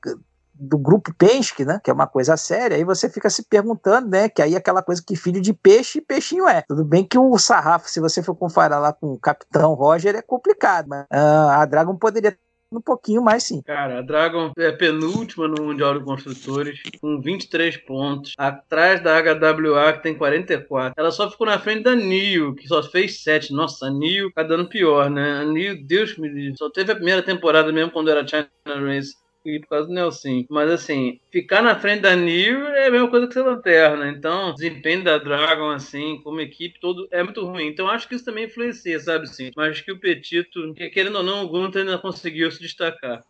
do 0.55 0.79
grupo 0.79 1.13
Penske, 1.15 1.65
né? 1.65 1.81
Que 1.83 1.91
é 1.91 1.95
uma 1.95 2.07
coisa 2.07 2.37
séria, 2.37 2.77
aí 2.77 2.85
você 2.85 3.11
fica 3.11 3.29
se 3.29 3.43
perguntando, 3.43 4.09
né? 4.09 4.29
Que 4.29 4.41
aí 4.41 4.55
é 4.55 4.59
aquela 4.59 4.83
coisa 4.83 5.03
que 5.05 5.17
filho 5.17 5.41
de 5.41 5.53
peixe, 5.53 6.01
peixinho 6.01 6.49
é. 6.49 6.63
Tudo 6.63 6.85
bem 6.85 7.05
que 7.05 7.19
o 7.19 7.37
sarrafo, 7.39 7.91
se 7.91 8.01
você 8.01 8.23
for 8.23 8.35
comparar 8.35 8.79
lá 8.79 8.93
com 8.93 9.13
o 9.13 9.19
Capitão 9.19 9.75
Roger, 9.75 10.15
é 10.15 10.23
complicado, 10.23 10.87
mas 10.89 11.03
uh, 11.05 11.51
a 11.51 11.67
Dragon 11.67 11.97
poderia 11.97 12.37
um 12.73 12.81
pouquinho 12.81 13.23
mais 13.23 13.45
sim. 13.45 13.61
Cara, 13.63 13.99
a 13.99 14.03
Dragon 14.03 14.53
é 14.57 14.71
penúltima 14.73 15.49
no 15.49 15.65
Mundial 15.65 15.99
de 15.99 16.05
Construtores, 16.05 16.81
com 17.01 17.21
23 17.21 17.77
pontos, 17.79 18.35
atrás 18.39 19.03
da 19.03 19.21
HWA, 19.21 19.93
que 19.95 20.03
tem 20.03 20.17
44. 20.17 20.95
Ela 20.97 21.11
só 21.11 21.31
ficou 21.31 21.47
na 21.47 21.59
frente 21.59 21.83
da 21.83 21.95
NIO, 21.95 22.55
que 22.55 22.69
só 22.69 22.83
fez 22.83 23.23
7. 23.23 23.53
Nossa, 23.53 23.87
a 23.87 23.91
NIO 23.91 24.33
tá 24.33 24.43
dando 24.43 24.69
pior, 24.69 25.11
né? 25.11 25.41
A 25.41 25.45
NIO, 25.45 25.85
Deus 25.85 26.17
me 26.17 26.29
livre, 26.29 26.57
só 26.57 26.71
teve 26.71 26.93
a 26.93 26.97
primeira 26.97 27.23
temporada 27.23 27.73
mesmo 27.73 27.91
quando 27.91 28.11
era 28.11 28.27
China 28.27 28.49
Race 28.67 29.15
por 29.43 29.69
causa 29.69 29.89
do 29.89 29.95
Nelson. 29.95 30.45
Mas 30.49 30.71
assim, 30.71 31.21
ficar 31.31 31.63
na 31.63 31.79
frente 31.79 32.03
da 32.03 32.15
New 32.15 32.67
é 32.69 32.87
a 32.87 32.91
mesma 32.91 33.09
coisa 33.09 33.27
que 33.27 33.35
ser 33.35 33.43
lanterna. 33.43 34.09
Então, 34.09 34.51
o 34.51 34.55
desempenho 34.55 35.03
da 35.03 35.19
Dragon, 35.19 35.71
assim, 35.71 36.21
como 36.23 36.41
equipe, 36.41 36.81
todo 36.81 37.09
é 37.11 37.23
muito 37.23 37.45
ruim. 37.45 37.67
Então, 37.67 37.89
acho 37.89 38.09
que 38.09 38.15
isso 38.15 38.25
também 38.25 38.45
influencia, 38.45 38.99
sabe 39.01 39.27
sim. 39.29 39.51
Mas 39.57 39.81
que 39.81 39.93
o 39.93 39.99
Petito, 39.99 40.75
querendo 40.93 41.17
ou 41.17 41.23
não, 41.23 41.45
o 41.45 41.49
Gunter 41.49 41.83
ainda 41.83 41.99
conseguiu 41.99 42.51
se 42.51 42.61
destacar. 42.61 43.23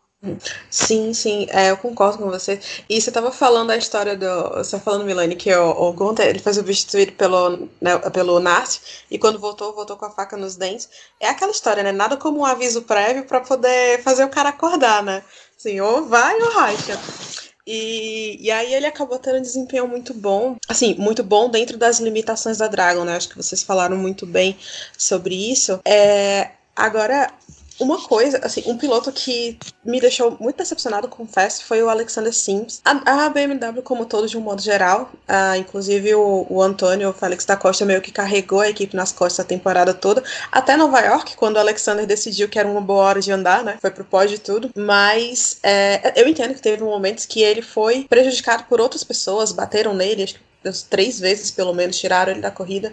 Sim, 0.71 1.13
sim, 1.13 1.47
é, 1.51 1.71
eu 1.71 1.77
concordo 1.77 2.19
com 2.19 2.31
você. 2.31 2.61
E 2.89 3.01
você 3.01 3.11
estava 3.11 3.31
falando 3.31 3.69
da 3.69 3.77
história 3.77 4.17
do. 4.17 4.27
Você 4.57 4.73
tá 4.77 4.81
falando, 4.83 5.05
Milani, 5.05 5.37
que 5.37 5.53
o, 5.55 5.71
o 5.71 5.93
Gunther 5.93 6.29
ele 6.29 6.39
foi 6.39 6.53
substituído 6.55 7.13
pelo, 7.13 7.69
né, 7.81 7.99
pelo 8.13 8.39
Nart 8.41 8.79
e 9.11 9.19
quando 9.19 9.39
voltou, 9.39 9.75
voltou 9.75 9.97
com 9.97 10.05
a 10.07 10.11
faca 10.11 10.37
nos 10.37 10.57
dentes. 10.57 10.89
É 11.19 11.29
aquela 11.29 11.51
história, 11.53 11.83
né? 11.83 11.93
Nada 11.93 12.17
como 12.17 12.41
um 12.41 12.45
aviso 12.45 12.83
prévio 12.83 13.25
para 13.25 13.41
poder 13.41 14.03
fazer 14.03 14.25
o 14.25 14.29
cara 14.29 14.51
acordar, 14.51 15.03
né? 15.03 15.23
Assim, 15.59 15.81
ou 15.81 16.07
vai 16.07 16.41
ou 16.41 16.51
racha. 16.51 16.99
E, 17.67 18.37
e 18.41 18.51
aí 18.51 18.75
ele 18.75 18.87
acabou 18.87 19.19
tendo 19.19 19.39
um 19.39 19.43
desempenho 19.43 19.87
muito 19.87 20.13
bom, 20.15 20.57
assim, 20.69 20.95
muito 20.99 21.23
bom 21.23 21.49
dentro 21.49 21.77
das 21.77 22.01
limitações 22.01 22.59
da 22.59 22.67
Dragon, 22.69 23.05
né? 23.05 23.17
Acho 23.17 23.29
que 23.29 23.37
vocês 23.37 23.63
falaram 23.63 23.97
muito 23.97 24.27
bem 24.27 24.57
sobre 24.99 25.35
isso. 25.53 25.81
É, 25.85 26.51
agora, 26.75 27.33
uma 27.81 27.99
coisa, 28.03 28.39
assim, 28.43 28.63
um 28.67 28.77
piloto 28.77 29.11
que 29.11 29.59
me 29.85 30.01
deixou 30.01 30.37
muito 30.39 30.59
decepcionado, 30.59 31.09
confesso, 31.09 31.65
foi 31.65 31.83
o 31.83 31.89
Alexander 31.89 32.33
Sims. 32.33 32.81
A, 32.85 33.25
a 33.25 33.29
BMW, 33.31 33.83
como 33.83 34.05
todos, 34.05 34.31
de 34.31 34.37
um 34.37 34.41
modo 34.41 34.61
geral, 34.61 35.11
uh, 35.29 35.57
inclusive 35.57 36.15
o, 36.15 36.47
o 36.49 36.63
Antônio, 36.63 37.09
o 37.09 37.13
Félix 37.13 37.45
da 37.45 37.57
Costa, 37.57 37.85
meio 37.85 38.03
que 38.03 38.13
carregou 38.13 38.61
a 38.61 38.69
equipe 38.69 38.95
nas 38.95 39.13
costas 39.13 39.45
a 39.45 39.49
temporada 39.49 39.95
toda, 39.95 40.23
até 40.53 40.77
Nova 40.77 41.01
York, 41.01 41.37
quando 41.37 41.57
o 41.57 41.59
Alexander 41.59 42.07
decidiu 42.07 42.49
que 42.49 42.59
era 42.59 42.69
uma 42.69 42.81
boa 42.81 43.05
hora 43.05 43.21
de 43.21 43.33
andar, 43.33 43.65
né? 43.65 43.79
Foi 43.81 43.91
pro 43.91 44.05
pódio 44.05 44.35
e 44.35 44.39
tudo. 44.39 44.71
Mas 44.77 45.59
é, 45.63 46.21
eu 46.21 46.29
entendo 46.29 46.55
que 46.55 46.63
teve 46.63 46.85
momentos 46.85 47.25
que 47.25 47.43
ele 47.43 47.63
foi 47.63 48.07
prejudicado 48.09 48.65
por 48.65 48.81
outras 48.81 49.03
pessoas, 49.03 49.53
bateram 49.53 49.95
nele, 49.95 50.25
acho 50.25 50.35
que 50.35 50.41
três 50.91 51.19
vezes 51.19 51.51
pelo 51.51 51.73
menos 51.73 51.99
tiraram 51.99 52.33
ele 52.33 52.43
da 52.43 52.51
corrida, 52.51 52.93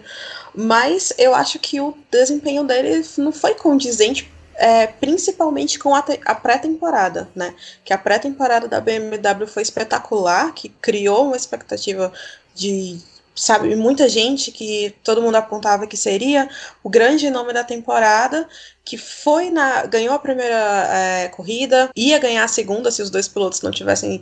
mas 0.54 1.12
eu 1.18 1.34
acho 1.34 1.58
que 1.58 1.80
o 1.80 1.94
desempenho 2.10 2.64
dele 2.64 3.04
não 3.18 3.30
foi 3.30 3.54
condizente 3.54 4.30
é, 4.58 4.88
principalmente 4.88 5.78
com 5.78 5.94
a, 5.94 6.04
a 6.24 6.34
pré-temporada, 6.34 7.28
né? 7.34 7.54
Que 7.84 7.92
a 7.92 7.98
pré-temporada 7.98 8.66
da 8.66 8.80
BMW 8.80 9.46
foi 9.46 9.62
espetacular, 9.62 10.52
que 10.52 10.68
criou 10.68 11.26
uma 11.26 11.36
expectativa 11.36 12.12
de 12.54 13.00
sabe, 13.38 13.76
muita 13.76 14.08
gente 14.08 14.50
que 14.50 14.92
todo 15.04 15.22
mundo 15.22 15.36
apontava 15.36 15.86
que 15.86 15.96
seria 15.96 16.48
o 16.82 16.90
grande 16.90 17.30
nome 17.30 17.52
da 17.52 17.62
temporada, 17.62 18.48
que 18.84 18.98
foi 18.98 19.50
na 19.50 19.86
ganhou 19.86 20.14
a 20.14 20.18
primeira 20.18 20.88
é, 20.92 21.28
corrida, 21.28 21.88
ia 21.94 22.18
ganhar 22.18 22.42
a 22.42 22.48
segunda 22.48 22.90
se 22.90 23.00
os 23.00 23.10
dois 23.10 23.28
pilotos 23.28 23.62
não 23.62 23.70
tivessem 23.70 24.20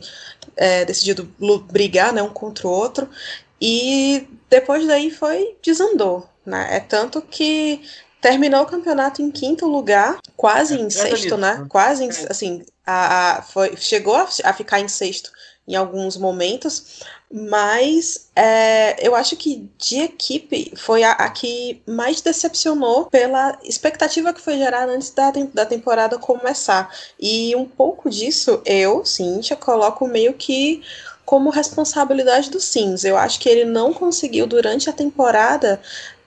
é, 0.55 0.85
decidido 0.85 1.23
brigar, 1.71 2.13
né, 2.13 2.21
um 2.21 2.29
contra 2.29 2.67
o 2.67 2.71
outro, 2.71 3.09
e 3.59 4.27
depois 4.49 4.85
daí 4.85 5.09
foi 5.09 5.55
desandou, 5.63 6.29
né? 6.45 6.67
É 6.77 6.79
tanto 6.79 7.21
que 7.21 7.81
terminou 8.27 8.63
o 8.63 8.65
campeonato 8.65 9.21
em 9.21 9.31
quinto 9.31 9.65
lugar, 9.65 10.19
quase 10.35 10.75
é, 10.75 10.81
em 10.81 10.89
sexto, 10.89 11.37
né? 11.37 11.65
Quase 11.69 12.03
em, 12.03 12.09
é. 12.09 12.27
assim, 12.29 12.61
a, 12.85 13.37
a, 13.37 13.41
foi, 13.41 13.77
chegou 13.77 14.15
a, 14.15 14.27
a, 14.43 14.53
ficar 14.53 14.81
em 14.81 14.89
sexto 14.89 15.31
em 15.65 15.75
alguns 15.75 16.17
momentos, 16.17 17.03
mas 17.31 18.29
é, 18.35 19.05
eu 19.05 19.15
acho 19.15 19.37
que 19.37 19.69
de 19.77 19.99
equipe 19.99 20.73
foi 20.75 21.03
a, 21.03 21.11
a, 21.13 21.29
que 21.29 21.81
mais 21.85 22.19
decepcionou 22.19 23.05
pela 23.05 23.57
expectativa 23.63 24.33
que 24.33 24.41
foi 24.41 24.57
gerada 24.57 24.91
antes 24.91 25.09
da, 25.11 25.31
da 25.53 25.65
temporada 25.65 26.17
começar. 26.17 26.93
E 27.17 27.55
um 27.55 27.65
pouco 27.65 28.09
disso 28.09 28.61
eu, 28.65 29.05
Cíntia, 29.05 29.55
coloco 29.55 30.05
meio 30.05 30.33
que 30.33 30.83
como 31.25 31.49
responsabilidade 31.49 32.49
do 32.49 32.59
Sims. 32.59 33.03
Eu 33.03 33.17
acho 33.17 33.39
que 33.39 33.49
ele 33.49 33.65
não 33.65 33.93
conseguiu 33.93 34.47
durante 34.47 34.89
a 34.89 34.93
temporada 34.93 35.81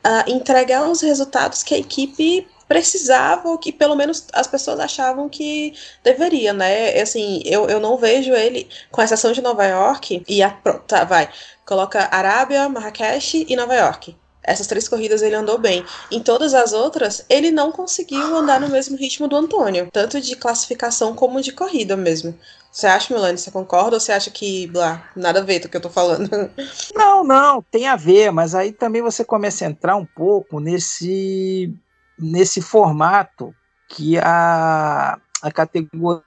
uh, 0.04 0.30
entregar 0.30 0.88
os 0.88 1.00
resultados 1.00 1.62
que 1.62 1.74
a 1.74 1.78
equipe 1.78 2.46
precisava, 2.68 3.48
ou 3.48 3.58
que 3.58 3.72
pelo 3.72 3.96
menos 3.96 4.26
as 4.32 4.46
pessoas 4.46 4.78
achavam 4.78 5.28
que 5.28 5.74
deveria, 6.04 6.52
né? 6.52 7.00
Assim, 7.00 7.42
eu, 7.44 7.68
eu 7.68 7.80
não 7.80 7.96
vejo 7.96 8.32
ele, 8.32 8.68
com 8.92 9.02
exceção 9.02 9.32
de 9.32 9.42
Nova 9.42 9.66
York, 9.66 10.22
e 10.28 10.42
a. 10.42 10.50
Tá, 10.86 11.04
vai. 11.04 11.28
Coloca 11.66 12.08
Arábia, 12.12 12.68
Marrakech 12.68 13.44
e 13.48 13.56
Nova 13.56 13.74
York. 13.74 14.16
Essas 14.50 14.66
três 14.66 14.88
corridas 14.88 15.22
ele 15.22 15.36
andou 15.36 15.58
bem. 15.58 15.84
Em 16.10 16.20
todas 16.20 16.54
as 16.54 16.72
outras, 16.72 17.24
ele 17.28 17.52
não 17.52 17.70
conseguiu 17.70 18.36
andar 18.36 18.60
no 18.60 18.68
mesmo 18.68 18.96
ritmo 18.96 19.28
do 19.28 19.36
Antônio, 19.36 19.88
tanto 19.92 20.20
de 20.20 20.34
classificação 20.34 21.14
como 21.14 21.40
de 21.40 21.52
corrida 21.52 21.96
mesmo. 21.96 22.36
Você 22.72 22.86
acha, 22.86 23.14
Milani, 23.14 23.38
você 23.38 23.50
concorda 23.50 23.96
ou 23.96 24.00
você 24.00 24.10
acha 24.10 24.30
que, 24.30 24.66
blá, 24.66 25.08
nada 25.14 25.40
a 25.40 25.44
ver 25.44 25.60
do 25.60 25.68
que 25.68 25.76
eu 25.76 25.80
tô 25.80 25.90
falando? 25.90 26.28
Não, 26.94 27.24
não, 27.24 27.62
tem 27.62 27.86
a 27.86 27.96
ver, 27.96 28.30
mas 28.30 28.54
aí 28.54 28.72
também 28.72 29.02
você 29.02 29.24
começa 29.24 29.64
a 29.64 29.68
entrar 29.68 29.96
um 29.96 30.04
pouco 30.04 30.60
nesse, 30.60 31.72
nesse 32.18 32.60
formato 32.60 33.54
que 33.88 34.18
a, 34.18 35.18
a 35.42 35.50
categoria 35.52 36.22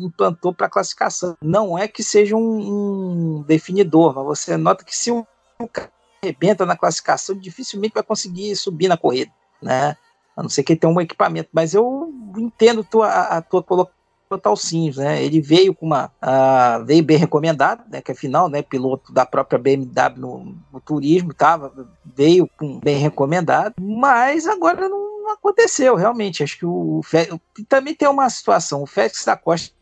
implantou 0.00 0.54
para 0.54 0.68
classificação. 0.68 1.36
Não 1.42 1.76
é 1.76 1.88
que 1.88 2.02
seja 2.02 2.36
um, 2.36 3.38
um, 3.38 3.42
definidor, 3.42 4.14
mas 4.14 4.24
você 4.24 4.56
nota 4.56 4.84
que 4.84 4.96
se 4.96 5.10
o 5.10 5.26
cara 5.72 5.90
arrebenta 6.22 6.66
na 6.66 6.76
classificação, 6.76 7.36
dificilmente 7.36 7.94
vai 7.94 8.02
conseguir 8.02 8.54
subir 8.56 8.88
na 8.88 8.96
corrida, 8.96 9.32
né? 9.62 9.96
A 10.36 10.42
não 10.42 10.48
ser 10.48 10.62
que 10.62 10.72
ele 10.72 10.80
tenha 10.80 10.92
um 10.92 11.00
equipamento. 11.00 11.48
Mas 11.52 11.74
eu 11.74 12.12
entendo 12.36 12.84
tua, 12.84 13.08
a 13.08 13.42
tua 13.42 13.62
colocação 13.62 13.98
Total 14.28 14.54
Sims, 14.56 14.96
né? 14.96 15.22
Ele 15.22 15.40
veio 15.40 15.74
com 15.74 15.86
uma 15.86 16.12
uh, 16.22 16.84
veio 16.84 17.02
bem 17.02 17.16
recomendado, 17.16 17.82
né? 17.90 18.02
Que 18.02 18.12
afinal, 18.12 18.48
né? 18.48 18.62
Piloto 18.62 19.12
da 19.12 19.24
própria 19.24 19.58
BMW 19.58 20.20
no, 20.20 20.56
no 20.72 20.80
turismo, 20.80 21.32
tava 21.32 21.72
veio 22.04 22.48
com 22.58 22.78
bem 22.78 22.98
recomendado, 22.98 23.74
mas 23.80 24.46
agora 24.46 24.88
não, 24.88 25.22
não 25.22 25.30
aconteceu 25.32 25.96
realmente. 25.96 26.42
Acho 26.42 26.58
que 26.58 26.66
o, 26.66 27.00
o 27.00 27.64
também 27.66 27.94
tem 27.94 28.08
uma 28.08 28.28
situação. 28.28 28.82
O 28.82 28.86
Félix 28.86 29.24
da 29.24 29.36
Costa 29.36 29.72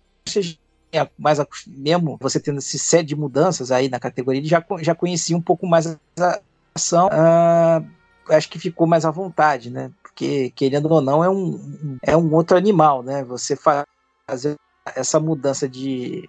é 0.92 1.08
mais 1.18 1.38
mesmo 1.66 2.16
você 2.20 2.40
tendo 2.40 2.58
esse 2.58 2.78
set 2.78 3.06
de 3.06 3.16
mudanças 3.16 3.70
aí 3.70 3.88
na 3.88 4.00
categoria, 4.00 4.40
ele 4.40 4.48
já, 4.48 4.64
já 4.80 4.94
conhecia 4.94 5.36
um 5.36 5.42
pouco 5.42 5.66
mais 5.66 5.86
a 5.86 6.40
ação. 6.74 7.08
Uh, 7.08 7.86
acho 8.32 8.48
que 8.48 8.58
ficou 8.58 8.86
mais 8.86 9.04
à 9.04 9.10
vontade, 9.10 9.70
né? 9.70 9.90
Porque, 10.02 10.50
querendo 10.54 10.90
ou 10.90 11.00
não, 11.00 11.22
é 11.22 11.28
um, 11.28 11.98
é 12.02 12.16
um 12.16 12.34
outro 12.34 12.56
animal, 12.56 13.02
né? 13.02 13.24
Você 13.24 13.54
faz 13.56 13.84
fazer 14.28 14.56
essa 14.94 15.20
mudança 15.20 15.68
de, 15.68 16.28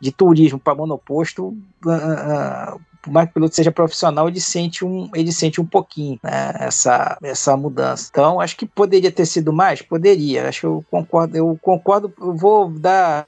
de 0.00 0.12
turismo 0.12 0.58
para 0.58 0.74
monoposto, 0.74 1.48
uh, 1.48 2.80
por 3.04 3.12
mais 3.12 3.26
que 3.26 3.32
o 3.32 3.34
piloto 3.34 3.54
seja 3.54 3.70
profissional, 3.70 4.28
ele 4.28 4.40
sente 4.40 4.84
um, 4.84 5.10
ele 5.14 5.30
sente 5.30 5.60
um 5.60 5.66
pouquinho 5.66 6.18
né, 6.22 6.54
essa, 6.58 7.18
essa 7.22 7.54
mudança. 7.54 8.08
Então, 8.10 8.40
acho 8.40 8.56
que 8.56 8.66
poderia 8.66 9.12
ter 9.12 9.26
sido 9.26 9.52
mais? 9.52 9.82
Poderia. 9.82 10.48
Acho 10.48 10.60
que 10.60 10.66
eu 10.66 10.84
concordo, 10.90 11.36
eu 11.36 11.58
concordo, 11.60 12.12
eu 12.18 12.34
vou 12.34 12.70
dar, 12.70 13.26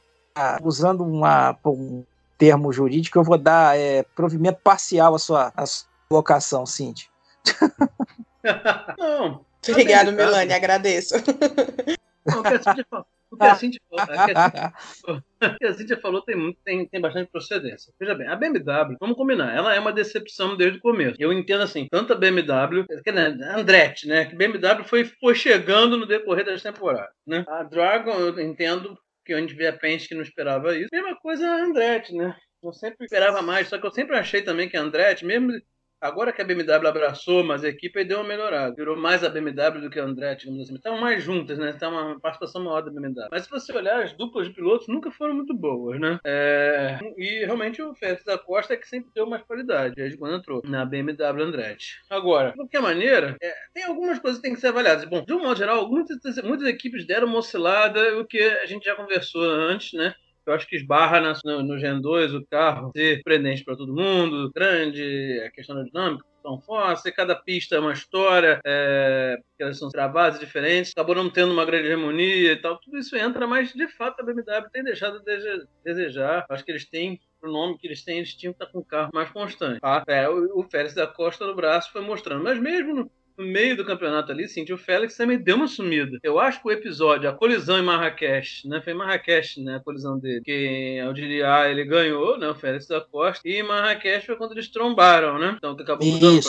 usando 0.63 1.03
uma, 1.03 1.57
um 1.65 2.05
termo 2.39 2.73
jurídico, 2.73 3.19
eu 3.19 3.25
vou 3.25 3.39
dar 3.39 3.79
é, 3.79 4.03
provimento 4.15 4.61
parcial 4.63 5.15
à 5.15 5.19
sua, 5.19 5.53
à 5.57 5.67
sua 5.67 5.87
locação, 6.11 6.67
Cintia. 6.67 7.09
Não. 8.99 9.45
Obrigado, 9.69 10.13
Milane, 10.13 10.53
agradeço. 10.53 11.15
Não, 12.25 12.41
o 12.41 12.43
que 12.43 12.55
a 12.55 12.63
Cintia 12.63 12.87
falou, 12.89 13.07
a 13.41 13.55
Cintia 13.57 13.81
falou 16.01 16.23
tem, 16.23 16.37
muito, 16.37 16.59
tem, 16.65 16.87
tem 16.87 17.01
bastante 17.01 17.31
procedência. 17.31 17.93
Veja 17.99 18.15
bem, 18.15 18.29
a 18.29 18.37
BMW, 18.37 18.97
vamos 19.01 19.17
combinar, 19.17 19.55
ela 19.55 19.75
é 19.75 19.81
uma 19.81 19.93
decepção 19.93 20.57
desde 20.57 20.79
o 20.79 20.83
começo. 20.83 21.17
Eu 21.19 21.33
entendo 21.33 21.63
assim, 21.63 21.89
tanto 21.91 22.13
a 22.13 22.17
BMW, 22.17 22.85
que, 23.03 23.13
né, 23.13 23.37
Andretti, 23.55 24.07
né? 24.07 24.27
Que 24.27 24.37
BMW 24.37 24.85
foi, 24.85 25.05
foi 25.05 25.35
chegando 25.35 25.97
no 25.97 26.07
decorrer 26.07 26.45
das 26.45 26.63
temporadas. 26.63 27.15
Né? 27.27 27.45
A 27.49 27.63
Dragon, 27.65 28.13
eu 28.13 28.39
entendo 28.41 28.97
que 29.27 29.35
a 29.35 29.41
gente 29.41 29.55
vê 29.55 29.67
a 29.67 29.73
Penske 29.73 30.09
que 30.09 30.15
não 30.15 30.23
esperava 30.23 30.77
isso. 30.79 30.89
Mesma 30.93 31.17
coisa 31.17 31.47
a 31.47 31.65
Andretti, 31.65 32.15
né? 32.15 32.35
Eu 32.63 32.73
sempre 32.73 33.05
esperava 33.05 33.43
mais, 33.43 33.69
só 33.69 33.79
que 33.79 33.87
eu 33.87 33.91
sempre 33.91 34.17
achei 34.17 34.41
também 34.41 34.69
que 34.69 34.77
a 34.77 34.81
Andretti, 34.81 35.25
mesmo 35.25 35.53
Agora 36.07 36.33
que 36.33 36.41
a 36.41 36.45
BMW 36.45 36.87
abraçou, 36.87 37.43
mas 37.43 37.65
a 37.65 37.69
equipe 37.69 38.05
deu 38.05 38.19
uma 38.19 38.29
melhorada. 38.29 38.75
Virou 38.77 38.97
mais 38.97 39.25
a 39.25 39.29
BMW 39.29 39.81
do 39.81 39.91
que 39.91 39.99
a 39.99 40.05
Andretti, 40.05 40.45
digamos 40.45 40.63
assim. 40.63 40.77
Estavam 40.77 41.01
mais 41.01 41.23
juntas, 41.23 41.59
né? 41.59 41.71
Está 41.71 41.89
uma 41.89 42.19
participação 42.21 42.63
maior 42.63 42.83
da 42.83 42.91
BMW. 42.93 43.29
Mas 43.31 43.45
se 43.45 43.51
você 43.51 43.73
olhar, 43.73 44.03
as 44.03 44.13
duplas 44.13 44.47
de 44.47 44.55
pilotos 44.55 44.87
nunca 44.87 45.11
foram 45.11 45.35
muito 45.35 45.53
boas, 45.53 45.99
né? 46.01 46.21
É... 46.25 46.99
E 47.17 47.45
realmente 47.45 47.83
o 47.83 47.95
Félix 47.95 48.25
da 48.25 48.39
Costa 48.39 48.75
é 48.75 48.77
que 48.77 48.89
sempre 48.89 49.11
deu 49.13 49.27
mais 49.27 49.43
qualidade, 49.43 49.97
desde 49.97 50.17
quando 50.17 50.37
entrou 50.37 50.63
na 50.65 50.85
BMW 50.85 51.43
Andretti. 51.43 52.01
Agora, 52.09 52.51
de 52.51 52.57
qualquer 52.57 52.81
maneira, 52.81 53.37
é... 53.43 53.53
tem 53.75 53.83
algumas 53.83 54.21
coisas 54.21 54.39
que 54.39 54.47
têm 54.47 54.55
que 54.55 54.61
ser 54.61 54.69
avaliadas. 54.69 55.05
Bom, 55.07 55.25
de 55.25 55.33
um 55.33 55.41
modo 55.41 55.59
geral, 55.59 55.89
muitas, 55.89 56.19
muitas 56.45 56.69
equipes 56.69 57.05
deram 57.05 57.27
uma 57.27 57.39
oscilada, 57.39 58.17
o 58.19 58.25
que 58.25 58.39
a 58.39 58.67
gente 58.67 58.85
já 58.85 58.95
conversou 58.95 59.43
antes, 59.43 59.93
né? 59.93 60.15
Eu 60.47 60.55
acho 60.55 60.67
que 60.67 60.77
esbarra 60.77 61.21
no, 61.45 61.63
no 61.63 61.79
Gen 61.79 62.01
2 62.01 62.35
o 62.35 62.47
carro 62.47 62.93
ser 62.95 63.23
prendente 63.23 63.65
para 63.65 63.77
todo 63.77 63.95
mundo, 63.95 64.51
grande, 64.55 65.43
a 65.47 65.51
questão 65.51 65.77
da 65.77 65.83
dinâmica 65.83 66.25
tão 66.47 66.61
forte, 66.61 67.11
cada 67.11 67.35
pista 67.35 67.75
é 67.75 67.81
uma 67.81 67.93
história, 67.93 68.61
é, 68.65 69.37
elas 69.59 69.79
são 69.79 69.89
travadas 69.89 70.39
diferentes, 70.39 70.93
acabou 70.93 71.17
não 71.17 71.29
tendo 71.29 71.53
uma 71.53 71.65
grande 71.65 71.91
harmonia 71.91 72.53
e 72.53 72.57
tal, 72.57 72.79
tudo 72.79 72.99
isso 72.99 73.17
entra, 73.17 73.49
mas 73.49 73.73
de 73.73 73.89
fato 73.89 74.21
a 74.21 74.25
BMW 74.25 74.71
tem 74.73 74.85
deixado 74.85 75.19
a 75.19 75.63
desejar. 75.85 76.47
Acho 76.49 76.65
que 76.65 76.71
eles 76.71 76.89
têm 76.89 77.21
o 77.43 77.49
nome 77.49 77.77
que 77.79 77.89
eles 77.89 78.05
têm, 78.05 78.19
eles 78.19 78.35
tinham 78.35 78.53
que 78.53 78.63
estar 78.63 78.73
com 78.73 78.79
um 78.79 78.85
carro 78.85 79.11
mais 79.13 79.29
constante. 79.31 79.81
Tá? 79.81 80.05
É, 80.07 80.29
o, 80.29 80.61
o 80.61 80.63
Félix 80.63 80.95
da 80.95 81.07
Costa 81.09 81.45
no 81.45 81.57
braço 81.57 81.91
foi 81.93 82.03
mostrando, 82.03 82.45
mas 82.45 82.61
mesmo 82.61 82.95
no, 82.95 83.11
no 83.37 83.45
meio 83.47 83.77
do 83.77 83.85
campeonato 83.85 84.33
ali, 84.33 84.49
sim, 84.49 84.65
o 84.73 84.79
Félix 84.79 85.17
também 85.17 85.39
deu 85.39 85.57
uma 85.57 85.69
sumida. 85.69 86.19
Eu 86.23 86.39
acho 86.39 86.61
que 86.61 86.69
o 86.69 86.73
episódio, 86.73 87.29
a 87.29 87.33
colisão 87.33 87.79
em 87.79 87.83
Marrakech, 87.83 88.67
né? 88.69 88.81
Foi 88.83 88.93
em 88.93 88.97
Marrakech, 88.97 89.63
né? 89.63 89.77
A 89.77 89.81
colisão 89.81 90.19
dele. 90.19 90.43
Que 90.43 90.97
eu 90.99 91.13
diria, 91.13 91.55
ah, 91.55 91.71
ele 91.71 91.85
ganhou, 91.85 92.39
né? 92.39 92.49
O 92.49 92.55
Félix 92.55 92.87
da 92.87 93.01
Costa. 93.01 93.47
E 93.49 93.63
Marrakech 93.63 94.27
foi 94.27 94.37
quando 94.37 94.53
eles 94.53 94.69
trombaram, 94.69 95.39
né? 95.39 95.55
Então 95.57 95.73
acabou 95.73 96.07
mudando 96.07 96.41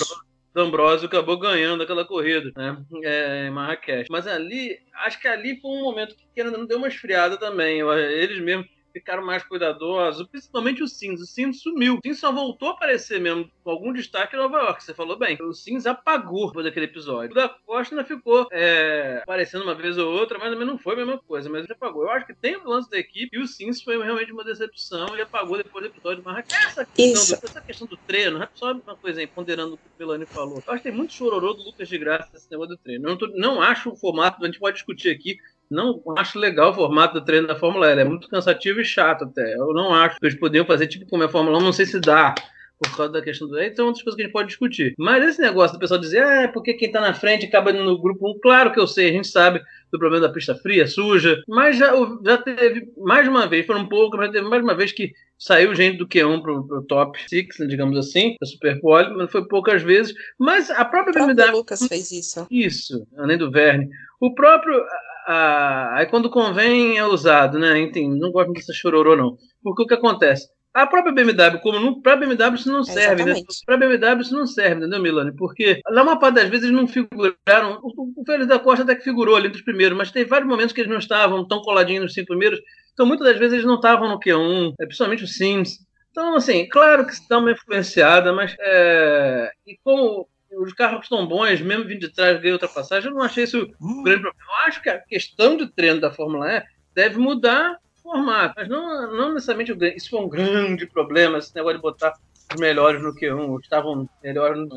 D'Ambrosio 0.54 1.06
acabou 1.06 1.38
ganhando 1.38 1.84
aquela 1.84 2.04
corrida, 2.04 2.52
né? 2.58 2.84
É, 3.04 3.48
em 3.48 3.52
Marrakech. 3.52 4.10
Mas 4.10 4.26
ali, 4.26 4.80
acho 5.06 5.22
que 5.22 5.28
ali 5.28 5.62
foi 5.62 5.70
um 5.70 5.84
momento 5.84 6.16
que 6.34 6.42
ainda 6.42 6.58
não 6.58 6.66
deu 6.66 6.80
uma 6.80 6.88
esfriada 6.88 7.38
também. 7.38 7.82
Eles 7.82 8.40
mesmos 8.40 8.66
ficaram 9.00 9.26
mais 9.26 9.44
cuidadosos, 9.44 10.28
principalmente 10.28 10.84
o 10.84 10.88
Sims. 10.88 11.22
O 11.22 11.26
Sims 11.26 11.62
sumiu. 11.62 11.96
O 11.96 12.00
Sims 12.04 12.20
só 12.20 12.32
voltou 12.32 12.70
a 12.70 12.72
aparecer 12.72 13.20
mesmo 13.20 13.50
com 13.64 13.72
algum 13.72 13.94
destaque 13.94 14.36
em 14.36 14.40
Nova 14.40 14.58
York, 14.60 14.84
você 14.84 14.94
falou 14.94 15.18
bem. 15.18 15.38
O 15.42 15.54
Sims 15.54 15.86
apagou 15.86 16.48
depois 16.48 16.66
daquele 16.66 16.86
episódio. 16.86 17.32
O 17.32 17.36
da 17.36 17.50
Costa 17.50 17.96
ainda 17.96 18.08
ficou 18.08 18.48
é, 18.52 19.20
aparecendo 19.24 19.64
uma 19.64 19.76
vez 19.76 19.98
ou 19.98 20.12
outra, 20.12 20.38
mas 20.38 20.52
também 20.52 20.68
não 20.68 20.78
foi 20.78 20.94
a 20.94 20.98
mesma 20.98 21.18
coisa, 21.18 21.50
mas 21.50 21.64
ele 21.64 21.74
apagou. 21.74 22.04
Eu 22.04 22.12
acho 22.12 22.26
que 22.26 22.34
tem 22.34 22.56
o 22.56 22.68
lance 22.68 22.90
da 22.90 22.98
equipe 22.98 23.38
e 23.38 23.42
o 23.42 23.48
Sims 23.48 23.82
foi 23.82 24.02
realmente 24.02 24.32
uma 24.32 24.44
decepção 24.44 25.16
e 25.16 25.22
apagou 25.22 25.58
depois 25.58 25.84
do 25.84 25.92
episódio 25.92 26.20
de 26.20 26.26
Marrakech. 26.26 26.66
Essa 26.66 26.86
questão, 26.86 27.40
do, 27.40 27.46
essa 27.46 27.62
questão 27.62 27.88
do 27.88 27.98
treino, 27.98 28.42
é 28.42 28.50
só 28.54 28.72
uma 28.72 28.96
coisa 28.96 29.20
aí, 29.20 29.28
ponderando 29.28 29.76
o 29.76 29.78
que 29.78 29.84
o 29.84 30.00
Milani 30.00 30.26
falou. 30.26 30.64
Eu 30.66 30.74
acho 30.74 30.84
que 30.84 30.90
tem 30.90 30.98
muito 30.98 31.14
chororô 31.14 31.54
do 31.54 31.64
Lucas 31.64 31.88
de 31.88 31.98
Graça 31.98 32.30
nesse 32.34 32.50
negócio 32.50 32.76
do 32.76 32.82
treino. 32.82 33.06
Eu 33.06 33.10
não, 33.12 33.18
tô, 33.18 33.28
não 33.28 33.62
acho 33.62 33.90
o 33.90 33.96
formato, 33.96 34.44
a 34.44 34.46
gente 34.46 34.60
pode 34.60 34.76
discutir 34.76 35.10
aqui, 35.10 35.38
não 35.70 36.02
acho 36.18 36.40
legal 36.40 36.72
o 36.72 36.74
formato 36.74 37.20
do 37.20 37.26
treino 37.26 37.48
da 37.48 37.56
Fórmula 37.56 37.94
E. 37.94 38.00
É 38.00 38.04
muito 38.04 38.30
cansativo 38.30 38.82
e 38.82 38.86
chato 38.86 39.26
até. 39.26 39.56
Eu 39.56 39.74
não 39.74 39.94
acho 39.94 40.20
que 40.20 40.26
eles 40.26 40.40
poderiam 40.40 40.66
fazer 40.66 40.88
tipo 40.88 41.06
como 41.08 41.24
é 41.24 41.26
a 41.26 41.30
Fórmula 41.30 41.58
1, 41.58 41.62
não 41.62 41.74
sei 41.74 41.86
se 41.86 42.00
dá. 42.00 42.34
Por 42.80 42.96
causa 42.96 43.12
da 43.12 43.24
questão 43.24 43.48
do. 43.48 43.60
Então, 43.60 43.88
outras 43.88 44.04
coisas 44.04 44.16
que 44.16 44.22
a 44.22 44.26
gente 44.26 44.34
pode 44.34 44.50
discutir. 44.50 44.94
Mas 45.00 45.24
esse 45.24 45.42
negócio 45.42 45.76
do 45.76 45.80
pessoal 45.80 46.00
dizer, 46.00 46.22
ah, 46.22 46.48
porque 46.54 46.76
quem 46.76 46.92
tá 46.92 47.02
na 47.02 47.12
frente 47.12 47.48
acaba 47.48 47.74
no 47.74 48.00
grupo 48.00 48.30
1, 48.30 48.40
claro 48.40 48.72
que 48.72 48.80
eu 48.80 48.86
sei, 48.86 49.10
a 49.10 49.14
gente 49.14 49.28
sabe 49.28 49.64
do 49.92 49.98
problema 49.98 50.28
da 50.28 50.32
pista 50.32 50.54
fria, 50.54 50.86
suja, 50.86 51.42
mas 51.48 51.78
já, 51.78 51.92
já 52.24 52.38
teve 52.38 52.88
mais 52.98 53.28
uma 53.28 53.48
vez, 53.48 53.66
foram 53.66 53.88
poucos, 53.88 54.20
mas 54.20 54.32
teve 54.32 54.48
mais 54.48 54.62
uma 54.62 54.76
vez 54.76 54.92
que 54.92 55.12
saiu 55.40 55.74
gente 55.74 55.98
do 55.98 56.08
Q1 56.08 56.42
pro, 56.42 56.68
pro 56.68 56.84
top 56.84 57.20
6, 57.28 57.48
digamos 57.68 57.98
assim, 57.98 58.36
da 58.40 58.46
Superpole, 58.46 59.16
mas 59.16 59.32
foi 59.32 59.48
poucas 59.48 59.82
vezes. 59.82 60.14
Mas 60.38 60.70
a 60.70 60.86
própria 60.86 61.14
BMW. 61.14 61.54
O 61.54 61.58
Lucas 61.58 61.88
fez 61.88 62.12
isso. 62.12 62.46
Isso, 62.52 63.08
além 63.18 63.38
do 63.38 63.50
Verne. 63.50 63.90
O 64.20 64.34
próprio 64.34 64.84
ah, 65.28 65.98
aí 65.98 66.06
quando 66.06 66.30
convém 66.30 66.98
é 66.98 67.06
usado, 67.06 67.60
né? 67.60 67.78
Enfim, 67.80 68.08
não 68.18 68.32
gosto 68.32 68.54
dessa 68.54 68.72
chororô, 68.74 69.14
não. 69.16 69.38
Porque 69.62 69.84
o 69.84 69.86
que 69.86 69.94
acontece? 69.94 70.48
A 70.74 70.88
própria 70.88 71.12
BMW, 71.12 71.60
como 71.60 72.02
para 72.02 72.14
a 72.14 72.16
BMW 72.16 72.56
isso 72.56 72.72
não 72.72 72.84
serve, 72.84 73.26
né? 73.26 73.34
Para 73.66 73.76
a 73.76 73.78
BMW 73.78 74.22
isso 74.22 74.34
não 74.34 74.48
serve, 74.48 74.78
entendeu, 74.78 75.02
Milani? 75.02 75.36
Porque 75.36 75.82
na 75.90 76.04
maior 76.04 76.18
parte 76.18 76.36
das 76.36 76.48
vezes 76.48 76.66
eles 76.66 76.78
não 76.78 76.88
figuraram. 76.88 77.80
O, 77.84 78.22
o 78.22 78.26
Félix 78.26 78.48
da 78.48 78.58
Costa 78.58 78.84
até 78.84 78.96
que 78.96 79.04
figurou 79.04 79.36
ali 79.36 79.48
entre 79.48 79.60
os 79.60 79.66
primeiros, 79.66 79.98
mas 79.98 80.12
teve 80.12 80.30
vários 80.30 80.48
momentos 80.48 80.72
que 80.72 80.80
eles 80.80 80.92
não 80.92 81.00
estavam 81.00 81.46
tão 81.46 81.62
coladinhos 81.62 82.04
nos 82.04 82.14
cinco 82.14 82.28
primeiros. 82.28 82.60
Então 82.94 83.06
muitas 83.06 83.28
das 83.28 83.38
vezes 83.38 83.54
eles 83.56 83.66
não 83.66 83.76
estavam 83.76 84.08
no 84.08 84.20
Q1, 84.20 84.76
é, 84.80 84.86
principalmente 84.86 85.24
o 85.26 85.28
Sims. 85.28 85.80
Então, 86.12 86.36
assim, 86.36 86.68
claro 86.70 87.06
que 87.06 87.12
está 87.12 87.38
uma 87.38 87.52
influenciada, 87.52 88.32
mas. 88.32 88.56
É... 88.60 89.52
E 89.66 89.78
como 89.84 90.28
os 90.52 90.74
carros 90.74 91.04
estão 91.04 91.28
bons, 91.28 91.62
mesmo 91.62 91.86
vindo 91.86 92.00
de 92.00 92.10
trás 92.10 92.40
ganhar 92.40 92.54
ultrapassagem, 92.54 93.10
eu 93.10 93.16
não 93.16 93.24
achei 93.24 93.44
isso 93.44 93.68
um 93.82 94.04
grande 94.04 94.22
problema. 94.22 94.46
Eu 94.48 94.68
acho 94.68 94.82
que 94.82 94.90
a 94.90 95.00
questão 95.00 95.58
de 95.58 95.68
treino 95.68 96.00
da 96.00 96.12
Fórmula 96.12 96.52
E 96.52 96.64
deve 96.96 97.18
mudar 97.18 97.78
o 97.98 98.02
formato, 98.02 98.54
mas 98.58 98.68
não, 98.68 99.16
não 99.16 99.34
necessariamente 99.34 99.74
isso 99.96 100.10
foi 100.10 100.20
um 100.20 100.30
grande 100.30 100.86
problema, 100.86 101.38
esse 101.38 101.54
negócio 101.56 101.78
de 101.78 101.82
botar 101.82 102.14
os 102.54 102.60
melhores 102.60 103.02
no 103.02 103.14
Q1, 103.14 103.60
estavam 103.62 104.10
melhores 104.24 104.58
no 104.58 104.68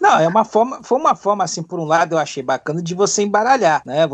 Não, 0.00 0.18
é 0.18 0.26
uma 0.26 0.44
forma, 0.44 0.82
foi 0.82 0.98
uma 0.98 1.14
forma, 1.14 1.44
assim, 1.44 1.62
por 1.62 1.78
um 1.78 1.84
lado, 1.84 2.14
eu 2.14 2.18
achei 2.18 2.42
bacana 2.42 2.82
de 2.82 2.94
você 2.94 3.22
embaralhar, 3.22 3.82
né? 3.86 4.06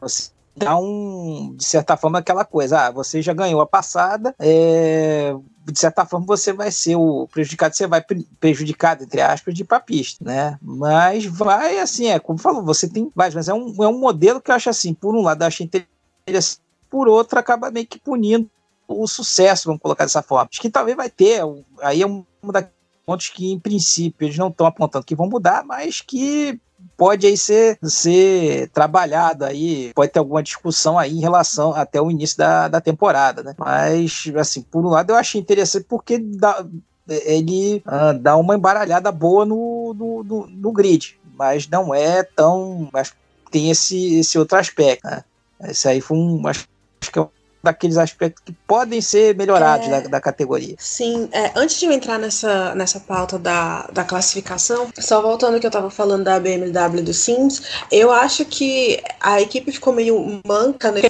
Você 0.00 0.30
dá 0.56 0.76
um, 0.76 1.54
de 1.54 1.64
certa 1.64 1.96
forma, 1.96 2.18
aquela 2.18 2.44
coisa, 2.44 2.86
ah, 2.86 2.90
você 2.90 3.20
já 3.20 3.34
ganhou 3.34 3.60
a 3.60 3.66
passada, 3.66 4.34
é, 4.40 5.34
de 5.72 5.78
certa 5.78 6.06
forma 6.06 6.26
você 6.26 6.52
vai 6.52 6.70
ser 6.70 6.96
o 6.96 7.26
prejudicado, 7.28 7.74
você 7.74 7.86
vai 7.86 8.04
prejudicado, 8.40 9.04
entre 9.04 9.20
aspas, 9.20 9.54
de 9.54 9.64
papista, 9.64 10.24
né? 10.24 10.58
Mas 10.62 11.24
vai 11.24 11.78
assim, 11.78 12.08
é 12.08 12.18
como 12.18 12.38
falou, 12.38 12.64
você 12.64 12.88
tem 12.88 13.10
vários, 13.14 13.34
mas 13.34 13.48
é 13.48 13.54
um, 13.54 13.74
é 13.82 13.88
um 13.88 13.98
modelo 13.98 14.40
que 14.40 14.50
eu 14.50 14.54
acho 14.54 14.70
assim, 14.70 14.94
por 14.94 15.14
um 15.14 15.22
lado 15.22 15.42
eu 15.42 15.46
acho 15.46 15.62
interessante, 15.62 16.60
por 16.88 17.08
outro 17.08 17.38
acaba 17.38 17.70
meio 17.70 17.86
que 17.86 17.98
punindo 17.98 18.50
o 18.88 19.06
sucesso, 19.06 19.66
vamos 19.66 19.82
colocar 19.82 20.04
dessa 20.04 20.22
forma. 20.22 20.48
Acho 20.50 20.60
que 20.60 20.70
talvez 20.70 20.96
vai 20.96 21.10
ter, 21.10 21.40
aí 21.82 22.02
é 22.02 22.06
um 22.06 22.24
daqueles 22.44 22.76
pontos 23.04 23.28
que 23.28 23.52
em 23.52 23.58
princípio 23.58 24.26
eles 24.26 24.38
não 24.38 24.48
estão 24.48 24.66
apontando 24.66 25.04
que 25.04 25.16
vão 25.16 25.28
mudar, 25.28 25.64
mas 25.64 26.00
que 26.00 26.60
pode 26.96 27.26
aí 27.26 27.36
ser, 27.36 27.78
ser 27.82 28.68
trabalhado 28.70 29.44
aí, 29.44 29.92
pode 29.94 30.12
ter 30.12 30.18
alguma 30.18 30.42
discussão 30.42 30.98
aí 30.98 31.12
em 31.12 31.20
relação 31.20 31.72
até 31.72 32.00
o 32.00 32.10
início 32.10 32.38
da, 32.38 32.68
da 32.68 32.80
temporada, 32.80 33.42
né? 33.42 33.54
Mas, 33.58 34.24
assim, 34.36 34.62
por 34.62 34.84
um 34.84 34.88
lado 34.88 35.10
eu 35.10 35.16
achei 35.16 35.40
interessante 35.40 35.86
porque 35.88 36.18
dá, 36.18 36.64
ele 37.08 37.82
uh, 37.86 38.18
dá 38.18 38.36
uma 38.36 38.56
embaralhada 38.56 39.12
boa 39.12 39.44
no, 39.44 39.94
no, 39.94 40.24
no, 40.24 40.46
no, 40.46 40.72
grid, 40.72 41.18
mas 41.34 41.68
não 41.68 41.94
é 41.94 42.22
tão. 42.22 42.88
Mas 42.92 43.12
tem 43.50 43.70
esse, 43.70 44.18
esse 44.18 44.38
outro 44.38 44.58
aspecto, 44.58 45.06
né? 45.06 45.22
Esse 45.64 45.88
aí 45.88 46.00
foi 46.00 46.16
um. 46.16 46.46
Acho 46.46 46.66
que 47.12 47.18
é 47.18 47.28
daqueles 47.66 47.96
aspectos 47.96 48.42
que 48.44 48.52
podem 48.66 49.00
ser 49.00 49.34
melhorados 49.36 49.86
é, 49.86 50.00
da, 50.02 50.08
da, 50.08 50.20
categoria. 50.20 50.74
Sim, 50.78 51.28
é, 51.32 51.52
antes 51.54 51.78
de 51.78 51.86
eu 51.86 51.92
entrar 51.92 52.18
nessa, 52.18 52.74
nessa 52.74 53.00
pauta 53.00 53.38
da, 53.38 53.88
da 53.92 54.04
classificação, 54.04 54.88
só 54.98 55.20
voltando 55.20 55.54
ao 55.54 55.60
que 55.60 55.66
eu 55.66 55.68
estava 55.68 55.90
falando 55.90 56.24
da 56.24 56.40
BMW 56.40 57.02
do 57.02 57.12
Sims, 57.12 57.62
eu 57.90 58.10
acho 58.10 58.44
que 58.44 59.02
a 59.20 59.40
equipe 59.40 59.70
ficou 59.72 59.92
meio 59.92 60.40
manca, 60.46 60.90
né? 60.90 61.02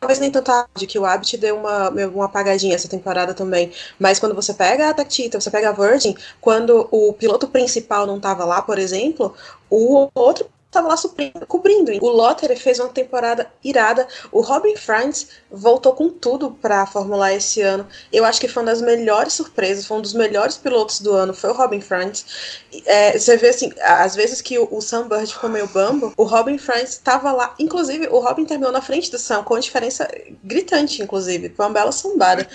Talvez 0.00 0.18
nem 0.18 0.30
tanta 0.30 0.66
de 0.76 0.86
que 0.86 0.98
o 0.98 1.04
Abt 1.04 1.36
deu 1.36 1.56
uma, 1.56 1.88
uma 1.88 2.24
apagadinha 2.24 2.74
essa 2.74 2.88
temporada 2.88 3.32
também. 3.32 3.72
Mas 3.98 4.18
quando 4.18 4.34
você 4.34 4.52
pega 4.52 4.90
a 4.90 4.94
Tactita, 4.94 5.40
você 5.40 5.50
pega 5.50 5.70
a 5.70 5.72
Virgin, 5.72 6.16
quando 6.40 6.88
o 6.90 7.12
piloto 7.12 7.46
principal 7.46 8.06
não 8.06 8.16
estava 8.16 8.44
lá, 8.44 8.60
por 8.60 8.78
exemplo, 8.78 9.34
o 9.70 10.10
outro 10.14 10.46
estava 10.72 10.88
lá 10.88 10.96
suprindo, 10.96 11.46
cobrindo. 11.46 11.92
O 12.00 12.08
Lottery 12.08 12.56
fez 12.56 12.80
uma 12.80 12.88
temporada 12.88 13.46
irada. 13.62 14.08
O 14.32 14.40
Robin 14.40 14.74
Franz 14.74 15.28
voltou 15.50 15.92
com 15.92 16.08
tudo 16.08 16.50
para 16.50 16.82
a 16.82 16.86
Fórmula 16.86 17.30
E 17.30 17.36
esse 17.36 17.60
ano. 17.60 17.86
Eu 18.10 18.24
acho 18.24 18.40
que 18.40 18.48
foi 18.48 18.62
uma 18.62 18.70
das 18.70 18.80
melhores 18.80 19.34
surpresas, 19.34 19.84
foi 19.84 19.98
um 19.98 20.00
dos 20.00 20.14
melhores 20.14 20.56
pilotos 20.56 21.00
do 21.00 21.12
ano, 21.12 21.34
foi 21.34 21.50
o 21.50 21.52
Robin 21.52 21.80
Franz. 21.80 22.24
É, 22.86 23.18
você 23.18 23.36
vê 23.36 23.50
assim, 23.50 23.70
às 23.82 24.16
vezes 24.16 24.40
que 24.40 24.58
o, 24.58 24.66
o 24.70 24.80
Sam 24.80 25.08
Bird 25.08 25.32
ficou 25.32 25.50
meio 25.50 25.66
bambo, 25.66 26.14
o 26.16 26.24
Robin 26.24 26.56
Franz 26.56 26.90
estava 26.90 27.30
lá. 27.32 27.54
Inclusive, 27.58 28.08
o 28.08 28.18
Robin 28.18 28.46
terminou 28.46 28.72
na 28.72 28.80
frente 28.80 29.10
do 29.10 29.18
Sam, 29.18 29.42
com 29.44 29.58
diferença 29.58 30.08
gritante, 30.42 31.02
inclusive. 31.02 31.50
Foi 31.50 31.66
uma 31.66 31.72
bela 31.72 31.92
sambada. 31.92 32.48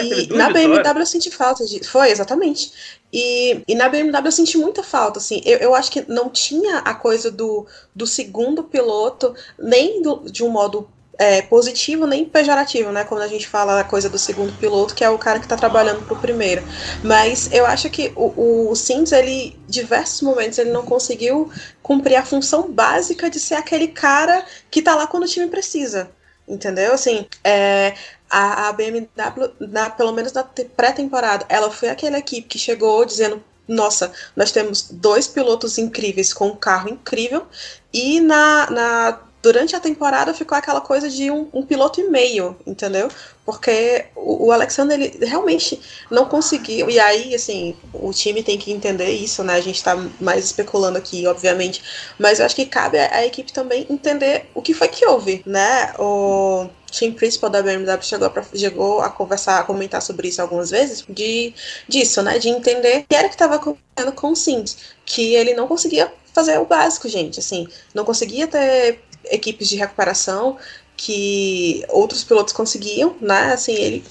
E 0.00 0.26
na 0.34 0.50
BMW 0.50 1.00
eu 1.00 1.06
senti 1.06 1.30
falta 1.30 1.64
de. 1.64 1.82
Foi, 1.84 2.10
exatamente. 2.10 2.72
E, 3.12 3.62
e 3.68 3.74
na 3.74 3.88
BMW 3.88 4.24
eu 4.24 4.32
senti 4.32 4.56
muita 4.56 4.82
falta, 4.82 5.18
assim. 5.18 5.42
Eu, 5.44 5.58
eu 5.58 5.74
acho 5.74 5.90
que 5.90 6.04
não 6.08 6.30
tinha 6.30 6.78
a 6.78 6.94
coisa 6.94 7.30
do, 7.30 7.66
do 7.94 8.06
segundo 8.06 8.64
piloto, 8.64 9.34
nem 9.58 10.00
do, 10.00 10.24
de 10.30 10.42
um 10.42 10.48
modo 10.48 10.88
é, 11.18 11.42
positivo 11.42 12.06
nem 12.06 12.24
pejorativo, 12.24 12.90
né? 12.90 13.04
Quando 13.04 13.22
a 13.22 13.28
gente 13.28 13.46
fala 13.46 13.80
a 13.80 13.84
coisa 13.84 14.08
do 14.08 14.18
segundo 14.18 14.52
piloto, 14.58 14.94
que 14.94 15.04
é 15.04 15.10
o 15.10 15.18
cara 15.18 15.38
que 15.38 15.44
está 15.44 15.56
trabalhando 15.56 16.04
pro 16.04 16.16
primeiro. 16.16 16.62
Mas 17.02 17.48
eu 17.52 17.66
acho 17.66 17.90
que 17.90 18.12
o, 18.16 18.70
o 18.70 18.74
Sims, 18.74 19.12
ele, 19.12 19.56
diversos 19.68 20.22
momentos, 20.22 20.58
ele 20.58 20.70
não 20.70 20.84
conseguiu 20.84 21.50
cumprir 21.82 22.16
a 22.16 22.24
função 22.24 22.70
básica 22.70 23.28
de 23.28 23.38
ser 23.38 23.54
aquele 23.54 23.88
cara 23.88 24.44
que 24.70 24.82
tá 24.82 24.94
lá 24.94 25.06
quando 25.06 25.24
o 25.24 25.28
time 25.28 25.48
precisa. 25.48 26.10
Entendeu? 26.48 26.92
Assim, 26.92 27.24
é, 27.44 27.94
a, 28.32 28.68
a 28.68 28.72
BMW, 28.72 29.52
na, 29.60 29.90
pelo 29.90 30.12
menos 30.12 30.32
na 30.32 30.42
pré-temporada, 30.42 31.44
ela 31.50 31.70
foi 31.70 31.90
aquela 31.90 32.18
equipe 32.18 32.48
que 32.48 32.58
chegou 32.58 33.04
dizendo 33.04 33.44
nossa, 33.68 34.12
nós 34.34 34.50
temos 34.50 34.88
dois 34.90 35.28
pilotos 35.28 35.78
incríveis 35.78 36.32
com 36.32 36.48
um 36.48 36.56
carro 36.56 36.88
incrível, 36.88 37.46
e 37.92 38.20
na, 38.20 38.68
na 38.70 39.20
durante 39.42 39.74
a 39.74 39.80
temporada 39.80 40.32
ficou 40.32 40.56
aquela 40.56 40.80
coisa 40.80 41.10
de 41.10 41.30
um, 41.30 41.48
um 41.52 41.66
piloto 41.66 42.00
e 42.00 42.08
meio, 42.08 42.56
entendeu? 42.64 43.08
Porque 43.44 44.06
o, 44.14 44.46
o, 44.46 44.52
Alexander 44.52 44.98
ele 44.98 45.24
realmente 45.26 45.80
não 46.08 46.26
conseguiu. 46.26 46.88
E 46.88 47.00
aí, 47.00 47.34
assim, 47.34 47.76
o 47.92 48.12
time 48.12 48.42
tem 48.42 48.56
que 48.56 48.70
entender 48.70 49.10
isso, 49.10 49.42
né? 49.42 49.54
A 49.54 49.60
gente 49.60 49.82
tá 49.82 49.96
mais 50.20 50.44
especulando 50.44 50.96
aqui, 50.96 51.26
obviamente. 51.26 51.82
Mas 52.20 52.38
eu 52.38 52.46
acho 52.46 52.54
que 52.54 52.64
cabe 52.64 52.98
a 52.98 53.26
equipe 53.26 53.52
também 53.52 53.84
entender 53.90 54.48
o 54.54 54.62
que 54.62 54.72
foi 54.72 54.86
que 54.86 55.04
houve, 55.04 55.42
né? 55.44 55.92
O 55.98 56.68
team 56.92 57.12
principal 57.12 57.50
da 57.50 57.62
BMW 57.62 58.02
chegou, 58.02 58.30
pra, 58.30 58.44
chegou 58.54 59.00
a 59.00 59.08
conversar, 59.08 59.58
a 59.58 59.64
comentar 59.64 60.02
sobre 60.02 60.28
isso 60.28 60.42
algumas 60.42 60.70
vezes, 60.70 61.04
de, 61.08 61.54
disso, 61.88 62.22
né? 62.22 62.38
De 62.38 62.48
entender 62.48 63.04
que 63.08 63.14
era 63.14 63.28
que 63.28 63.34
estava 63.34 63.56
acontecendo 63.56 64.12
com 64.14 64.32
o 64.32 64.36
Sims. 64.36 64.76
Que 65.04 65.34
ele 65.34 65.54
não 65.54 65.66
conseguia 65.66 66.12
fazer 66.32 66.58
o 66.58 66.66
básico, 66.66 67.08
gente. 67.08 67.40
Assim, 67.40 67.66
não 67.94 68.04
conseguia 68.04 68.46
ter 68.46 69.00
equipes 69.24 69.68
de 69.68 69.76
recuperação 69.76 70.58
que 70.96 71.84
outros 71.88 72.22
pilotos 72.22 72.52
conseguiam, 72.52 73.16
né? 73.20 73.52
Assim, 73.52 73.72
ele 73.72 74.04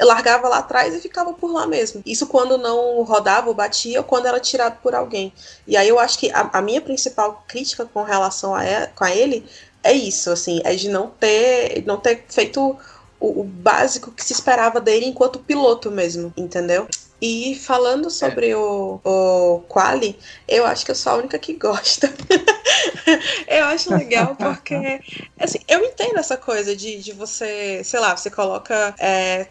largava 0.00 0.48
lá 0.48 0.58
atrás 0.58 0.94
e 0.94 1.00
ficava 1.00 1.32
por 1.32 1.52
lá 1.52 1.66
mesmo. 1.66 2.02
Isso 2.04 2.26
quando 2.26 2.58
não 2.58 3.02
rodava 3.02 3.48
ou 3.48 3.54
batia 3.54 4.00
ou 4.00 4.04
quando 4.04 4.26
era 4.26 4.40
tirado 4.40 4.80
por 4.82 4.94
alguém. 4.94 5.32
E 5.66 5.76
aí 5.76 5.88
eu 5.88 5.98
acho 5.98 6.18
que 6.18 6.30
a, 6.32 6.50
a 6.52 6.60
minha 6.60 6.80
principal 6.80 7.44
crítica 7.46 7.84
com 7.86 8.02
relação 8.02 8.54
a, 8.54 8.62
com 8.94 9.04
a 9.04 9.14
ele 9.14 9.44
é 9.84 9.92
isso, 9.92 10.30
assim, 10.30 10.60
é 10.64 10.74
de 10.74 10.88
não 10.88 11.08
ter, 11.10 11.84
não 11.86 11.98
ter 11.98 12.24
feito 12.28 12.76
o, 13.20 13.40
o, 13.40 13.44
básico 13.44 14.10
que 14.10 14.24
se 14.24 14.32
esperava 14.32 14.80
dele 14.80 15.06
enquanto 15.06 15.38
piloto 15.38 15.90
mesmo, 15.90 16.32
entendeu? 16.36 16.88
E 17.20 17.54
falando 17.54 18.10
sobre 18.10 18.50
é. 18.50 18.56
o, 18.56 19.00
o 19.04 19.60
Quali, 19.68 20.18
eu 20.48 20.66
acho 20.66 20.84
que 20.84 20.90
eu 20.90 20.94
sou 20.94 21.12
a 21.12 21.16
única 21.16 21.38
que 21.38 21.52
gosta. 21.52 22.12
eu 23.46 23.66
acho 23.66 23.94
legal 23.94 24.34
porque, 24.36 25.00
assim, 25.38 25.58
eu 25.68 25.84
entendo 25.84 26.18
essa 26.18 26.36
coisa 26.36 26.74
de, 26.74 26.98
de 26.98 27.12
você, 27.12 27.82
sei 27.84 28.00
lá, 28.00 28.16
você 28.16 28.30
coloca 28.30 28.94
é, 28.98 29.46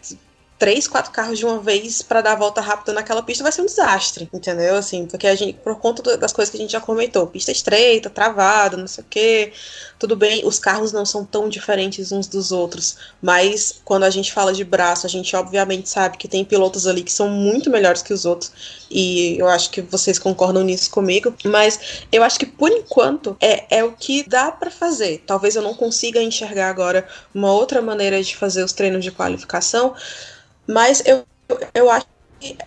três, 0.63 0.87
quatro 0.87 1.11
carros 1.11 1.37
de 1.37 1.45
uma 1.45 1.59
vez 1.59 2.01
para 2.01 2.21
dar 2.21 2.31
a 2.31 2.35
volta 2.37 2.61
rápida 2.61 2.93
naquela 2.93 3.21
pista 3.21 3.43
vai 3.43 3.51
ser 3.51 3.61
um 3.61 3.65
desastre, 3.65 4.29
entendeu? 4.31 4.77
Assim, 4.77 5.05
porque 5.05 5.27
a 5.27 5.35
gente, 5.35 5.57
por 5.59 5.75
conta 5.77 6.17
das 6.17 6.31
coisas 6.31 6.49
que 6.49 6.57
a 6.57 6.61
gente 6.61 6.71
já 6.71 6.79
comentou, 6.79 7.27
pista 7.27 7.51
estreita, 7.51 8.09
travada, 8.09 8.77
não 8.77 8.87
sei 8.87 9.03
o 9.03 9.07
quê, 9.09 9.51
tudo 10.03 10.17
bem, 10.17 10.45
os 10.45 10.59
carros 10.59 10.91
não 10.91 11.05
são 11.05 11.23
tão 11.23 11.47
diferentes 11.47 12.11
uns 12.11 12.27
dos 12.27 12.51
outros, 12.51 12.97
mas 13.21 13.79
quando 13.85 14.03
a 14.03 14.09
gente 14.09 14.33
fala 14.33 14.51
de 14.51 14.61
braço, 14.61 15.05
a 15.05 15.09
gente 15.09 15.33
obviamente 15.33 15.87
sabe 15.87 16.17
que 16.17 16.27
tem 16.27 16.43
pilotos 16.43 16.85
ali 16.85 17.03
que 17.03 17.11
são 17.11 17.29
muito 17.29 17.69
melhores 17.69 18.01
que 18.01 18.11
os 18.11 18.25
outros, 18.25 18.51
e 18.91 19.37
eu 19.39 19.47
acho 19.47 19.69
que 19.69 19.81
vocês 19.81 20.19
concordam 20.19 20.61
nisso 20.61 20.91
comigo, 20.91 21.33
mas 21.45 22.03
eu 22.11 22.21
acho 22.21 22.37
que 22.37 22.45
por 22.45 22.69
enquanto 22.69 23.37
é, 23.39 23.77
é 23.77 23.81
o 23.81 23.93
que 23.93 24.27
dá 24.27 24.51
para 24.51 24.69
fazer. 24.69 25.23
Talvez 25.25 25.55
eu 25.55 25.61
não 25.61 25.73
consiga 25.73 26.21
enxergar 26.21 26.67
agora 26.67 27.07
uma 27.33 27.53
outra 27.53 27.81
maneira 27.81 28.21
de 28.21 28.35
fazer 28.35 28.61
os 28.61 28.73
treinos 28.73 29.05
de 29.05 29.11
qualificação, 29.11 29.95
mas 30.67 31.01
eu, 31.05 31.23
eu 31.73 31.89
acho 31.89 32.05
que 32.41 32.57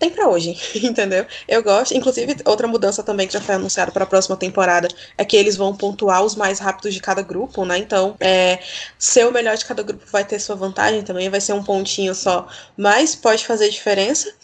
tem 0.00 0.10
para 0.10 0.28
hoje, 0.28 0.56
entendeu? 0.82 1.26
Eu 1.46 1.62
gosto. 1.62 1.94
Inclusive, 1.94 2.36
outra 2.46 2.66
mudança 2.66 3.02
também 3.02 3.26
que 3.26 3.34
já 3.34 3.40
foi 3.40 3.54
anunciada 3.54 3.92
para 3.92 4.04
a 4.04 4.06
próxima 4.06 4.36
temporada 4.36 4.88
é 5.16 5.24
que 5.24 5.36
eles 5.36 5.56
vão 5.56 5.76
pontuar 5.76 6.24
os 6.24 6.34
mais 6.34 6.58
rápidos 6.58 6.94
de 6.94 7.00
cada 7.00 7.22
grupo, 7.22 7.64
né? 7.66 7.78
Então, 7.78 8.16
é, 8.18 8.58
ser 8.98 9.26
o 9.26 9.32
melhor 9.32 9.56
de 9.56 9.64
cada 9.64 9.82
grupo 9.82 10.04
vai 10.10 10.24
ter 10.24 10.40
sua 10.40 10.56
vantagem 10.56 11.02
também, 11.02 11.28
vai 11.28 11.40
ser 11.40 11.52
um 11.52 11.62
pontinho 11.62 12.14
só, 12.14 12.48
mas 12.76 13.14
pode 13.14 13.46
fazer 13.46 13.68
diferença. 13.68 14.34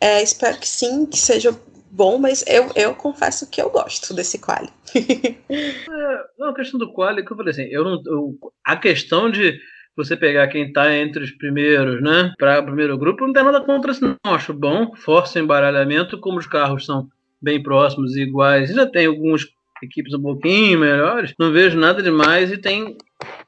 É, 0.00 0.22
espero 0.22 0.56
que 0.58 0.68
sim, 0.68 1.06
que 1.06 1.18
seja 1.18 1.54
bom, 1.90 2.18
mas 2.18 2.44
eu, 2.46 2.70
eu 2.74 2.94
confesso 2.94 3.48
que 3.50 3.60
eu 3.60 3.70
gosto 3.70 4.14
desse 4.14 4.38
quali. 4.38 4.68
é, 4.96 6.24
não, 6.38 6.48
a 6.48 6.54
questão 6.54 6.80
do 6.80 6.92
quali, 6.92 7.24
que 7.24 7.32
eu 7.32 7.36
falei 7.36 7.52
assim, 7.52 7.68
eu 7.70 7.84
não, 7.84 8.02
eu, 8.06 8.38
a 8.64 8.76
questão 8.76 9.30
de 9.30 9.58
você 9.96 10.16
pegar 10.16 10.48
quem 10.48 10.66
está 10.66 10.94
entre 10.94 11.24
os 11.24 11.30
primeiros, 11.30 12.02
né, 12.02 12.32
para 12.38 12.60
o 12.60 12.64
primeiro 12.64 12.98
grupo, 12.98 13.26
não 13.26 13.32
tem 13.32 13.42
nada 13.42 13.60
contra 13.62 13.92
isso, 13.92 14.04
não. 14.04 14.34
Acho 14.34 14.52
bom, 14.52 14.94
força 14.94 15.40
embaralhamento, 15.40 16.18
como 16.18 16.38
os 16.38 16.46
carros 16.46 16.84
são 16.84 17.08
bem 17.40 17.62
próximos 17.62 18.16
e 18.16 18.22
iguais, 18.22 18.70
já 18.70 18.86
tem 18.86 19.06
algumas 19.06 19.46
equipes 19.82 20.14
um 20.14 20.22
pouquinho 20.22 20.80
melhores, 20.80 21.34
não 21.38 21.52
vejo 21.52 21.78
nada 21.78 22.02
demais 22.02 22.50
e 22.50 22.58
tem 22.58 22.96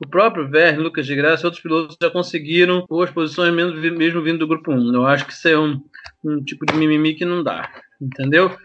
o 0.01 0.09
próprio 0.09 0.49
Verne, 0.49 0.83
Lucas 0.83 1.07
de 1.07 1.15
Graça 1.15 1.43
e 1.43 1.47
outros 1.47 1.63
pilotos 1.63 1.97
já 2.01 2.11
conseguiram 2.11 2.85
boas 2.89 3.11
posições 3.11 3.53
mesmo, 3.53 3.77
mesmo 3.97 4.23
vindo 4.23 4.39
do 4.39 4.47
grupo 4.47 4.73
1. 4.73 4.95
Eu 4.95 5.07
acho 5.07 5.27
que 5.27 5.33
isso 5.33 5.49
é 5.49 5.59
um, 5.59 5.81
um 6.25 6.43
tipo 6.43 6.65
de 6.67 6.75
mimimi 6.75 7.15
que 7.15 7.25
não 7.25 7.43
dá, 7.43 7.71
entendeu? 8.01 8.57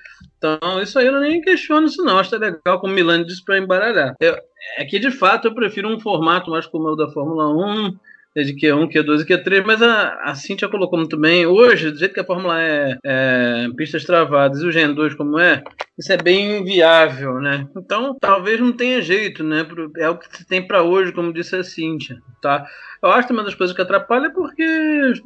Então, 0.44 0.82
isso 0.82 1.00
aí 1.00 1.08
eu 1.08 1.20
nem 1.22 1.40
questiono 1.40 1.88
isso 1.88 2.04
não. 2.04 2.20
Acho 2.20 2.32
que 2.32 2.36
é 2.36 2.40
legal, 2.40 2.80
como 2.80 2.92
o 2.92 2.96
Milani 2.96 3.26
disse, 3.26 3.44
para 3.44 3.58
embaralhar. 3.58 4.14
Eu, 4.20 4.36
é 4.78 4.84
que, 4.84 5.00
de 5.00 5.10
fato, 5.10 5.48
eu 5.48 5.56
prefiro 5.56 5.88
um 5.88 6.00
formato 6.00 6.52
mais 6.52 6.68
como 6.68 6.90
o 6.90 6.96
da 6.96 7.08
Fórmula 7.08 7.50
1, 7.50 7.96
né, 8.36 8.44
de 8.44 8.54
Q1, 8.54 8.92
Q2 8.92 9.22
e 9.22 9.26
Q3, 9.26 9.64
mas 9.66 9.82
a, 9.82 10.16
a 10.24 10.36
Cintia 10.36 10.68
colocou 10.68 11.00
muito 11.00 11.18
bem. 11.18 11.46
Hoje, 11.46 11.92
do 11.92 11.98
jeito 11.98 12.14
que 12.14 12.20
a 12.20 12.26
Fórmula 12.26 12.62
é, 12.62 12.98
é 13.06 13.68
pistas 13.78 14.04
travadas 14.04 14.62
e 14.62 14.66
o 14.66 14.72
Gen 14.72 14.94
2 14.94 15.16
como 15.16 15.40
é, 15.40 15.64
isso 15.98 16.12
é 16.12 16.18
bem 16.18 16.60
inviável, 16.60 17.40
né? 17.40 17.66
Então, 17.78 18.18
talvez 18.20 18.60
não 18.60 18.74
tenha 18.74 19.02
jeito, 19.02 19.46
né? 19.46 19.66
É 19.98 20.10
o 20.10 20.18
que 20.18 20.26
se 20.36 20.46
tem 20.46 20.66
para 20.66 20.84
hoje, 20.84 21.14
como 21.14 21.32
disse 21.32 21.56
a 21.56 21.64
Cintia, 21.64 22.18
tá? 22.42 22.66
Eu 23.02 23.12
acho 23.12 23.28
que 23.28 23.34
uma 23.34 23.44
das 23.44 23.56
coisas 23.56 23.76
que 23.76 23.82
atrapalha 23.82 24.28
é 24.28 24.30
porque, 24.30 24.66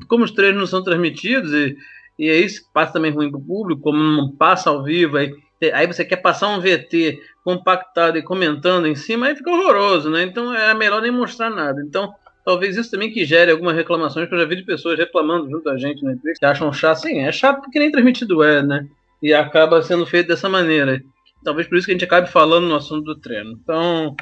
como 0.08 0.24
os 0.24 0.32
treinos 0.32 0.60
não 0.60 0.68
são 0.68 0.84
transmitidos 0.84 1.54
e 1.54 1.76
e 2.18 2.30
aí 2.30 2.48
passa 2.74 2.94
também 2.94 3.12
ruim 3.12 3.30
para 3.30 3.40
o 3.40 3.44
público, 3.44 3.82
como 3.82 3.98
não 3.98 4.32
passa 4.32 4.70
ao 4.70 4.84
vivo, 4.84 5.18
aí, 5.18 5.32
aí 5.74 5.86
você 5.86 6.04
quer 6.04 6.18
passar 6.18 6.48
um 6.48 6.60
VT 6.60 7.20
compactado 7.44 8.18
e 8.18 8.24
comentando 8.24 8.88
em 8.88 8.96
cima, 8.96 9.28
aí 9.28 9.36
fica 9.36 9.52
horroroso, 9.52 10.10
né? 10.10 10.24
Então 10.24 10.54
é 10.54 10.74
melhor 10.74 11.02
nem 11.02 11.12
mostrar 11.12 11.50
nada. 11.50 11.82
Então, 11.82 12.12
talvez 12.44 12.76
isso 12.76 12.90
também 12.90 13.12
que 13.12 13.24
gere 13.24 13.52
algumas 13.52 13.76
reclamações, 13.76 14.28
que 14.28 14.34
eu 14.34 14.40
já 14.40 14.46
vi 14.46 14.56
de 14.56 14.64
pessoas 14.64 14.98
reclamando 14.98 15.50
junto 15.50 15.70
a 15.70 15.78
gente 15.78 16.04
no 16.04 16.10
Netflix, 16.10 16.40
que 16.40 16.46
acham 16.46 16.74
chato. 16.74 17.02
Sim, 17.02 17.20
é 17.20 17.32
chato 17.32 17.62
porque 17.62 17.80
nem 17.80 17.92
transmitido 17.92 18.44
é, 18.44 18.64
né? 18.64 18.88
E 19.22 19.34
acaba 19.34 19.82
sendo 19.82 20.06
feito 20.06 20.28
dessa 20.28 20.50
maneira. 20.50 21.02
Talvez 21.44 21.68
por 21.68 21.78
isso 21.78 21.86
que 21.86 21.92
a 21.92 21.96
gente 21.96 22.06
acabe 22.06 22.30
falando 22.30 22.68
no 22.68 22.76
assunto 22.76 23.06
do 23.06 23.16
treino. 23.16 23.52
Então, 23.52 24.16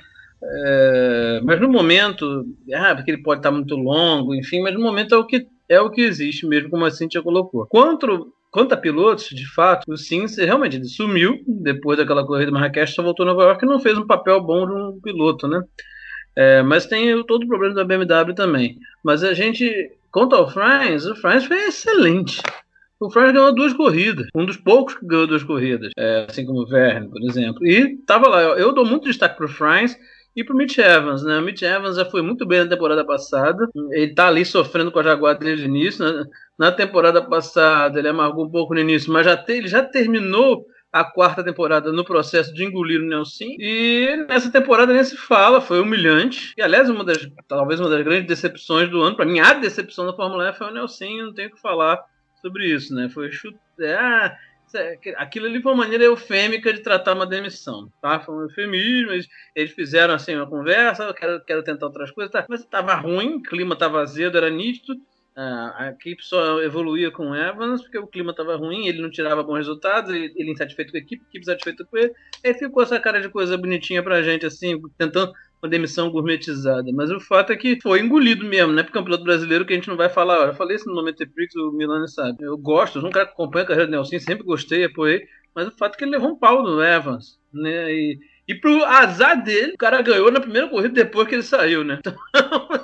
é... 0.44 1.40
mas 1.44 1.60
no 1.60 1.70
momento, 1.70 2.46
ah, 2.74 2.94
porque 2.94 3.10
ele 3.10 3.24
pode 3.24 3.40
estar 3.40 3.52
muito 3.52 3.76
longo, 3.76 4.36
enfim, 4.36 4.62
mas 4.62 4.74
no 4.74 4.82
momento 4.82 5.16
é 5.16 5.18
o 5.18 5.26
que 5.26 5.48
é 5.70 5.80
o 5.80 5.90
que 5.90 6.02
existe 6.02 6.46
mesmo, 6.46 6.70
como 6.70 6.86
a 6.86 6.92
Cintia 6.92 7.22
colocou. 7.22 7.66
Quanto, 7.68 8.34
quanto 8.52 8.74
a 8.74 8.78
pilotos, 8.78 9.30
de 9.30 9.48
fato, 9.54 9.92
o 9.92 9.98
Sims 9.98 10.38
realmente 10.38 10.84
sumiu 10.86 11.44
depois 11.48 11.98
daquela 11.98 12.26
corrida 12.26 12.52
Marrakech, 12.52 12.92
só 12.92 13.04
voltou 13.04 13.24
a 13.24 13.28
Nova 13.28 13.44
York 13.44 13.66
e 13.66 13.68
não 13.68 13.80
fez 13.80 13.98
um 13.98 14.08
papel 14.08 14.42
bom 14.42 14.66
de 14.66 14.74
um 14.74 15.00
piloto, 15.02 15.48
né? 15.48 15.64
É, 16.36 16.62
mas 16.62 16.86
tem 16.86 17.24
todo 17.26 17.44
o 17.44 17.48
problema 17.48 17.74
da 17.74 17.86
BMW 17.86 18.34
também. 18.36 18.78
Mas 19.04 19.24
a 19.24 19.34
gente, 19.34 19.92
quanto 20.12 20.36
ao 20.36 20.50
Franz, 20.50 21.06
o 21.06 21.16
Franz 21.16 21.46
foi 21.46 21.58
excelente. 21.58 22.42
O 23.00 23.10
Franz 23.10 23.34
ganhou 23.34 23.54
duas 23.54 23.74
corridas, 23.74 24.28
um 24.34 24.46
dos 24.46 24.58
poucos 24.58 24.96
que 24.96 25.06
ganhou 25.06 25.28
duas 25.28 25.44
corridas, 25.44 25.92
é, 25.98 26.26
assim 26.30 26.46
como 26.46 26.62
o 26.62 26.66
Verne, 26.66 27.10
por 27.10 27.22
exemplo. 27.24 27.66
E 27.66 27.98
tava 28.06 28.28
lá, 28.28 28.42
eu, 28.42 28.58
eu 28.58 28.74
dou 28.74 28.86
muito 28.86 29.06
destaque 29.06 29.36
para 29.36 29.46
o 29.46 29.50
Franz 29.50 29.98
e 30.36 30.44
pro 30.44 30.56
Mitch 30.56 30.78
Evans, 30.78 31.24
né? 31.24 31.38
O 31.40 31.42
Mitch 31.42 31.62
Evans 31.62 31.96
já 31.96 32.06
foi 32.06 32.22
muito 32.22 32.46
bem 32.46 32.64
na 32.64 32.70
temporada 32.70 33.06
passada. 33.06 33.68
Ele 33.92 34.14
tá 34.14 34.28
ali 34.28 34.44
sofrendo 34.44 34.92
com 34.92 35.00
a 35.00 35.04
Jaguar 35.04 35.38
desde 35.38 35.66
o 35.66 35.70
início. 35.70 36.04
Né? 36.04 36.26
Na 36.58 36.72
temporada 36.72 37.22
passada 37.22 37.98
ele 37.98 38.10
amargou 38.10 38.46
um 38.46 38.52
pouco 38.52 38.74
no 38.74 38.80
início, 38.82 39.12
mas 39.14 39.26
já 39.26 39.38
te, 39.38 39.54
ele 39.54 39.68
já 39.68 39.82
terminou 39.82 40.66
a 40.92 41.04
quarta 41.04 41.44
temporada 41.44 41.92
no 41.92 42.06
processo 42.06 42.54
de 42.54 42.64
engolir 42.64 43.02
o 43.02 43.06
Nelson. 43.06 43.56
E 43.60 44.26
nessa 44.30 44.52
temporada 44.52 44.94
nem 44.94 45.04
se 45.04 45.18
fala, 45.18 45.60
foi 45.60 45.80
humilhante. 45.80 46.54
E 46.58 46.62
aliás, 46.62 46.90
uma 46.90 47.04
das, 47.04 47.30
talvez 47.48 47.80
uma 47.80 47.90
das 47.90 48.02
grandes 48.04 48.28
decepções 48.28 48.90
do 48.90 49.02
ano, 49.02 49.16
para 49.16 49.26
mim, 49.26 49.40
a 49.40 49.54
decepção 49.54 50.06
da 50.06 50.14
Fórmula 50.14 50.50
E 50.50 50.54
foi 50.54 50.68
o 50.68 50.74
Nelson, 50.74 51.06
não 51.18 51.34
tenho 51.34 51.50
o 51.50 51.52
que 51.52 51.62
falar 51.62 52.02
sobre 52.42 52.68
isso, 52.68 52.94
né? 52.94 53.10
Foi 53.10 53.32
chute. 53.32 53.58
Ah, 53.82 54.34
aquilo 55.18 55.46
ali 55.46 55.62
foi 55.62 55.72
uma 55.72 55.84
maneira 55.84 56.04
eufêmica 56.04 56.72
de 56.74 56.82
tratar 56.82 57.14
uma 57.14 57.26
demissão, 57.26 57.92
tá? 58.02 58.20
Foi 58.20 58.36
um 58.36 58.42
eufemismo, 58.42 59.12
eles, 59.12 59.28
eles 59.56 59.72
fizeram 59.72 60.14
assim 60.14 60.36
uma 60.36 60.48
conversa, 60.48 61.04
eu 61.04 61.14
quero, 61.14 61.44
quero 61.44 61.64
tentar 61.64 61.86
outras 61.88 62.12
coisas, 62.12 62.32
tá? 62.32 62.46
mas 62.50 62.62
estava 62.62 62.94
ruim, 62.96 63.36
o 63.36 63.42
clima 63.42 63.74
estava 63.74 64.02
azedo, 64.02 64.38
era 64.38 64.50
nítido, 64.50 65.00
a 65.36 65.90
equipe 65.90 66.24
só 66.24 66.62
evoluía 66.62 67.12
com 67.12 67.32
o 67.32 67.36
Evans 67.36 67.82
porque 67.82 67.98
o 67.98 68.08
clima 68.08 68.32
estava 68.32 68.56
ruim, 68.56 68.88
ele 68.88 69.02
não 69.02 69.10
tirava 69.10 69.44
bons 69.44 69.58
resultados, 69.58 70.14
ele, 70.14 70.32
ele 70.36 70.52
insatisfeito 70.52 70.92
com 70.92 70.98
a 70.98 71.02
equipe, 71.02 71.24
a 71.24 71.28
equipe 71.28 71.44
insatisfeita 71.44 71.86
com 71.86 71.98
ele, 71.98 72.14
aí 72.44 72.54
ficou 72.54 72.82
essa 72.82 73.00
cara 73.00 73.20
de 73.20 73.28
coisa 73.28 73.58
bonitinha 73.58 74.02
pra 74.02 74.22
gente, 74.22 74.46
assim, 74.46 74.82
tentando 74.98 75.34
uma 75.62 75.70
demissão 75.70 76.10
gourmetizada. 76.10 76.92
Mas 76.94 77.12
o 77.12 77.20
fato 77.20 77.52
é 77.52 77.56
que 77.56 77.80
foi 77.82 78.00
engolido 78.00 78.46
mesmo, 78.46 78.74
né? 78.74 78.84
Porque 78.84 78.98
é 78.98 79.02
um 79.02 79.04
piloto 79.04 79.24
brasileiro 79.24 79.66
que 79.66 79.74
a 79.74 79.76
gente 79.76 79.88
não 79.88 79.98
vai 79.98 80.10
falar. 80.10 80.48
Eu 80.48 80.54
falei 80.54 80.76
isso 80.76 80.88
no 80.88 80.96
momento 80.96 81.28
Prix, 81.30 81.56
o 81.56 81.72
Milani 81.72 82.08
sabe. 82.10 82.44
Eu 82.44 82.58
gosto, 82.58 82.98
eu 82.98 83.02
sou 83.02 83.10
um 83.10 83.14
cara 83.14 83.26
que 83.26 83.34
acompanha 83.34 83.64
a 83.64 83.68
carreira 83.68 83.88
do 83.88 83.92
Nelson, 83.92 84.20
sempre 84.20 84.44
gostei, 84.44 84.86
apoiei. 84.86 85.26
Mas 85.54 85.68
o 85.68 85.72
fato 85.72 85.96
é 85.96 85.98
que 85.98 86.04
ele 86.04 86.12
levou 86.12 86.32
um 86.32 86.38
pau 86.38 86.64
do 86.64 86.84
Evans, 86.84 87.40
né? 87.54 87.92
E, 87.92 88.20
e 88.48 88.56
pro 88.56 88.84
azar 88.84 89.42
dele, 89.44 89.74
o 89.74 89.78
cara 89.78 90.02
ganhou 90.02 90.32
na 90.32 90.42
primeira 90.42 90.68
corrida 90.68 90.94
depois 90.94 91.28
que 91.28 91.36
ele 91.36 91.44
saiu, 91.44 91.84
né? 91.84 92.00
Então, 92.06 92.16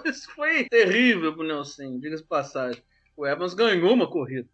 isso 0.05 0.32
foi 0.34 0.65
terrível 0.65 1.34
pro 1.34 1.45
Nelson, 1.45 1.99
diga-se 1.99 2.24
passagem. 2.24 2.82
O 3.15 3.28
Evans 3.28 3.53
ganhou 3.53 3.93
uma 3.93 4.07
corrida 4.07 4.47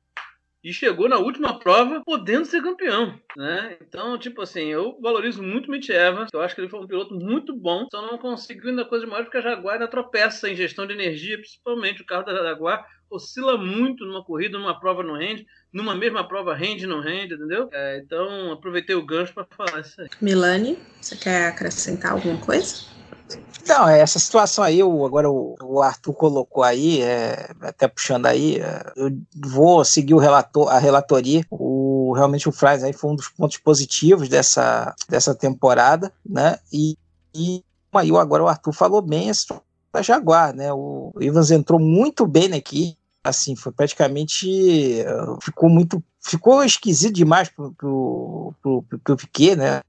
e 0.64 0.74
chegou 0.74 1.08
na 1.08 1.18
última 1.18 1.60
prova 1.60 2.02
podendo 2.06 2.46
ser 2.46 2.62
campeão, 2.62 3.18
né? 3.36 3.78
Então, 3.82 4.18
tipo 4.18 4.42
assim, 4.42 4.66
eu 4.66 4.98
valorizo 5.02 5.42
muito 5.42 5.68
o 5.68 5.72
Mitch 5.72 5.90
Evans, 5.90 6.30
eu 6.34 6.42
acho 6.42 6.56
que 6.56 6.62
ele 6.62 6.70
foi 6.70 6.80
um 6.80 6.88
piloto 6.88 7.14
muito 7.14 7.56
bom, 7.56 7.88
só 7.92 8.02
não 8.02 8.18
conseguiu 8.18 8.70
ainda 8.70 8.86
coisa 8.86 9.06
mais 9.06 9.24
porque 9.24 9.38
a 9.38 9.42
Jaguar 9.42 9.76
ainda 9.76 9.88
tropeça 9.88 10.50
em 10.50 10.56
gestão 10.56 10.86
de 10.86 10.94
energia, 10.94 11.38
principalmente 11.38 12.02
o 12.02 12.06
carro 12.06 12.24
da 12.24 12.34
Jaguar 12.34 12.86
oscila 13.10 13.58
muito 13.58 14.06
numa 14.06 14.24
corrida, 14.24 14.58
numa 14.58 14.80
prova 14.80 15.02
não 15.02 15.16
rende, 15.16 15.46
numa 15.72 15.96
mesma 15.96 16.28
prova 16.28 16.54
rende 16.54 16.86
não 16.86 17.00
rende, 17.00 17.36
entendeu? 17.36 17.70
É, 17.72 18.02
então, 18.04 18.52
aproveitei 18.52 18.96
o 18.96 19.06
gancho 19.06 19.34
para 19.34 19.48
falar 19.56 19.82
isso 19.82 20.02
aí. 20.02 20.08
Milani, 20.22 20.78
você 21.02 21.16
quer 21.16 21.48
acrescentar 21.48 22.12
alguma 22.12 22.38
coisa? 22.38 22.97
Não, 23.68 23.88
é, 23.90 24.00
essa 24.00 24.18
situação 24.18 24.64
aí, 24.64 24.82
o, 24.82 25.06
agora 25.06 25.30
o, 25.30 25.56
o, 25.62 25.82
Arthur 25.82 26.14
colocou 26.14 26.64
aí, 26.64 27.02
é, 27.02 27.52
até 27.62 27.86
puxando 27.86 28.26
aí, 28.26 28.62
é, 28.62 28.94
eu 28.96 29.12
vou 29.36 29.84
seguir 29.84 30.14
o 30.14 30.20
relator, 30.20 30.70
a 30.70 30.80
relatoria. 30.80 31.46
O, 31.50 32.14
realmente 32.16 32.48
o 32.48 32.52
Fries 32.52 32.82
aí 32.82 32.94
foi 32.94 33.12
um 33.12 33.16
dos 33.16 33.28
pontos 33.28 33.58
positivos 33.58 34.30
dessa, 34.30 34.96
dessa 35.10 35.36
temporada, 35.36 36.14
né? 36.26 36.58
E, 36.72 36.98
e 37.36 37.62
aí 37.94 38.10
agora 38.16 38.44
o 38.44 38.48
Arthur 38.48 38.72
falou 38.72 39.02
bem, 39.02 39.30
a 39.92 40.02
Jaguar, 40.02 40.56
né? 40.56 40.72
O 40.72 41.12
Evans 41.20 41.52
entrou 41.52 41.80
muito 41.80 42.26
bem 42.26 42.48
na 42.48 42.58
equipe, 42.58 42.98
assim, 43.22 43.56
foi 43.56 43.74
praticamente 43.74 45.04
ficou 45.42 45.70
muito 45.70 46.02
ficou 46.22 46.64
esquisito 46.64 47.16
demais 47.16 47.50
pro, 47.50 47.74
pro, 47.74 48.54
pro, 48.62 48.84
pro, 49.04 49.18
Piquet, 49.18 49.56
né? 49.56 49.82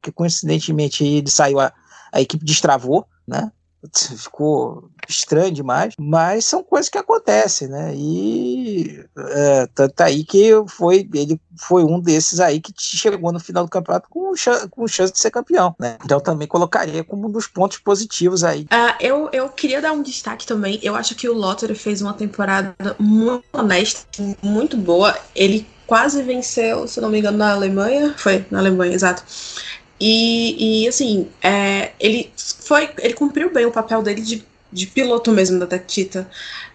Que 0.00 0.12
coincidentemente 0.12 1.04
ele 1.04 1.30
saiu 1.30 1.58
a, 1.58 1.72
a 2.12 2.20
equipe 2.20 2.44
destravou, 2.44 3.06
né? 3.26 3.50
ficou 4.16 4.90
estranho 5.08 5.52
demais, 5.52 5.94
mas 5.98 6.44
são 6.44 6.62
coisas 6.62 6.88
que 6.88 6.98
acontecem, 6.98 7.68
né? 7.68 7.94
E 7.94 9.04
é, 9.16 9.66
tanto 9.74 10.00
aí 10.00 10.24
que 10.24 10.50
foi 10.66 11.08
ele 11.14 11.40
foi 11.56 11.84
um 11.84 12.00
desses 12.00 12.40
aí 12.40 12.60
que 12.60 12.72
chegou 12.76 13.32
no 13.32 13.40
final 13.40 13.64
do 13.64 13.70
campeonato 13.70 14.08
com, 14.10 14.32
com 14.70 14.86
chance 14.86 15.12
de 15.12 15.18
ser 15.18 15.30
campeão, 15.30 15.74
né? 15.78 15.96
Então 16.04 16.20
também 16.20 16.46
colocaria 16.46 17.02
como 17.04 17.28
um 17.28 17.30
dos 17.30 17.46
pontos 17.46 17.78
positivos 17.78 18.44
aí. 18.44 18.62
Uh, 18.62 18.94
eu, 19.00 19.30
eu 19.32 19.48
queria 19.48 19.80
dar 19.80 19.92
um 19.92 20.02
destaque 20.02 20.46
também. 20.46 20.78
Eu 20.82 20.94
acho 20.94 21.14
que 21.14 21.28
o 21.28 21.34
Lottery 21.34 21.74
fez 21.74 22.02
uma 22.02 22.12
temporada 22.12 22.74
muito 22.98 23.44
honesta, 23.52 24.06
muito 24.42 24.76
boa. 24.76 25.16
Ele 25.34 25.66
quase 25.86 26.22
venceu, 26.22 26.86
se 26.86 27.00
não 27.00 27.08
me 27.08 27.18
engano, 27.18 27.38
na 27.38 27.52
Alemanha. 27.52 28.14
Foi 28.18 28.44
na 28.50 28.58
Alemanha, 28.58 28.94
exato. 28.94 29.24
E, 30.00 30.84
e 30.84 30.88
assim, 30.88 31.28
é, 31.42 31.92
ele 31.98 32.32
foi. 32.36 32.90
Ele 32.98 33.14
cumpriu 33.14 33.52
bem 33.52 33.66
o 33.66 33.72
papel 33.72 34.02
dele 34.02 34.20
de, 34.20 34.44
de 34.72 34.86
piloto 34.86 35.32
mesmo 35.32 35.64
da 35.66 35.78
Tita. 35.78 36.28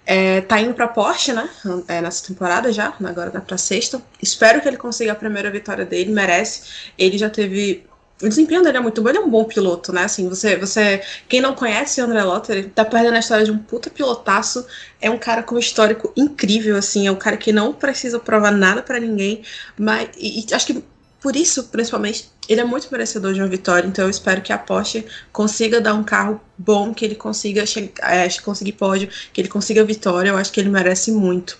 É, 0.05 0.41
tá 0.41 0.59
indo 0.59 0.73
pra 0.73 0.87
Porsche, 0.87 1.31
né? 1.31 1.49
É, 1.87 2.01
nessa 2.01 2.27
temporada 2.27 2.71
já, 2.73 2.93
agora 3.03 3.29
dá 3.29 3.39
pra 3.39 3.57
sexta. 3.57 4.01
Espero 4.21 4.61
que 4.61 4.67
ele 4.67 4.77
consiga 4.77 5.13
a 5.13 5.15
primeira 5.15 5.49
vitória 5.49 5.85
dele, 5.85 6.11
merece. 6.11 6.91
Ele 6.97 7.17
já 7.17 7.29
teve. 7.29 7.85
O 8.21 8.27
desempenho 8.27 8.61
dele 8.61 8.77
é 8.77 8.79
muito 8.79 9.01
bom, 9.01 9.09
ele 9.09 9.17
é 9.17 9.21
um 9.21 9.29
bom 9.29 9.43
piloto, 9.43 9.91
né? 9.91 10.03
Assim, 10.03 10.29
você, 10.29 10.55
você, 10.55 11.01
quem 11.27 11.41
não 11.41 11.55
conhece 11.55 11.99
o 11.99 12.05
André 12.05 12.23
Lotter, 12.23 12.69
tá 12.69 12.85
perdendo 12.85 13.15
a 13.15 13.19
história 13.19 13.43
de 13.43 13.51
um 13.51 13.57
puta 13.57 13.89
pilotaço. 13.89 14.65
É 15.01 15.09
um 15.09 15.17
cara 15.17 15.43
com 15.43 15.55
um 15.55 15.59
histórico 15.59 16.13
incrível, 16.15 16.77
assim, 16.77 17.07
é 17.07 17.11
um 17.11 17.15
cara 17.15 17.35
que 17.35 17.51
não 17.51 17.73
precisa 17.73 18.19
provar 18.19 18.51
nada 18.51 18.81
para 18.81 18.99
ninguém, 18.99 19.41
mas 19.77 20.09
e, 20.17 20.45
e 20.45 20.53
acho 20.53 20.67
que 20.67 20.83
por 21.23 21.37
isso, 21.37 21.63
principalmente, 21.69 22.29
ele 22.49 22.59
é 22.59 22.65
muito 22.65 22.89
merecedor 22.91 23.33
de 23.33 23.39
uma 23.39 23.47
vitória, 23.47 23.87
então 23.87 24.03
eu 24.03 24.11
espero 24.11 24.41
que 24.41 24.51
a 24.51 24.57
Porsche 24.57 25.05
consiga 25.31 25.79
dar 25.79 25.93
um 25.93 26.03
carro 26.03 26.41
bom, 26.57 26.93
que 26.93 27.05
ele 27.05 27.15
consiga 27.15 27.63
é, 28.01 28.27
conseguir 28.41 28.73
pódio, 28.73 29.07
que 29.31 29.39
ele 29.39 29.47
consiga 29.47 29.85
vitória, 29.85 30.31
eu 30.31 30.37
acho 30.37 30.51
que 30.51 30.59
ele 30.59 30.69
merece 30.69 31.13
muito. 31.13 31.57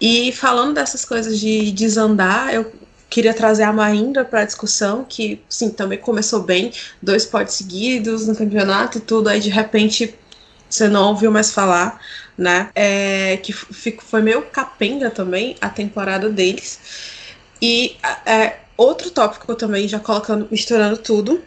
E 0.00 0.30
falando 0.30 0.74
dessas 0.74 1.04
coisas 1.04 1.40
de 1.40 1.72
desandar, 1.72 2.54
eu 2.54 2.72
queria 3.10 3.34
trazer 3.34 3.64
a 3.64 3.72
Mahindra 3.72 4.24
para 4.24 4.42
a 4.42 4.44
discussão, 4.44 5.04
que 5.04 5.42
sim, 5.48 5.70
também 5.70 5.98
começou 5.98 6.40
bem, 6.44 6.72
dois 7.02 7.26
pódios 7.26 7.56
seguidos 7.56 8.28
no 8.28 8.36
campeonato 8.36 8.98
e 8.98 9.00
tudo, 9.00 9.28
aí 9.28 9.40
de 9.40 9.50
repente 9.50 10.14
você 10.70 10.86
não 10.86 11.08
ouviu 11.08 11.32
mais 11.32 11.50
falar, 11.50 12.00
né? 12.38 12.70
É, 12.76 13.38
que 13.38 13.52
foi 13.52 14.22
meio 14.22 14.42
capenga 14.42 15.10
também 15.10 15.56
a 15.60 15.68
temporada 15.68 16.28
deles. 16.28 16.78
E 17.60 17.96
é, 18.26 18.58
Outro 18.76 19.10
tópico 19.10 19.54
também, 19.54 19.86
já 19.86 20.00
colocando, 20.00 20.48
misturando 20.50 20.96
tudo, 20.98 21.42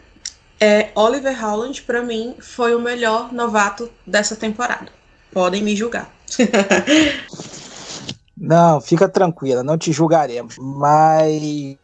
é 0.60 0.90
Oliver 0.94 1.38
Holland, 1.40 1.82
para 1.82 2.02
mim, 2.02 2.34
foi 2.40 2.74
o 2.74 2.80
melhor 2.80 3.32
novato 3.32 3.90
dessa 4.06 4.34
temporada. 4.34 4.90
Podem 5.32 5.62
me 5.62 5.76
julgar. 5.76 6.10
não, 8.36 8.80
fica 8.80 9.08
tranquila, 9.08 9.62
não 9.62 9.76
te 9.76 9.92
julgaremos. 9.92 10.56
Mas 10.58 11.76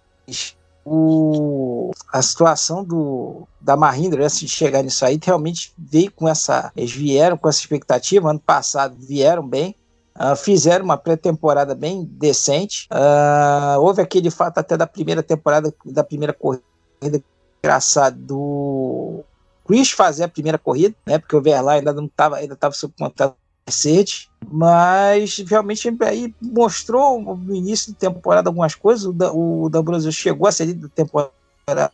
o, 0.84 1.92
a 2.12 2.20
situação 2.20 2.84
do, 2.84 3.48
da 3.60 3.76
Mahindra, 3.76 4.24
antes 4.24 4.40
de 4.40 4.48
chegar 4.48 4.82
nisso 4.82 5.04
aí, 5.04 5.18
realmente 5.22 5.72
veio 5.78 6.10
com 6.10 6.28
essa. 6.28 6.72
Eles 6.76 6.92
vieram 6.92 7.36
com 7.36 7.48
essa 7.48 7.60
expectativa. 7.60 8.30
Ano 8.30 8.40
passado 8.40 8.96
vieram 8.98 9.46
bem. 9.46 9.74
Uh, 10.18 10.36
fizeram 10.36 10.84
uma 10.84 10.96
pré-temporada 10.96 11.74
bem 11.74 12.04
decente. 12.04 12.88
Uh, 12.92 13.80
houve 13.80 14.00
aquele 14.00 14.30
fato 14.30 14.58
até 14.58 14.76
da 14.76 14.86
primeira 14.86 15.22
temporada, 15.22 15.74
da 15.84 16.04
primeira 16.04 16.32
corrida 16.32 16.64
engraçado 17.62 18.16
do 18.18 19.24
Chris 19.66 19.90
fazer 19.90 20.24
a 20.24 20.28
primeira 20.28 20.58
corrida, 20.58 20.94
né? 21.06 21.18
Porque 21.18 21.34
o 21.34 21.42
Verlaine 21.42 21.80
ainda 21.80 21.92
não 21.92 22.06
estava, 22.06 22.36
ainda 22.36 22.54
estava 22.54 22.74
sob 22.74 22.94
contrato 22.98 23.34
Mercedes, 23.66 24.28
mas 24.46 25.38
realmente 25.38 25.88
aí 26.02 26.34
mostrou 26.40 27.18
no 27.36 27.54
início 27.54 27.92
da 27.92 27.98
temporada 27.98 28.50
algumas 28.50 28.74
coisas. 28.74 29.06
O, 29.06 29.68
da, 29.70 29.82
Brasil 29.82 30.12
chegou 30.12 30.46
a 30.46 30.52
ser 30.52 30.72
do 30.74 30.88
temporada 30.88 31.90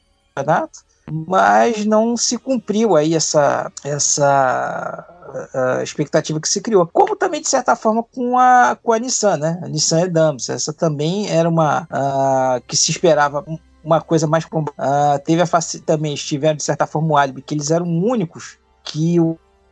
mas 1.09 1.85
não 1.85 2.17
se 2.17 2.39
cumpriu 2.39 2.97
aí 2.97 3.15
essa, 3.15 3.71
essa 3.85 5.07
uh, 5.55 5.83
expectativa 5.83 6.41
que 6.41 6.49
se 6.49 6.61
criou. 6.61 6.87
Como 6.87 7.17
também, 7.17 7.41
de 7.41 7.49
certa 7.49 7.75
forma, 7.77 8.03
com 8.03 8.39
a, 8.39 8.77
com 8.83 8.93
a 8.93 8.99
Nissan, 8.99 9.37
né? 9.37 9.61
A 9.63 9.69
Nissan 9.69 10.03
Edams. 10.03 10.49
Essa 10.49 10.73
também 10.73 11.29
era 11.31 11.49
uma 11.49 11.83
uh, 11.83 12.61
que 12.67 12.77
se 12.77 12.91
esperava 12.91 13.45
uma 13.83 14.01
coisa 14.01 14.27
mais. 14.27 14.45
Uh, 14.45 15.19
teve 15.25 15.43
a 15.43 15.47
também, 15.85 16.15
estiveram, 16.15 16.57
de 16.57 16.63
certa 16.63 16.87
forma, 16.87 17.09
o 17.09 17.17
álibi, 17.17 17.43
que 17.43 17.55
eles 17.55 17.71
eram 17.71 17.87
únicos 17.87 18.59
que 18.85 19.17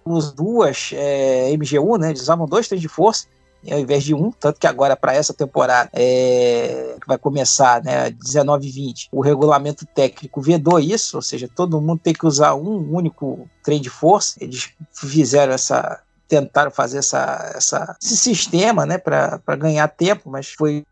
os 0.05 0.33
duas 0.33 0.91
é, 0.95 1.55
MGU, 1.57 1.99
né? 1.99 2.11
Eles 2.11 2.23
usavam 2.23 2.47
dois 2.47 2.69
trens 2.69 2.81
de 2.81 2.89
força 2.89 3.27
ao 3.71 3.79
invés 3.79 4.05
de 4.05 4.15
um, 4.15 4.31
tanto 4.31 4.61
que 4.61 4.67
agora 4.67 4.97
para 4.97 5.15
essa 5.15 5.35
temporada 5.35 5.91
é, 5.93 6.97
que 7.01 7.07
vai 7.07 7.19
começar, 7.19 7.83
né, 7.83 8.11
19 8.11 8.67
e 8.67 8.71
20, 8.71 9.09
o 9.13 9.21
regulamento 9.21 9.85
técnico 9.87 10.41
vedou 10.41 10.79
isso, 10.79 11.17
ou 11.17 11.23
seja, 11.23 11.49
todo 11.53 11.81
mundo 11.81 12.01
tem 12.03 12.15
que 12.15 12.27
usar 12.27 12.55
um 12.55 12.95
único 12.95 13.49
trem 13.63 13.81
de 13.81 13.91
força. 13.91 14.37
Eles 14.41 14.71
fizeram 14.93 15.53
essa 15.53 16.01
tentaram 16.29 16.71
fazer 16.71 16.99
essa, 16.99 17.53
essa, 17.55 17.97
esse 18.03 18.17
sistema 18.17 18.85
né, 18.85 18.99
para 18.99 19.57
ganhar 19.57 19.89
tempo, 19.89 20.31
mas 20.31 20.51
foi 20.51 20.85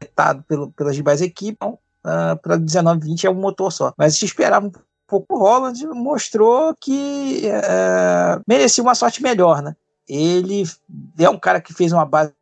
vetado 0.00 0.42
pelo, 0.44 0.70
pelas 0.70 0.94
demais 0.94 1.20
equipes. 1.20 1.56
Então, 1.56 1.78
uh, 2.06 2.40
para 2.40 2.56
19 2.56 3.00
e 3.00 3.10
20 3.10 3.26
é 3.26 3.30
um 3.30 3.34
motor 3.34 3.72
só. 3.72 3.92
Mas 3.98 4.16
se 4.16 4.24
esperava 4.24 4.66
um 4.66 4.72
pouco 5.06 5.34
o 5.34 5.38
Holland, 5.38 5.84
mostrou 5.88 6.74
que 6.80 7.42
uh, 7.46 8.42
merecia 8.46 8.82
uma 8.82 8.94
sorte 8.94 9.22
melhor, 9.22 9.60
né? 9.60 9.74
Ele 10.08 10.64
é 11.18 11.28
um 11.28 11.38
cara 11.38 11.60
que 11.60 11.72
fez 11.72 11.92
uma 11.92 12.04
base 12.04 12.32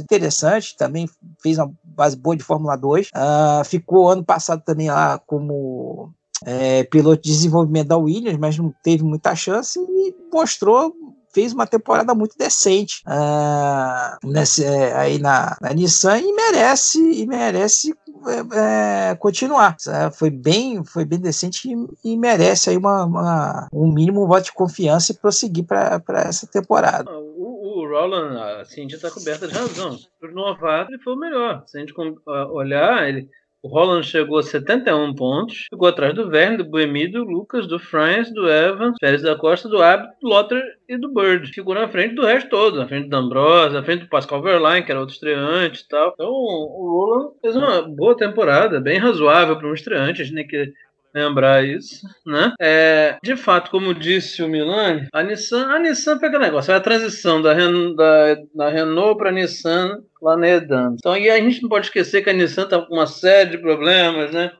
interessante, 0.00 0.76
também 0.76 1.08
fez 1.42 1.58
uma 1.58 1.72
base 1.82 2.16
boa 2.16 2.36
de 2.36 2.42
Fórmula 2.42 2.76
2. 2.76 3.08
Uh, 3.08 3.10
ah, 3.14 3.62
ficou 3.64 4.08
ano 4.08 4.24
passado 4.24 4.62
também 4.64 4.90
lá 4.90 5.18
como 5.18 6.12
é, 6.44 6.84
piloto 6.84 7.22
de 7.22 7.30
desenvolvimento 7.30 7.88
da 7.88 7.96
Williams, 7.96 8.38
mas 8.38 8.58
não 8.58 8.72
teve 8.82 9.02
muita 9.02 9.34
chance 9.34 9.78
e 9.78 10.14
mostrou 10.32 10.94
fez 11.32 11.52
uma 11.52 11.66
temporada 11.66 12.14
muito 12.14 12.36
decente 12.38 13.02
uh, 13.06 14.26
nesse, 14.26 14.64
é, 14.64 14.96
aí 14.96 15.18
na, 15.18 15.56
na, 15.60 15.72
Nissan 15.72 16.18
e 16.18 16.32
merece 16.32 16.98
e 16.98 17.26
merece 17.26 17.94
é, 18.30 19.10
é, 19.10 19.14
continuar. 19.16 19.76
Foi 20.12 20.30
bem 20.30 20.84
foi 20.84 21.04
bem 21.04 21.18
decente 21.18 21.68
e, 21.68 22.12
e 22.12 22.16
merece 22.16 22.70
aí 22.70 22.76
uma, 22.76 23.04
uma, 23.04 23.68
um 23.72 23.92
mínimo 23.92 24.26
voto 24.26 24.44
de 24.44 24.52
confiança 24.52 25.12
e 25.12 25.16
prosseguir 25.16 25.64
para 25.64 26.02
essa 26.24 26.46
temporada. 26.46 27.10
Ah, 27.10 27.18
o, 27.18 27.82
o 27.82 27.88
Roland, 27.88 28.38
a 28.38 28.64
Cindy 28.64 28.94
está 28.94 29.10
coberta 29.10 29.46
de 29.46 29.54
razão. 29.54 29.96
O 30.22 30.26
novato, 30.28 30.90
ele 30.92 31.02
foi 31.02 31.14
o 31.14 31.18
melhor. 31.18 31.62
Se 31.66 31.76
a 31.76 31.80
gente 31.80 31.94
olhar, 32.26 33.08
ele 33.08 33.28
o 33.62 33.68
Roland 33.68 34.04
chegou 34.04 34.38
a 34.38 34.42
71 34.42 35.14
pontos, 35.14 35.66
ficou 35.68 35.88
atrás 35.88 36.14
do 36.14 36.28
Verne, 36.28 36.58
do 36.58 36.64
Buemi, 36.64 37.08
do 37.08 37.24
Lucas, 37.24 37.66
do 37.66 37.78
France, 37.78 38.32
do 38.32 38.48
Evans, 38.48 38.96
Pérez 39.00 39.22
da 39.22 39.36
Costa, 39.36 39.68
do 39.68 39.82
Abbott, 39.82 40.14
do 40.22 40.28
Lotter 40.28 40.62
e 40.88 40.96
do 40.96 41.12
Bird. 41.12 41.52
Ficou 41.52 41.74
na 41.74 41.88
frente 41.88 42.14
do 42.14 42.24
resto 42.24 42.48
todo, 42.48 42.78
na 42.78 42.86
frente 42.86 43.08
do 43.08 43.16
Ambrose, 43.16 43.74
na 43.74 43.82
frente 43.82 44.04
do 44.04 44.08
Pascal 44.08 44.42
Verlaine, 44.42 44.84
que 44.84 44.92
era 44.92 45.00
outro 45.00 45.14
estreante 45.14 45.82
e 45.82 45.88
tal. 45.88 46.12
Então 46.14 46.30
o 46.30 47.06
Roland 47.06 47.32
fez 47.40 47.56
uma 47.56 47.82
boa 47.82 48.16
temporada, 48.16 48.80
bem 48.80 48.98
razoável 48.98 49.56
para 49.56 49.68
um 49.68 49.74
estreante. 49.74 50.22
A 50.22 50.24
gente 50.24 50.34
tem 50.36 50.46
que 50.46 50.72
lembrar 51.14 51.64
isso, 51.64 52.06
né? 52.26 52.52
É, 52.60 53.18
de 53.22 53.36
fato, 53.36 53.70
como 53.70 53.94
disse 53.94 54.42
o 54.42 54.48
Milani, 54.48 55.06
a 55.12 55.22
Nissan, 55.22 55.66
a 55.68 55.78
Nissan 55.78 56.18
pega 56.18 56.38
negócio, 56.38 56.72
é 56.72 56.76
a 56.76 56.80
transição 56.80 57.40
da, 57.40 57.54
da, 57.54 58.36
da 58.54 58.68
Renault 58.68 59.18
para 59.18 59.30
a 59.30 59.32
Nissan 59.32 60.02
lá 60.22 60.36
na 60.36 60.48
Edan. 60.48 60.94
Então, 60.94 61.16
e 61.16 61.30
a 61.30 61.36
gente 61.36 61.62
não 61.62 61.68
pode 61.68 61.86
esquecer 61.86 62.22
que 62.22 62.30
a 62.30 62.32
Nissan 62.32 62.64
está 62.64 62.80
com 62.80 62.94
uma 62.94 63.06
série 63.06 63.50
de 63.50 63.58
problemas, 63.58 64.32
né? 64.32 64.52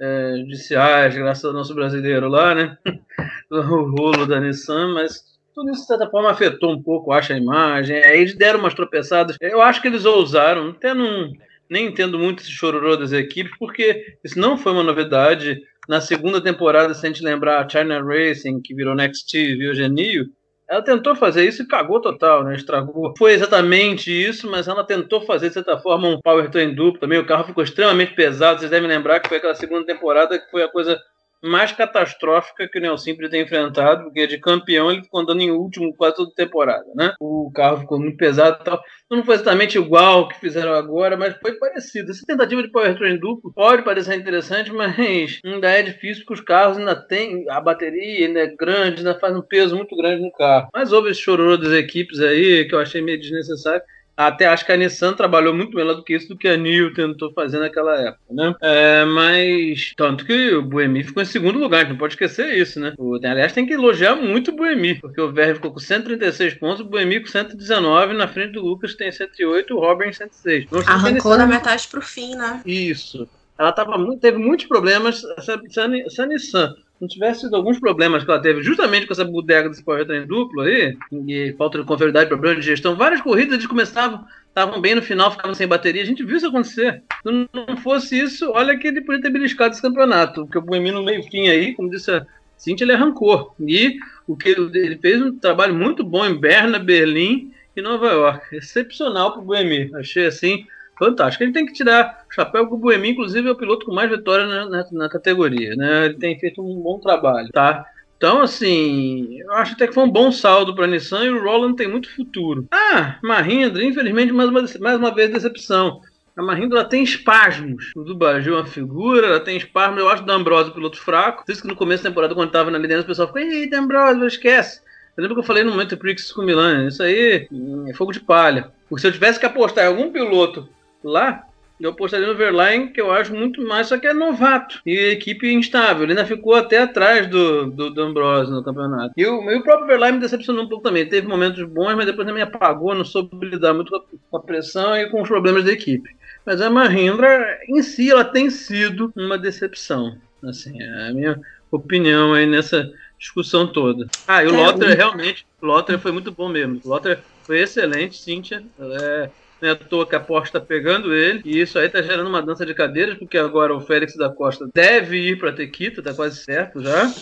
É, 0.00 0.34
judiciais, 0.38 1.14
graças 1.14 1.44
ao 1.44 1.52
nosso 1.52 1.74
brasileiro 1.74 2.28
lá, 2.28 2.54
né? 2.54 2.76
o 3.50 3.60
rolo 3.60 4.26
da 4.26 4.40
Nissan, 4.40 4.94
mas 4.94 5.30
tudo 5.54 5.70
isso 5.72 5.82
de 5.82 5.86
certa 5.86 6.08
forma 6.08 6.30
afetou 6.30 6.72
um 6.72 6.82
pouco, 6.82 7.12
acho, 7.12 7.32
a 7.32 7.36
imagem. 7.36 7.96
Aí 7.96 8.20
eles 8.20 8.34
deram 8.34 8.60
umas 8.60 8.74
tropeçadas. 8.74 9.36
Eu 9.40 9.60
acho 9.60 9.82
que 9.82 9.88
eles 9.88 10.04
ousaram, 10.04 10.70
até 10.70 10.94
não 10.94 11.30
nem 11.68 11.86
entendo 11.86 12.18
muito 12.18 12.42
esse 12.42 12.50
chororô 12.50 12.96
das 12.96 13.12
equipes, 13.12 13.56
porque 13.56 14.16
isso 14.24 14.38
não 14.38 14.58
foi 14.58 14.72
uma 14.72 14.82
novidade. 14.82 15.60
Na 15.90 16.00
segunda 16.00 16.40
temporada, 16.40 16.94
se 16.94 17.04
a 17.04 17.08
gente 17.08 17.20
lembrar 17.20 17.68
China 17.68 18.00
Racing, 18.00 18.60
que 18.62 18.72
virou 18.72 18.94
Next 18.94 19.36
viu 19.56 19.74
Genio, 19.74 20.26
ela 20.68 20.80
tentou 20.80 21.16
fazer 21.16 21.44
isso 21.44 21.64
e 21.64 21.66
cagou 21.66 22.00
total, 22.00 22.44
né? 22.44 22.54
Estragou. 22.54 23.12
Foi 23.18 23.32
exatamente 23.32 24.08
isso, 24.08 24.48
mas 24.48 24.68
ela 24.68 24.84
tentou 24.84 25.20
fazer, 25.22 25.48
de 25.48 25.54
certa 25.54 25.76
forma, 25.78 26.06
um 26.06 26.20
powertrain 26.20 26.72
duplo 26.72 27.00
também. 27.00 27.18
O 27.18 27.26
carro 27.26 27.42
ficou 27.42 27.64
extremamente 27.64 28.14
pesado. 28.14 28.60
Vocês 28.60 28.70
devem 28.70 28.88
lembrar 28.88 29.18
que 29.18 29.28
foi 29.28 29.38
aquela 29.38 29.56
segunda 29.56 29.84
temporada 29.84 30.38
que 30.38 30.48
foi 30.48 30.62
a 30.62 30.68
coisa 30.68 30.96
mais 31.42 31.72
catastrófica 31.72 32.68
que 32.68 32.78
o 32.78 32.82
Nelson 32.82 33.14
tem 33.30 33.42
enfrentado, 33.42 34.04
porque 34.04 34.26
de 34.26 34.38
campeão 34.38 34.90
ele 34.90 35.02
ficou 35.02 35.20
andando 35.20 35.40
em 35.40 35.50
último 35.50 35.94
quase 35.94 36.16
toda 36.16 36.34
temporada, 36.34 36.86
né? 36.94 37.14
O 37.20 37.50
carro 37.54 37.78
ficou 37.78 37.98
muito 37.98 38.16
pesado 38.16 38.58
e 38.60 38.64
tal. 38.64 38.80
Não 39.10 39.24
foi 39.24 39.34
exatamente 39.34 39.76
igual 39.78 40.28
que 40.28 40.38
fizeram 40.38 40.72
agora, 40.72 41.16
mas 41.16 41.36
foi 41.38 41.54
parecido. 41.54 42.10
Essa 42.10 42.24
tentativa 42.26 42.62
de 42.62 42.70
powertrain 42.70 43.18
duplo 43.18 43.52
pode 43.52 43.82
parecer 43.82 44.16
interessante, 44.16 44.70
mas 44.72 45.40
ainda 45.44 45.70
é 45.70 45.82
difícil 45.82 46.24
porque 46.24 46.40
os 46.40 46.46
carros 46.46 46.78
ainda 46.78 46.94
têm 46.94 47.44
a 47.48 47.60
bateria 47.60 48.26
ainda 48.26 48.40
é 48.40 48.46
grande, 48.46 48.98
ainda 48.98 49.18
faz 49.18 49.36
um 49.36 49.42
peso 49.42 49.76
muito 49.76 49.96
grande 49.96 50.22
no 50.22 50.32
carro. 50.32 50.68
Mas 50.72 50.92
houve 50.92 51.10
esse 51.10 51.20
chororô 51.20 51.56
das 51.56 51.72
equipes 51.72 52.20
aí 52.20 52.66
que 52.66 52.74
eu 52.74 52.80
achei 52.80 53.00
meio 53.02 53.20
desnecessário. 53.20 53.82
Até 54.26 54.46
acho 54.46 54.66
que 54.66 54.72
a 54.72 54.76
Nissan 54.76 55.14
trabalhou 55.14 55.54
muito 55.54 55.74
melhor 55.74 55.94
do 55.94 56.04
que 56.04 56.14
isso 56.14 56.28
do 56.28 56.36
que 56.36 56.46
a 56.46 56.54
Nio 56.54 56.92
tentou 56.92 57.32
fazer 57.32 57.58
naquela 57.58 57.98
época, 57.98 58.20
né? 58.28 58.54
É, 58.60 59.04
mas 59.06 59.94
tanto 59.96 60.26
que 60.26 60.54
o 60.54 60.62
Buemi 60.62 61.02
ficou 61.02 61.22
em 61.22 61.26
segundo 61.26 61.58
lugar, 61.58 61.88
não 61.88 61.96
pode 61.96 62.12
esquecer 62.12 62.54
isso, 62.54 62.78
né? 62.78 62.92
O, 62.98 63.14
aliás, 63.14 63.54
tem 63.54 63.64
que 63.64 63.72
elogiar 63.72 64.16
muito 64.16 64.50
o 64.50 64.54
Buemi, 64.54 64.96
porque 64.96 65.18
o 65.18 65.32
Verre 65.32 65.54
ficou 65.54 65.72
com 65.72 65.78
136 65.78 66.54
pontos, 66.54 66.80
o 66.80 66.84
Buemi 66.84 67.20
com 67.20 67.28
119, 67.28 68.12
na 68.12 68.28
frente 68.28 68.52
do 68.52 68.60
Lucas 68.60 68.94
tem 68.94 69.10
108, 69.10 69.74
o 69.74 69.80
Robin 69.80 70.12
106. 70.12 70.66
Arrancou 70.86 71.38
da 71.38 71.46
metade 71.46 71.88
pro 71.88 72.02
fim, 72.02 72.34
né? 72.34 72.60
Isso. 72.66 73.26
Ela 73.58 73.72
tava 73.72 73.96
teve 74.18 74.36
muitos 74.36 74.66
problemas, 74.66 75.24
essa, 75.38 75.58
essa, 75.66 75.96
essa 75.96 76.26
Nissan 76.26 76.74
não 77.00 77.08
tivesse 77.08 77.40
sido 77.40 77.56
alguns 77.56 77.80
problemas 77.80 78.22
que 78.22 78.30
ela 78.30 78.42
teve 78.42 78.62
justamente 78.62 79.06
com 79.06 79.12
essa 79.12 79.24
bodega 79.24 79.68
desse 79.68 79.82
powertrain 79.82 80.26
duplo 80.26 80.60
aí, 80.62 80.96
e 81.26 81.54
falta 81.56 81.78
de 81.78 81.84
confiabilidade, 81.84 82.28
problema 82.28 82.60
de 82.60 82.66
gestão, 82.66 82.94
várias 82.94 83.22
corridas 83.22 83.54
eles 83.54 83.66
começavam, 83.66 84.24
estavam 84.48 84.80
bem 84.80 84.94
no 84.94 85.02
final, 85.02 85.30
ficavam 85.30 85.54
sem 85.54 85.66
bateria, 85.66 86.02
a 86.02 86.06
gente 86.06 86.24
viu 86.24 86.36
isso 86.36 86.46
acontecer. 86.46 87.02
Se 87.22 87.48
não 87.52 87.76
fosse 87.78 88.18
isso, 88.18 88.50
olha 88.50 88.76
que 88.76 88.88
ele 88.88 89.00
podia 89.00 89.22
ter 89.22 89.30
beliscado 89.30 89.72
esse 89.72 89.82
campeonato, 89.82 90.44
porque 90.44 90.58
o 90.58 90.62
Boemi 90.62 90.90
no 90.90 91.02
meio 91.02 91.22
fim 91.22 91.48
aí, 91.48 91.74
como 91.74 91.90
disse 91.90 92.10
a 92.10 92.26
Cintia, 92.60 92.84
ele 92.84 92.92
arrancou. 92.92 93.54
E 93.58 93.96
o 94.26 94.36
que 94.36 94.50
ele 94.50 94.98
fez 94.98 95.22
um 95.22 95.38
trabalho 95.38 95.74
muito 95.74 96.04
bom 96.04 96.26
em 96.26 96.38
Berna, 96.38 96.78
Berlim 96.78 97.50
e 97.74 97.80
Nova 97.80 98.08
York. 98.08 98.54
Excepcional 98.54 99.32
para 99.32 99.40
o 99.40 99.44
Boemi. 99.44 99.90
Achei 99.94 100.26
assim 100.26 100.66
fantástico. 101.00 101.42
Ele 101.42 101.52
tem 101.52 101.64
que 101.64 101.72
tirar 101.72 102.24
o 102.30 102.34
chapéu 102.34 102.66
com 102.66 102.74
o 102.74 102.78
Buemi, 102.78 103.10
inclusive 103.10 103.48
é 103.48 103.50
o 103.50 103.56
piloto 103.56 103.86
com 103.86 103.94
mais 103.94 104.10
vitórias 104.10 104.48
na, 104.48 104.68
na, 104.68 104.86
na, 104.92 105.08
categoria, 105.08 105.74
né? 105.74 106.04
Ele 106.04 106.14
tem 106.14 106.38
feito 106.38 106.62
um 106.62 106.80
bom 106.80 107.00
trabalho, 107.00 107.48
tá? 107.48 107.86
Então, 108.18 108.42
assim, 108.42 109.40
eu 109.40 109.52
acho 109.54 109.72
até 109.72 109.86
que 109.86 109.94
foi 109.94 110.04
um 110.04 110.10
bom 110.10 110.30
saldo 110.30 110.74
para 110.74 110.84
a 110.84 110.86
Nissan 110.86 111.24
e 111.24 111.30
o 111.30 111.42
Roland 111.42 111.74
tem 111.74 111.88
muito 111.88 112.14
futuro. 112.14 112.68
Ah, 112.70 113.18
Mahindra, 113.22 113.82
infelizmente, 113.82 114.30
mais 114.30 114.50
uma, 114.50 114.62
mais 114.78 114.98
uma 114.98 115.14
vez 115.14 115.32
decepção. 115.32 116.02
A 116.36 116.42
Mahindra 116.42 116.84
tem 116.84 117.02
espasmos. 117.02 117.92
O 117.96 118.04
Dubaju 118.04 118.52
é 118.52 118.56
uma 118.56 118.66
figura, 118.66 119.26
ela 119.26 119.40
tem 119.40 119.56
espasmos. 119.56 119.98
Eu 119.98 120.08
acho 120.10 120.22
o 120.22 120.26
D'Ambrosio 120.26 120.74
piloto 120.74 121.00
fraco. 121.00 121.46
Por 121.46 121.52
isso 121.52 121.62
que 121.62 121.68
no 121.68 121.74
começo 121.74 122.02
da 122.04 122.10
temporada, 122.10 122.34
quando 122.34 122.48
estava 122.48 122.70
na 122.70 122.78
liderança, 122.78 123.04
o 123.04 123.08
pessoal 123.08 123.28
ficou, 123.28 123.40
ei, 123.40 123.68
D'Ambrosio, 123.68 124.26
esquece. 124.26 124.82
Eu 125.16 125.22
lembro 125.22 125.36
que 125.36 125.40
eu 125.40 125.46
falei 125.46 125.64
no 125.64 125.70
momento 125.70 125.96
Prix 125.96 126.30
com 126.30 126.42
o 126.42 126.44
Milan, 126.44 126.86
isso 126.86 127.02
aí 127.02 127.48
é 127.88 127.94
fogo 127.94 128.12
de 128.12 128.20
palha. 128.20 128.70
Porque 128.88 129.00
se 129.00 129.06
eu 129.06 129.12
tivesse 129.12 129.40
que 129.40 129.46
apostar 129.46 129.84
em 129.84 129.88
algum 129.88 130.10
piloto 130.12 130.68
lá, 131.02 131.44
eu 131.80 131.90
apostaria 131.90 132.26
no 132.26 132.36
Verlaine, 132.36 132.88
que 132.88 133.00
eu 133.00 133.10
acho 133.10 133.34
muito 133.34 133.66
mais, 133.66 133.86
só 133.86 133.98
que 133.98 134.06
é 134.06 134.12
novato 134.12 134.80
e 134.84 134.94
equipe 135.12 135.50
instável. 135.50 136.02
Ele 136.02 136.12
ainda 136.12 136.26
ficou 136.26 136.54
até 136.54 136.82
atrás 136.82 137.26
do, 137.26 137.70
do, 137.70 137.90
do 137.90 138.02
Ambrose 138.02 138.50
no 138.50 138.62
campeonato. 138.62 139.14
E 139.16 139.26
o, 139.26 139.50
e 139.50 139.56
o 139.56 139.62
próprio 139.62 139.86
Verlaine 139.86 140.18
me 140.18 140.22
decepcionou 140.22 140.64
um 140.64 140.68
pouco 140.68 140.84
também. 140.84 141.08
Teve 141.08 141.26
momentos 141.26 141.64
bons, 141.64 141.94
mas 141.94 142.04
depois 142.04 142.26
também 142.26 142.42
apagou, 142.42 142.94
não 142.94 143.04
soube 143.04 143.46
lidar 143.46 143.72
muito 143.72 143.90
com 144.30 144.36
a 144.36 144.42
pressão 144.42 144.94
e 144.94 145.08
com 145.08 145.22
os 145.22 145.28
problemas 145.28 145.64
da 145.64 145.72
equipe. 145.72 146.14
Mas 146.44 146.60
a 146.60 146.68
Mahindra, 146.68 147.58
em 147.66 147.82
si, 147.82 148.10
ela 148.10 148.24
tem 148.24 148.50
sido 148.50 149.10
uma 149.16 149.38
decepção. 149.38 150.18
Assim, 150.44 150.82
é 150.82 151.08
a 151.08 151.12
minha 151.14 151.40
opinião 151.70 152.34
aí 152.34 152.46
nessa 152.46 152.90
discussão 153.18 153.66
toda. 153.66 154.06
Ah, 154.26 154.42
e 154.42 154.48
o 154.48 154.54
é, 154.54 154.56
Lotter, 154.56 154.96
realmente, 154.96 155.46
o 155.60 155.66
Lotter 155.66 155.98
foi 155.98 156.12
muito 156.12 156.30
bom 156.30 156.48
mesmo. 156.48 156.80
O 156.84 156.88
Lotter 156.88 157.20
foi 157.42 157.60
excelente, 157.60 158.18
Cíntia. 158.18 158.62
É, 158.78 159.30
não 159.60 159.68
é 159.68 159.72
à 159.72 159.76
toa 159.76 160.06
que 160.06 160.16
a 160.16 160.20
Porsche 160.20 160.48
está 160.48 160.60
pegando 160.60 161.14
ele. 161.14 161.42
E 161.44 161.60
isso 161.60 161.78
aí 161.78 161.86
está 161.86 162.02
gerando 162.02 162.28
uma 162.28 162.42
dança 162.42 162.64
de 162.64 162.74
cadeiras, 162.74 163.18
porque 163.18 163.38
agora 163.38 163.74
o 163.74 163.80
Félix 163.80 164.16
da 164.16 164.28
Costa 164.28 164.68
deve 164.72 165.30
ir 165.30 165.38
para 165.38 165.52
Tequita, 165.52 166.00
está 166.00 166.14
quase 166.14 166.42
certo 166.42 166.82
já. 166.82 167.12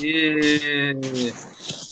E, 0.00 0.94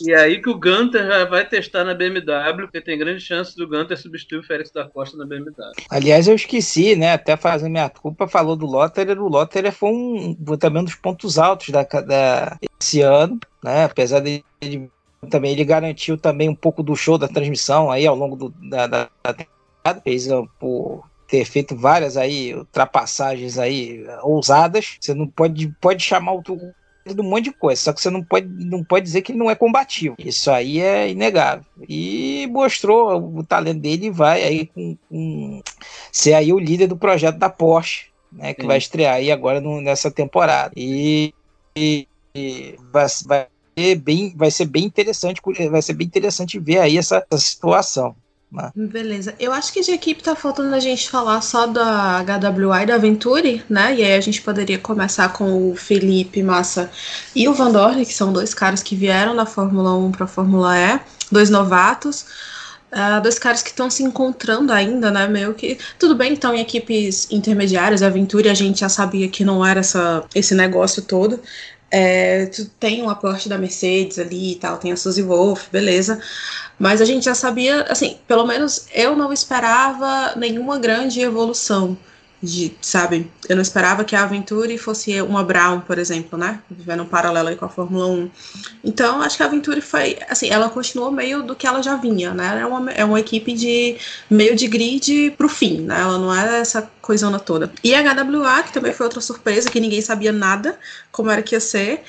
e 0.01 0.13
aí 0.13 0.41
que 0.41 0.49
o 0.49 0.59
Gunter 0.59 1.05
já 1.05 1.25
vai 1.25 1.47
testar 1.47 1.83
na 1.83 1.93
BMW, 1.93 2.63
porque 2.63 2.81
tem 2.81 2.97
grande 2.97 3.21
chance 3.21 3.55
do 3.55 3.67
Gunter 3.67 3.97
substituir 3.97 4.39
o 4.39 4.43
Félix 4.43 4.71
da 4.71 4.85
Costa 4.85 5.17
na 5.17 5.25
BMW. 5.25 5.53
Aliás, 5.89 6.27
eu 6.27 6.35
esqueci, 6.35 6.95
né? 6.95 7.13
Até 7.13 7.35
fazendo 7.35 7.71
minha 7.71 7.89
culpa, 7.89 8.27
falou 8.27 8.55
do 8.55 8.65
Lotterer. 8.65 9.21
O 9.21 9.27
Lotterer 9.27 9.71
foi 9.71 9.89
um, 9.89 10.35
também 10.57 10.81
um 10.81 10.85
dos 10.85 10.95
pontos 10.95 11.37
altos 11.37 11.69
da, 11.69 11.83
da, 11.83 12.57
esse 12.79 13.01
ano, 13.01 13.39
né? 13.63 13.85
Apesar 13.85 14.19
de 14.19 14.43
também 15.29 15.51
ele 15.51 15.65
garantiu 15.65 16.17
também 16.17 16.47
um 16.47 16.55
pouco 16.55 16.81
do 16.81 16.95
show 16.95 17.17
da 17.17 17.27
transmissão 17.27 17.91
aí 17.91 18.07
ao 18.07 18.15
longo 18.15 18.37
do, 18.37 18.49
da, 18.69 18.87
da, 18.87 19.09
da 19.21 19.33
por 20.59 21.03
ter 21.27 21.45
feito 21.45 21.75
várias 21.75 22.17
aí 22.17 22.55
ultrapassagens 22.55 23.57
aí 23.57 24.03
ousadas. 24.23 24.97
Você 24.99 25.13
não 25.13 25.27
pode, 25.27 25.67
pode 25.79 26.03
chamar 26.03 26.33
o 26.33 26.41
de 27.13 27.21
um 27.21 27.29
monte 27.29 27.45
de 27.45 27.51
coisa, 27.51 27.81
só 27.81 27.93
que 27.93 28.01
você 28.01 28.09
não 28.09 28.23
pode, 28.23 28.47
não 28.47 28.83
pode 28.83 29.05
dizer 29.05 29.21
que 29.21 29.31
ele 29.31 29.39
não 29.39 29.49
é 29.49 29.55
combativo. 29.55 30.15
Isso 30.19 30.51
aí 30.51 30.79
é 30.79 31.09
inegável. 31.09 31.65
E 31.87 32.47
mostrou 32.51 33.37
o 33.37 33.43
talento 33.43 33.79
dele 33.79 34.07
e 34.07 34.11
vai 34.11 34.43
aí 34.43 34.67
com, 34.67 34.97
com 35.09 35.61
ser 36.11 36.33
aí 36.33 36.53
o 36.53 36.59
líder 36.59 36.87
do 36.87 36.97
projeto 36.97 37.37
da 37.37 37.49
Porsche, 37.49 38.07
né, 38.31 38.53
que 38.53 38.61
Sim. 38.61 38.67
vai 38.67 38.77
estrear 38.77 39.15
aí 39.15 39.31
agora 39.31 39.59
no, 39.59 39.81
nessa 39.81 40.11
temporada. 40.11 40.73
E, 40.75 41.33
e, 41.75 42.07
e 42.35 42.75
vai, 42.91 43.07
vai 43.25 43.47
ser 43.77 43.95
bem, 43.95 44.33
vai 44.35 44.51
ser 44.51 44.65
bem 44.65 44.85
interessante, 44.85 45.41
vai 45.69 45.81
ser 45.81 45.93
bem 45.93 46.07
interessante 46.07 46.59
ver 46.59 46.79
aí 46.79 46.97
essa, 46.97 47.25
essa 47.31 47.41
situação. 47.41 48.15
Né? 48.51 48.71
Beleza. 48.75 49.35
Eu 49.39 49.51
acho 49.51 49.71
que 49.71 49.81
de 49.81 49.91
equipe 49.91 50.23
tá 50.23 50.35
faltando 50.35 50.73
a 50.73 50.79
gente 50.79 51.09
falar 51.09 51.41
só 51.41 51.67
da 51.67 52.23
HWI 52.23 52.83
e 52.83 52.85
da 52.87 52.97
Venturi, 52.97 53.63
né? 53.69 53.95
E 53.95 54.03
aí 54.03 54.15
a 54.15 54.21
gente 54.21 54.41
poderia 54.41 54.79
começar 54.79 55.29
com 55.33 55.71
o 55.71 55.75
Felipe 55.75 56.41
Massa 56.41 56.89
e 57.35 57.47
o 57.47 57.53
Van 57.53 57.71
Dorn, 57.71 58.03
que 58.05 58.13
são 58.13 58.33
dois 58.33 58.53
caras 58.53 58.81
que 58.81 58.95
vieram 58.95 59.35
da 59.35 59.45
Fórmula 59.45 59.95
1 59.95 60.11
para 60.11 60.25
Fórmula 60.25 60.75
E, 60.77 60.99
dois 61.31 61.49
novatos. 61.49 62.25
Uh, 62.91 63.21
dois 63.21 63.37
caras 63.37 63.61
que 63.61 63.69
estão 63.69 63.87
se 63.87 64.01
encontrando 64.01 64.73
ainda, 64.73 65.11
né? 65.11 65.27
Meio 65.27 65.53
que. 65.53 65.77
Tudo 65.99 66.15
bem, 66.15 66.33
estão 66.33 66.55
em 66.55 66.59
equipes 66.59 67.27
intermediárias. 67.29 68.01
A 68.01 68.09
Venturi 68.09 68.49
a 68.49 68.53
gente 68.55 68.79
já 68.79 68.89
sabia 68.89 69.29
que 69.29 69.45
não 69.45 69.63
era 69.63 69.81
essa, 69.81 70.25
esse 70.33 70.55
negócio 70.55 71.03
todo. 71.03 71.39
É, 71.91 72.47
tu 72.47 72.65
tem 72.79 73.03
um 73.03 73.09
aporte 73.09 73.49
da 73.49 73.57
Mercedes 73.57 74.19
ali 74.19 74.53
e 74.53 74.55
tal, 74.55 74.77
tem 74.77 74.91
a 74.91 74.97
Suzy 74.97 75.23
Wolf, 75.23 75.67
beleza. 75.71 76.19
Mas 76.79 77.01
a 77.01 77.05
gente 77.05 77.25
já 77.25 77.35
sabia, 77.35 77.83
assim, 77.83 78.17
pelo 78.27 78.45
menos 78.45 78.87
eu 78.93 79.15
não 79.15 79.33
esperava 79.33 80.33
nenhuma 80.37 80.79
grande 80.79 81.19
evolução 81.19 81.97
de, 82.41 82.73
sabe? 82.81 83.29
Eu 83.47 83.55
não 83.57 83.61
esperava 83.61 84.03
que 84.03 84.15
a 84.15 84.23
Aventure 84.23 84.77
fosse 84.77 85.21
uma 85.21 85.43
Brown, 85.43 85.81
por 85.81 85.99
exemplo, 85.99 86.39
né? 86.39 86.61
Vivendo 86.69 87.03
um 87.03 87.05
paralelo 87.05 87.49
aí 87.49 87.55
com 87.55 87.65
a 87.65 87.69
Fórmula 87.69 88.07
1. 88.07 88.31
Então, 88.83 89.21
acho 89.21 89.35
que 89.35 89.43
a 89.43 89.45
Aventure 89.45 89.81
foi, 89.81 90.17
assim, 90.29 90.49
ela 90.49 90.69
continuou 90.69 91.11
meio 91.11 91.43
do 91.43 91.55
que 91.55 91.67
ela 91.67 91.83
já 91.83 91.95
vinha, 91.95 92.33
né? 92.33 92.59
É 92.61 92.65
uma, 92.65 92.91
é 92.91 93.03
uma 93.03 93.19
equipe 93.19 93.53
de 93.53 93.97
meio 94.29 94.55
de 94.55 94.67
grid 94.67 95.31
pro 95.31 95.49
fim, 95.49 95.81
né? 95.81 95.99
Ela 95.99 96.17
não 96.17 96.33
é 96.33 96.61
essa 96.61 96.89
coisona 97.01 97.39
toda. 97.39 97.71
E 97.83 97.93
a 97.93 98.01
HWA, 98.01 98.63
que 98.63 98.73
também 98.73 98.93
foi 98.93 99.05
outra 99.05 99.21
surpresa, 99.21 99.69
que 99.69 99.79
ninguém 99.79 100.01
sabia 100.01 100.31
nada 100.31 100.79
como 101.11 101.29
era 101.29 101.41
que 101.41 101.55
ia 101.55 101.59
ser. 101.59 102.03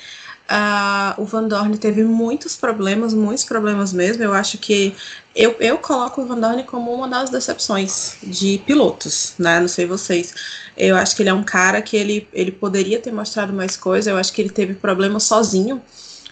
Uh, 0.49 1.21
o 1.21 1.25
Van 1.25 1.47
Dorn 1.47 1.77
teve 1.77 2.03
muitos 2.03 2.57
problemas, 2.57 3.13
muitos 3.13 3.45
problemas 3.45 3.93
mesmo. 3.93 4.23
Eu 4.23 4.33
acho 4.33 4.57
que 4.57 4.93
eu, 5.33 5.55
eu 5.59 5.77
coloco 5.77 6.21
o 6.21 6.25
Van 6.25 6.39
Dorn 6.39 6.63
como 6.63 6.93
uma 6.93 7.07
das 7.07 7.29
decepções 7.29 8.17
de 8.21 8.61
pilotos, 8.65 9.33
né? 9.39 9.59
Não 9.59 9.67
sei 9.67 9.85
vocês. 9.85 10.33
Eu 10.75 10.97
acho 10.97 11.15
que 11.15 11.21
ele 11.21 11.29
é 11.29 11.33
um 11.33 11.43
cara 11.43 11.81
que 11.81 11.95
ele, 11.95 12.27
ele 12.33 12.51
poderia 12.51 12.99
ter 12.99 13.11
mostrado 13.13 13.53
mais 13.53 13.77
coisa. 13.77 14.11
Eu 14.11 14.17
acho 14.17 14.33
que 14.33 14.41
ele 14.41 14.49
teve 14.49 14.73
problemas 14.73 15.23
sozinho 15.23 15.81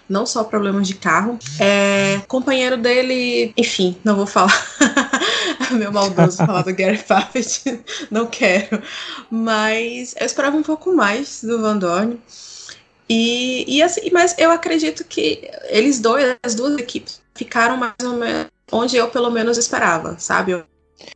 não 0.10 0.26
só 0.26 0.44
problemas 0.44 0.88
de 0.88 0.95
carro. 0.95 1.38
É, 1.60 2.19
companheiro 2.27 2.76
dele, 2.76 3.53
enfim, 3.56 3.95
não 4.03 4.15
vou 4.15 4.26
falar. 4.26 4.65
Meu 5.72 5.91
maldoso 5.91 6.38
falar 6.38 6.64
do 6.64 6.73
Gary 6.73 6.98
Paffett, 6.98 7.80
não 8.10 8.26
quero. 8.26 8.81
Mas 9.30 10.15
eu 10.19 10.26
esperava 10.26 10.57
um 10.57 10.64
pouco 10.64 10.94
mais 10.95 11.44
do 11.44 11.61
Van 11.61 11.77
Dorn. 11.77 12.19
E, 13.10 13.65
e 13.68 13.81
assim, 13.81 14.10
mas 14.11 14.36
eu 14.38 14.52
acredito 14.52 15.03
que 15.03 15.49
eles 15.69 15.99
dois, 15.99 16.38
as 16.44 16.53
duas 16.53 16.77
equipes, 16.77 17.22
ficaram 17.34 17.76
mais 17.76 17.95
ou 18.03 18.14
menos 18.14 18.48
onde 18.72 18.95
eu 18.95 19.10
pelo 19.10 19.31
menos 19.31 19.57
esperava, 19.57 20.18
sabe? 20.19 20.52
Eu 20.52 20.64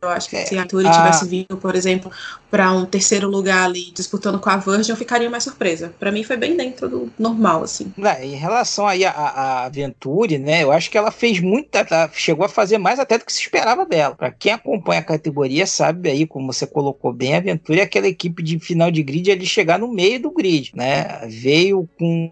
Eu 0.00 0.08
acho 0.08 0.28
que 0.28 0.36
É, 0.36 0.46
se 0.46 0.56
a 0.56 0.66
Turi 0.66 0.86
a- 0.86 0.90
tivesse 0.90 1.26
vindo, 1.26 1.56
por 1.56 1.74
exemplo, 1.74 2.10
para 2.50 2.72
um 2.72 2.84
terceiro 2.86 3.28
lugar 3.28 3.64
ali 3.64 3.90
disputando 3.92 4.38
com 4.38 4.50
a 4.50 4.56
Virgin, 4.56 4.90
eu 4.92 4.96
ficaria 4.96 5.28
mais 5.30 5.44
surpresa. 5.44 5.92
Pra 5.98 6.12
mim 6.12 6.22
foi 6.22 6.36
bem 6.36 6.56
dentro 6.56 6.88
do 6.88 7.10
normal, 7.18 7.62
assim. 7.62 7.92
Né, 7.96 8.24
em 8.26 8.34
relação 8.34 8.86
aí 8.86 9.04
à, 9.04 9.64
à 9.64 9.68
Venturi, 9.68 10.38
né, 10.38 10.62
eu 10.62 10.72
acho 10.72 10.90
que 10.90 10.98
ela 10.98 11.10
fez 11.10 11.40
muita, 11.40 11.80
ela 11.90 12.10
chegou 12.12 12.44
a 12.44 12.48
fazer 12.48 12.78
mais 12.78 12.98
até 12.98 13.18
do 13.18 13.24
que 13.24 13.32
se 13.32 13.40
esperava 13.40 13.84
dela. 13.86 14.14
Para 14.14 14.30
quem 14.30 14.52
acompanha 14.52 15.00
a 15.00 15.04
categoria 15.04 15.66
sabe 15.66 16.10
aí, 16.10 16.26
como 16.26 16.52
você 16.52 16.66
colocou 16.66 17.12
bem, 17.12 17.34
a 17.36 17.40
Venturi 17.40 17.80
é 17.80 17.82
aquela 17.82 18.08
equipe 18.08 18.42
de 18.42 18.58
final 18.58 18.90
de 18.90 19.02
grid 19.02 19.30
ali 19.30 19.46
chegar 19.46 19.78
no 19.78 19.88
meio 19.92 20.20
do 20.20 20.30
grid, 20.30 20.72
né? 20.74 21.26
Veio 21.28 21.88
com 21.98 22.30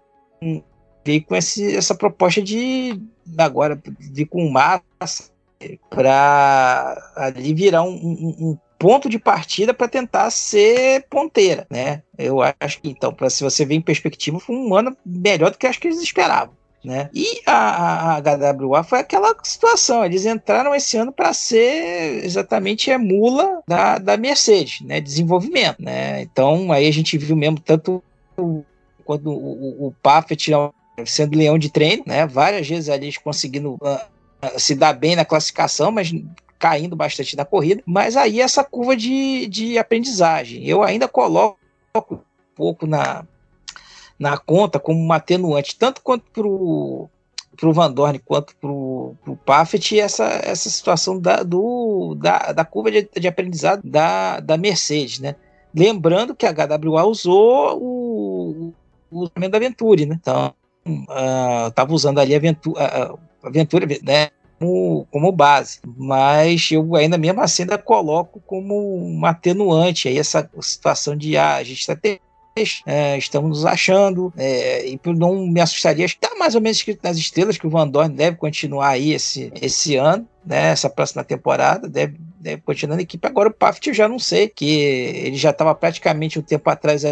veio 1.05 1.23
com 1.25 1.35
esse, 1.35 1.75
essa 1.75 1.93
proposta 1.95 2.41
de 2.41 2.97
agora 3.37 3.81
vir 3.99 4.25
com 4.25 4.49
massa 4.49 5.32
para 5.89 7.11
ali 7.15 7.53
virar 7.53 7.83
um, 7.83 7.93
um- 7.95 8.35
um 8.49 8.57
ponto 8.77 9.07
de 9.07 9.17
partida 9.17 9.73
para 9.73 9.87
tentar 9.87 10.29
ser 10.29 11.05
ponteira, 11.09 11.65
né? 11.69 12.01
Eu 12.17 12.39
acho 12.59 12.81
que 12.81 12.89
então, 12.89 13.13
pra, 13.13 13.29
se 13.29 13.43
você 13.43 13.65
ver 13.65 13.75
em 13.75 13.81
perspectiva, 13.81 14.39
foi 14.39 14.55
um 14.55 14.75
ano 14.75 14.95
melhor 15.05 15.51
do 15.51 15.57
que 15.57 15.65
acho 15.67 15.79
que 15.79 15.87
eles 15.87 16.01
esperavam. 16.01 16.53
Né? 16.83 17.09
E 17.13 17.41
a, 17.45 18.17
a 18.17 18.19
HWA 18.19 18.83
foi 18.83 18.99
aquela 18.99 19.33
situação, 19.41 20.03
eles 20.03 20.25
entraram 20.25 20.75
esse 20.75 20.97
ano 20.97 21.13
para 21.13 21.31
ser 21.31 22.25
exatamente 22.25 22.91
a 22.91 22.99
mula 22.99 23.61
da, 23.65 23.97
da 23.99 24.17
Mercedes, 24.17 24.81
né? 24.81 24.99
desenvolvimento. 24.99 25.81
Né? 25.81 26.21
Então 26.23 26.73
aí 26.73 26.85
a 26.85 26.91
gente 26.91 27.17
viu 27.17 27.37
mesmo 27.37 27.57
tanto 27.61 28.03
o- 28.37 28.65
quando 29.05 29.27
o, 29.31 29.85
o, 29.85 29.87
o 29.87 29.95
Paffett 30.03 30.51
sendo 31.05 31.37
leão 31.37 31.57
de 31.57 31.71
treino, 31.71 32.03
né? 32.05 32.27
várias 32.27 32.67
vezes 32.67 32.89
ali 32.89 33.05
eles 33.05 33.17
conseguindo 33.17 33.77
ah, 33.81 34.05
se 34.57 34.75
dar 34.75 34.93
bem 34.93 35.15
na 35.15 35.25
classificação, 35.25 35.91
mas 35.91 36.11
caindo 36.59 36.95
bastante 36.95 37.35
na 37.35 37.43
corrida, 37.43 37.83
mas 37.85 38.15
aí 38.15 38.39
essa 38.39 38.63
curva 38.63 38.95
de, 38.95 39.47
de 39.47 39.77
aprendizagem, 39.77 40.65
eu 40.65 40.81
ainda 40.81 41.09
coloco 41.09 41.57
um 42.09 42.17
pouco 42.55 42.87
na, 42.87 43.25
na 44.17 44.37
conta 44.37 44.79
como 44.79 44.97
uma 44.97 45.17
atenuante, 45.17 45.77
tanto 45.77 46.01
quanto 46.01 46.23
para 46.31 46.47
o 46.47 47.09
Van 47.73 47.91
Dorn 47.91 48.17
quanto 48.19 48.55
para 48.55 48.69
o 48.71 49.37
Paffett, 49.45 49.99
essa, 49.99 50.23
essa 50.23 50.69
situação 50.69 51.19
da, 51.19 51.43
do, 51.43 52.15
da, 52.15 52.53
da 52.53 52.63
curva 52.63 52.89
de, 52.89 53.09
de 53.19 53.27
aprendizado 53.27 53.81
da, 53.83 54.39
da 54.39 54.57
Mercedes, 54.57 55.19
né? 55.19 55.35
Lembrando 55.75 56.35
que 56.35 56.45
a 56.45 56.53
HWA 56.53 57.03
usou 57.03 57.77
o, 57.81 58.73
o 59.11 59.27
da 59.49 59.59
Venturi, 59.59 60.05
né? 60.05 60.17
Então, 60.21 60.53
estava 61.67 61.93
usando 61.93 62.19
ali 62.19 62.33
a 62.35 62.39
Venturi, 62.39 62.79
a, 62.79 63.15
a 63.43 63.49
Venturi 63.49 63.99
né? 64.03 64.29
como, 65.11 65.31
base, 65.31 65.79
mas 65.97 66.71
eu 66.71 66.95
ainda 66.95 67.17
mesmo 67.17 67.41
assim 67.41 67.63
ainda 67.63 67.77
coloco 67.77 68.41
como 68.45 68.95
uma 68.95 69.31
atenuante 69.31 70.07
aí 70.07 70.17
essa 70.17 70.49
situação 70.61 71.17
de 71.17 71.35
ah, 71.35 71.55
a 71.55 71.63
gente 71.63 71.79
está 71.81 71.95
é, 72.85 73.17
estamos 73.17 73.49
nos 73.49 73.65
achando, 73.65 74.31
é, 74.37 74.87
e 74.87 74.99
não 75.05 75.47
me 75.47 75.59
assustaria, 75.59 76.05
está 76.05 76.35
mais 76.37 76.53
ou 76.53 76.61
menos 76.61 76.77
escrito 76.77 77.01
nas 77.03 77.17
estrelas 77.17 77.57
que 77.57 77.65
o 77.65 77.69
Van 77.69 77.87
Dorn 77.87 78.13
deve 78.13 78.37
continuar 78.37 78.89
aí 78.89 79.11
esse, 79.11 79.51
esse 79.59 79.95
ano, 79.95 80.27
né, 80.45 80.67
essa 80.67 80.89
próxima 80.89 81.23
temporada, 81.23 81.89
deve, 81.89 82.15
deve 82.39 82.61
continuar 82.61 82.97
na 82.97 83.01
equipe. 83.01 83.27
Agora 83.27 83.49
o 83.49 83.53
Paft 83.53 83.87
eu 83.87 83.93
já 83.93 84.07
não 84.07 84.19
sei, 84.19 84.47
que 84.47 84.69
ele 84.69 85.35
já 85.35 85.49
estava 85.49 85.73
praticamente 85.73 86.37
um 86.37 86.43
tempo 86.43 86.69
atrás 86.69 87.03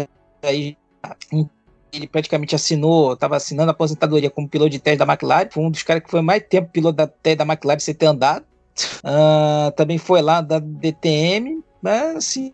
aí, 0.44 0.76
um 1.32 1.44
ele 1.92 2.06
praticamente 2.06 2.54
assinou, 2.54 3.12
estava 3.12 3.36
assinando 3.36 3.70
a 3.70 3.72
aposentadoria 3.72 4.30
como 4.30 4.48
piloto 4.48 4.70
de 4.70 4.78
teste 4.78 4.98
da 4.98 5.04
McLaren. 5.04 5.48
Foi 5.50 5.62
um 5.62 5.70
dos 5.70 5.82
caras 5.82 6.02
que 6.02 6.10
foi 6.10 6.22
mais 6.22 6.42
tempo 6.48 6.70
piloto 6.70 6.96
da 6.96 7.06
teste 7.06 7.36
da 7.36 7.44
McLaren 7.44 7.78
sem 7.78 7.94
ter 7.94 8.06
andado. 8.06 8.44
Uh, 9.04 9.70
também 9.72 9.98
foi 9.98 10.22
lá 10.22 10.40
da 10.40 10.58
DTM, 10.58 11.62
mas 11.82 12.16
assim. 12.16 12.52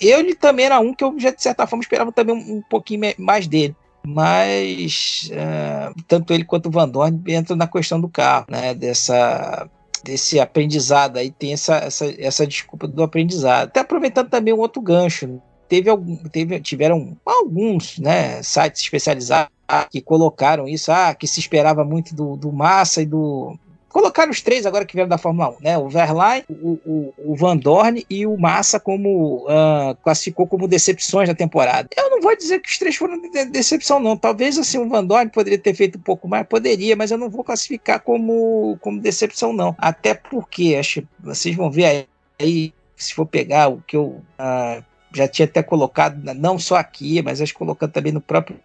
Eu 0.00 0.20
ele 0.20 0.34
também 0.34 0.66
era 0.66 0.80
um 0.80 0.94
que 0.94 1.04
eu 1.04 1.18
já 1.18 1.30
de 1.30 1.42
certa 1.42 1.66
forma 1.66 1.82
esperava 1.82 2.12
também 2.12 2.34
um, 2.34 2.56
um 2.56 2.62
pouquinho 2.62 3.00
mais 3.18 3.46
dele. 3.46 3.74
Mas 4.04 5.30
uh, 5.32 6.02
tanto 6.08 6.32
ele 6.32 6.44
quanto 6.44 6.66
o 6.66 6.70
Van 6.70 6.88
Dorn 6.88 7.22
entram 7.28 7.56
na 7.56 7.66
questão 7.66 8.00
do 8.00 8.08
carro, 8.08 8.46
né? 8.48 8.74
Dessa, 8.74 9.68
desse 10.02 10.40
aprendizado 10.40 11.18
aí, 11.18 11.30
tem 11.30 11.52
essa, 11.52 11.76
essa, 11.76 12.14
essa 12.18 12.46
desculpa 12.46 12.86
do 12.88 13.02
aprendizado. 13.02 13.68
Até 13.68 13.80
aproveitando 13.80 14.28
também 14.28 14.52
um 14.52 14.58
outro 14.58 14.82
gancho? 14.82 15.40
Teve, 15.72 15.90
teve 16.30 16.60
tiveram 16.60 17.16
alguns 17.24 17.98
né, 17.98 18.42
sites 18.42 18.82
especializados 18.82 19.50
que 19.90 20.02
colocaram 20.02 20.68
isso, 20.68 20.92
ah, 20.92 21.14
que 21.14 21.26
se 21.26 21.40
esperava 21.40 21.82
muito 21.82 22.14
do, 22.14 22.36
do 22.36 22.52
Massa 22.52 23.00
e 23.00 23.06
do. 23.06 23.56
Colocaram 23.88 24.30
os 24.30 24.42
três 24.42 24.66
agora 24.66 24.84
que 24.84 24.94
vieram 24.94 25.08
da 25.08 25.16
Fórmula 25.16 25.50
1, 25.50 25.56
né? 25.62 25.78
O 25.78 25.88
Verlaine, 25.88 26.44
o, 26.48 26.78
o, 26.84 27.14
o 27.18 27.36
Van 27.36 27.56
Dorn 27.56 28.04
e 28.08 28.26
o 28.26 28.36
Massa 28.38 28.80
como 28.80 29.46
uh, 29.46 29.94
classificou 30.02 30.46
como 30.46 30.68
decepções 30.68 31.28
da 31.28 31.34
temporada. 31.34 31.88
Eu 31.96 32.10
não 32.10 32.20
vou 32.20 32.36
dizer 32.36 32.60
que 32.60 32.68
os 32.68 32.78
três 32.78 32.96
foram 32.96 33.20
de 33.20 33.44
decepção, 33.46 33.98
não. 34.00 34.16
Talvez 34.16 34.58
assim 34.58 34.78
o 34.78 34.88
Van 34.88 35.04
Dorn 35.04 35.30
poderia 35.30 35.58
ter 35.58 35.74
feito 35.74 35.98
um 35.98 36.02
pouco 36.02 36.28
mais, 36.28 36.46
poderia, 36.46 36.96
mas 36.96 37.10
eu 37.10 37.18
não 37.18 37.30
vou 37.30 37.44
classificar 37.44 38.00
como, 38.00 38.78
como 38.80 39.00
decepção, 39.00 39.52
não. 39.54 39.74
Até 39.78 40.14
porque, 40.14 40.76
acho 40.78 41.02
vocês 41.18 41.54
vão 41.54 41.70
ver 41.70 41.84
aí, 41.84 42.06
aí 42.40 42.74
se 42.96 43.14
for 43.14 43.26
pegar 43.26 43.68
o 43.68 43.82
que 43.86 43.96
eu 43.96 44.22
uh, 44.38 44.82
já 45.14 45.28
tinha 45.28 45.46
até 45.46 45.62
colocado, 45.62 46.22
não 46.34 46.58
só 46.58 46.76
aqui, 46.76 47.22
mas 47.22 47.40
acho 47.40 47.54
colocando 47.54 47.92
também 47.92 48.12
no 48.12 48.20
próprio 48.20 48.58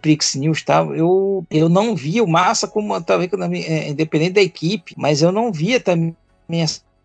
Prix 0.00 0.34
News, 0.34 0.62
tá? 0.62 0.82
eu, 0.82 1.44
eu 1.50 1.68
não 1.68 1.96
via 1.96 2.22
o 2.22 2.28
Massa 2.28 2.68
como, 2.68 3.00
talvez, 3.00 3.30
é, 3.66 3.88
independente 3.88 4.34
da 4.34 4.42
equipe, 4.42 4.94
mas 4.96 5.22
eu 5.22 5.32
não 5.32 5.50
via 5.50 5.80
também 5.80 6.14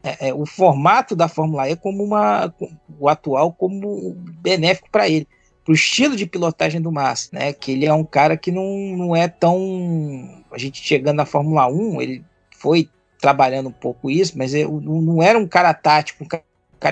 é, 0.03 0.29
é, 0.29 0.33
o 0.33 0.45
formato 0.45 1.15
da 1.15 1.27
Fórmula 1.27 1.69
E 1.69 1.75
como 1.75 2.03
uma, 2.03 2.53
o 2.99 3.07
atual 3.07 3.53
como 3.53 4.13
benéfico 4.41 4.89
para 4.91 5.07
ele, 5.07 5.27
para 5.63 5.71
o 5.71 5.75
estilo 5.75 6.15
de 6.15 6.25
pilotagem 6.25 6.81
do 6.81 6.91
Massa, 6.91 7.29
né? 7.33 7.53
que 7.53 7.71
ele 7.71 7.85
é 7.85 7.93
um 7.93 8.03
cara 8.03 8.35
que 8.35 8.51
não, 8.51 8.65
não 8.97 9.15
é 9.15 9.27
tão... 9.27 10.43
A 10.51 10.57
gente 10.57 10.83
chegando 10.83 11.17
na 11.17 11.25
Fórmula 11.25 11.67
1, 11.67 12.01
ele 12.01 12.23
foi 12.57 12.89
trabalhando 13.21 13.69
um 13.69 13.73
pouco 13.73 14.09
isso, 14.09 14.37
mas 14.37 14.53
eu, 14.53 14.81
não 14.81 15.21
era 15.21 15.37
um 15.37 15.47
cara 15.47 15.73
tático, 15.73 16.23
um 16.23 16.27
cara 16.27 16.43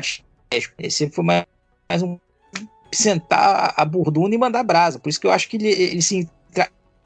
estratégico, 0.01 0.75
ele 0.77 0.91
sempre 0.91 1.15
foi 1.15 1.23
mais 1.23 1.45
mais 1.89 2.03
um 2.03 2.17
sentar 2.91 3.73
a 3.75 3.85
burduna 3.85 4.33
e 4.33 4.37
mandar 4.37 4.63
brasa. 4.63 4.99
Por 4.99 5.09
isso 5.09 5.19
que 5.19 5.27
eu 5.27 5.31
acho 5.31 5.47
que 5.49 5.57
ele, 5.57 5.67
ele 5.69 6.01
se 6.01 6.27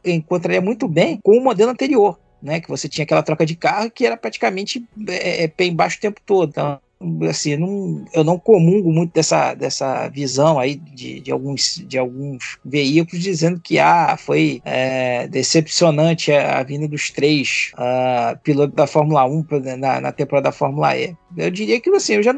encontraria 0.06 0.62
muito 0.62 0.88
bem 0.88 1.20
com 1.22 1.38
o 1.38 1.44
modelo 1.44 1.72
anterior, 1.72 2.20
né? 2.42 2.60
Que 2.60 2.70
você 2.70 2.88
tinha 2.88 3.04
aquela 3.04 3.24
troca 3.24 3.46
de 3.46 3.56
carro 3.56 3.92
que 3.92 4.06
era 4.06 4.18
praticamente 4.18 4.84
é, 5.08 5.48
pé 5.48 5.66
embaixo 5.66 5.98
o 5.98 6.02
tempo 6.02 6.20
todo. 6.26 6.50
Então, 6.50 6.80
assim, 7.30 7.52
eu 7.52 7.60
não, 7.60 8.06
eu 8.14 8.24
não 8.24 8.40
comungo 8.40 8.92
muito 8.92 9.14
dessa, 9.14 9.54
dessa 9.54 10.08
visão 10.10 10.60
aí 10.60 10.76
de, 10.76 11.20
de, 11.20 11.32
alguns, 11.32 11.84
de 11.88 11.98
alguns 11.98 12.58
veículos 12.64 13.24
dizendo 13.24 13.60
que 13.60 13.80
ah, 13.80 14.16
foi 14.18 14.62
é, 14.64 15.28
decepcionante 15.28 16.32
a, 16.32 16.60
a, 16.60 16.64
vinda 16.64 16.88
dos 16.88 17.10
três 17.10 17.72
uh, 17.74 18.38
pilotos 18.44 18.76
da 18.76 18.88
Fórmula 18.88 19.26
1 19.26 19.46
na, 19.78 20.02
na 20.02 20.12
temporada 20.12 20.46
da 20.46 20.52
Fórmula 20.52 20.96
E. 20.98 21.16
Eu 21.38 21.50
diria 21.52 21.80
que 21.80 21.90
assim, 21.92 22.14
eu 22.14 22.24
já. 22.24 22.36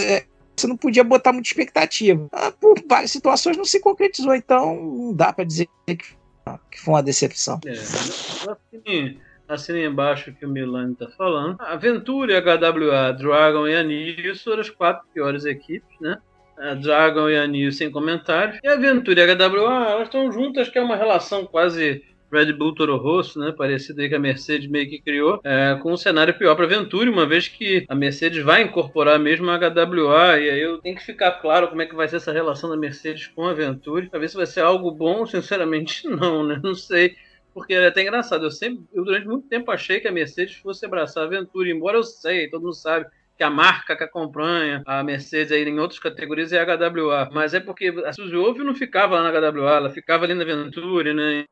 É, 0.00 0.24
você 0.56 0.66
não 0.66 0.76
podia 0.76 1.04
botar 1.04 1.32
muita 1.32 1.48
expectativa. 1.48 2.28
Ah, 2.32 2.50
por 2.50 2.76
várias 2.88 3.10
situações 3.10 3.56
não 3.56 3.64
se 3.64 3.80
concretizou, 3.80 4.34
então 4.34 4.74
não 4.74 5.14
dá 5.14 5.32
para 5.32 5.44
dizer 5.44 5.68
que, 5.86 5.96
que, 5.96 6.80
foi 6.80 6.94
uma 6.94 7.02
decepção. 7.02 7.60
É, 7.64 7.72
assim, 7.72 9.18
assim 9.48 9.84
embaixo 9.84 10.32
que 10.32 10.46
o 10.46 10.48
Milani 10.48 10.92
está 10.92 11.08
falando. 11.16 11.56
A 11.60 11.76
HWA, 11.76 13.12
Dragon 13.12 13.68
e 13.68 13.76
a 13.76 13.82
Nils 13.82 14.42
foram 14.42 14.60
as 14.60 14.70
quatro 14.70 15.06
piores 15.12 15.44
equipes, 15.44 16.00
né? 16.00 16.18
A 16.58 16.74
Dragon 16.74 17.28
e 17.28 17.36
a 17.36 17.46
Nils 17.46 17.76
sem 17.76 17.90
comentários. 17.90 18.58
E 18.62 18.68
a 18.68 18.76
Ventura 18.76 19.20
e 19.20 19.30
a 19.30 19.34
HWA, 19.34 19.90
elas 19.90 20.08
estão 20.08 20.32
juntas, 20.32 20.68
que 20.68 20.78
é 20.78 20.82
uma 20.82 20.96
relação 20.96 21.44
quase 21.44 22.02
Red 22.32 22.52
Bull 22.52 22.74
Toro 22.74 22.96
Rosso, 22.96 23.38
né, 23.38 23.52
parecido 23.52 24.00
aí 24.00 24.08
que 24.08 24.14
a 24.14 24.18
Mercedes 24.18 24.68
meio 24.68 24.88
que 24.88 25.00
criou, 25.00 25.40
é, 25.44 25.78
com 25.82 25.92
um 25.92 25.96
cenário 25.96 26.36
pior 26.36 26.54
para 26.54 26.64
a 26.64 26.68
Venturi, 26.68 27.08
uma 27.08 27.26
vez 27.26 27.48
que 27.48 27.84
a 27.88 27.94
Mercedes 27.94 28.42
vai 28.42 28.62
incorporar 28.62 29.18
mesmo 29.18 29.50
a 29.50 29.58
HWA, 29.58 30.38
e 30.38 30.50
aí 30.50 30.60
eu 30.60 30.78
tenho 30.78 30.96
que 30.96 31.04
ficar 31.04 31.32
claro 31.32 31.68
como 31.68 31.82
é 31.82 31.86
que 31.86 31.94
vai 31.94 32.08
ser 32.08 32.16
essa 32.16 32.32
relação 32.32 32.68
da 32.68 32.76
Mercedes 32.76 33.26
com 33.28 33.46
a 33.46 33.54
Venturi, 33.54 34.08
para 34.08 34.18
ver 34.18 34.28
se 34.28 34.36
vai 34.36 34.46
ser 34.46 34.60
algo 34.60 34.90
bom, 34.90 35.24
sinceramente 35.26 36.08
não, 36.08 36.44
né, 36.44 36.60
não 36.62 36.74
sei, 36.74 37.16
porque 37.54 37.74
é 37.74 37.86
até 37.86 38.02
engraçado, 38.02 38.44
eu 38.44 38.50
sempre, 38.50 38.84
eu 38.92 39.04
durante 39.04 39.26
muito 39.26 39.48
tempo 39.48 39.70
achei 39.70 40.00
que 40.00 40.08
a 40.08 40.12
Mercedes 40.12 40.56
fosse 40.56 40.84
abraçar 40.84 41.24
a 41.24 41.28
Venturi, 41.28 41.70
embora 41.70 41.96
eu 41.96 42.02
sei, 42.02 42.50
todo 42.50 42.62
mundo 42.62 42.74
sabe, 42.74 43.06
que 43.36 43.44
a 43.44 43.50
marca 43.50 43.94
que 43.94 44.04
acompanha 44.04 44.82
a 44.86 45.02
Mercedes 45.02 45.52
aí 45.52 45.62
em 45.62 45.78
outras 45.78 46.00
categorias 46.00 46.52
é 46.52 46.60
a 46.60 46.64
HWA, 46.64 47.28
mas 47.32 47.52
é 47.52 47.60
porque 47.60 47.88
a 48.04 48.12
Suzy 48.12 48.34
Wolf 48.34 48.58
não 48.58 48.74
ficava 48.74 49.20
lá 49.20 49.30
na 49.30 49.50
HWA, 49.52 49.76
ela 49.76 49.90
ficava 49.90 50.24
ali 50.24 50.34
na 50.34 50.44
Venturi, 50.44 51.12
né, 51.12 51.44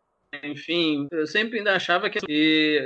enfim, 0.42 1.06
eu 1.10 1.26
sempre 1.26 1.58
ainda 1.58 1.74
achava 1.74 2.10
que 2.10 2.20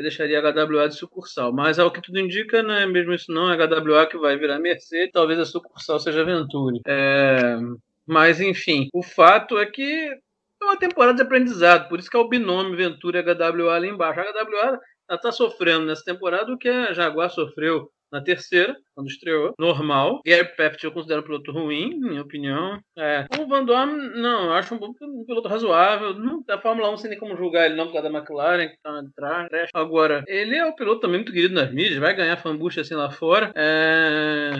deixaria 0.02 0.40
a 0.40 0.52
HWA 0.52 0.88
de 0.88 0.96
sucursal, 0.96 1.52
mas 1.52 1.78
ao 1.78 1.90
que 1.90 2.00
tudo 2.00 2.18
indica, 2.18 2.62
não 2.62 2.74
é 2.74 2.86
mesmo 2.86 3.14
isso 3.14 3.32
não, 3.32 3.50
é 3.50 3.54
a 3.54 3.66
HWA 3.66 4.06
que 4.06 4.18
vai 4.18 4.36
virar 4.36 4.58
Mercedes, 4.58 5.12
talvez 5.12 5.38
a 5.38 5.44
sucursal 5.44 5.98
seja 5.98 6.24
Venturi. 6.24 6.80
É, 6.86 7.56
mas 8.06 8.40
enfim, 8.40 8.88
o 8.92 9.02
fato 9.02 9.58
é 9.58 9.66
que 9.66 10.10
é 10.60 10.64
uma 10.64 10.78
temporada 10.78 11.14
de 11.14 11.22
aprendizado, 11.22 11.88
por 11.88 11.98
isso 11.98 12.10
que 12.10 12.16
é 12.16 12.20
o 12.20 12.28
binômio 12.28 12.76
Venturi 12.76 13.18
e 13.18 13.22
HWA 13.22 13.74
ali 13.74 13.88
embaixo. 13.88 14.20
A 14.20 14.24
HWA 14.24 14.80
está 15.10 15.32
sofrendo 15.32 15.86
nessa 15.86 16.04
temporada 16.04 16.52
o 16.52 16.58
que 16.58 16.68
a 16.68 16.92
Jaguar 16.92 17.30
sofreu 17.30 17.90
na 18.10 18.20
terceira, 18.20 18.76
quando 18.94 19.08
estreou, 19.08 19.54
normal. 19.58 20.20
Gary 20.26 20.48
Peft 20.56 20.82
eu 20.82 20.92
considero 20.92 21.20
um 21.20 21.24
piloto 21.24 21.52
ruim, 21.52 21.98
minha 21.98 22.22
opinião. 22.22 22.80
É. 22.96 23.26
O 23.38 23.46
Van 23.46 23.64
Dorn, 23.64 23.92
não, 24.20 24.46
eu 24.46 24.52
acho 24.52 24.74
um, 24.74 24.94
um 25.02 25.24
piloto 25.24 25.48
razoável. 25.48 26.14
Da 26.46 26.58
Fórmula 26.60 26.90
1 26.90 26.96
sem 26.96 27.10
nem 27.10 27.18
como 27.18 27.36
julgar 27.36 27.66
ele 27.66 27.76
não 27.76 27.86
por 27.86 27.94
causa 27.94 28.10
da 28.10 28.18
McLaren, 28.18 28.68
que 28.68 28.78
tá 28.82 28.98
atrás. 28.98 29.70
Agora, 29.74 30.24
ele 30.26 30.56
é 30.56 30.64
um 30.64 30.74
piloto 30.74 31.00
também 31.00 31.18
muito 31.18 31.32
querido 31.32 31.54
nas 31.54 31.72
mídias, 31.72 31.98
vai 31.98 32.14
ganhar 32.14 32.36
fanbucha 32.36 32.80
assim 32.80 32.94
lá 32.94 33.10
fora. 33.10 33.52
É... 33.54 34.52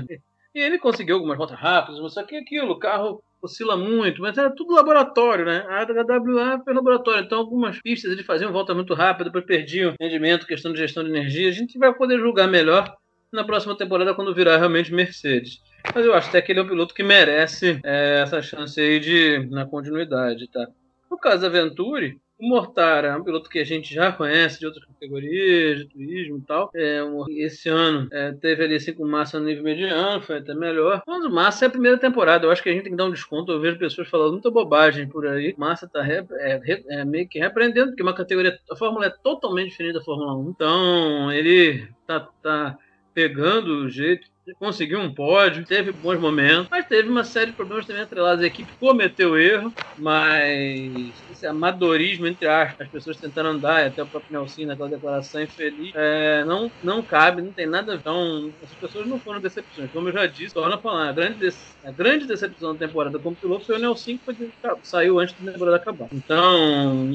E 0.54 0.60
ele 0.60 0.78
conseguiu 0.78 1.16
algumas 1.16 1.36
voltas 1.36 1.58
rápidas, 1.58 2.00
mas 2.00 2.14
só 2.14 2.22
que 2.22 2.36
aquilo, 2.36 2.72
o 2.72 2.78
carro 2.78 3.22
oscila 3.40 3.76
muito, 3.76 4.20
mas 4.20 4.36
era 4.36 4.50
tudo 4.50 4.74
laboratório, 4.74 5.44
né? 5.44 5.64
A 5.68 5.84
HWA 5.84 6.60
foi 6.64 6.74
laboratório, 6.74 7.24
então 7.24 7.38
algumas 7.38 7.80
pistas 7.80 8.10
ele 8.10 8.24
fazia 8.24 8.48
volta 8.48 8.74
muito 8.74 8.94
rápida, 8.94 9.26
depois 9.26 9.44
perdiam 9.44 9.94
rendimento, 10.00 10.46
questão 10.46 10.72
de 10.72 10.78
gestão 10.78 11.04
de 11.04 11.10
energia. 11.10 11.48
A 11.48 11.52
gente 11.52 11.78
vai 11.78 11.94
poder 11.94 12.18
julgar 12.18 12.48
melhor 12.48 12.92
na 13.32 13.44
próxima 13.44 13.76
temporada 13.76 14.14
quando 14.14 14.34
virar 14.34 14.56
realmente 14.56 14.92
Mercedes. 14.92 15.62
Mas 15.94 16.04
eu 16.04 16.14
acho 16.14 16.28
até 16.28 16.42
que 16.42 16.52
ele 16.52 16.60
é 16.60 16.62
um 16.62 16.68
piloto 16.68 16.94
que 16.94 17.02
merece 17.02 17.80
é, 17.84 18.20
essa 18.22 18.42
chance 18.42 18.80
aí 18.80 18.98
de 19.00 19.46
na 19.50 19.66
continuidade, 19.66 20.48
tá? 20.48 20.68
No 21.10 21.16
caso 21.16 21.42
da 21.42 21.48
Venturi, 21.48 22.20
o 22.38 22.48
Mortara 22.48 23.08
é 23.08 23.16
um 23.16 23.24
piloto 23.24 23.50
que 23.50 23.58
a 23.58 23.64
gente 23.64 23.92
já 23.92 24.12
conhece 24.12 24.60
de 24.60 24.66
outras 24.66 24.84
categorias, 24.84 25.78
de 25.78 25.86
turismo 25.86 26.38
e 26.38 26.42
tal. 26.42 26.70
É, 26.72 27.00
esse 27.30 27.68
ano 27.68 28.06
é, 28.12 28.32
teve 28.32 28.62
ali 28.62 28.76
assim 28.76 28.92
com 28.92 29.04
Massa 29.04 29.40
no 29.40 29.46
nível 29.46 29.64
mediano, 29.64 30.22
foi 30.22 30.38
até 30.38 30.54
melhor. 30.54 31.02
Mas 31.04 31.24
o 31.24 31.30
Massa 31.30 31.64
é 31.64 31.68
a 31.68 31.70
primeira 31.70 31.98
temporada, 31.98 32.46
eu 32.46 32.50
acho 32.52 32.62
que 32.62 32.68
a 32.68 32.72
gente 32.72 32.84
tem 32.84 32.92
que 32.92 32.98
dar 32.98 33.06
um 33.06 33.12
desconto. 33.12 33.50
Eu 33.50 33.60
vejo 33.60 33.78
pessoas 33.78 34.08
falando 34.08 34.32
muita 34.32 34.50
bobagem 34.50 35.08
por 35.08 35.26
aí. 35.26 35.52
Massa 35.58 35.88
tá 35.88 36.00
re, 36.00 36.24
é, 36.32 36.82
é, 36.88 37.04
meio 37.04 37.26
que 37.26 37.40
repreendendo, 37.40 37.88
porque 37.88 38.02
uma 38.02 38.14
categoria. 38.14 38.56
A 38.70 38.76
Fórmula 38.76 39.06
é 39.06 39.10
totalmente 39.10 39.70
diferente 39.70 39.94
da 39.94 40.04
Fórmula 40.04 40.36
1. 40.36 40.50
Então, 40.50 41.32
ele 41.32 41.88
tá, 42.06 42.20
tá 42.40 42.78
pegando 43.18 43.82
o 43.82 43.88
jeito 43.88 44.30
conseguiu 44.54 45.00
um 45.00 45.12
pódio, 45.12 45.64
teve 45.64 45.92
bons 45.92 46.18
momentos, 46.20 46.68
mas 46.70 46.86
teve 46.86 47.08
uma 47.08 47.24
série 47.24 47.50
de 47.50 47.56
problemas 47.56 47.86
também 47.86 48.02
atrelados. 48.02 48.42
A 48.42 48.46
equipe 48.46 48.72
cometeu 48.78 49.38
erro, 49.38 49.72
mas 49.96 51.12
esse 51.30 51.46
amadorismo, 51.46 52.26
entre 52.26 52.46
aspas, 52.46 52.86
as 52.86 52.92
pessoas 52.92 53.20
tentando 53.20 53.50
andar, 53.50 53.86
até 53.86 54.02
o 54.02 54.06
próprio 54.06 54.32
Nelson 54.32 54.66
naquela 54.66 54.88
declaração 54.88 55.42
infeliz, 55.42 55.92
é, 55.94 56.44
não, 56.44 56.70
não 56.82 57.02
cabe, 57.02 57.42
não 57.42 57.52
tem 57.52 57.66
nada 57.66 57.92
a 57.92 57.94
ver. 57.96 58.00
Então, 58.00 58.52
as 58.62 58.74
pessoas 58.74 59.06
não 59.06 59.18
foram 59.18 59.40
decepções. 59.40 59.90
Como 59.90 60.08
eu 60.08 60.12
já 60.12 60.26
disse, 60.26 60.54
torna 60.54 60.76
a 60.76 60.78
falar, 60.78 61.08
a 61.08 61.12
grande, 61.12 61.48
a 61.84 61.90
grande 61.92 62.26
decepção 62.26 62.72
da 62.74 62.86
temporada 62.86 63.18
como 63.18 63.36
piloto 63.36 63.66
foi 63.66 63.76
o 63.76 63.78
Nelson, 63.78 64.18
que 64.18 64.52
saiu 64.82 65.18
antes 65.18 65.34
da 65.40 65.52
temporada 65.52 65.76
acabar. 65.76 66.08
Então, 66.12 67.08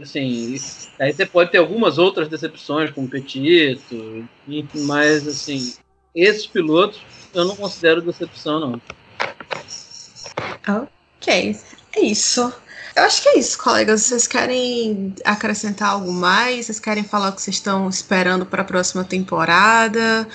assim, 0.00 0.54
aí 1.00 1.12
você 1.12 1.26
pode 1.26 1.50
ter 1.50 1.58
algumas 1.58 1.98
outras 1.98 2.28
decepções, 2.28 2.90
como 2.90 3.08
Petito, 3.08 4.24
mas, 4.86 5.26
assim, 5.26 5.74
esses 6.22 6.46
pilotos 6.46 7.00
eu 7.34 7.44
não 7.44 7.54
considero 7.54 8.00
decepção, 8.00 8.58
não. 8.58 8.80
Ok, 10.66 11.56
é 11.94 12.00
isso. 12.00 12.52
Eu 12.96 13.02
acho 13.02 13.22
que 13.22 13.28
é 13.28 13.38
isso, 13.38 13.58
colegas. 13.58 14.02
Vocês 14.02 14.26
querem 14.26 15.14
acrescentar 15.22 15.90
algo 15.90 16.10
mais? 16.10 16.66
Vocês 16.66 16.80
querem 16.80 17.04
falar 17.04 17.28
o 17.28 17.32
que 17.34 17.42
vocês 17.42 17.56
estão 17.56 17.88
esperando 17.90 18.46
para 18.46 18.62
a 18.62 18.64
próxima 18.64 19.04
temporada? 19.04 20.26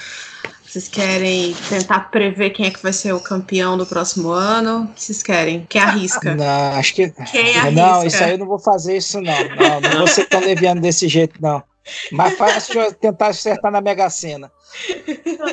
Vocês 0.63 0.87
querem 0.87 1.55
tentar 1.67 2.11
prever 2.11 2.51
quem 2.51 2.67
é 2.67 2.69
que 2.69 2.81
vai 2.81 2.93
ser 2.93 3.13
o 3.13 3.19
campeão 3.19 3.75
do 3.77 3.85
próximo 3.85 4.29
ano? 4.29 4.83
O 4.83 4.87
que 4.93 5.03
vocês 5.03 5.23
querem? 5.23 5.65
Quem 5.67 5.81
arrisca? 5.81 6.35
Não, 6.35 6.73
acho 6.75 6.93
que. 6.93 7.09
Quem 7.09 7.57
arrisca? 7.57 7.71
Não, 7.71 8.05
isso 8.05 8.23
aí 8.23 8.31
eu 8.31 8.37
não 8.37 8.45
vou 8.45 8.59
fazer 8.59 8.97
isso, 8.97 9.19
não. 9.19 9.33
Não, 9.55 9.81
não 9.81 9.97
vou 9.97 10.07
ser 10.07 10.29
tão 10.29 10.39
leviano 10.39 10.79
desse 10.79 11.07
jeito, 11.07 11.41
não. 11.41 11.63
Mais 12.11 12.37
fácil 12.37 12.93
tentar 12.95 13.27
acertar 13.27 13.71
na 13.71 13.81
Mega 13.81 14.09
Sena. 14.09 14.51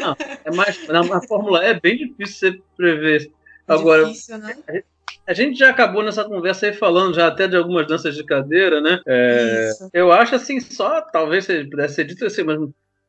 Não, 0.01 0.17
é 0.45 0.51
mais, 0.55 0.87
na 0.89 1.23
Fórmula 1.23 1.65
E 1.65 1.71
é 1.71 1.81
bem 1.81 1.97
difícil 1.97 2.53
você 2.53 2.63
prever. 2.77 3.33
Agora, 3.67 4.07
Difícil, 4.07 4.39
né? 4.39 4.57
a 5.27 5.35
gente 5.35 5.59
já 5.59 5.71
acabou 5.71 6.03
nessa 6.03 6.25
conversa 6.25 6.67
aí 6.67 6.73
falando 6.73 7.15
já 7.15 7.27
até 7.27 7.47
de 7.47 7.57
algumas 7.57 7.87
danças 7.87 8.15
de 8.15 8.25
cadeira, 8.25 8.81
né? 8.81 9.01
É, 9.07 9.69
Isso. 9.71 9.91
eu 9.93 10.11
acho 10.11 10.35
assim, 10.35 10.59
só 10.59 11.03
talvez 11.03 11.45
se 11.45 11.65
pudesse 11.65 11.97
ser 11.97 12.05
dito 12.05 12.25
assim, 12.25 12.43
mas 12.45 12.59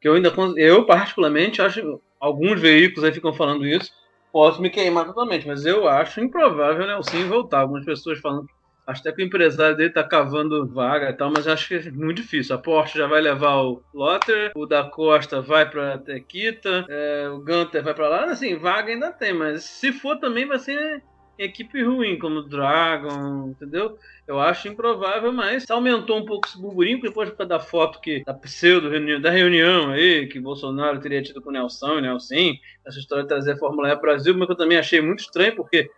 que 0.01 0.07
eu 0.07 0.15
ainda, 0.15 0.33
eu 0.57 0.85
particularmente 0.85 1.61
acho, 1.61 2.01
alguns 2.19 2.59
veículos 2.59 3.03
aí 3.03 3.13
ficam 3.13 3.33
falando 3.33 3.65
isso, 3.65 3.91
posso 4.31 4.61
me 4.61 4.69
queimar 4.69 5.05
totalmente, 5.05 5.47
mas 5.47 5.65
eu 5.65 5.87
acho 5.87 6.21
improvável 6.21 6.85
né, 6.85 6.95
o 6.95 7.03
Sim 7.03 7.27
voltar. 7.27 7.61
Algumas 7.61 7.85
pessoas 7.85 8.19
falam 8.19 8.45
que 8.45 8.53
Acho 8.89 9.01
até 9.01 9.11
que 9.11 9.21
o 9.21 9.25
empresário 9.25 9.77
dele 9.77 9.91
tá 9.91 10.03
cavando 10.03 10.65
vaga 10.65 11.11
e 11.11 11.13
tal, 11.13 11.31
mas 11.31 11.47
acho 11.47 11.67
que 11.67 11.75
é 11.75 11.91
muito 11.91 12.23
difícil. 12.23 12.55
A 12.55 12.57
Porsche 12.57 12.97
já 12.97 13.05
vai 13.05 13.21
levar 13.21 13.57
o 13.57 13.83
Lotter, 13.93 14.51
o 14.55 14.65
da 14.65 14.83
Costa 14.83 15.39
vai 15.41 15.69
pra 15.69 15.99
Tequita, 15.99 16.87
é, 16.89 17.29
o 17.29 17.37
Gunter 17.37 17.83
vai 17.83 17.93
pra 17.93 18.09
lá. 18.09 18.23
Assim, 18.25 18.55
vaga 18.55 18.91
ainda 18.91 19.11
tem, 19.11 19.31
mas 19.31 19.63
se 19.63 19.91
for 19.91 20.17
também 20.17 20.47
vai 20.47 20.57
ser 20.57 21.03
equipe 21.37 21.83
ruim, 21.83 22.17
como 22.17 22.39
o 22.39 22.49
Dragon, 22.49 23.49
entendeu? 23.49 23.95
Eu 24.27 24.39
acho 24.39 24.67
improvável, 24.67 25.31
mas 25.31 25.69
aumentou 25.69 26.17
um 26.17 26.25
pouco 26.25 26.47
esse 26.47 26.59
burburinho, 26.59 26.99
depois 26.99 27.31
da 27.47 27.59
foto 27.59 28.01
que, 28.01 28.23
da 28.23 28.33
pseudo 28.33 28.89
reunião, 28.89 29.21
da 29.21 29.29
reunião 29.29 29.91
aí, 29.91 30.25
que 30.25 30.39
Bolsonaro 30.39 30.99
teria 30.99 31.21
tido 31.21 31.43
com 31.43 31.49
o 31.49 31.53
Nelson, 31.53 31.99
e 31.99 32.01
Nelson, 32.01 32.35
essa 32.85 32.97
história 32.97 33.23
de 33.23 33.29
trazer 33.29 33.51
a 33.51 33.57
Fórmula 33.57 33.87
E 33.87 33.91
ao 33.91 34.01
Brasil, 34.01 34.35
mas 34.35 34.47
que 34.47 34.53
eu 34.53 34.57
também 34.57 34.79
achei 34.79 34.99
muito 34.99 35.19
estranho, 35.19 35.55
porque 35.55 35.91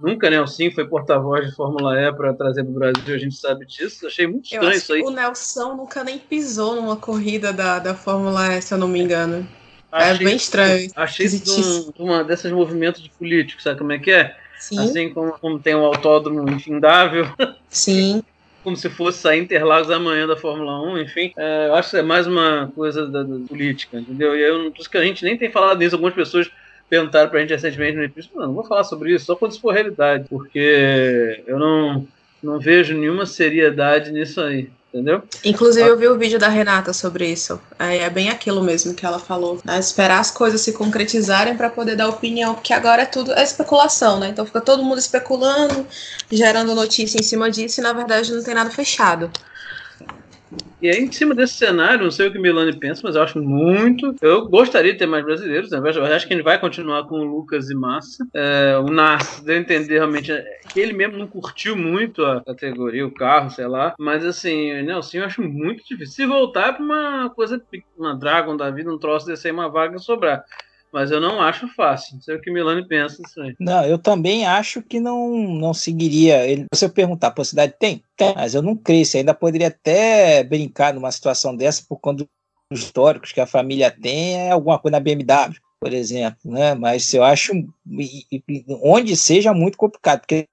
Nunca 0.00 0.30
Nelson 0.30 0.70
foi 0.74 0.86
porta-voz 0.86 1.48
de 1.48 1.54
Fórmula 1.54 2.00
E 2.00 2.12
para 2.12 2.32
trazer 2.32 2.64
para 2.64 2.70
o 2.70 2.74
Brasil, 2.74 3.14
a 3.14 3.18
gente 3.18 3.36
sabe 3.36 3.66
disso. 3.66 4.06
Achei 4.06 4.26
muito 4.26 4.44
estranho 4.44 4.72
isso 4.72 4.92
aí. 4.92 5.02
o 5.02 5.10
Nelson 5.10 5.74
nunca 5.74 6.02
nem 6.02 6.18
pisou 6.18 6.74
numa 6.74 6.96
corrida 6.96 7.52
da, 7.52 7.78
da 7.78 7.94
Fórmula 7.94 8.56
E, 8.56 8.62
se 8.62 8.72
eu 8.74 8.78
não 8.78 8.88
me 8.88 9.00
engano. 9.00 9.46
Achei, 9.92 10.10
é 10.10 10.18
bem 10.18 10.36
estranho. 10.36 10.90
Achei 10.96 11.26
isso 11.26 11.44
de, 11.44 12.00
um, 12.00 12.04
uma 12.06 12.24
desses 12.24 12.50
movimentos 12.50 13.02
de 13.02 13.10
políticos, 13.10 13.62
sabe 13.62 13.78
como 13.78 13.92
é 13.92 13.98
que 13.98 14.10
é? 14.10 14.34
Sim, 14.58 14.78
Assim 14.78 15.12
como, 15.12 15.32
como 15.38 15.58
tem 15.58 15.74
um 15.74 15.84
autódromo 15.84 16.48
infindável, 16.48 17.26
sim. 17.68 18.22
como 18.64 18.76
se 18.76 18.88
fosse 18.88 19.18
sair 19.18 19.42
Interlagos 19.42 19.90
amanhã 19.90 20.26
da 20.26 20.36
Fórmula 20.36 20.80
1, 20.92 20.98
enfim. 21.00 21.32
É, 21.36 21.66
eu 21.66 21.74
acho 21.74 21.90
que 21.90 21.96
é 21.98 22.02
mais 22.02 22.26
uma 22.26 22.72
coisa 22.74 23.06
da, 23.06 23.22
da 23.22 23.38
política, 23.46 23.98
entendeu? 23.98 24.34
E 24.34 24.40
eu, 24.40 24.70
por 24.70 24.80
isso 24.80 24.88
que 24.88 24.96
a 24.96 25.04
gente 25.04 25.24
nem 25.24 25.36
tem 25.36 25.50
falado 25.50 25.78
nisso, 25.78 25.96
algumas 25.96 26.14
pessoas 26.14 26.50
perguntaram 26.92 27.30
pra 27.30 27.40
gente 27.40 27.54
recentemente 27.54 27.96
no 27.96 28.04
episódio, 28.04 28.38
não, 28.38 28.48
não 28.48 28.52
vou 28.52 28.64
falar 28.64 28.84
sobre 28.84 29.14
isso, 29.14 29.24
só 29.24 29.34
quando 29.34 29.58
for 29.58 29.72
realidade, 29.72 30.26
porque 30.28 31.42
eu 31.46 31.58
não, 31.58 32.06
não 32.42 32.58
vejo 32.58 32.94
nenhuma 32.94 33.24
seriedade 33.24 34.12
nisso 34.12 34.42
aí, 34.42 34.68
entendeu? 34.92 35.22
Inclusive, 35.42 35.88
eu 35.88 35.96
vi 35.96 36.06
o 36.06 36.18
vídeo 36.18 36.38
da 36.38 36.48
Renata 36.48 36.92
sobre 36.92 37.26
isso. 37.26 37.58
É, 37.78 37.96
é 37.96 38.10
bem 38.10 38.28
aquilo 38.28 38.62
mesmo 38.62 38.92
que 38.92 39.06
ela 39.06 39.18
falou. 39.18 39.58
Né? 39.64 39.78
Esperar 39.78 40.20
as 40.20 40.30
coisas 40.30 40.60
se 40.60 40.74
concretizarem 40.74 41.56
para 41.56 41.70
poder 41.70 41.96
dar 41.96 42.10
opinião, 42.10 42.52
porque 42.54 42.74
agora 42.74 43.00
é 43.00 43.06
tudo 43.06 43.32
é 43.32 43.42
especulação, 43.42 44.20
né? 44.20 44.28
Então 44.28 44.44
fica 44.44 44.60
todo 44.60 44.84
mundo 44.84 44.98
especulando, 44.98 45.86
gerando 46.30 46.74
notícia 46.74 47.18
em 47.18 47.22
cima 47.22 47.50
disso 47.50 47.80
e 47.80 47.82
na 47.82 47.94
verdade 47.94 48.34
não 48.34 48.44
tem 48.44 48.52
nada 48.52 48.68
fechado. 48.68 49.30
E 50.80 50.90
aí, 50.90 50.98
em 50.98 51.12
cima 51.12 51.34
desse 51.34 51.54
cenário, 51.54 52.02
não 52.02 52.10
sei 52.10 52.26
o 52.26 52.32
que 52.32 52.38
Milani 52.38 52.76
pensa, 52.76 53.02
mas 53.04 53.14
eu 53.14 53.22
acho 53.22 53.40
muito. 53.40 54.16
Eu 54.20 54.48
gostaria 54.48 54.92
de 54.92 54.98
ter 54.98 55.06
mais 55.06 55.24
brasileiros, 55.24 55.70
né? 55.70 55.78
eu 55.78 56.04
acho 56.04 56.26
que 56.26 56.34
ele 56.34 56.42
vai 56.42 56.58
continuar 56.58 57.04
com 57.04 57.20
o 57.20 57.24
Lucas 57.24 57.70
e 57.70 57.74
Massa. 57.74 58.26
É, 58.34 58.76
o 58.78 58.86
Narcis, 58.86 59.44
deu 59.44 59.56
entender 59.56 59.94
realmente 59.94 60.32
que 60.72 60.80
ele 60.80 60.92
mesmo 60.92 61.16
não 61.16 61.28
curtiu 61.28 61.76
muito 61.76 62.24
a 62.24 62.42
categoria, 62.44 63.06
o 63.06 63.14
carro, 63.14 63.50
sei 63.50 63.68
lá. 63.68 63.94
Mas 63.98 64.24
assim, 64.24 64.82
Nelson, 64.82 65.18
eu 65.18 65.24
acho 65.24 65.40
muito 65.40 65.84
difícil. 65.84 66.14
Se 66.14 66.26
voltar 66.26 66.72
para 66.72 66.84
uma 66.84 67.30
coisa, 67.30 67.62
uma 67.96 68.18
Dragon 68.18 68.56
da 68.56 68.68
vida, 68.70 68.92
um 68.92 68.98
troço 68.98 69.26
desse 69.26 69.46
aí, 69.46 69.52
uma 69.52 69.70
vaga 69.70 69.98
sobrar. 69.98 70.42
Mas 70.92 71.10
eu 71.10 71.20
não 71.20 71.40
acho 71.40 71.66
fácil. 71.68 72.16
Não 72.16 72.22
sei 72.22 72.36
o 72.36 72.40
que 72.40 72.50
Milani 72.50 72.86
pensa 72.86 73.22
disso 73.22 73.40
aí. 73.40 73.54
Não, 73.58 73.82
eu 73.84 73.98
também 73.98 74.44
acho 74.44 74.82
que 74.82 75.00
não, 75.00 75.30
não 75.30 75.72
seguiria. 75.72 76.46
Ele, 76.46 76.66
se 76.74 76.84
eu 76.84 76.90
perguntar, 76.90 77.28
a 77.28 77.32
possibilidade 77.32 77.78
tem? 77.78 78.02
Tem, 78.14 78.34
mas 78.34 78.54
eu 78.54 78.60
não 78.60 78.76
creio. 78.76 79.06
Você 79.06 79.18
ainda 79.18 79.32
poderia 79.32 79.68
até 79.68 80.44
brincar 80.44 80.92
numa 80.92 81.10
situação 81.10 81.56
dessa 81.56 81.82
por 81.88 81.96
conta 81.98 82.26
dos 82.70 82.80
históricos 82.80 83.32
que 83.32 83.40
a 83.40 83.46
família 83.46 83.90
tem, 83.90 84.36
é 84.36 84.50
alguma 84.50 84.78
coisa 84.78 84.92
na 84.92 85.00
BMW, 85.00 85.54
por 85.80 85.92
exemplo. 85.92 86.38
Né? 86.44 86.74
Mas 86.74 87.12
eu 87.14 87.24
acho, 87.24 87.52
onde 88.82 89.16
seja, 89.16 89.54
muito 89.54 89.78
complicado, 89.78 90.20
porque 90.20 90.46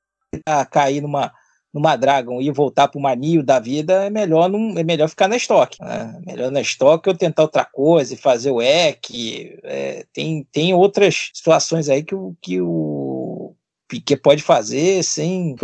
cair 0.71 1.01
numa 1.01 1.33
numa 1.73 1.95
Dragon 1.95 2.41
e 2.41 2.51
voltar 2.51 2.87
para 2.87 2.99
uma 2.99 3.15
Nio 3.15 3.43
da 3.43 3.59
vida, 3.59 4.05
é 4.05 4.09
melhor, 4.09 4.49
não, 4.49 4.77
é 4.77 4.83
melhor 4.83 5.07
ficar 5.07 5.27
na 5.27 5.37
estoque. 5.37 5.81
Né? 5.81 6.19
Melhor 6.25 6.51
na 6.51 6.61
estoque 6.61 7.09
ou 7.09 7.15
tentar 7.15 7.43
outra 7.43 7.63
coisa 7.63 8.13
e 8.13 8.17
fazer 8.17 8.51
o 8.51 8.61
EC. 8.61 9.59
É, 9.63 10.05
tem, 10.11 10.45
tem 10.51 10.73
outras 10.73 11.29
situações 11.33 11.89
aí 11.89 12.03
que 12.03 12.15
o, 12.15 12.35
que 12.41 12.59
o 12.59 13.53
Piquet 13.87 14.17
pode 14.17 14.41
fazer 14.41 15.03
sem. 15.03 15.55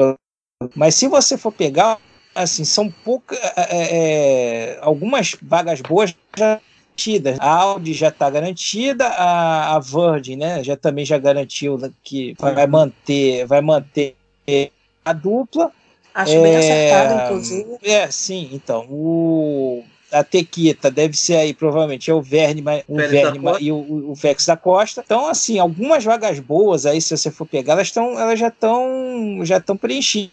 Mas 0.76 0.96
se 0.96 1.08
você 1.08 1.38
for 1.38 1.52
pegar, 1.52 1.98
assim, 2.34 2.64
são 2.64 2.92
poucas. 3.04 3.40
É, 3.56 4.76
é, 4.76 4.80
algumas 4.82 5.36
vagas 5.42 5.82
boas 5.82 6.16
já 6.38 6.62
garantidas. 6.96 7.38
A 7.40 7.50
Audi 7.50 7.94
já 7.94 8.08
está 8.08 8.30
garantida, 8.30 9.08
a, 9.08 9.76
a 9.76 9.80
Virgin, 9.80 10.38
né, 10.38 10.64
já 10.64 10.76
também 10.76 11.06
já 11.06 11.18
garantiu 11.18 11.78
que 12.02 12.36
vai 12.40 12.66
manter, 12.66 13.46
vai 13.46 13.62
manter 13.62 14.16
a 15.04 15.14
dupla. 15.14 15.72
Acho 16.16 16.42
bem 16.42 16.56
acertado, 16.56 17.26
inclusive. 17.26 17.78
É, 17.84 18.10
sim, 18.10 18.50
então. 18.54 18.88
O, 18.90 19.84
a 20.10 20.24
Tequita 20.24 20.90
deve 20.90 21.18
ser 21.18 21.36
aí, 21.36 21.54
provavelmente, 21.54 22.10
é 22.10 22.14
o 22.14 22.22
Verne, 22.22 22.64
o 22.88 22.96
Verne 22.96 23.42
e 23.60 23.70
o, 23.70 24.12
o 24.12 24.16
Fex 24.16 24.46
da 24.46 24.56
Costa. 24.56 25.04
Então, 25.06 25.28
assim, 25.28 25.60
algumas 25.60 26.06
vagas 26.06 26.40
boas 26.40 26.86
aí, 26.86 27.02
se 27.02 27.16
você 27.18 27.30
for 27.30 27.46
pegar, 27.46 27.74
elas, 27.74 27.92
tão, 27.92 28.18
elas 28.18 28.40
já 28.40 28.48
estão 28.48 29.42
já 29.44 29.58
estão 29.58 29.76
preenchidas. 29.76 30.32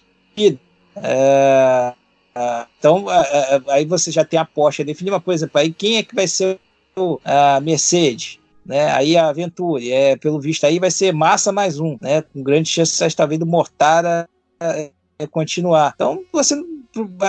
É, 0.95 1.93
é, 2.33 2.67
então, 2.79 3.11
é, 3.11 3.57
é, 3.57 3.63
aí 3.69 3.85
você 3.85 4.13
já 4.13 4.25
tem 4.25 4.39
a 4.39 4.45
Porsche 4.45 4.85
definida, 4.85 5.19
por 5.19 5.35
exemplo, 5.35 5.61
aí 5.61 5.73
quem 5.73 5.97
é 5.97 6.05
que 6.05 6.15
vai 6.15 6.29
ser 6.29 6.61
o, 6.97 7.19
a 7.25 7.61
Mercedes? 7.61 8.39
Né? 8.65 8.89
Aí 8.93 9.17
a 9.17 9.33
Venturi, 9.33 9.91
é, 9.93 10.17
pelo 10.17 10.39
visto 10.39 10.65
aí 10.65 10.79
vai 10.79 10.93
ser 10.93 11.13
massa 11.13 11.51
mais 11.51 11.81
um, 11.81 11.99
né? 12.01 12.23
Com 12.23 12.41
grande 12.41 12.69
chance 12.69 13.17
talvez 13.17 13.41
do 13.41 13.47
Mortara 13.47 14.29
é, 14.61 14.93
continuar. 15.27 15.93
Então, 15.94 16.24
você 16.32 16.55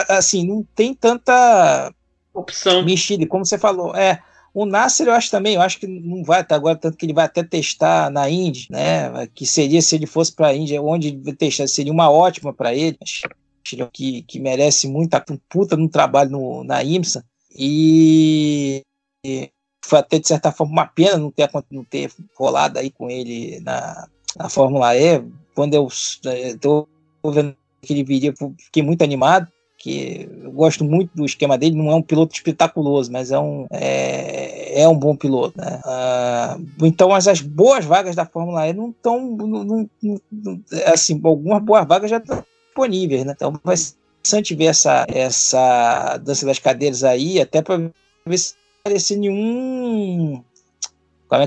assim, 0.09 0.45
não 0.45 0.65
tem 0.75 0.93
tanta 0.93 1.93
opção. 2.33 2.83
Mexida, 2.83 3.25
como 3.27 3.45
você 3.45 3.57
falou, 3.57 3.95
é. 3.95 4.21
O 4.53 4.67
Nasser 4.67 5.07
eu 5.07 5.13
acho 5.13 5.31
também, 5.31 5.55
eu 5.55 5.61
acho 5.61 5.79
que 5.79 5.87
não 5.87 6.23
vai 6.23 6.41
até 6.41 6.53
agora, 6.53 6.77
tanto 6.77 6.95
que 6.95 7.07
ele 7.07 7.13
vai 7.13 7.25
até 7.25 7.43
testar 7.43 8.11
na 8.11 8.29
Indy, 8.29 8.67
né? 8.69 9.27
Que 9.33 9.47
seria 9.47 9.81
se 9.81 9.95
ele 9.95 10.05
fosse 10.05 10.31
para 10.31 10.49
a 10.49 10.55
Índia, 10.55 10.79
onde 10.79 11.07
ele 11.07 11.33
testar, 11.33 11.67
seria 11.67 11.91
uma 11.91 12.11
ótima 12.11 12.53
para 12.53 12.73
ele, 12.75 12.95
que, 13.91 14.21
que 14.21 14.39
merece 14.39 14.87
muito, 14.87 15.15
um 15.31 15.39
puta 15.49 15.75
no 15.75 15.89
trabalho 15.89 16.29
no, 16.29 16.63
na 16.63 16.83
IMSA. 16.83 17.25
E, 17.57 18.83
e, 19.25 19.49
foi 19.83 19.99
até 19.99 20.19
de 20.19 20.27
certa 20.27 20.51
forma 20.51 20.73
uma 20.73 20.85
pena 20.85 21.17
não 21.17 21.31
ter, 21.31 21.49
não 21.71 21.83
ter 21.83 22.11
rolado 22.35 22.77
aí 22.77 22.91
com 22.91 23.09
ele 23.09 23.59
na, 23.61 24.07
na 24.37 24.49
Fórmula 24.49 24.95
E. 24.95 25.23
Quando 25.55 25.73
eu 25.73 25.87
estou 25.87 26.87
vendo 27.25 27.55
que 27.83 27.93
ele 27.93 28.03
viria, 28.03 28.33
fiquei 28.57 28.81
muito 28.81 29.03
animado 29.03 29.47
que 29.83 30.29
eu 30.41 30.51
gosto 30.53 30.85
muito 30.85 31.11
do 31.13 31.25
esquema 31.25 31.57
dele, 31.57 31.75
não 31.75 31.91
é 31.91 31.95
um 31.95 32.01
piloto 32.01 32.33
espetaculoso, 32.33 33.11
mas 33.11 33.31
é 33.31 33.39
um, 33.39 33.67
é, 33.69 34.81
é 34.81 34.87
um 34.87 34.97
bom 34.97 35.13
piloto. 35.13 35.57
Né? 35.57 35.81
Uh, 35.83 36.85
então, 36.85 37.09
mas 37.09 37.27
as 37.27 37.41
boas 37.41 37.83
vagas 37.83 38.15
da 38.15 38.25
Fórmula 38.25 38.65
E 38.65 38.71
não 38.71 38.91
estão. 38.91 39.37
Assim, 40.85 41.19
algumas 41.21 41.61
boas 41.61 41.85
vagas 41.85 42.09
já 42.09 42.17
estão 42.17 42.45
disponíveis. 42.65 43.25
Né? 43.25 43.33
Então, 43.35 43.59
vai 43.61 43.75
ser 43.75 43.95
interessante 44.21 44.55
ver 44.55 44.65
essa, 44.65 45.05
essa 45.09 46.17
dança 46.23 46.45
das 46.45 46.59
cadeiras 46.59 47.03
aí, 47.03 47.41
até 47.41 47.61
para 47.61 47.91
ver 48.25 48.37
se 48.37 48.53
aparecer 48.85 49.17
nenhum 49.17 50.41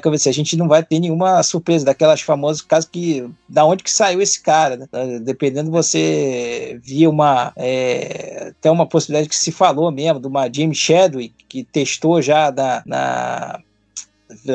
que 0.01 0.07
eu 0.07 0.11
vou 0.11 0.17
dizer? 0.17 0.31
A 0.31 0.35
gente 0.35 0.57
não 0.57 0.69
vai 0.69 0.83
ter 0.83 0.99
nenhuma 0.99 1.43
surpresa 1.43 1.85
daquelas 1.85 2.21
famosas 2.21 2.63
casos 2.63 2.89
que 2.91 3.29
da 3.49 3.65
onde 3.65 3.83
que 3.83 3.91
saiu 3.91 4.21
esse 4.21 4.41
cara, 4.43 4.77
né? 4.77 4.87
Dependendo 5.23 5.71
você 5.71 6.79
via 6.83 7.09
uma 7.09 7.53
é, 7.57 8.53
até 8.59 8.71
uma 8.71 8.87
possibilidade 8.87 9.29
que 9.29 9.37
se 9.37 9.53
falou 9.53 9.91
mesmo 9.91 10.21
de 10.21 10.27
uma 10.27 10.53
James 10.53 10.79
Chadwick 10.79 11.35
que 11.49 11.65
testou 11.65 12.21
já 12.21 12.51
na, 12.51 12.83
na 12.85 13.61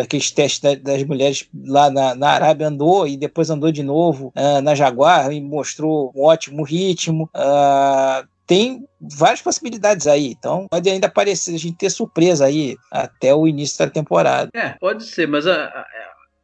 aqueles 0.01 0.31
testes 0.31 0.81
das 0.81 1.03
mulheres 1.03 1.47
lá 1.65 1.89
na, 1.89 2.13
na 2.15 2.29
Arábia 2.29 2.67
andou 2.67 3.07
e 3.07 3.15
depois 3.15 3.49
andou 3.49 3.71
de 3.71 3.83
novo 3.83 4.33
uh, 4.35 4.61
na 4.61 4.75
Jaguar 4.75 5.31
e 5.31 5.39
mostrou 5.39 6.11
um 6.15 6.23
ótimo 6.23 6.63
ritmo. 6.63 7.29
Uh, 7.35 8.27
tem 8.51 8.85
várias 8.99 9.41
possibilidades 9.41 10.07
aí. 10.07 10.35
Então 10.37 10.67
pode 10.69 10.89
ainda 10.89 11.07
aparecer, 11.07 11.55
a 11.55 11.57
gente 11.57 11.77
ter 11.77 11.89
surpresa 11.89 12.45
aí 12.45 12.75
até 12.91 13.33
o 13.33 13.47
início 13.47 13.79
da 13.79 13.89
temporada. 13.89 14.51
É, 14.53 14.71
pode 14.71 15.05
ser, 15.05 15.25
mas 15.25 15.47
a, 15.47 15.67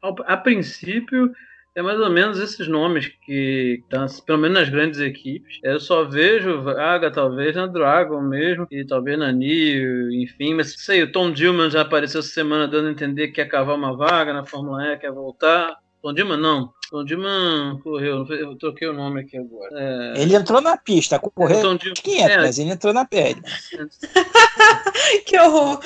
a, 0.02 0.10
a, 0.26 0.38
princípio 0.38 1.30
é 1.76 1.82
mais 1.82 2.00
ou 2.00 2.10
menos 2.10 2.40
esses 2.40 2.66
nomes 2.66 3.08
que 3.26 3.82
estão, 3.84 4.06
pelo 4.26 4.38
menos 4.40 4.58
nas 4.58 4.70
grandes 4.70 5.02
equipes. 5.02 5.60
Eu 5.62 5.82
só 5.82 6.06
vejo 6.06 6.62
vaga, 6.62 7.12
talvez, 7.12 7.58
na 7.58 7.68
Dragon 7.68 8.22
mesmo, 8.22 8.66
e 8.72 8.86
talvez 8.86 9.20
na 9.20 9.34
NIO, 9.34 10.10
enfim, 10.14 10.54
mas 10.54 10.76
sei, 10.78 11.04
o 11.04 11.12
Tom 11.12 11.34
Dillman 11.34 11.70
já 11.70 11.82
apareceu 11.82 12.22
essa 12.22 12.30
semana 12.30 12.70
dando 12.70 12.88
a 12.88 12.92
entender 12.92 13.28
que 13.28 13.34
quer 13.34 13.50
cavar 13.50 13.76
uma 13.76 13.98
vaga 13.98 14.32
na 14.32 14.46
Fórmula 14.46 14.94
E, 14.94 14.98
quer 14.98 15.12
voltar. 15.12 15.76
Tom 16.08 16.14
Dillman 16.14 16.38
não. 16.38 16.74
Tom 16.90 17.04
Dillman 17.04 17.80
correu, 17.84 18.26
eu 18.28 18.56
troquei 18.56 18.88
o 18.88 18.94
nome 18.94 19.22
aqui 19.22 19.38
agora. 19.38 19.70
É... 19.74 20.22
Ele 20.22 20.36
entrou 20.36 20.62
na 20.62 20.78
pista, 20.78 21.20
correu 21.20 21.62
Tom 21.62 21.78
500, 21.78 22.30
é. 22.30 22.38
mas 22.38 22.58
ele 22.58 22.72
entrou 22.72 22.94
na 22.94 23.04
pele. 23.04 23.42
que 25.26 25.38
horror! 25.38 25.82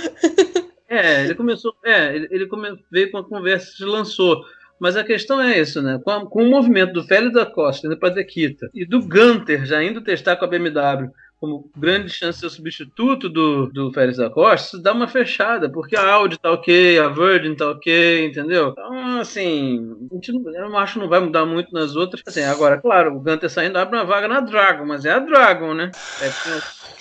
É, 0.87 1.23
ele 1.23 1.33
começou, 1.33 1.73
é, 1.83 2.15
ele, 2.15 2.27
ele 2.29 2.45
come, 2.45 2.77
veio 2.91 3.09
com 3.09 3.17
a 3.17 3.23
conversa, 3.23 3.71
se 3.71 3.83
lançou. 3.83 4.45
Mas 4.79 4.95
a 4.95 5.03
questão 5.03 5.41
é 5.41 5.59
isso, 5.59 5.81
né? 5.81 5.99
Com, 6.03 6.11
a, 6.11 6.29
com 6.29 6.43
o 6.43 6.49
movimento 6.49 6.93
do 6.93 7.03
Félix 7.03 7.33
da 7.33 7.45
Costa 7.45 7.87
indo 7.87 7.97
para 7.97 8.13
Dequita 8.13 8.69
e 8.75 8.85
do 8.85 9.01
Gunter 9.01 9.65
já 9.65 9.83
indo 9.83 10.01
testar 10.01 10.35
com 10.35 10.45
a 10.45 10.47
BMW 10.47 11.09
como 11.41 11.71
grande 11.75 12.11
chance 12.11 12.35
de 12.35 12.41
ser 12.41 12.45
o 12.45 12.49
substituto 12.51 13.27
do, 13.27 13.65
do 13.65 13.91
Félix 13.91 14.19
da 14.19 14.29
Costa, 14.29 14.67
isso 14.67 14.83
dá 14.83 14.93
uma 14.93 15.07
fechada, 15.07 15.67
porque 15.67 15.95
a 15.95 16.13
Audi 16.13 16.37
tá 16.37 16.51
ok, 16.51 16.99
a 16.99 17.07
Virgin 17.07 17.55
tá 17.55 17.71
ok, 17.71 18.27
entendeu? 18.27 18.69
Então, 18.69 19.19
assim, 19.19 19.97
a 20.11 20.13
gente 20.13 20.31
não, 20.31 20.53
eu 20.53 20.69
não 20.69 20.77
acho 20.77 20.93
que 20.93 20.99
não 20.99 21.09
vai 21.09 21.19
mudar 21.19 21.43
muito 21.47 21.73
nas 21.73 21.95
outras. 21.95 22.21
Assim, 22.27 22.43
agora, 22.43 22.77
claro, 22.79 23.15
o 23.15 23.19
Gunter 23.19 23.49
saindo 23.49 23.79
abre 23.79 23.97
uma 23.97 24.05
vaga 24.05 24.27
na 24.27 24.39
Dragon, 24.39 24.85
mas 24.85 25.03
é 25.03 25.13
a 25.13 25.19
Dragon, 25.19 25.73
né? 25.73 25.89
É, 26.21 26.29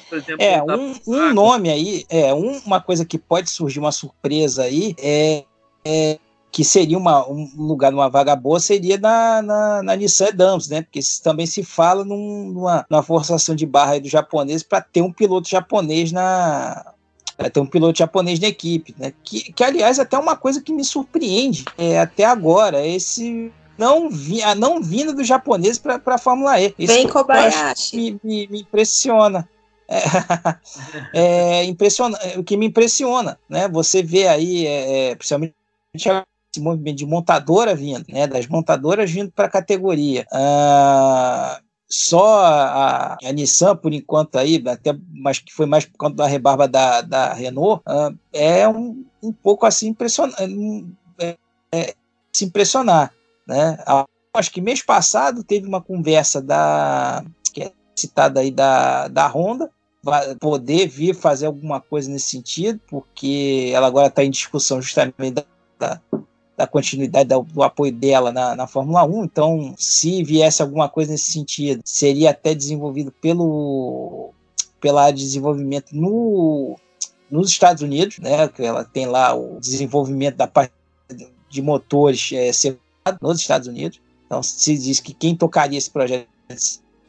por 0.08 0.18
exemplo, 0.18 0.42
é 0.42 0.62
um, 0.62 0.94
um 1.06 1.34
nome 1.34 1.68
aí, 1.68 2.06
é 2.08 2.32
um, 2.32 2.62
uma 2.64 2.80
coisa 2.80 3.04
que 3.04 3.18
pode 3.18 3.50
surgir 3.50 3.78
uma 3.78 3.92
surpresa 3.92 4.62
aí 4.62 4.94
é, 4.98 5.44
é 5.84 6.18
que 6.50 6.64
seria 6.64 6.98
uma, 6.98 7.28
um 7.28 7.48
lugar 7.56 7.92
numa 7.92 8.08
vaga 8.08 8.34
boa 8.34 8.58
seria 8.58 8.98
na, 8.98 9.40
na, 9.40 9.82
na 9.82 9.96
Nissan 9.96 10.26
Edams, 10.26 10.68
né? 10.68 10.82
Porque 10.82 11.00
também 11.22 11.46
se 11.46 11.62
fala 11.62 12.04
num, 12.04 12.50
numa, 12.52 12.86
numa 12.90 13.02
forçação 13.02 13.54
de 13.54 13.64
barra 13.64 14.00
do 14.00 14.08
japonês 14.08 14.62
para 14.62 14.80
ter 14.80 15.02
um 15.02 15.12
piloto 15.12 15.48
japonês 15.48 16.12
na 16.12 16.92
ter 17.54 17.60
um 17.60 17.66
piloto 17.66 17.98
japonês 17.98 18.38
na 18.38 18.48
equipe, 18.48 18.94
né? 18.98 19.12
Que, 19.22 19.52
que 19.52 19.64
aliás 19.64 19.98
até 19.98 20.18
uma 20.18 20.36
coisa 20.36 20.60
que 20.60 20.72
me 20.72 20.84
surpreende 20.84 21.64
é, 21.78 21.98
até 21.98 22.24
agora 22.24 22.86
esse 22.86 23.50
não 23.78 24.10
vi, 24.10 24.42
a 24.42 24.54
não 24.54 24.82
vinda 24.82 25.12
do 25.12 25.24
japonês 25.24 25.78
para 25.78 26.02
a 26.04 26.18
Fórmula 26.18 26.60
E. 26.60 26.74
Isso 26.78 26.92
Vem 26.92 27.08
Kobayashi. 27.08 27.96
Me, 27.96 28.20
me, 28.22 28.46
me, 28.48 28.60
impressiona. 28.60 29.48
É, 29.88 30.02
é, 31.62 31.64
impressiona, 31.64 32.18
o 32.36 32.44
que 32.44 32.58
me 32.58 32.66
impressiona, 32.66 33.38
né? 33.48 33.66
Você 33.68 34.02
vê 34.02 34.28
aí, 34.28 34.66
é, 34.66 35.10
é 35.10 35.14
principalmente 35.14 35.54
esse 36.52 36.60
movimento 36.60 36.98
de 36.98 37.06
montadora 37.06 37.74
vindo, 37.74 38.04
né, 38.08 38.26
das 38.26 38.46
montadoras 38.46 39.10
vindo 39.10 39.30
para 39.30 39.46
a 39.46 39.50
categoria. 39.50 40.26
Ah, 40.32 41.60
só 41.88 42.44
a, 42.44 43.18
a, 43.22 43.32
Nissan, 43.32 43.76
por 43.76 43.92
enquanto, 43.92 44.36
aí, 44.36 44.62
até 44.66 44.96
mas 45.12 45.38
que 45.38 45.52
foi 45.52 45.66
mais 45.66 45.84
por 45.84 45.96
conta 45.96 46.16
da 46.16 46.26
rebarba 46.26 46.68
da, 46.68 47.00
da 47.00 47.32
Renault, 47.32 47.82
ah, 47.86 48.12
é 48.32 48.68
um, 48.68 49.04
um 49.22 49.32
pouco 49.32 49.64
assim 49.64 49.88
impressionante. 49.88 50.36
É, 51.18 51.36
é, 51.72 51.94
se 52.32 52.44
impressionar. 52.44 53.12
Né? 53.46 53.78
Acho 54.32 54.50
que 54.52 54.60
mês 54.60 54.82
passado 54.82 55.42
teve 55.42 55.66
uma 55.66 55.80
conversa 55.80 56.40
da 56.40 57.24
que 57.52 57.64
é 57.64 57.72
citada 57.96 58.40
aí 58.40 58.50
da, 58.50 59.08
da 59.08 59.26
Honda, 59.26 59.70
poder 60.40 60.86
vir 60.86 61.14
fazer 61.14 61.46
alguma 61.46 61.80
coisa 61.80 62.10
nesse 62.10 62.28
sentido, 62.28 62.80
porque 62.88 63.72
ela 63.74 63.88
agora 63.88 64.06
está 64.06 64.24
em 64.24 64.30
discussão 64.30 64.80
justamente 64.80 65.32
da, 65.32 65.44
da, 65.78 66.00
da 66.60 66.66
continuidade 66.66 67.30
do, 67.30 67.62
apoio 67.62 67.90
dela 67.90 68.30
na, 68.30 68.54
na, 68.54 68.66
Fórmula 68.66 69.02
1. 69.02 69.24
Então, 69.24 69.74
se 69.78 70.22
viesse 70.22 70.60
alguma 70.60 70.90
coisa 70.90 71.12
nesse 71.12 71.32
sentido, 71.32 71.80
seria 71.86 72.30
até 72.30 72.54
desenvolvido 72.54 73.10
pelo 73.10 74.34
pela 74.78 75.04
área 75.04 75.14
de 75.14 75.24
desenvolvimento 75.24 75.90
no, 75.92 76.76
nos 77.30 77.48
Estados 77.48 77.82
Unidos, 77.82 78.18
né? 78.18 78.46
Que 78.48 78.62
ela 78.62 78.84
tem 78.84 79.06
lá 79.06 79.34
o 79.34 79.58
desenvolvimento 79.58 80.36
da 80.36 80.46
parte 80.46 80.72
de 81.48 81.62
motores 81.62 82.30
é, 82.32 82.52
separado 82.52 83.18
nos 83.22 83.40
Estados 83.40 83.66
Unidos. 83.66 84.00
Então, 84.26 84.42
se 84.42 84.76
diz 84.76 85.00
que 85.00 85.14
quem 85.14 85.34
tocaria 85.34 85.78
esse 85.78 85.90
projeto 85.90 86.28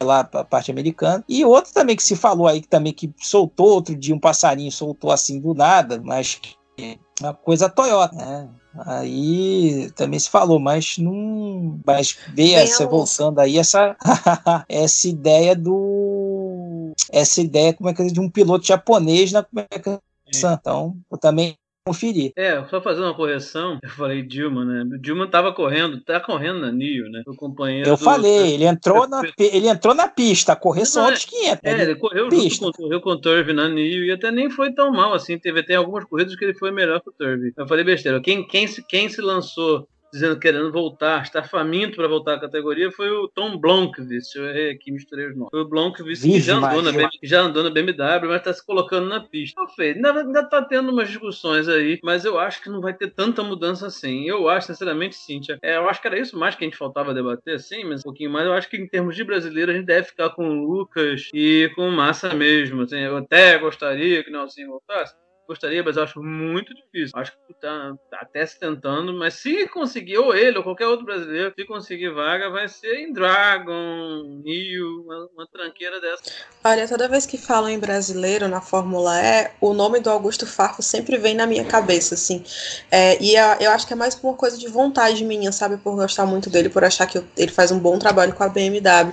lá 0.02 0.24
para 0.24 0.40
a 0.40 0.44
parte 0.44 0.70
americana. 0.70 1.22
E 1.28 1.44
outro 1.44 1.72
também 1.72 1.94
que 1.94 2.02
se 2.02 2.16
falou 2.16 2.48
aí, 2.48 2.62
que 2.62 2.68
também 2.68 2.92
que 2.92 3.12
soltou 3.18 3.68
outro 3.68 3.94
dia 3.94 4.14
um 4.14 4.18
passarinho, 4.18 4.72
soltou 4.72 5.12
assim 5.12 5.38
do 5.38 5.54
nada, 5.54 6.00
mas 6.02 6.40
é 6.78 6.98
uma 7.20 7.34
coisa 7.34 7.68
Toyota, 7.68 8.16
né? 8.16 8.48
Aí 8.74 9.90
também 9.94 10.18
se 10.18 10.30
falou, 10.30 10.58
mas 10.58 10.96
não. 10.98 11.78
Mas 11.84 12.16
ver 12.34 12.54
essa, 12.54 12.86
voltando 12.86 13.38
aí, 13.38 13.58
essa, 13.58 13.96
essa 14.68 15.08
ideia 15.08 15.54
do. 15.54 16.92
Essa 17.10 17.40
ideia, 17.40 17.74
como 17.74 17.90
é 17.90 17.94
que 17.94 18.02
é, 18.02 18.06
de 18.06 18.20
um 18.20 18.30
piloto 18.30 18.66
japonês 18.66 19.30
na. 19.32 19.46
É, 19.54 20.52
então, 20.54 20.96
eu 21.10 21.18
também 21.18 21.54
conferir. 21.84 22.32
É, 22.36 22.62
só 22.68 22.80
fazendo 22.80 23.04
uma 23.04 23.14
correção, 23.14 23.78
eu 23.82 23.90
falei 23.90 24.22
Dilma, 24.22 24.64
né? 24.64 24.82
O 24.82 24.98
Dilma 24.98 25.26
tava 25.26 25.52
correndo, 25.52 26.00
tá 26.00 26.20
correndo 26.20 26.60
na 26.60 26.70
NIO, 26.70 27.10
né? 27.10 27.22
O 27.26 27.34
companheiro. 27.34 27.88
Eu 27.88 27.96
do... 27.96 28.04
falei, 28.04 28.54
ele 28.54 28.64
entrou, 28.64 29.08
na, 29.08 29.22
ele 29.38 29.68
entrou 29.68 29.94
na 29.94 30.08
pista, 30.08 30.54
correção 30.54 31.06
antes 31.06 31.24
que 31.24 31.36
entra. 31.46 31.70
É, 31.70 31.82
ele 31.82 31.96
correu 31.96 32.28
pista. 32.28 32.66
junto 32.66 32.76
com, 32.76 32.82
correu 32.84 33.00
com 33.00 33.10
o 33.10 33.20
Turvey 33.20 33.54
na 33.54 33.68
NIO 33.68 34.04
e 34.04 34.12
até 34.12 34.30
nem 34.30 34.50
foi 34.50 34.72
tão 34.72 34.92
mal 34.92 35.12
assim. 35.12 35.38
Teve 35.38 35.60
até 35.60 35.74
algumas 35.74 36.04
corridas 36.04 36.36
que 36.36 36.44
ele 36.44 36.54
foi 36.54 36.70
melhor 36.70 37.00
que 37.00 37.10
o 37.10 37.12
Turvey. 37.12 37.52
Eu 37.56 37.66
falei 37.66 37.84
besteira. 37.84 38.20
Quem, 38.20 38.46
quem, 38.46 38.66
quem 38.88 39.08
se 39.08 39.20
lançou 39.20 39.86
dizendo 40.12 40.38
querendo 40.38 40.70
voltar, 40.70 41.22
está 41.22 41.42
faminto 41.42 41.96
para 41.96 42.06
voltar 42.06 42.34
à 42.34 42.40
categoria, 42.40 42.90
foi 42.92 43.10
o 43.10 43.28
Tom 43.28 43.56
Blomqvist. 43.56 44.36
Eu 44.36 44.48
errei 44.48 44.70
aqui, 44.70 44.92
misturei 44.92 45.26
os 45.26 45.36
nomes. 45.36 45.50
Foi 45.50 45.60
o 45.60 45.68
Blomqvist 45.68 46.22
que 46.22 46.40
já 46.40 46.56
andou, 46.56 46.82
na, 46.82 46.92
já 47.22 47.40
andou 47.40 47.62
na 47.62 47.70
BMW, 47.70 48.28
mas 48.28 48.36
está 48.36 48.52
se 48.52 48.64
colocando 48.64 49.08
na 49.08 49.20
pista. 49.20 49.60
Então, 49.60 49.74
Fê, 49.74 49.92
ainda 49.92 50.40
está 50.40 50.62
tendo 50.62 50.92
umas 50.92 51.08
discussões 51.08 51.68
aí, 51.68 51.98
mas 52.02 52.24
eu 52.24 52.38
acho 52.38 52.62
que 52.62 52.68
não 52.68 52.80
vai 52.80 52.92
ter 52.92 53.10
tanta 53.10 53.42
mudança 53.42 53.86
assim. 53.86 54.28
Eu 54.28 54.48
acho, 54.48 54.66
sinceramente, 54.66 55.16
Cíntia, 55.16 55.58
é, 55.62 55.76
eu 55.76 55.88
acho 55.88 56.00
que 56.00 56.06
era 56.06 56.18
isso 56.18 56.38
mais 56.38 56.54
que 56.54 56.64
a 56.64 56.66
gente 56.66 56.76
faltava 56.76 57.14
debater, 57.14 57.54
assim, 57.54 57.84
mas 57.84 58.00
um 58.00 58.04
pouquinho 58.04 58.30
mais. 58.30 58.46
Eu 58.46 58.52
acho 58.52 58.68
que 58.68 58.76
em 58.76 58.86
termos 58.86 59.16
de 59.16 59.24
brasileiro, 59.24 59.72
a 59.72 59.74
gente 59.74 59.86
deve 59.86 60.08
ficar 60.08 60.30
com 60.30 60.48
o 60.48 60.66
Lucas 60.66 61.30
e 61.32 61.70
com 61.74 61.88
o 61.88 61.92
Massa 61.92 62.34
mesmo. 62.34 62.82
Assim, 62.82 62.98
eu 62.98 63.16
até 63.16 63.58
gostaria 63.58 64.22
que 64.22 64.30
o 64.30 64.32
Nelson 64.32 64.66
voltasse, 64.66 65.14
gostaria, 65.46 65.82
mas 65.82 65.96
eu 65.96 66.02
acho 66.02 66.22
muito 66.22 66.74
difícil. 66.74 67.12
Acho 67.14 67.32
que 67.46 67.54
tá, 67.54 67.94
tá, 68.10 68.18
até 68.20 68.44
se 68.46 68.58
tentando, 68.58 69.12
mas 69.12 69.34
se 69.34 69.66
conseguir, 69.68 70.18
ou 70.18 70.34
ele, 70.34 70.58
ou 70.58 70.64
qualquer 70.64 70.86
outro 70.86 71.04
brasileiro, 71.04 71.52
se 71.56 71.64
conseguir 71.64 72.10
vaga, 72.10 72.50
vai 72.50 72.68
ser 72.68 72.94
em 73.00 73.12
Dragon, 73.12 74.40
Neo, 74.44 75.02
uma, 75.02 75.28
uma 75.34 75.46
tranqueira 75.46 76.00
dessa. 76.00 76.22
Olha, 76.64 76.86
toda 76.88 77.08
vez 77.08 77.26
que 77.26 77.36
falam 77.36 77.68
em 77.68 77.78
brasileiro 77.78 78.48
na 78.48 78.60
Fórmula 78.60 79.20
E, 79.20 79.50
o 79.60 79.74
nome 79.74 80.00
do 80.00 80.10
Augusto 80.10 80.46
Farfus 80.46 80.86
sempre 80.86 81.18
vem 81.18 81.34
na 81.34 81.46
minha 81.46 81.64
cabeça, 81.64 82.14
assim. 82.14 82.44
É, 82.90 83.20
e 83.22 83.34
eu 83.34 83.70
acho 83.70 83.86
que 83.86 83.92
é 83.92 83.96
mais 83.96 84.14
por 84.14 84.28
uma 84.28 84.36
coisa 84.36 84.56
de 84.56 84.68
vontade 84.68 85.24
minha, 85.24 85.52
sabe? 85.52 85.76
Por 85.76 85.94
gostar 85.96 86.26
muito 86.26 86.48
dele, 86.48 86.68
por 86.68 86.84
achar 86.84 87.06
que 87.06 87.22
ele 87.36 87.52
faz 87.52 87.70
um 87.70 87.78
bom 87.78 87.98
trabalho 87.98 88.32
com 88.32 88.44
a 88.44 88.48
BMW. 88.48 89.12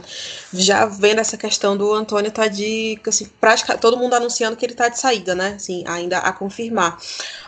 Já 0.53 0.85
vendo 0.85 1.19
essa 1.19 1.37
questão 1.37 1.75
do 1.75 1.93
Antônio 1.93 2.31
tá 2.31 2.47
de, 2.47 2.99
assim, 3.07 3.29
todo 3.81 3.97
mundo 3.97 4.13
anunciando 4.13 4.55
que 4.55 4.65
ele 4.65 4.75
tá 4.75 4.89
de 4.89 4.99
saída, 4.99 5.33
né? 5.33 5.53
Assim, 5.55 5.83
ainda 5.87 6.18
a 6.19 6.31
confirmar. 6.31 6.97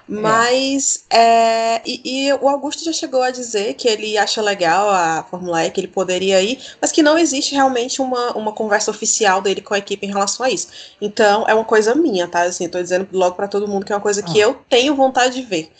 Mas 0.07 1.05
é. 1.09 1.61
É, 1.71 1.81
e, 1.85 2.27
e, 2.27 2.33
o 2.33 2.49
Augusto 2.49 2.83
já 2.83 2.91
chegou 2.91 3.21
a 3.21 3.31
dizer 3.31 3.75
que 3.75 3.87
ele 3.87 4.17
acha 4.17 4.41
legal 4.41 4.89
a 4.89 5.23
Fórmula 5.23 5.65
E, 5.65 5.71
que 5.71 5.79
ele 5.79 5.87
poderia 5.87 6.41
ir, 6.41 6.59
mas 6.81 6.91
que 6.91 7.01
não 7.01 7.17
existe 7.17 7.55
realmente 7.55 8.01
uma, 8.01 8.31
uma 8.33 8.51
conversa 8.51 8.91
oficial 8.91 9.41
dele 9.41 9.61
com 9.61 9.73
a 9.73 9.77
equipe 9.77 10.05
em 10.05 10.09
relação 10.09 10.45
a 10.45 10.49
isso. 10.49 10.67
Então 10.99 11.45
é 11.47 11.53
uma 11.53 11.63
coisa 11.63 11.95
minha, 11.95 12.27
tá? 12.27 12.41
Assim, 12.41 12.67
tô 12.67 12.81
dizendo 12.81 13.07
logo 13.13 13.35
para 13.35 13.47
todo 13.47 13.67
mundo 13.67 13.85
que 13.85 13.93
é 13.93 13.95
uma 13.95 14.01
coisa 14.01 14.21
que 14.21 14.41
ah. 14.41 14.45
eu 14.45 14.55
tenho 14.69 14.95
vontade 14.95 15.35
de 15.35 15.43
ver. 15.43 15.71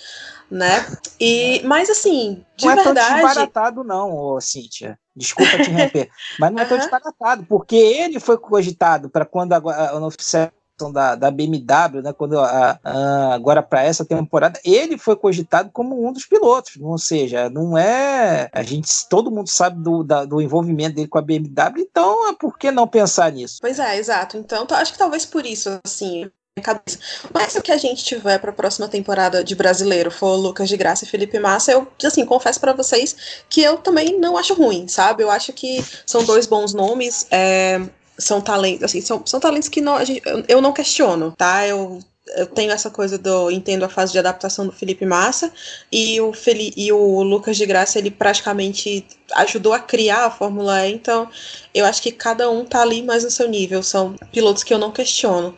Né? 0.49 0.85
E, 1.19 1.61
mas 1.67 1.89
assim, 1.89 2.45
de 2.55 2.65
não 2.65 2.75
verdade. 2.75 3.09
Não 3.09 3.17
é 3.17 3.21
tão 3.21 3.27
disparatado, 3.27 3.83
não, 3.83 4.15
ô, 4.15 4.39
Cíntia. 4.39 4.97
Desculpa 5.15 5.57
te 5.57 5.63
interromper. 5.71 6.09
mas 6.39 6.51
não 6.51 6.61
é 6.61 6.65
tão 6.65 6.77
disparatado, 6.77 7.45
porque 7.45 7.75
ele 7.75 8.19
foi 8.19 8.37
cogitado 8.37 9.09
para 9.09 9.25
quando 9.25 9.53
a, 9.53 9.57
a, 9.57 9.89
a 9.89 10.05
oficial 10.05 10.49
da, 10.89 11.15
da 11.15 11.29
BMW, 11.29 12.01
né, 12.01 12.13
quando 12.13 12.39
a, 12.39 12.79
a, 12.81 13.33
agora 13.33 13.61
para 13.61 13.83
essa 13.83 14.05
temporada, 14.05 14.57
ele 14.63 14.97
foi 14.97 15.17
cogitado 15.17 15.69
como 15.73 16.07
um 16.07 16.13
dos 16.13 16.25
pilotos, 16.25 16.77
ou 16.79 16.97
seja, 16.97 17.49
não 17.49 17.77
é 17.77 18.49
a 18.53 18.63
gente 18.63 18.89
todo 19.09 19.29
mundo 19.29 19.49
sabe 19.49 19.83
do, 19.83 20.01
da, 20.01 20.23
do 20.23 20.41
envolvimento 20.41 20.95
dele 20.95 21.09
com 21.09 21.17
a 21.17 21.21
BMW, 21.21 21.81
então 21.81 22.29
é 22.29 22.33
por 22.33 22.57
que 22.57 22.71
não 22.71 22.87
pensar 22.87 23.29
nisso? 23.33 23.57
Pois 23.59 23.79
é, 23.79 23.97
exato. 23.97 24.37
Então 24.37 24.65
acho 24.71 24.93
que 24.93 24.97
talvez 24.97 25.25
por 25.25 25.45
isso 25.45 25.77
assim 25.83 26.31
cabeça. 26.61 26.99
Mas 27.33 27.53
se 27.53 27.59
o 27.59 27.61
que 27.61 27.71
a 27.71 27.77
gente 27.77 28.03
tiver 28.03 28.37
para 28.39 28.51
a 28.51 28.53
próxima 28.53 28.87
temporada 28.87 29.43
de 29.43 29.55
brasileiro 29.55 30.11
for 30.11 30.35
Lucas 30.35 30.67
de 30.67 30.75
Graça 30.75 31.05
e 31.05 31.07
Felipe 31.07 31.39
Massa, 31.39 31.71
eu, 31.71 31.87
assim, 32.03 32.25
confesso 32.25 32.59
para 32.59 32.73
vocês 32.73 33.43
que 33.49 33.61
eu 33.61 33.77
também 33.77 34.19
não 34.19 34.37
acho 34.37 34.53
ruim, 34.53 34.87
sabe? 34.87 35.23
Eu 35.23 35.31
acho 35.31 35.53
que 35.53 35.83
são 36.05 36.25
dois 36.25 36.45
bons 36.45 36.73
nomes. 36.73 37.25
É, 37.31 37.79
são 38.21 38.41
talentos, 38.41 38.83
assim, 38.83 39.01
são, 39.01 39.25
são 39.25 39.39
talentos 39.39 39.69
que 39.69 39.81
não, 39.81 40.03
gente, 40.05 40.21
eu 40.47 40.61
não 40.61 40.73
questiono, 40.73 41.33
tá? 41.37 41.67
Eu 41.67 41.99
eu 42.35 42.45
tenho 42.45 42.71
essa 42.71 42.89
coisa 42.89 43.17
do 43.17 43.51
entendo 43.51 43.83
a 43.83 43.89
fase 43.89 44.11
de 44.11 44.19
adaptação 44.19 44.65
do 44.65 44.71
Felipe 44.71 45.05
Massa 45.05 45.51
e 45.91 46.21
o 46.21 46.31
Feli, 46.31 46.71
e 46.77 46.91
o 46.91 47.23
Lucas 47.23 47.57
de 47.57 47.65
Graça 47.65 47.99
ele 47.99 48.11
praticamente 48.11 49.05
ajudou 49.33 49.73
a 49.73 49.79
criar 49.79 50.25
a 50.25 50.31
Fórmula 50.31 50.87
E, 50.87 50.93
então 50.93 51.29
eu 51.73 51.85
acho 51.85 52.01
que 52.01 52.11
cada 52.11 52.49
um 52.49 52.63
tá 52.63 52.81
ali 52.81 53.01
mais 53.01 53.23
no 53.23 53.31
seu 53.31 53.49
nível, 53.49 53.83
são 53.83 54.15
pilotos 54.31 54.63
que 54.63 54.73
eu 54.73 54.77
não 54.77 54.91
questiono. 54.91 55.55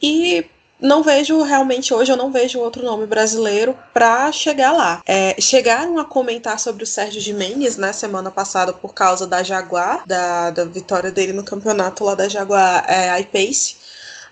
E 0.00 0.46
não 0.80 1.02
vejo 1.02 1.42
realmente 1.42 1.92
hoje 1.92 2.12
eu 2.12 2.16
não 2.16 2.30
vejo 2.30 2.60
outro 2.60 2.84
nome 2.84 3.06
brasileiro 3.06 3.76
para 3.92 4.30
chegar 4.30 4.72
lá. 4.72 5.02
É, 5.06 5.40
chegaram 5.40 5.98
a 5.98 6.04
comentar 6.04 6.58
sobre 6.58 6.84
o 6.84 6.86
Sérgio 6.86 7.20
Jimenez 7.20 7.76
na 7.76 7.88
né, 7.88 7.92
semana 7.92 8.30
passada 8.30 8.72
por 8.72 8.94
causa 8.94 9.26
da 9.26 9.42
Jaguar, 9.42 10.06
da, 10.06 10.50
da 10.50 10.64
vitória 10.64 11.10
dele 11.10 11.32
no 11.32 11.42
campeonato 11.42 12.04
lá 12.04 12.14
da 12.14 12.28
Jaguar 12.28 12.84
é, 12.88 13.20
iPace. 13.20 13.76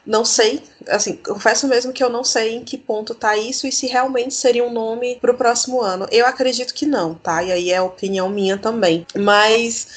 Não 0.07 0.25
sei, 0.25 0.63
assim, 0.87 1.17
confesso 1.17 1.67
mesmo 1.67 1.93
que 1.93 2.03
eu 2.03 2.09
não 2.09 2.23
sei 2.23 2.55
em 2.55 2.65
que 2.65 2.79
ponto 2.79 3.13
tá 3.13 3.37
isso 3.37 3.67
e 3.67 3.73
se 3.73 3.89
realmente 3.89 4.35
seria 4.35 4.65
um 4.65 4.73
nome 4.73 5.17
pro 5.21 5.35
próximo 5.35 5.83
ano. 5.83 6.07
Eu 6.13 6.27
acredito 6.27 6.73
que 6.73 6.87
não, 6.87 7.15
tá? 7.15 7.43
E 7.43 7.51
aí 7.51 7.73
é 7.73 7.83
opinião 7.83 8.29
minha 8.29 8.57
também. 8.57 9.05
Mas 9.17 9.89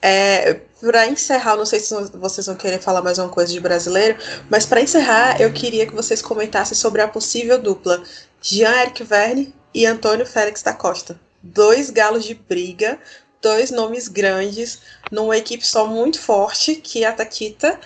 é, 0.00 0.60
para 0.80 1.06
encerrar, 1.06 1.56
não 1.56 1.66
sei 1.66 1.80
se 1.80 1.94
vocês 2.14 2.46
vão 2.46 2.54
querer 2.54 2.80
falar 2.80 3.02
mais 3.02 3.18
uma 3.18 3.28
coisa 3.28 3.52
de 3.52 3.60
brasileiro, 3.60 4.18
mas 4.50 4.66
para 4.66 4.80
encerrar, 4.80 5.40
eu 5.40 5.52
queria 5.52 5.86
que 5.86 5.94
vocês 5.94 6.20
comentassem 6.20 6.76
sobre 6.76 7.00
a 7.00 7.08
possível 7.08 7.58
dupla 7.58 8.02
Jean-Eric 8.42 9.02
Verne 9.04 9.54
e 9.72 9.86
Antônio 9.86 10.26
Félix 10.26 10.62
da 10.62 10.72
Costa. 10.72 11.18
Dois 11.42 11.90
galos 11.90 12.24
de 12.24 12.34
briga, 12.34 12.98
dois 13.40 13.70
nomes 13.70 14.08
grandes, 14.08 14.80
numa 15.10 15.36
equipe 15.36 15.66
só 15.66 15.86
muito 15.86 16.20
forte, 16.20 16.76
que 16.76 17.04
é 17.04 17.06
a 17.06 17.12
Taquita, 17.12 17.78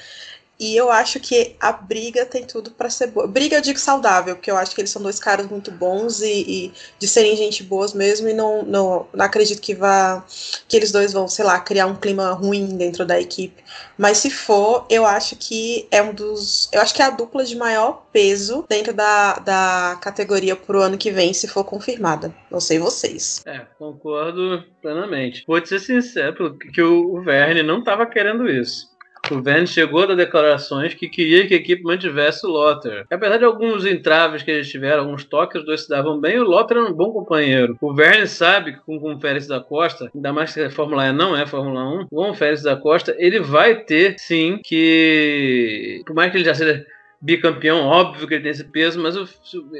e 0.61 0.77
eu 0.77 0.91
acho 0.91 1.19
que 1.19 1.57
a 1.59 1.73
briga 1.73 2.27
tem 2.27 2.45
tudo 2.45 2.70
para 2.70 2.91
ser 2.91 3.07
boa. 3.07 3.27
Briga 3.27 3.57
eu 3.57 3.62
digo 3.62 3.78
saudável, 3.78 4.37
porque 4.37 4.51
eu 4.51 4.59
acho 4.59 4.74
que 4.74 4.82
eles 4.82 4.91
são 4.91 5.01
dois 5.01 5.19
caras 5.19 5.49
muito 5.49 5.70
bons 5.70 6.20
e, 6.20 6.27
e, 6.47 6.73
de 6.99 7.09
serem 7.09 7.35
gente 7.35 7.62
boas 7.62 7.95
mesmo, 7.95 8.28
e 8.28 8.35
não, 8.35 8.62
não, 8.62 9.07
não 9.11 9.24
acredito 9.24 9.62
que 9.62 9.74
vá. 9.74 10.23
que 10.69 10.77
eles 10.77 10.93
dois 10.93 11.15
vão, 11.15 11.27
sei 11.27 11.47
lá, 11.47 11.59
criar 11.59 11.87
um 11.87 11.97
clima 11.97 12.32
ruim 12.32 12.77
dentro 12.77 13.07
da 13.07 13.19
equipe. 13.19 13.65
Mas 13.97 14.19
se 14.19 14.31
for, 14.31 14.87
eu 14.91 15.07
acho 15.07 15.35
que 15.37 15.89
é 15.91 16.03
um 16.03 16.12
dos. 16.12 16.69
Eu 16.73 16.82
acho 16.82 16.95
que 16.95 17.01
é 17.01 17.07
a 17.07 17.11
dupla 17.11 17.43
de 17.43 17.57
maior 17.57 18.07
peso 18.12 18.62
dentro 18.69 18.93
da, 18.93 19.39
da 19.39 19.99
categoria 20.03 20.55
pro 20.55 20.82
ano 20.82 20.99
que 20.99 21.11
vem, 21.11 21.32
se 21.32 21.49
for 21.49 21.65
confirmada. 21.65 22.35
Não 22.51 22.61
sei 22.61 22.78
vocês. 22.78 23.43
É, 23.47 23.61
concordo 23.78 24.62
plenamente. 24.82 25.43
Vou 25.47 25.59
te 25.59 25.70
ser 25.70 25.81
sincero, 25.81 26.59
que 26.59 26.82
o 26.82 27.23
Verne 27.23 27.62
não 27.62 27.78
estava 27.78 28.05
querendo 28.05 28.47
isso 28.47 28.91
o 29.35 29.43
Verne 29.43 29.66
chegou 29.66 30.02
a 30.02 30.15
declarações 30.15 30.94
que 30.94 31.09
queria 31.09 31.47
que 31.47 31.55
a 31.55 31.57
equipe 31.57 31.82
mantivesse 31.82 32.47
o 32.47 32.51
Lotter. 32.51 33.07
Apesar 33.11 33.39
de 33.39 33.44
alguns 33.44 33.85
entraves 33.85 34.43
que 34.43 34.51
eles 34.51 34.70
tiveram, 34.70 35.05
alguns 35.05 35.24
toques, 35.24 35.61
os 35.61 35.66
dois 35.66 35.82
se 35.82 35.89
davam 35.89 36.20
bem, 36.20 36.39
o 36.39 36.44
Lotter 36.44 36.78
era 36.78 36.86
um 36.86 36.93
bom 36.93 37.12
companheiro. 37.12 37.77
O 37.81 37.94
Verne 37.94 38.27
sabe 38.27 38.73
que 38.73 38.81
com, 38.81 38.97
o 38.97 39.20
Félix 39.20 39.47
da 39.47 39.61
Costa, 39.61 40.11
ainda 40.15 40.32
mais 40.32 40.52
que 40.52 40.61
a 40.61 40.70
Fórmula 40.70 41.07
E 41.07 41.12
não 41.12 41.36
é 41.36 41.47
Fórmula 41.47 42.02
1, 42.02 42.07
com 42.09 42.31
o 42.31 42.35
Félix 42.35 42.62
da 42.62 42.77
Costa, 42.77 43.15
ele 43.19 43.40
vai 43.40 43.77
ter, 43.77 44.16
sim, 44.19 44.59
que... 44.62 46.02
Por 46.07 46.15
mais 46.15 46.31
que 46.31 46.39
ele 46.39 46.44
já 46.44 46.55
seja 46.55 46.85
bicampeão, 47.20 47.81
óbvio 47.81 48.27
que 48.27 48.35
ele 48.35 48.43
tem 48.43 48.52
esse 48.52 48.65
peso, 48.65 49.01
mas 49.01 49.15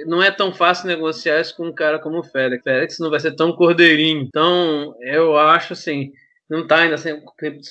não 0.07 0.23
é 0.23 0.31
tão 0.31 0.53
fácil 0.53 0.87
negociar 0.87 1.41
isso 1.41 1.57
com 1.57 1.69
um 1.69 1.73
cara 1.73 1.99
como 1.99 2.19
o 2.19 2.23
Félix. 2.23 2.61
O 2.61 2.65
Félix 2.65 2.99
não 2.99 3.11
vai 3.11 3.21
ser 3.21 3.33
tão 3.33 3.53
cordeirinho. 3.53 4.23
Então, 4.23 4.95
eu 5.01 5.39
acho 5.39 5.73
assim, 5.73 6.13
não 6.51 6.63
está 6.63 6.81
ainda 6.81 6.97
100%, 6.97 7.21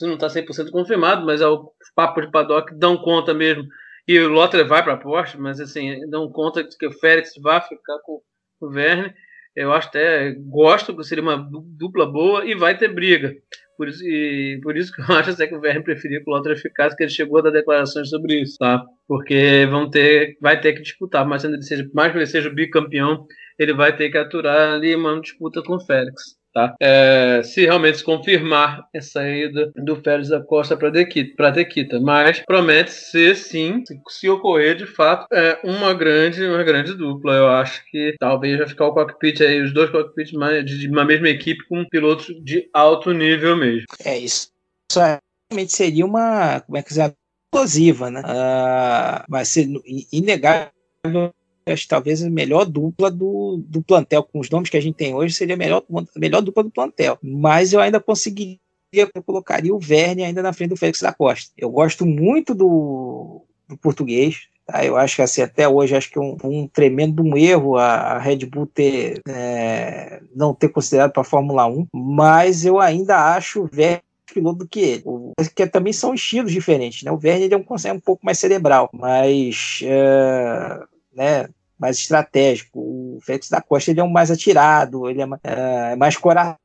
não 0.03 0.17
tá 0.17 0.27
100% 0.27 0.71
confirmado, 0.71 1.25
mas 1.25 1.41
é 1.41 1.47
o 1.47 1.71
papo 1.93 2.21
de 2.21 2.31
paddock 2.31 2.73
dão 2.73 2.97
conta 2.97 3.33
mesmo. 3.33 3.65
E 4.07 4.17
o 4.19 4.29
Lotter 4.29 4.65
vai 4.65 4.81
para 4.81 4.93
a 4.93 4.97
Porsche, 4.97 5.37
mas 5.37 5.59
assim, 5.59 6.09
dão 6.09 6.31
conta 6.31 6.63
que 6.63 6.87
o 6.87 6.91
Félix 6.91 7.33
vai 7.41 7.61
ficar 7.61 7.99
com 8.03 8.21
o 8.61 8.69
Verne. 8.69 9.13
Eu 9.55 9.73
acho 9.73 9.89
até 9.89 10.31
gosto 10.31 10.95
que 10.95 11.03
seria 11.03 11.21
uma 11.21 11.37
dupla 11.37 12.05
boa 12.05 12.45
e 12.45 12.55
vai 12.55 12.77
ter 12.77 12.87
briga. 12.87 13.35
Por 13.77 13.87
isso, 13.87 14.03
e, 14.05 14.59
por 14.63 14.77
isso 14.77 14.93
que 14.93 15.01
eu 15.01 15.05
acho 15.15 15.31
até 15.31 15.45
que 15.47 15.55
o 15.55 15.59
Verne 15.59 15.83
preferia 15.83 16.23
que 16.23 16.29
o 16.29 16.33
Lotter 16.33 16.57
ficasse, 16.57 16.95
que 16.95 17.03
ele 17.03 17.11
chegou 17.11 17.39
a 17.39 17.41
dar 17.41 17.51
declarações 17.51 18.09
sobre 18.09 18.41
isso, 18.41 18.57
tá? 18.57 18.83
Porque 19.07 19.67
vão 19.69 19.89
ter, 19.89 20.37
vai 20.41 20.59
ter 20.59 20.73
que 20.73 20.81
disputar, 20.81 21.25
mas 21.27 21.43
ele 21.43 21.61
seja, 21.61 21.89
mais 21.93 22.11
que 22.11 22.17
ele 22.17 22.25
seja 22.25 22.49
o 22.49 22.55
bicampeão, 22.55 23.27
ele 23.57 23.73
vai 23.73 23.95
ter 23.95 24.09
que 24.09 24.17
aturar 24.17 24.75
ali 24.75 24.95
uma 24.95 25.19
disputa 25.19 25.61
com 25.61 25.75
o 25.75 25.85
Félix. 25.85 26.38
Tá? 26.53 26.75
É, 26.81 27.41
se 27.43 27.61
realmente 27.65 27.99
se 27.99 28.03
confirmar 28.03 28.87
essa 28.93 29.27
ida 29.27 29.71
do 29.75 29.95
Félix 29.97 30.29
da 30.29 30.41
Costa 30.41 30.75
para 30.75 30.89
a 30.89 31.51
Tequita, 31.51 31.99
mas 31.99 32.39
promete 32.39 32.91
ser 32.91 33.35
sim, 33.35 33.83
se, 33.85 33.99
se, 34.07 34.29
ocorrer 34.29 34.75
de 34.75 34.87
fato, 34.87 35.27
é 35.31 35.59
uma 35.63 35.93
grande, 35.93 36.45
uma 36.45 36.63
grande 36.63 36.95
dupla. 36.95 37.33
Eu 37.35 37.49
acho 37.49 37.83
que 37.91 38.15
talvez 38.19 38.57
vai 38.57 38.67
ficar 38.67 38.87
o 38.87 38.93
cockpit 38.93 39.41
aí, 39.41 39.61
os 39.61 39.73
dois 39.73 39.91
cockpits 39.91 40.31
de 40.31 40.87
uma 40.87 41.05
mesma 41.05 41.29
equipe 41.29 41.63
com 41.67 41.85
pilotos 41.85 42.27
de 42.43 42.67
alto 42.73 43.11
nível 43.11 43.55
mesmo. 43.55 43.85
É 44.03 44.17
isso. 44.17 44.49
Isso 44.91 44.99
realmente 44.99 45.71
seria 45.71 46.05
uma, 46.05 46.61
como 46.61 46.77
é 46.77 46.81
que 46.81 46.89
dizer, 46.89 47.13
explosiva, 47.53 48.09
né? 48.09 48.21
Uh, 48.21 49.23
vai 49.27 49.45
ser 49.45 49.67
inegável 50.11 51.33
acho 51.71 51.87
talvez 51.87 52.23
a 52.23 52.29
melhor 52.29 52.65
dupla 52.65 53.09
do, 53.09 53.63
do 53.65 53.81
plantel, 53.81 54.23
com 54.23 54.39
os 54.39 54.49
nomes 54.49 54.69
que 54.69 54.77
a 54.77 54.81
gente 54.81 54.95
tem 54.95 55.13
hoje, 55.13 55.33
seria 55.33 55.55
a 55.55 55.57
melhor, 55.57 55.83
a 55.91 56.19
melhor 56.19 56.41
dupla 56.41 56.63
do 56.63 56.71
plantel. 56.71 57.17
Mas 57.21 57.73
eu 57.73 57.79
ainda 57.79 57.99
conseguiria, 57.99 58.59
eu 58.93 59.23
colocaria 59.23 59.73
o 59.73 59.79
Verne 59.79 60.23
ainda 60.23 60.41
na 60.41 60.53
frente 60.53 60.69
do 60.69 60.77
Félix 60.77 61.01
da 61.01 61.13
Costa. 61.13 61.51
Eu 61.57 61.69
gosto 61.69 62.05
muito 62.05 62.53
do, 62.53 63.43
do 63.67 63.77
português, 63.77 64.47
Tá? 64.69 64.85
Eu 64.85 64.97
acho 64.97 65.15
que 65.15 65.21
assim, 65.23 65.41
até 65.41 65.67
hoje 65.67 65.95
acho 65.95 66.11
que 66.11 66.19
é 66.19 66.21
um, 66.21 66.37
um 66.43 66.67
tremendo 66.67 67.23
um 67.23 67.35
erro 67.35 67.75
a, 67.75 67.85
a 67.85 68.19
Red 68.19 68.45
Bull 68.45 68.67
ter 68.67 69.19
é, 69.27 70.21
não 70.35 70.53
ter 70.53 70.69
considerado 70.69 71.11
para 71.11 71.21
a 71.21 71.25
Fórmula 71.25 71.65
1, 71.65 71.87
mas 71.91 72.65
eu 72.65 72.79
ainda 72.79 73.33
acho 73.33 73.63
o 73.63 73.69
Vergne 73.71 74.03
piloto 74.31 74.59
do 74.59 74.67
que 74.67 74.79
ele. 74.79 75.01
O, 75.05 75.33
que 75.55 75.65
também 75.65 75.91
são 75.91 76.13
estilos 76.13 76.51
diferentes, 76.51 77.01
né? 77.01 77.11
O 77.11 77.17
Vergne 77.17 77.45
ele 77.45 77.55
é 77.55 77.57
um, 77.57 77.65
é 77.83 77.93
um 77.93 77.99
pouco 77.99 78.23
mais 78.23 78.37
cerebral, 78.37 78.89
mas 78.93 79.79
é, 79.83 80.79
né, 81.15 81.49
mais 81.79 81.97
estratégico. 81.97 82.79
O 82.79 83.19
Félix 83.21 83.49
da 83.49 83.61
Costa 83.61 83.91
ele 83.91 83.99
é 83.99 84.03
um 84.03 84.09
mais 84.09 84.29
atirado, 84.29 85.09
ele 85.09 85.21
é, 85.21 85.27
é, 85.43 85.91
é 85.93 85.95
mais 85.95 86.17
coração. 86.17 86.57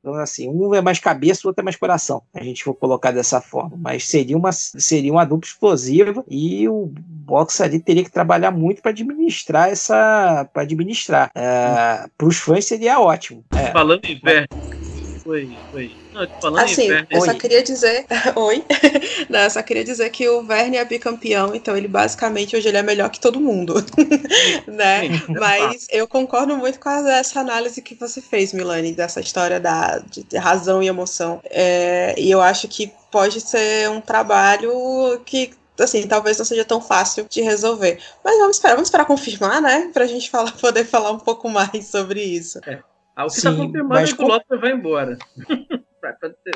Então, 0.00 0.14
assim, 0.14 0.48
um 0.48 0.74
é 0.74 0.80
mais 0.80 0.98
cabeça, 0.98 1.42
o 1.44 1.48
outro 1.48 1.60
é 1.60 1.64
mais 1.64 1.76
coração. 1.76 2.22
A 2.34 2.42
gente 2.42 2.64
for 2.64 2.74
colocar 2.74 3.10
dessa 3.10 3.40
forma. 3.40 3.76
Mas 3.76 4.08
seria 4.08 4.36
uma, 4.36 4.50
seria 4.50 5.12
uma 5.12 5.24
dupla 5.24 5.46
explosiva 5.46 6.24
e 6.28 6.66
o 6.68 6.90
box 6.90 7.60
ali 7.60 7.78
teria 7.78 8.02
que 8.02 8.10
trabalhar 8.10 8.50
muito 8.50 8.80
para 8.80 8.92
administrar 8.92 9.68
essa. 9.68 10.48
para 10.52 10.62
administrar. 10.62 11.30
É, 11.34 12.06
para 12.16 12.26
os 12.26 12.38
fãs 12.38 12.64
seria 12.64 12.98
ótimo. 12.98 13.44
É. 13.52 13.72
Falando 13.72 14.04
em 14.06 14.18
Vergne, 14.18 14.48
foi, 15.22 15.50
foi 15.70 15.90
não, 16.12 16.26
falando 16.40 16.64
assim, 16.64 16.88
eu 17.10 17.20
só 17.20 17.34
queria 17.34 17.62
dizer. 17.62 18.06
Oi. 18.34 18.64
Não, 19.28 19.40
eu 19.40 19.50
só 19.50 19.62
queria 19.62 19.84
dizer 19.84 20.10
que 20.10 20.28
o 20.28 20.42
Verne 20.42 20.76
é 20.76 20.84
bicampeão, 20.84 21.54
então 21.54 21.76
ele 21.76 21.88
basicamente 21.88 22.56
hoje 22.56 22.68
ele 22.68 22.78
é 22.78 22.82
melhor 22.82 23.10
que 23.10 23.20
todo 23.20 23.40
mundo. 23.40 23.74
né? 24.66 25.02
Mas 25.28 25.86
eu 25.90 26.06
concordo 26.08 26.56
muito 26.56 26.80
com 26.80 26.90
essa 26.90 27.40
análise 27.40 27.80
que 27.80 27.94
você 27.94 28.20
fez, 28.20 28.52
Milani, 28.52 28.92
dessa 28.92 29.20
história 29.20 29.60
da, 29.60 29.98
de 29.98 30.36
razão 30.36 30.82
e 30.82 30.88
emoção. 30.88 31.40
É, 31.44 32.14
e 32.18 32.30
eu 32.30 32.40
acho 32.40 32.66
que 32.68 32.92
pode 33.10 33.40
ser 33.40 33.88
um 33.90 34.00
trabalho 34.00 35.20
que 35.24 35.52
assim, 35.82 36.06
talvez 36.06 36.36
não 36.36 36.44
seja 36.44 36.64
tão 36.64 36.80
fácil 36.80 37.26
de 37.28 37.40
resolver. 37.40 37.98
Mas 38.22 38.38
vamos 38.38 38.56
esperar, 38.56 38.74
vamos 38.74 38.88
esperar 38.88 39.06
confirmar, 39.06 39.62
né? 39.62 39.90
Pra 39.92 40.06
gente 40.06 40.30
falar, 40.30 40.52
poder 40.60 40.84
falar 40.84 41.10
um 41.10 41.18
pouco 41.18 41.48
mais 41.48 41.86
sobre 41.86 42.22
isso. 42.22 42.60
É. 42.66 42.80
Ah, 43.20 43.26
o 43.26 43.28
que 43.28 43.42
tá 43.42 43.50
Sim, 43.50 43.56
tá 43.56 43.66
confirmando 43.66 43.98
é 43.98 44.12
que 44.12 44.22
o 44.22 44.26
Lotte 44.26 44.56
vai 44.56 44.72
embora. 44.72 45.18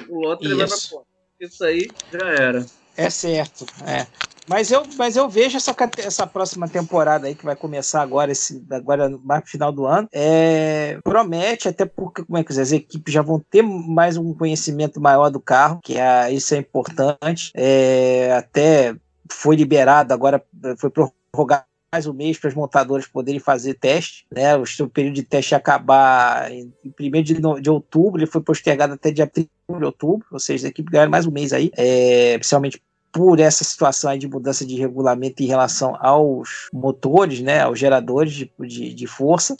o 0.08 0.14
Lotte 0.18 0.48
vai 0.48 0.66
pra 0.66 0.76
fora. 0.76 1.04
Isso 1.38 1.62
aí 1.62 1.90
já 2.10 2.26
era. 2.26 2.66
É 2.96 3.10
certo, 3.10 3.66
é. 3.86 4.06
Mas 4.48 4.70
eu, 4.70 4.82
mas 4.96 5.16
eu 5.16 5.28
vejo 5.28 5.56
essa, 5.56 5.74
essa 5.98 6.26
próxima 6.26 6.68
temporada 6.68 7.26
aí 7.26 7.34
que 7.34 7.44
vai 7.44 7.56
começar 7.56 8.00
agora, 8.00 8.32
esse, 8.32 8.64
agora 8.70 9.08
no 9.08 9.20
final 9.44 9.72
do 9.72 9.84
ano. 9.84 10.08
É, 10.12 10.98
promete, 11.04 11.68
até 11.68 11.84
porque, 11.84 12.24
como 12.24 12.38
é 12.38 12.44
que 12.44 12.52
as 12.52 12.72
equipes 12.72 13.12
já 13.12 13.20
vão 13.20 13.40
ter 13.50 13.62
mais 13.62 14.16
um 14.16 14.32
conhecimento 14.32 15.00
maior 15.00 15.28
do 15.30 15.40
carro, 15.40 15.80
que 15.82 15.98
é, 15.98 16.30
isso 16.32 16.54
é 16.54 16.58
importante. 16.58 17.50
É, 17.54 18.32
até 18.32 18.94
foi 19.30 19.56
liberado, 19.56 20.14
agora 20.14 20.42
foi 20.78 20.90
prorrogado 20.90 21.64
mais 21.94 22.08
um 22.08 22.12
mês 22.12 22.36
para 22.36 22.48
as 22.48 22.56
montadoras 22.56 23.06
poderem 23.06 23.38
fazer 23.38 23.74
teste. 23.74 24.26
Né? 24.34 24.56
O 24.56 24.88
período 24.88 25.14
de 25.14 25.22
teste 25.22 25.54
acabar 25.54 26.50
em 26.50 26.72
1 26.84 27.22
de, 27.22 27.34
de 27.60 27.70
outubro, 27.70 28.20
ele 28.20 28.26
foi 28.26 28.40
postergado 28.40 28.94
até 28.94 29.12
dia 29.12 29.28
31 29.28 29.78
de 29.78 29.84
outubro, 29.84 30.26
ou 30.32 30.40
seja, 30.40 30.66
a 30.66 30.70
equipe 30.70 30.90
ganha 30.90 31.08
mais 31.08 31.24
um 31.24 31.30
mês 31.30 31.52
aí, 31.52 31.70
é, 31.76 32.36
principalmente 32.36 32.82
por 33.12 33.38
essa 33.38 33.62
situação 33.62 34.10
aí 34.10 34.18
de 34.18 34.26
mudança 34.26 34.66
de 34.66 34.74
regulamento 34.74 35.40
em 35.40 35.46
relação 35.46 35.96
aos 36.00 36.68
motores, 36.72 37.40
né, 37.40 37.60
aos 37.60 37.78
geradores 37.78 38.32
de, 38.32 38.52
de, 38.58 38.92
de 38.92 39.06
força. 39.06 39.56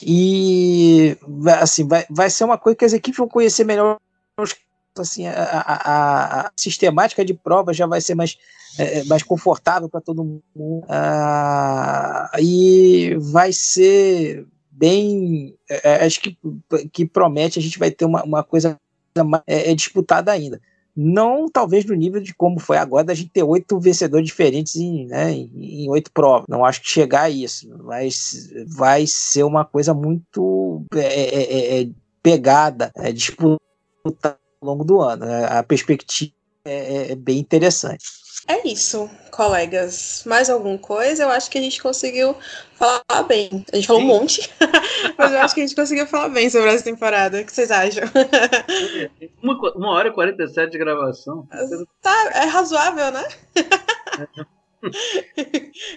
E 0.00 1.16
assim, 1.60 1.88
vai, 1.88 2.06
vai 2.08 2.30
ser 2.30 2.44
uma 2.44 2.56
coisa 2.56 2.76
que 2.76 2.84
as 2.84 2.92
equipes 2.92 3.18
vão 3.18 3.26
conhecer 3.26 3.64
melhor 3.64 3.98
assim, 5.00 5.26
a, 5.26 5.32
a, 5.32 6.40
a, 6.40 6.52
sistemática 6.56 7.24
de 7.24 7.32
prova 7.32 7.72
já 7.72 7.86
vai 7.86 8.00
ser 8.00 8.14
mais, 8.14 8.36
é, 8.78 8.98
é 8.98 9.04
mais 9.04 9.22
confortável 9.22 9.88
para 9.88 10.00
todo 10.00 10.24
mundo. 10.24 10.84
Ah, 10.88 12.30
e 12.38 13.16
vai 13.18 13.52
ser 13.52 14.46
bem. 14.70 15.54
É, 15.68 15.90
é, 15.92 16.04
acho 16.04 16.20
que, 16.20 16.36
que 16.92 17.06
promete, 17.06 17.58
a 17.58 17.62
gente 17.62 17.78
vai 17.78 17.90
ter 17.90 18.04
uma, 18.04 18.22
uma 18.24 18.42
coisa 18.42 18.78
mais, 19.24 19.42
é, 19.46 19.70
é, 19.70 19.74
disputada 19.74 20.30
ainda. 20.30 20.60
Não 20.94 21.48
talvez 21.48 21.86
no 21.86 21.94
nível 21.94 22.20
de 22.20 22.34
como 22.34 22.60
foi 22.60 22.76
agora, 22.76 23.04
da 23.04 23.14
gente 23.14 23.30
ter 23.30 23.42
oito 23.42 23.80
vencedores 23.80 24.26
diferentes 24.26 24.76
em, 24.76 25.06
né, 25.06 25.32
em, 25.32 25.84
em 25.84 25.90
oito 25.90 26.10
provas. 26.12 26.46
Não 26.48 26.66
acho 26.66 26.82
que 26.82 26.88
chegar 26.88 27.22
a 27.22 27.30
isso, 27.30 27.66
mas 27.82 28.50
vai 28.66 29.06
ser 29.06 29.44
uma 29.44 29.64
coisa 29.64 29.94
muito 29.94 30.84
é, 30.94 31.88
pegada, 32.22 32.92
disputada 33.14 34.41
ao 34.62 34.68
longo 34.68 34.84
do 34.84 35.00
ano. 35.00 35.26
Né? 35.26 35.44
A 35.46 35.62
perspectiva 35.62 36.32
é, 36.64 36.72
é, 36.72 37.12
é, 37.12 37.14
bem 37.16 37.38
interessante. 37.38 38.04
É 38.48 38.66
isso, 38.66 39.08
colegas. 39.30 40.24
Mais 40.26 40.50
alguma 40.50 40.78
coisa? 40.78 41.24
Eu 41.24 41.28
acho 41.28 41.50
que 41.50 41.58
a 41.58 41.60
gente 41.60 41.80
conseguiu 41.80 42.34
falar 42.74 43.22
bem. 43.28 43.64
A 43.72 43.76
gente 43.76 43.86
falou 43.86 44.02
Sim. 44.02 44.08
um 44.08 44.10
monte, 44.10 44.50
mas 45.16 45.32
eu 45.32 45.38
acho 45.40 45.54
que 45.54 45.60
a 45.60 45.66
gente 45.66 45.76
conseguiu 45.76 46.06
falar 46.06 46.28
bem 46.28 46.50
sobre 46.50 46.70
essa 46.70 46.82
temporada. 46.82 47.40
O 47.40 47.44
que 47.44 47.52
vocês 47.52 47.70
acham? 47.70 48.04
uma, 49.42 49.72
uma 49.74 49.90
hora 49.90 50.08
e 50.08 50.12
47 50.12 50.72
de 50.72 50.78
gravação. 50.78 51.46
Tá, 52.00 52.30
é 52.34 52.46
razoável, 52.46 53.12
né? 53.12 53.28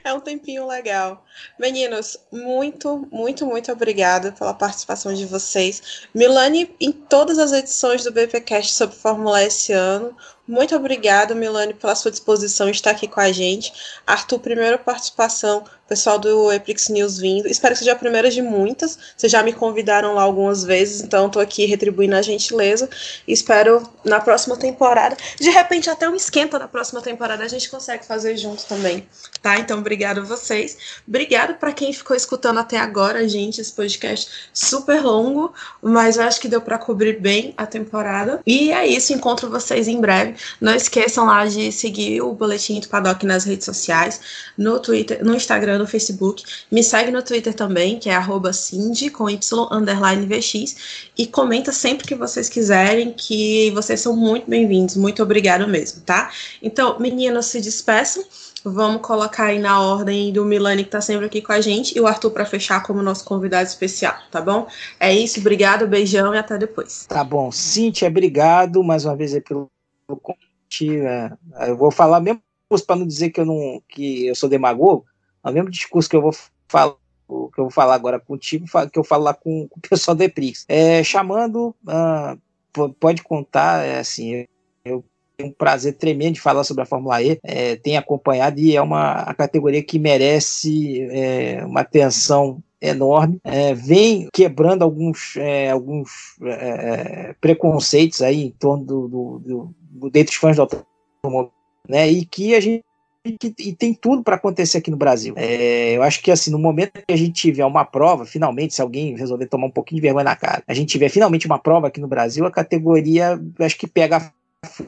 é 0.03 0.13
um 0.13 0.19
tempinho 0.19 0.67
legal. 0.67 1.25
Meninos, 1.59 2.17
muito, 2.31 3.07
muito, 3.11 3.45
muito 3.45 3.71
obrigada 3.71 4.31
pela 4.31 4.53
participação 4.53 5.13
de 5.13 5.25
vocês. 5.25 6.07
Milane, 6.13 6.73
em 6.79 6.91
todas 6.91 7.39
as 7.39 7.51
edições 7.51 8.03
do 8.03 8.11
BPcast 8.11 8.73
sobre 8.73 8.95
Fórmula 8.95 9.43
esse 9.43 9.73
ano, 9.73 10.15
muito 10.47 10.75
obrigada, 10.75 11.33
Milane, 11.33 11.73
pela 11.73 11.95
sua 11.95 12.11
disposição 12.11 12.69
estar 12.69 12.91
aqui 12.91 13.07
com 13.07 13.19
a 13.19 13.31
gente. 13.31 13.73
Arthur, 14.05 14.39
primeira 14.39 14.77
participação, 14.77 15.63
pessoal 15.87 16.17
do 16.17 16.51
Eprix 16.51 16.89
News 16.89 17.17
vindo. 17.17 17.47
Espero 17.47 17.73
que 17.73 17.79
seja 17.79 17.93
a 17.93 17.95
primeira 17.95 18.29
de 18.29 18.41
muitas. 18.41 18.97
Vocês 19.15 19.31
já 19.31 19.43
me 19.43 19.53
convidaram 19.53 20.13
lá 20.15 20.23
algumas 20.23 20.63
vezes, 20.63 21.01
então 21.01 21.27
estou 21.27 21.41
aqui 21.41 21.65
retribuindo 21.65 22.15
a 22.15 22.21
gentileza. 22.21 22.89
espero 23.27 23.87
na 24.03 24.19
próxima 24.19 24.57
temporada. 24.57 25.15
De 25.39 25.49
repente, 25.49 25.89
até 25.89 26.09
um 26.09 26.15
esquenta 26.15 26.57
na 26.57 26.67
próxima 26.67 27.01
temporada 27.01 27.43
a 27.43 27.47
gente 27.47 27.69
consegue 27.69 28.05
fazer 28.05 28.37
junto 28.37 28.65
também. 28.65 29.07
Tá? 29.41 29.57
Então, 29.57 29.79
obrigado 29.79 30.19
a 30.19 30.23
vocês. 30.23 30.77
Obrigado 31.07 31.55
para 31.55 31.71
quem 31.71 31.93
ficou 31.93 32.15
escutando 32.15 32.59
até 32.59 32.77
agora, 32.77 33.27
gente. 33.27 33.61
Esse 33.61 33.71
podcast 33.71 34.29
super 34.53 35.01
longo, 35.03 35.53
mas 35.81 36.17
eu 36.17 36.23
acho 36.23 36.39
que 36.39 36.47
deu 36.47 36.61
para 36.61 36.77
cobrir 36.77 37.19
bem 37.19 37.53
a 37.57 37.65
temporada. 37.65 38.41
E 38.45 38.71
é 38.71 38.87
isso. 38.87 39.13
Encontro 39.13 39.49
vocês 39.49 39.87
em 39.87 39.99
breve. 39.99 40.34
Não 40.59 40.75
esqueçam 40.75 41.25
lá 41.25 41.45
de 41.45 41.71
seguir 41.71 42.21
o 42.21 42.33
Boletim 42.33 42.79
do 42.79 42.87
Paddock 42.87 43.25
nas 43.25 43.43
redes 43.43 43.65
sociais, 43.65 44.19
no 44.57 44.79
Twitter, 44.79 45.23
no 45.23 45.35
Instagram, 45.35 45.79
no 45.79 45.87
Facebook. 45.87 46.43
Me 46.71 46.83
segue 46.83 47.11
no 47.11 47.21
Twitter 47.21 47.53
também, 47.53 47.99
que 47.99 48.09
é 48.09 48.15
arroba 48.15 48.53
Cindy, 48.53 49.09
com 49.09 49.29
Y, 49.29 49.67
underline 49.71 50.25
VX. 50.25 51.09
E 51.17 51.27
comenta 51.27 51.71
sempre 51.71 52.07
que 52.07 52.15
vocês 52.15 52.49
quiserem, 52.49 53.13
que 53.13 53.71
vocês 53.71 54.01
são 54.01 54.15
muito 54.15 54.49
bem-vindos. 54.49 54.95
Muito 54.95 55.21
obrigado 55.23 55.67
mesmo, 55.67 56.01
tá? 56.01 56.31
Então, 56.61 56.99
meninos, 56.99 57.47
se 57.47 57.61
despeçam. 57.61 58.23
Vamos 58.67 59.03
colocar 59.03 59.45
aí 59.45 59.59
na 59.59 59.79
ordem 59.79 60.33
do 60.33 60.43
Milani, 60.43 60.83
que 60.83 60.89
tá 60.89 60.99
sempre 60.99 61.27
aqui 61.27 61.39
com 61.39 61.51
a 61.51 61.61
gente, 61.61 61.95
e 61.95 62.01
o 62.01 62.07
Arthur 62.07 62.31
para 62.31 62.47
fechar 62.47 62.81
como 62.81 62.99
nosso 62.99 63.23
convidado 63.23 63.67
especial, 63.67 64.15
tá 64.31 64.41
bom? 64.41 64.67
É 64.99 65.13
isso, 65.13 65.39
obrigado, 65.39 65.87
beijão 65.87 66.33
e 66.33 66.37
até 66.39 66.57
depois. 66.57 67.05
Tá 67.05 67.23
bom. 67.23 67.51
Cíntia, 67.51 68.07
obrigado 68.07 68.83
mais 68.83 69.05
uma 69.05 69.15
vez 69.15 69.37
pelo 69.43 69.69
convite. 70.07 70.97
Né? 70.97 71.37
Eu 71.67 71.77
vou 71.77 71.91
falar 71.91 72.19
mesmo 72.19 72.41
para 72.85 72.95
não 72.95 73.07
dizer 73.07 73.29
que 73.29 73.39
eu 73.39 73.45
não 73.45 73.81
que 73.87 74.27
eu 74.27 74.35
sou 74.35 74.49
demagogo, 74.49 75.05
é 75.43 75.49
o 75.49 75.53
mesmo 75.53 75.69
discurso 75.69 76.09
que 76.09 76.15
eu 76.15 76.21
vou 76.21 76.35
falar 76.67 76.95
que 77.27 77.59
eu 77.59 77.65
vou 77.65 77.71
falar 77.71 77.95
agora 77.95 78.19
contigo, 78.19 78.65
que 78.91 78.99
eu 78.99 79.03
falo 79.03 79.23
lá 79.23 79.33
com, 79.33 79.67
com 79.69 79.79
o 79.79 79.89
pessoal 79.89 80.15
da 80.15 80.25
EPRIX. 80.25 80.65
É, 80.67 81.03
chamando, 81.03 81.75
uh, 81.87 82.89
pode 82.99 83.23
contar, 83.23 83.83
é, 83.83 83.99
assim, 83.99 84.45
eu 84.83 85.03
tenho 85.35 85.49
um 85.49 85.51
prazer 85.51 85.97
tremendo 85.97 86.33
de 86.33 86.41
falar 86.41 86.63
sobre 86.63 86.83
a 86.83 86.85
Fórmula 86.85 87.21
E, 87.21 87.39
é, 87.43 87.75
tenho 87.77 87.99
acompanhado 87.99 88.59
e 88.59 88.75
é 88.75 88.81
uma 88.81 89.13
a 89.13 89.33
categoria 89.33 89.83
que 89.83 89.99
merece 89.99 91.01
é, 91.11 91.65
uma 91.65 91.81
atenção 91.81 92.61
enorme, 92.79 93.39
é, 93.43 93.73
vem 93.73 94.29
quebrando 94.31 94.83
alguns, 94.83 95.35
é, 95.37 95.71
alguns 95.71 96.37
é, 96.43 97.33
preconceitos 97.41 98.21
aí 98.21 98.43
em 98.43 98.51
torno 98.51 98.85
do, 98.85 99.07
do, 99.07 99.39
do 99.39 99.75
dentre 100.11 100.33
os 100.33 100.35
fãs 100.35 100.55
do 100.55 100.61
automóvel, 100.61 101.51
né? 101.87 102.09
E 102.09 102.25
que 102.25 102.55
a 102.55 102.59
gente 102.59 102.83
e 103.27 103.73
tem 103.73 103.91
tudo 103.91 104.23
para 104.23 104.35
acontecer 104.35 104.77
aqui 104.77 104.91
no 104.91 104.97
Brasil. 104.97 105.33
É, 105.35 105.97
eu 105.97 106.03
acho 106.03 106.21
que 106.21 106.29
assim, 106.29 106.51
no 106.51 106.59
momento 106.59 107.03
que 107.07 107.13
a 107.13 107.17
gente 107.17 107.33
tiver 107.33 107.65
uma 107.65 107.83
prova, 107.83 108.23
finalmente, 108.23 108.75
se 108.75 108.81
alguém 108.81 109.17
resolver 109.17 109.47
tomar 109.47 109.65
um 109.65 109.71
pouquinho 109.71 109.99
de 109.99 110.03
vergonha 110.07 110.25
na 110.25 110.35
cara, 110.35 110.61
a 110.67 110.73
gente 110.75 110.89
tiver 110.89 111.09
finalmente 111.09 111.47
uma 111.47 111.57
prova 111.57 111.87
aqui 111.87 111.99
no 111.99 112.07
Brasil, 112.07 112.45
a 112.45 112.51
categoria 112.51 113.41
acho 113.59 113.77
que 113.77 113.87
pega, 113.87 114.31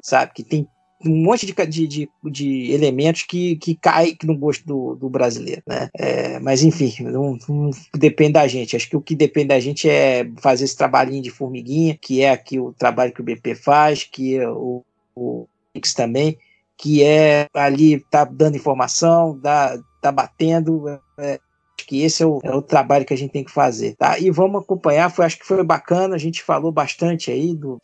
sabe, 0.03 0.33
que 0.35 0.43
tem 0.43 0.67
um 1.03 1.23
monte 1.23 1.45
de, 1.45 1.53
de, 1.53 1.87
de, 1.87 2.09
de, 2.23 2.71
elementos 2.71 3.23
que, 3.23 3.55
que 3.57 3.75
cai 3.75 4.15
no 4.23 4.35
gosto 4.35 4.65
do, 4.65 4.95
do 4.95 5.09
brasileiro, 5.09 5.61
né? 5.67 5.89
É, 5.95 6.39
mas 6.39 6.63
enfim, 6.63 7.03
não, 7.03 7.37
não, 7.47 7.69
depende 7.95 8.33
da 8.33 8.47
gente. 8.47 8.75
Acho 8.75 8.89
que 8.89 8.97
o 8.97 9.01
que 9.01 9.15
depende 9.15 9.49
da 9.49 9.59
gente 9.59 9.87
é 9.87 10.27
fazer 10.37 10.65
esse 10.65 10.75
trabalhinho 10.75 11.21
de 11.21 11.29
formiguinha, 11.29 11.95
que 11.99 12.21
é 12.21 12.31
aqui 12.31 12.59
o 12.59 12.73
trabalho 12.73 13.13
que 13.13 13.21
o 13.21 13.23
BP 13.23 13.53
faz, 13.55 14.03
que 14.03 14.37
é 14.37 14.49
o 14.49 14.83
o 15.17 15.47
X 15.75 15.93
também, 15.93 16.37
que 16.77 17.03
é 17.03 17.47
ali, 17.53 17.99
tá 18.11 18.23
dando 18.23 18.57
informação, 18.57 19.37
dá, 19.39 19.77
tá 20.01 20.11
batendo. 20.11 20.87
É, 21.17 21.39
acho 21.77 21.87
que 21.87 22.01
esse 22.01 22.23
é 22.23 22.25
o, 22.25 22.39
é 22.43 22.55
o, 22.55 22.61
trabalho 22.61 23.05
que 23.05 23.13
a 23.13 23.17
gente 23.17 23.31
tem 23.31 23.43
que 23.43 23.51
fazer, 23.51 23.95
tá? 23.95 24.19
E 24.19 24.29
vamos 24.29 24.61
acompanhar, 24.61 25.11
foi, 25.11 25.25
acho 25.25 25.39
que 25.39 25.45
foi 25.45 25.63
bacana, 25.63 26.15
a 26.15 26.19
gente 26.19 26.43
falou 26.43 26.71
bastante 26.71 27.31
aí 27.31 27.55
do 27.55 27.79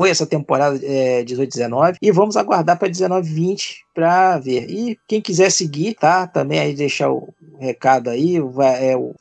foi 0.00 0.08
essa 0.08 0.26
temporada 0.26 0.80
é, 0.82 1.22
18-19 1.24 1.96
e 2.00 2.10
vamos 2.10 2.34
aguardar 2.34 2.78
para 2.78 2.88
19-20 2.88 3.80
para 3.94 4.38
ver. 4.38 4.64
E 4.70 4.98
quem 5.06 5.20
quiser 5.20 5.50
seguir, 5.50 5.92
tá? 5.92 6.26
Também 6.26 6.58
aí 6.58 6.74
deixar 6.74 7.12
o 7.12 7.28
recado 7.58 8.08
aí, 8.08 8.36
é 8.36 8.96
o 8.96 9.14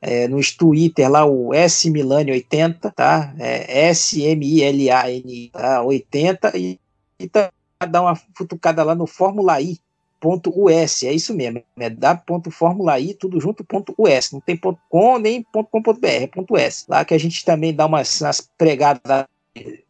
é, 0.00 0.26
no 0.26 0.40
Twitter 0.58 1.08
lá 1.08 1.26
o 1.26 1.52
S 1.52 1.88
Milani 1.90 2.32
80, 2.32 2.90
tá? 2.90 3.34
É 3.38 3.88
S 3.88 4.20
M 4.20 4.44
I 4.44 4.62
L 4.62 4.90
A 4.90 5.10
N 5.10 5.50
tá? 5.52 5.82
80 5.82 6.56
e, 6.56 6.80
e 7.22 7.86
dá 7.86 8.02
uma 8.02 8.14
futucada 8.14 8.82
lá 8.82 8.94
no 8.94 9.06
Fórmula 9.06 9.60
I 9.60 9.78
ponto 10.22 10.52
US, 10.54 11.02
é 11.02 11.12
isso 11.12 11.34
mesmo, 11.34 11.64
é 11.76 11.90
w.formulai, 11.90 13.12
tudo 13.18 13.40
junto, 13.40 13.64
ponto 13.64 13.92
US, 13.98 14.30
não 14.30 14.40
tem 14.40 14.56
ponto 14.56 14.78
com 14.88 15.18
nem 15.18 15.42
ponto 15.42 15.68
com.br, 15.68 16.06
é 16.06 16.28
ponto 16.28 16.54
US, 16.54 16.86
lá 16.88 17.04
que 17.04 17.12
a 17.12 17.18
gente 17.18 17.44
também 17.44 17.74
dá 17.74 17.86
umas, 17.86 18.20
umas 18.20 18.48
pregadas 18.56 19.26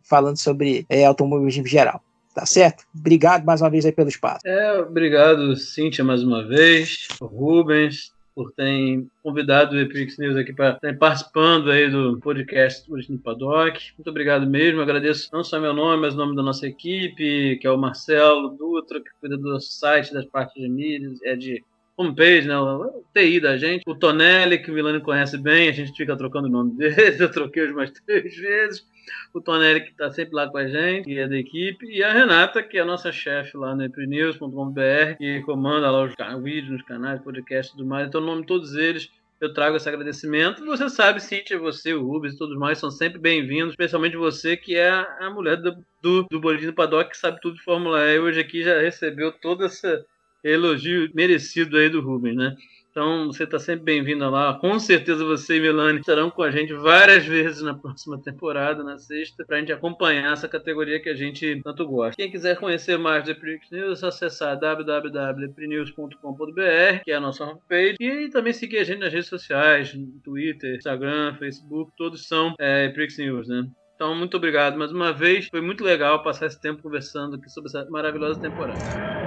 falando 0.03 0.39
sobre 0.39 0.87
é, 0.89 1.05
automobilismo 1.05 1.67
geral. 1.67 2.01
Tá 2.35 2.47
certo? 2.47 2.85
Obrigado 2.99 3.45
mais 3.45 3.61
uma 3.61 3.69
vez 3.69 3.85
aí 3.85 3.93
pelo 3.93 4.09
espaço. 4.09 4.41
É, 4.47 4.81
obrigado, 4.81 5.55
Cíntia, 5.55 6.03
mais 6.03 6.23
uma 6.23 6.43
vez. 6.43 7.09
Rubens, 7.21 8.11
por 8.35 8.53
terem 8.53 9.09
convidado 9.23 9.77
o 9.77 9.81
Epix 9.81 10.19
News 10.19 10.37
aqui 10.37 10.53
para 10.53 10.75
estar 10.75 10.97
participando 10.99 11.71
aí 11.71 11.91
do 11.91 12.19
podcast 12.21 12.91
no 12.91 13.19
Paddock. 13.19 13.93
Muito 13.99 14.09
obrigado 14.09 14.47
mesmo. 14.47 14.81
agradeço 14.81 15.29
não 15.33 15.45
só 15.45 15.61
meu 15.61 15.75
nome, 15.75 16.03
mas 16.03 16.15
o 16.15 16.19
nome 16.19 16.37
da 16.37 16.43
nossa 16.43 16.67
equipe, 16.67 17.59
que 17.61 17.67
é 17.67 17.71
o 17.71 17.79
Marcelo 17.79 18.51
Dutra, 18.51 19.01
que 19.01 19.11
cuida 19.21 19.37
do 19.37 19.61
site, 19.61 20.13
das 20.13 20.25
partes 20.27 20.61
de 20.61 20.69
mídias, 20.69 21.23
é 21.23 21.37
de 21.37 21.63
homepage, 21.97 22.49
né? 22.49 22.59
O 22.59 23.05
TI 23.15 23.41
da 23.41 23.57
gente. 23.57 23.83
O 23.87 23.95
Tonelli, 23.95 24.59
que 24.59 24.71
o 24.71 24.75
Milani 24.75 25.01
conhece 25.01 25.37
bem, 25.39 25.69
a 25.69 25.73
gente 25.73 25.97
fica 25.97 26.17
trocando 26.17 26.49
o 26.49 26.51
nome 26.51 26.75
dele, 26.77 27.17
eu 27.19 27.31
troquei 27.31 27.65
hoje 27.65 27.75
mais 27.75 27.91
três 27.91 28.35
vezes 28.37 28.91
o 29.33 29.41
Tonelli, 29.41 29.83
que 29.83 29.91
está 29.91 30.11
sempre 30.11 30.35
lá 30.35 30.49
com 30.49 30.59
a 30.59 30.66
gente, 30.66 31.07
que 31.07 31.19
é 31.19 31.29
da 31.29 31.37
equipe, 31.37 31.87
e 31.87 32.03
a 32.03 32.12
Renata, 32.12 32.62
que 32.62 32.79
é 32.79 32.81
a 32.81 32.85
nossa 32.85 33.11
chefe 33.12 33.57
lá 33.57 33.74
no 33.74 33.85
eprinews.com.br, 33.85 35.16
que 35.19 35.43
comanda 35.43 35.91
lá 35.91 36.05
os 36.05 36.15
vídeos 36.43 36.73
nos 36.73 36.83
canais, 36.83 37.20
podcasts 37.20 37.73
e 37.73 37.77
tudo 37.77 37.89
mais. 37.89 38.09
Então, 38.09 38.20
no 38.20 38.29
nome 38.29 38.43
de 38.43 38.47
todos 38.49 38.74
eles, 38.74 39.11
eu 39.43 39.53
trago 39.53 39.77
esse 39.77 39.89
agradecimento. 39.89 40.65
Você 40.65 40.89
sabe, 40.89 41.19
Cintia, 41.19 41.59
você, 41.59 41.93
o 41.93 42.07
Rubens 42.07 42.35
e 42.35 42.39
todos 42.39 42.57
mais 42.57 42.79
são 42.79 42.93
sempre 42.93 43.19
bem-vindos, 43.19 43.70
especialmente 43.73 44.16
você, 44.16 44.57
que 44.57 44.77
é 44.77 44.89
a 44.89 45.29
mulher 45.31 45.57
do, 45.57 45.77
do, 46.01 46.23
do 46.31 46.41
Boletim 46.41 46.66
do 46.66 46.73
Paddock, 46.73 47.11
que 47.11 47.16
sabe 47.16 47.41
tudo 47.41 47.57
de 47.57 47.62
Fórmula 47.65 48.07
E. 48.07 48.20
Hoje 48.20 48.39
aqui 48.39 48.62
já 48.62 48.81
recebeu 48.81 49.33
todo 49.33 49.65
esse 49.65 50.05
elogio 50.45 51.11
merecido 51.12 51.77
aí 51.77 51.89
do 51.89 52.01
Rubens, 52.01 52.37
né? 52.37 52.57
Então 52.93 53.28
você 53.28 53.44
está 53.44 53.59
sempre 53.59 53.86
bem-vinda 53.86 54.28
lá. 54.28 54.52
Com 54.59 54.78
certeza 54.78 55.24
você 55.24 55.56
e 55.56 55.60
Milani 55.60 56.01
estarão 56.01 56.31
com 56.31 56.43
a 56.43 56.51
gente 56.51 56.74
várias 56.74 57.24
vezes 57.24 57.62
na 57.62 57.73
próxima 57.74 58.20
temporada, 58.20 58.85
na 58.85 58.98
sexta, 58.98 59.47
para 59.47 59.56
a 59.56 59.60
gente 59.60 59.73
acompanhar 59.73 60.35
essa 60.35 60.47
categoria 60.47 61.01
que 61.01 61.09
a 61.09 61.14
gente 61.14 61.62
tanto 61.64 61.89
gosta. 61.89 62.14
Quem 62.14 62.31
quiser 62.31 62.59
conhecer 62.59 62.98
mais 62.98 63.24
do 63.24 63.31
Eprix 63.31 63.70
News, 63.70 64.02
é 64.02 64.09
acessar 64.09 64.59
www.eprinews.com.br, 64.59 67.02
que 67.02 67.10
é 67.10 67.14
a 67.14 67.20
nossa 67.20 67.44
homepage, 67.44 67.97
e 67.98 68.28
também 68.28 68.52
seguir 68.52 68.77
a 68.78 68.85
gente 68.85 69.01
nas 69.01 69.12
redes 69.12 69.28
sociais, 69.28 69.97
Twitter, 70.23 70.77
Instagram, 70.77 71.35
Facebook, 71.39 71.93
todos 71.97 72.28
são 72.28 72.55
é, 72.60 72.85
Eprix 72.85 73.16
News, 73.16 73.48
né? 73.48 73.66
Então, 73.94 74.14
muito 74.14 74.36
obrigado 74.36 74.77
mais 74.77 74.93
uma 74.93 75.14
vez. 75.14 75.48
Foi 75.48 75.62
muito 75.62 75.82
legal 75.82 76.23
passar 76.23 76.44
esse 76.47 76.60
tempo 76.60 76.82
conversando 76.82 77.36
aqui 77.36 77.48
sobre 77.48 77.69
essa 77.69 77.89
maravilhosa 77.89 78.39
temporada. 78.39 79.22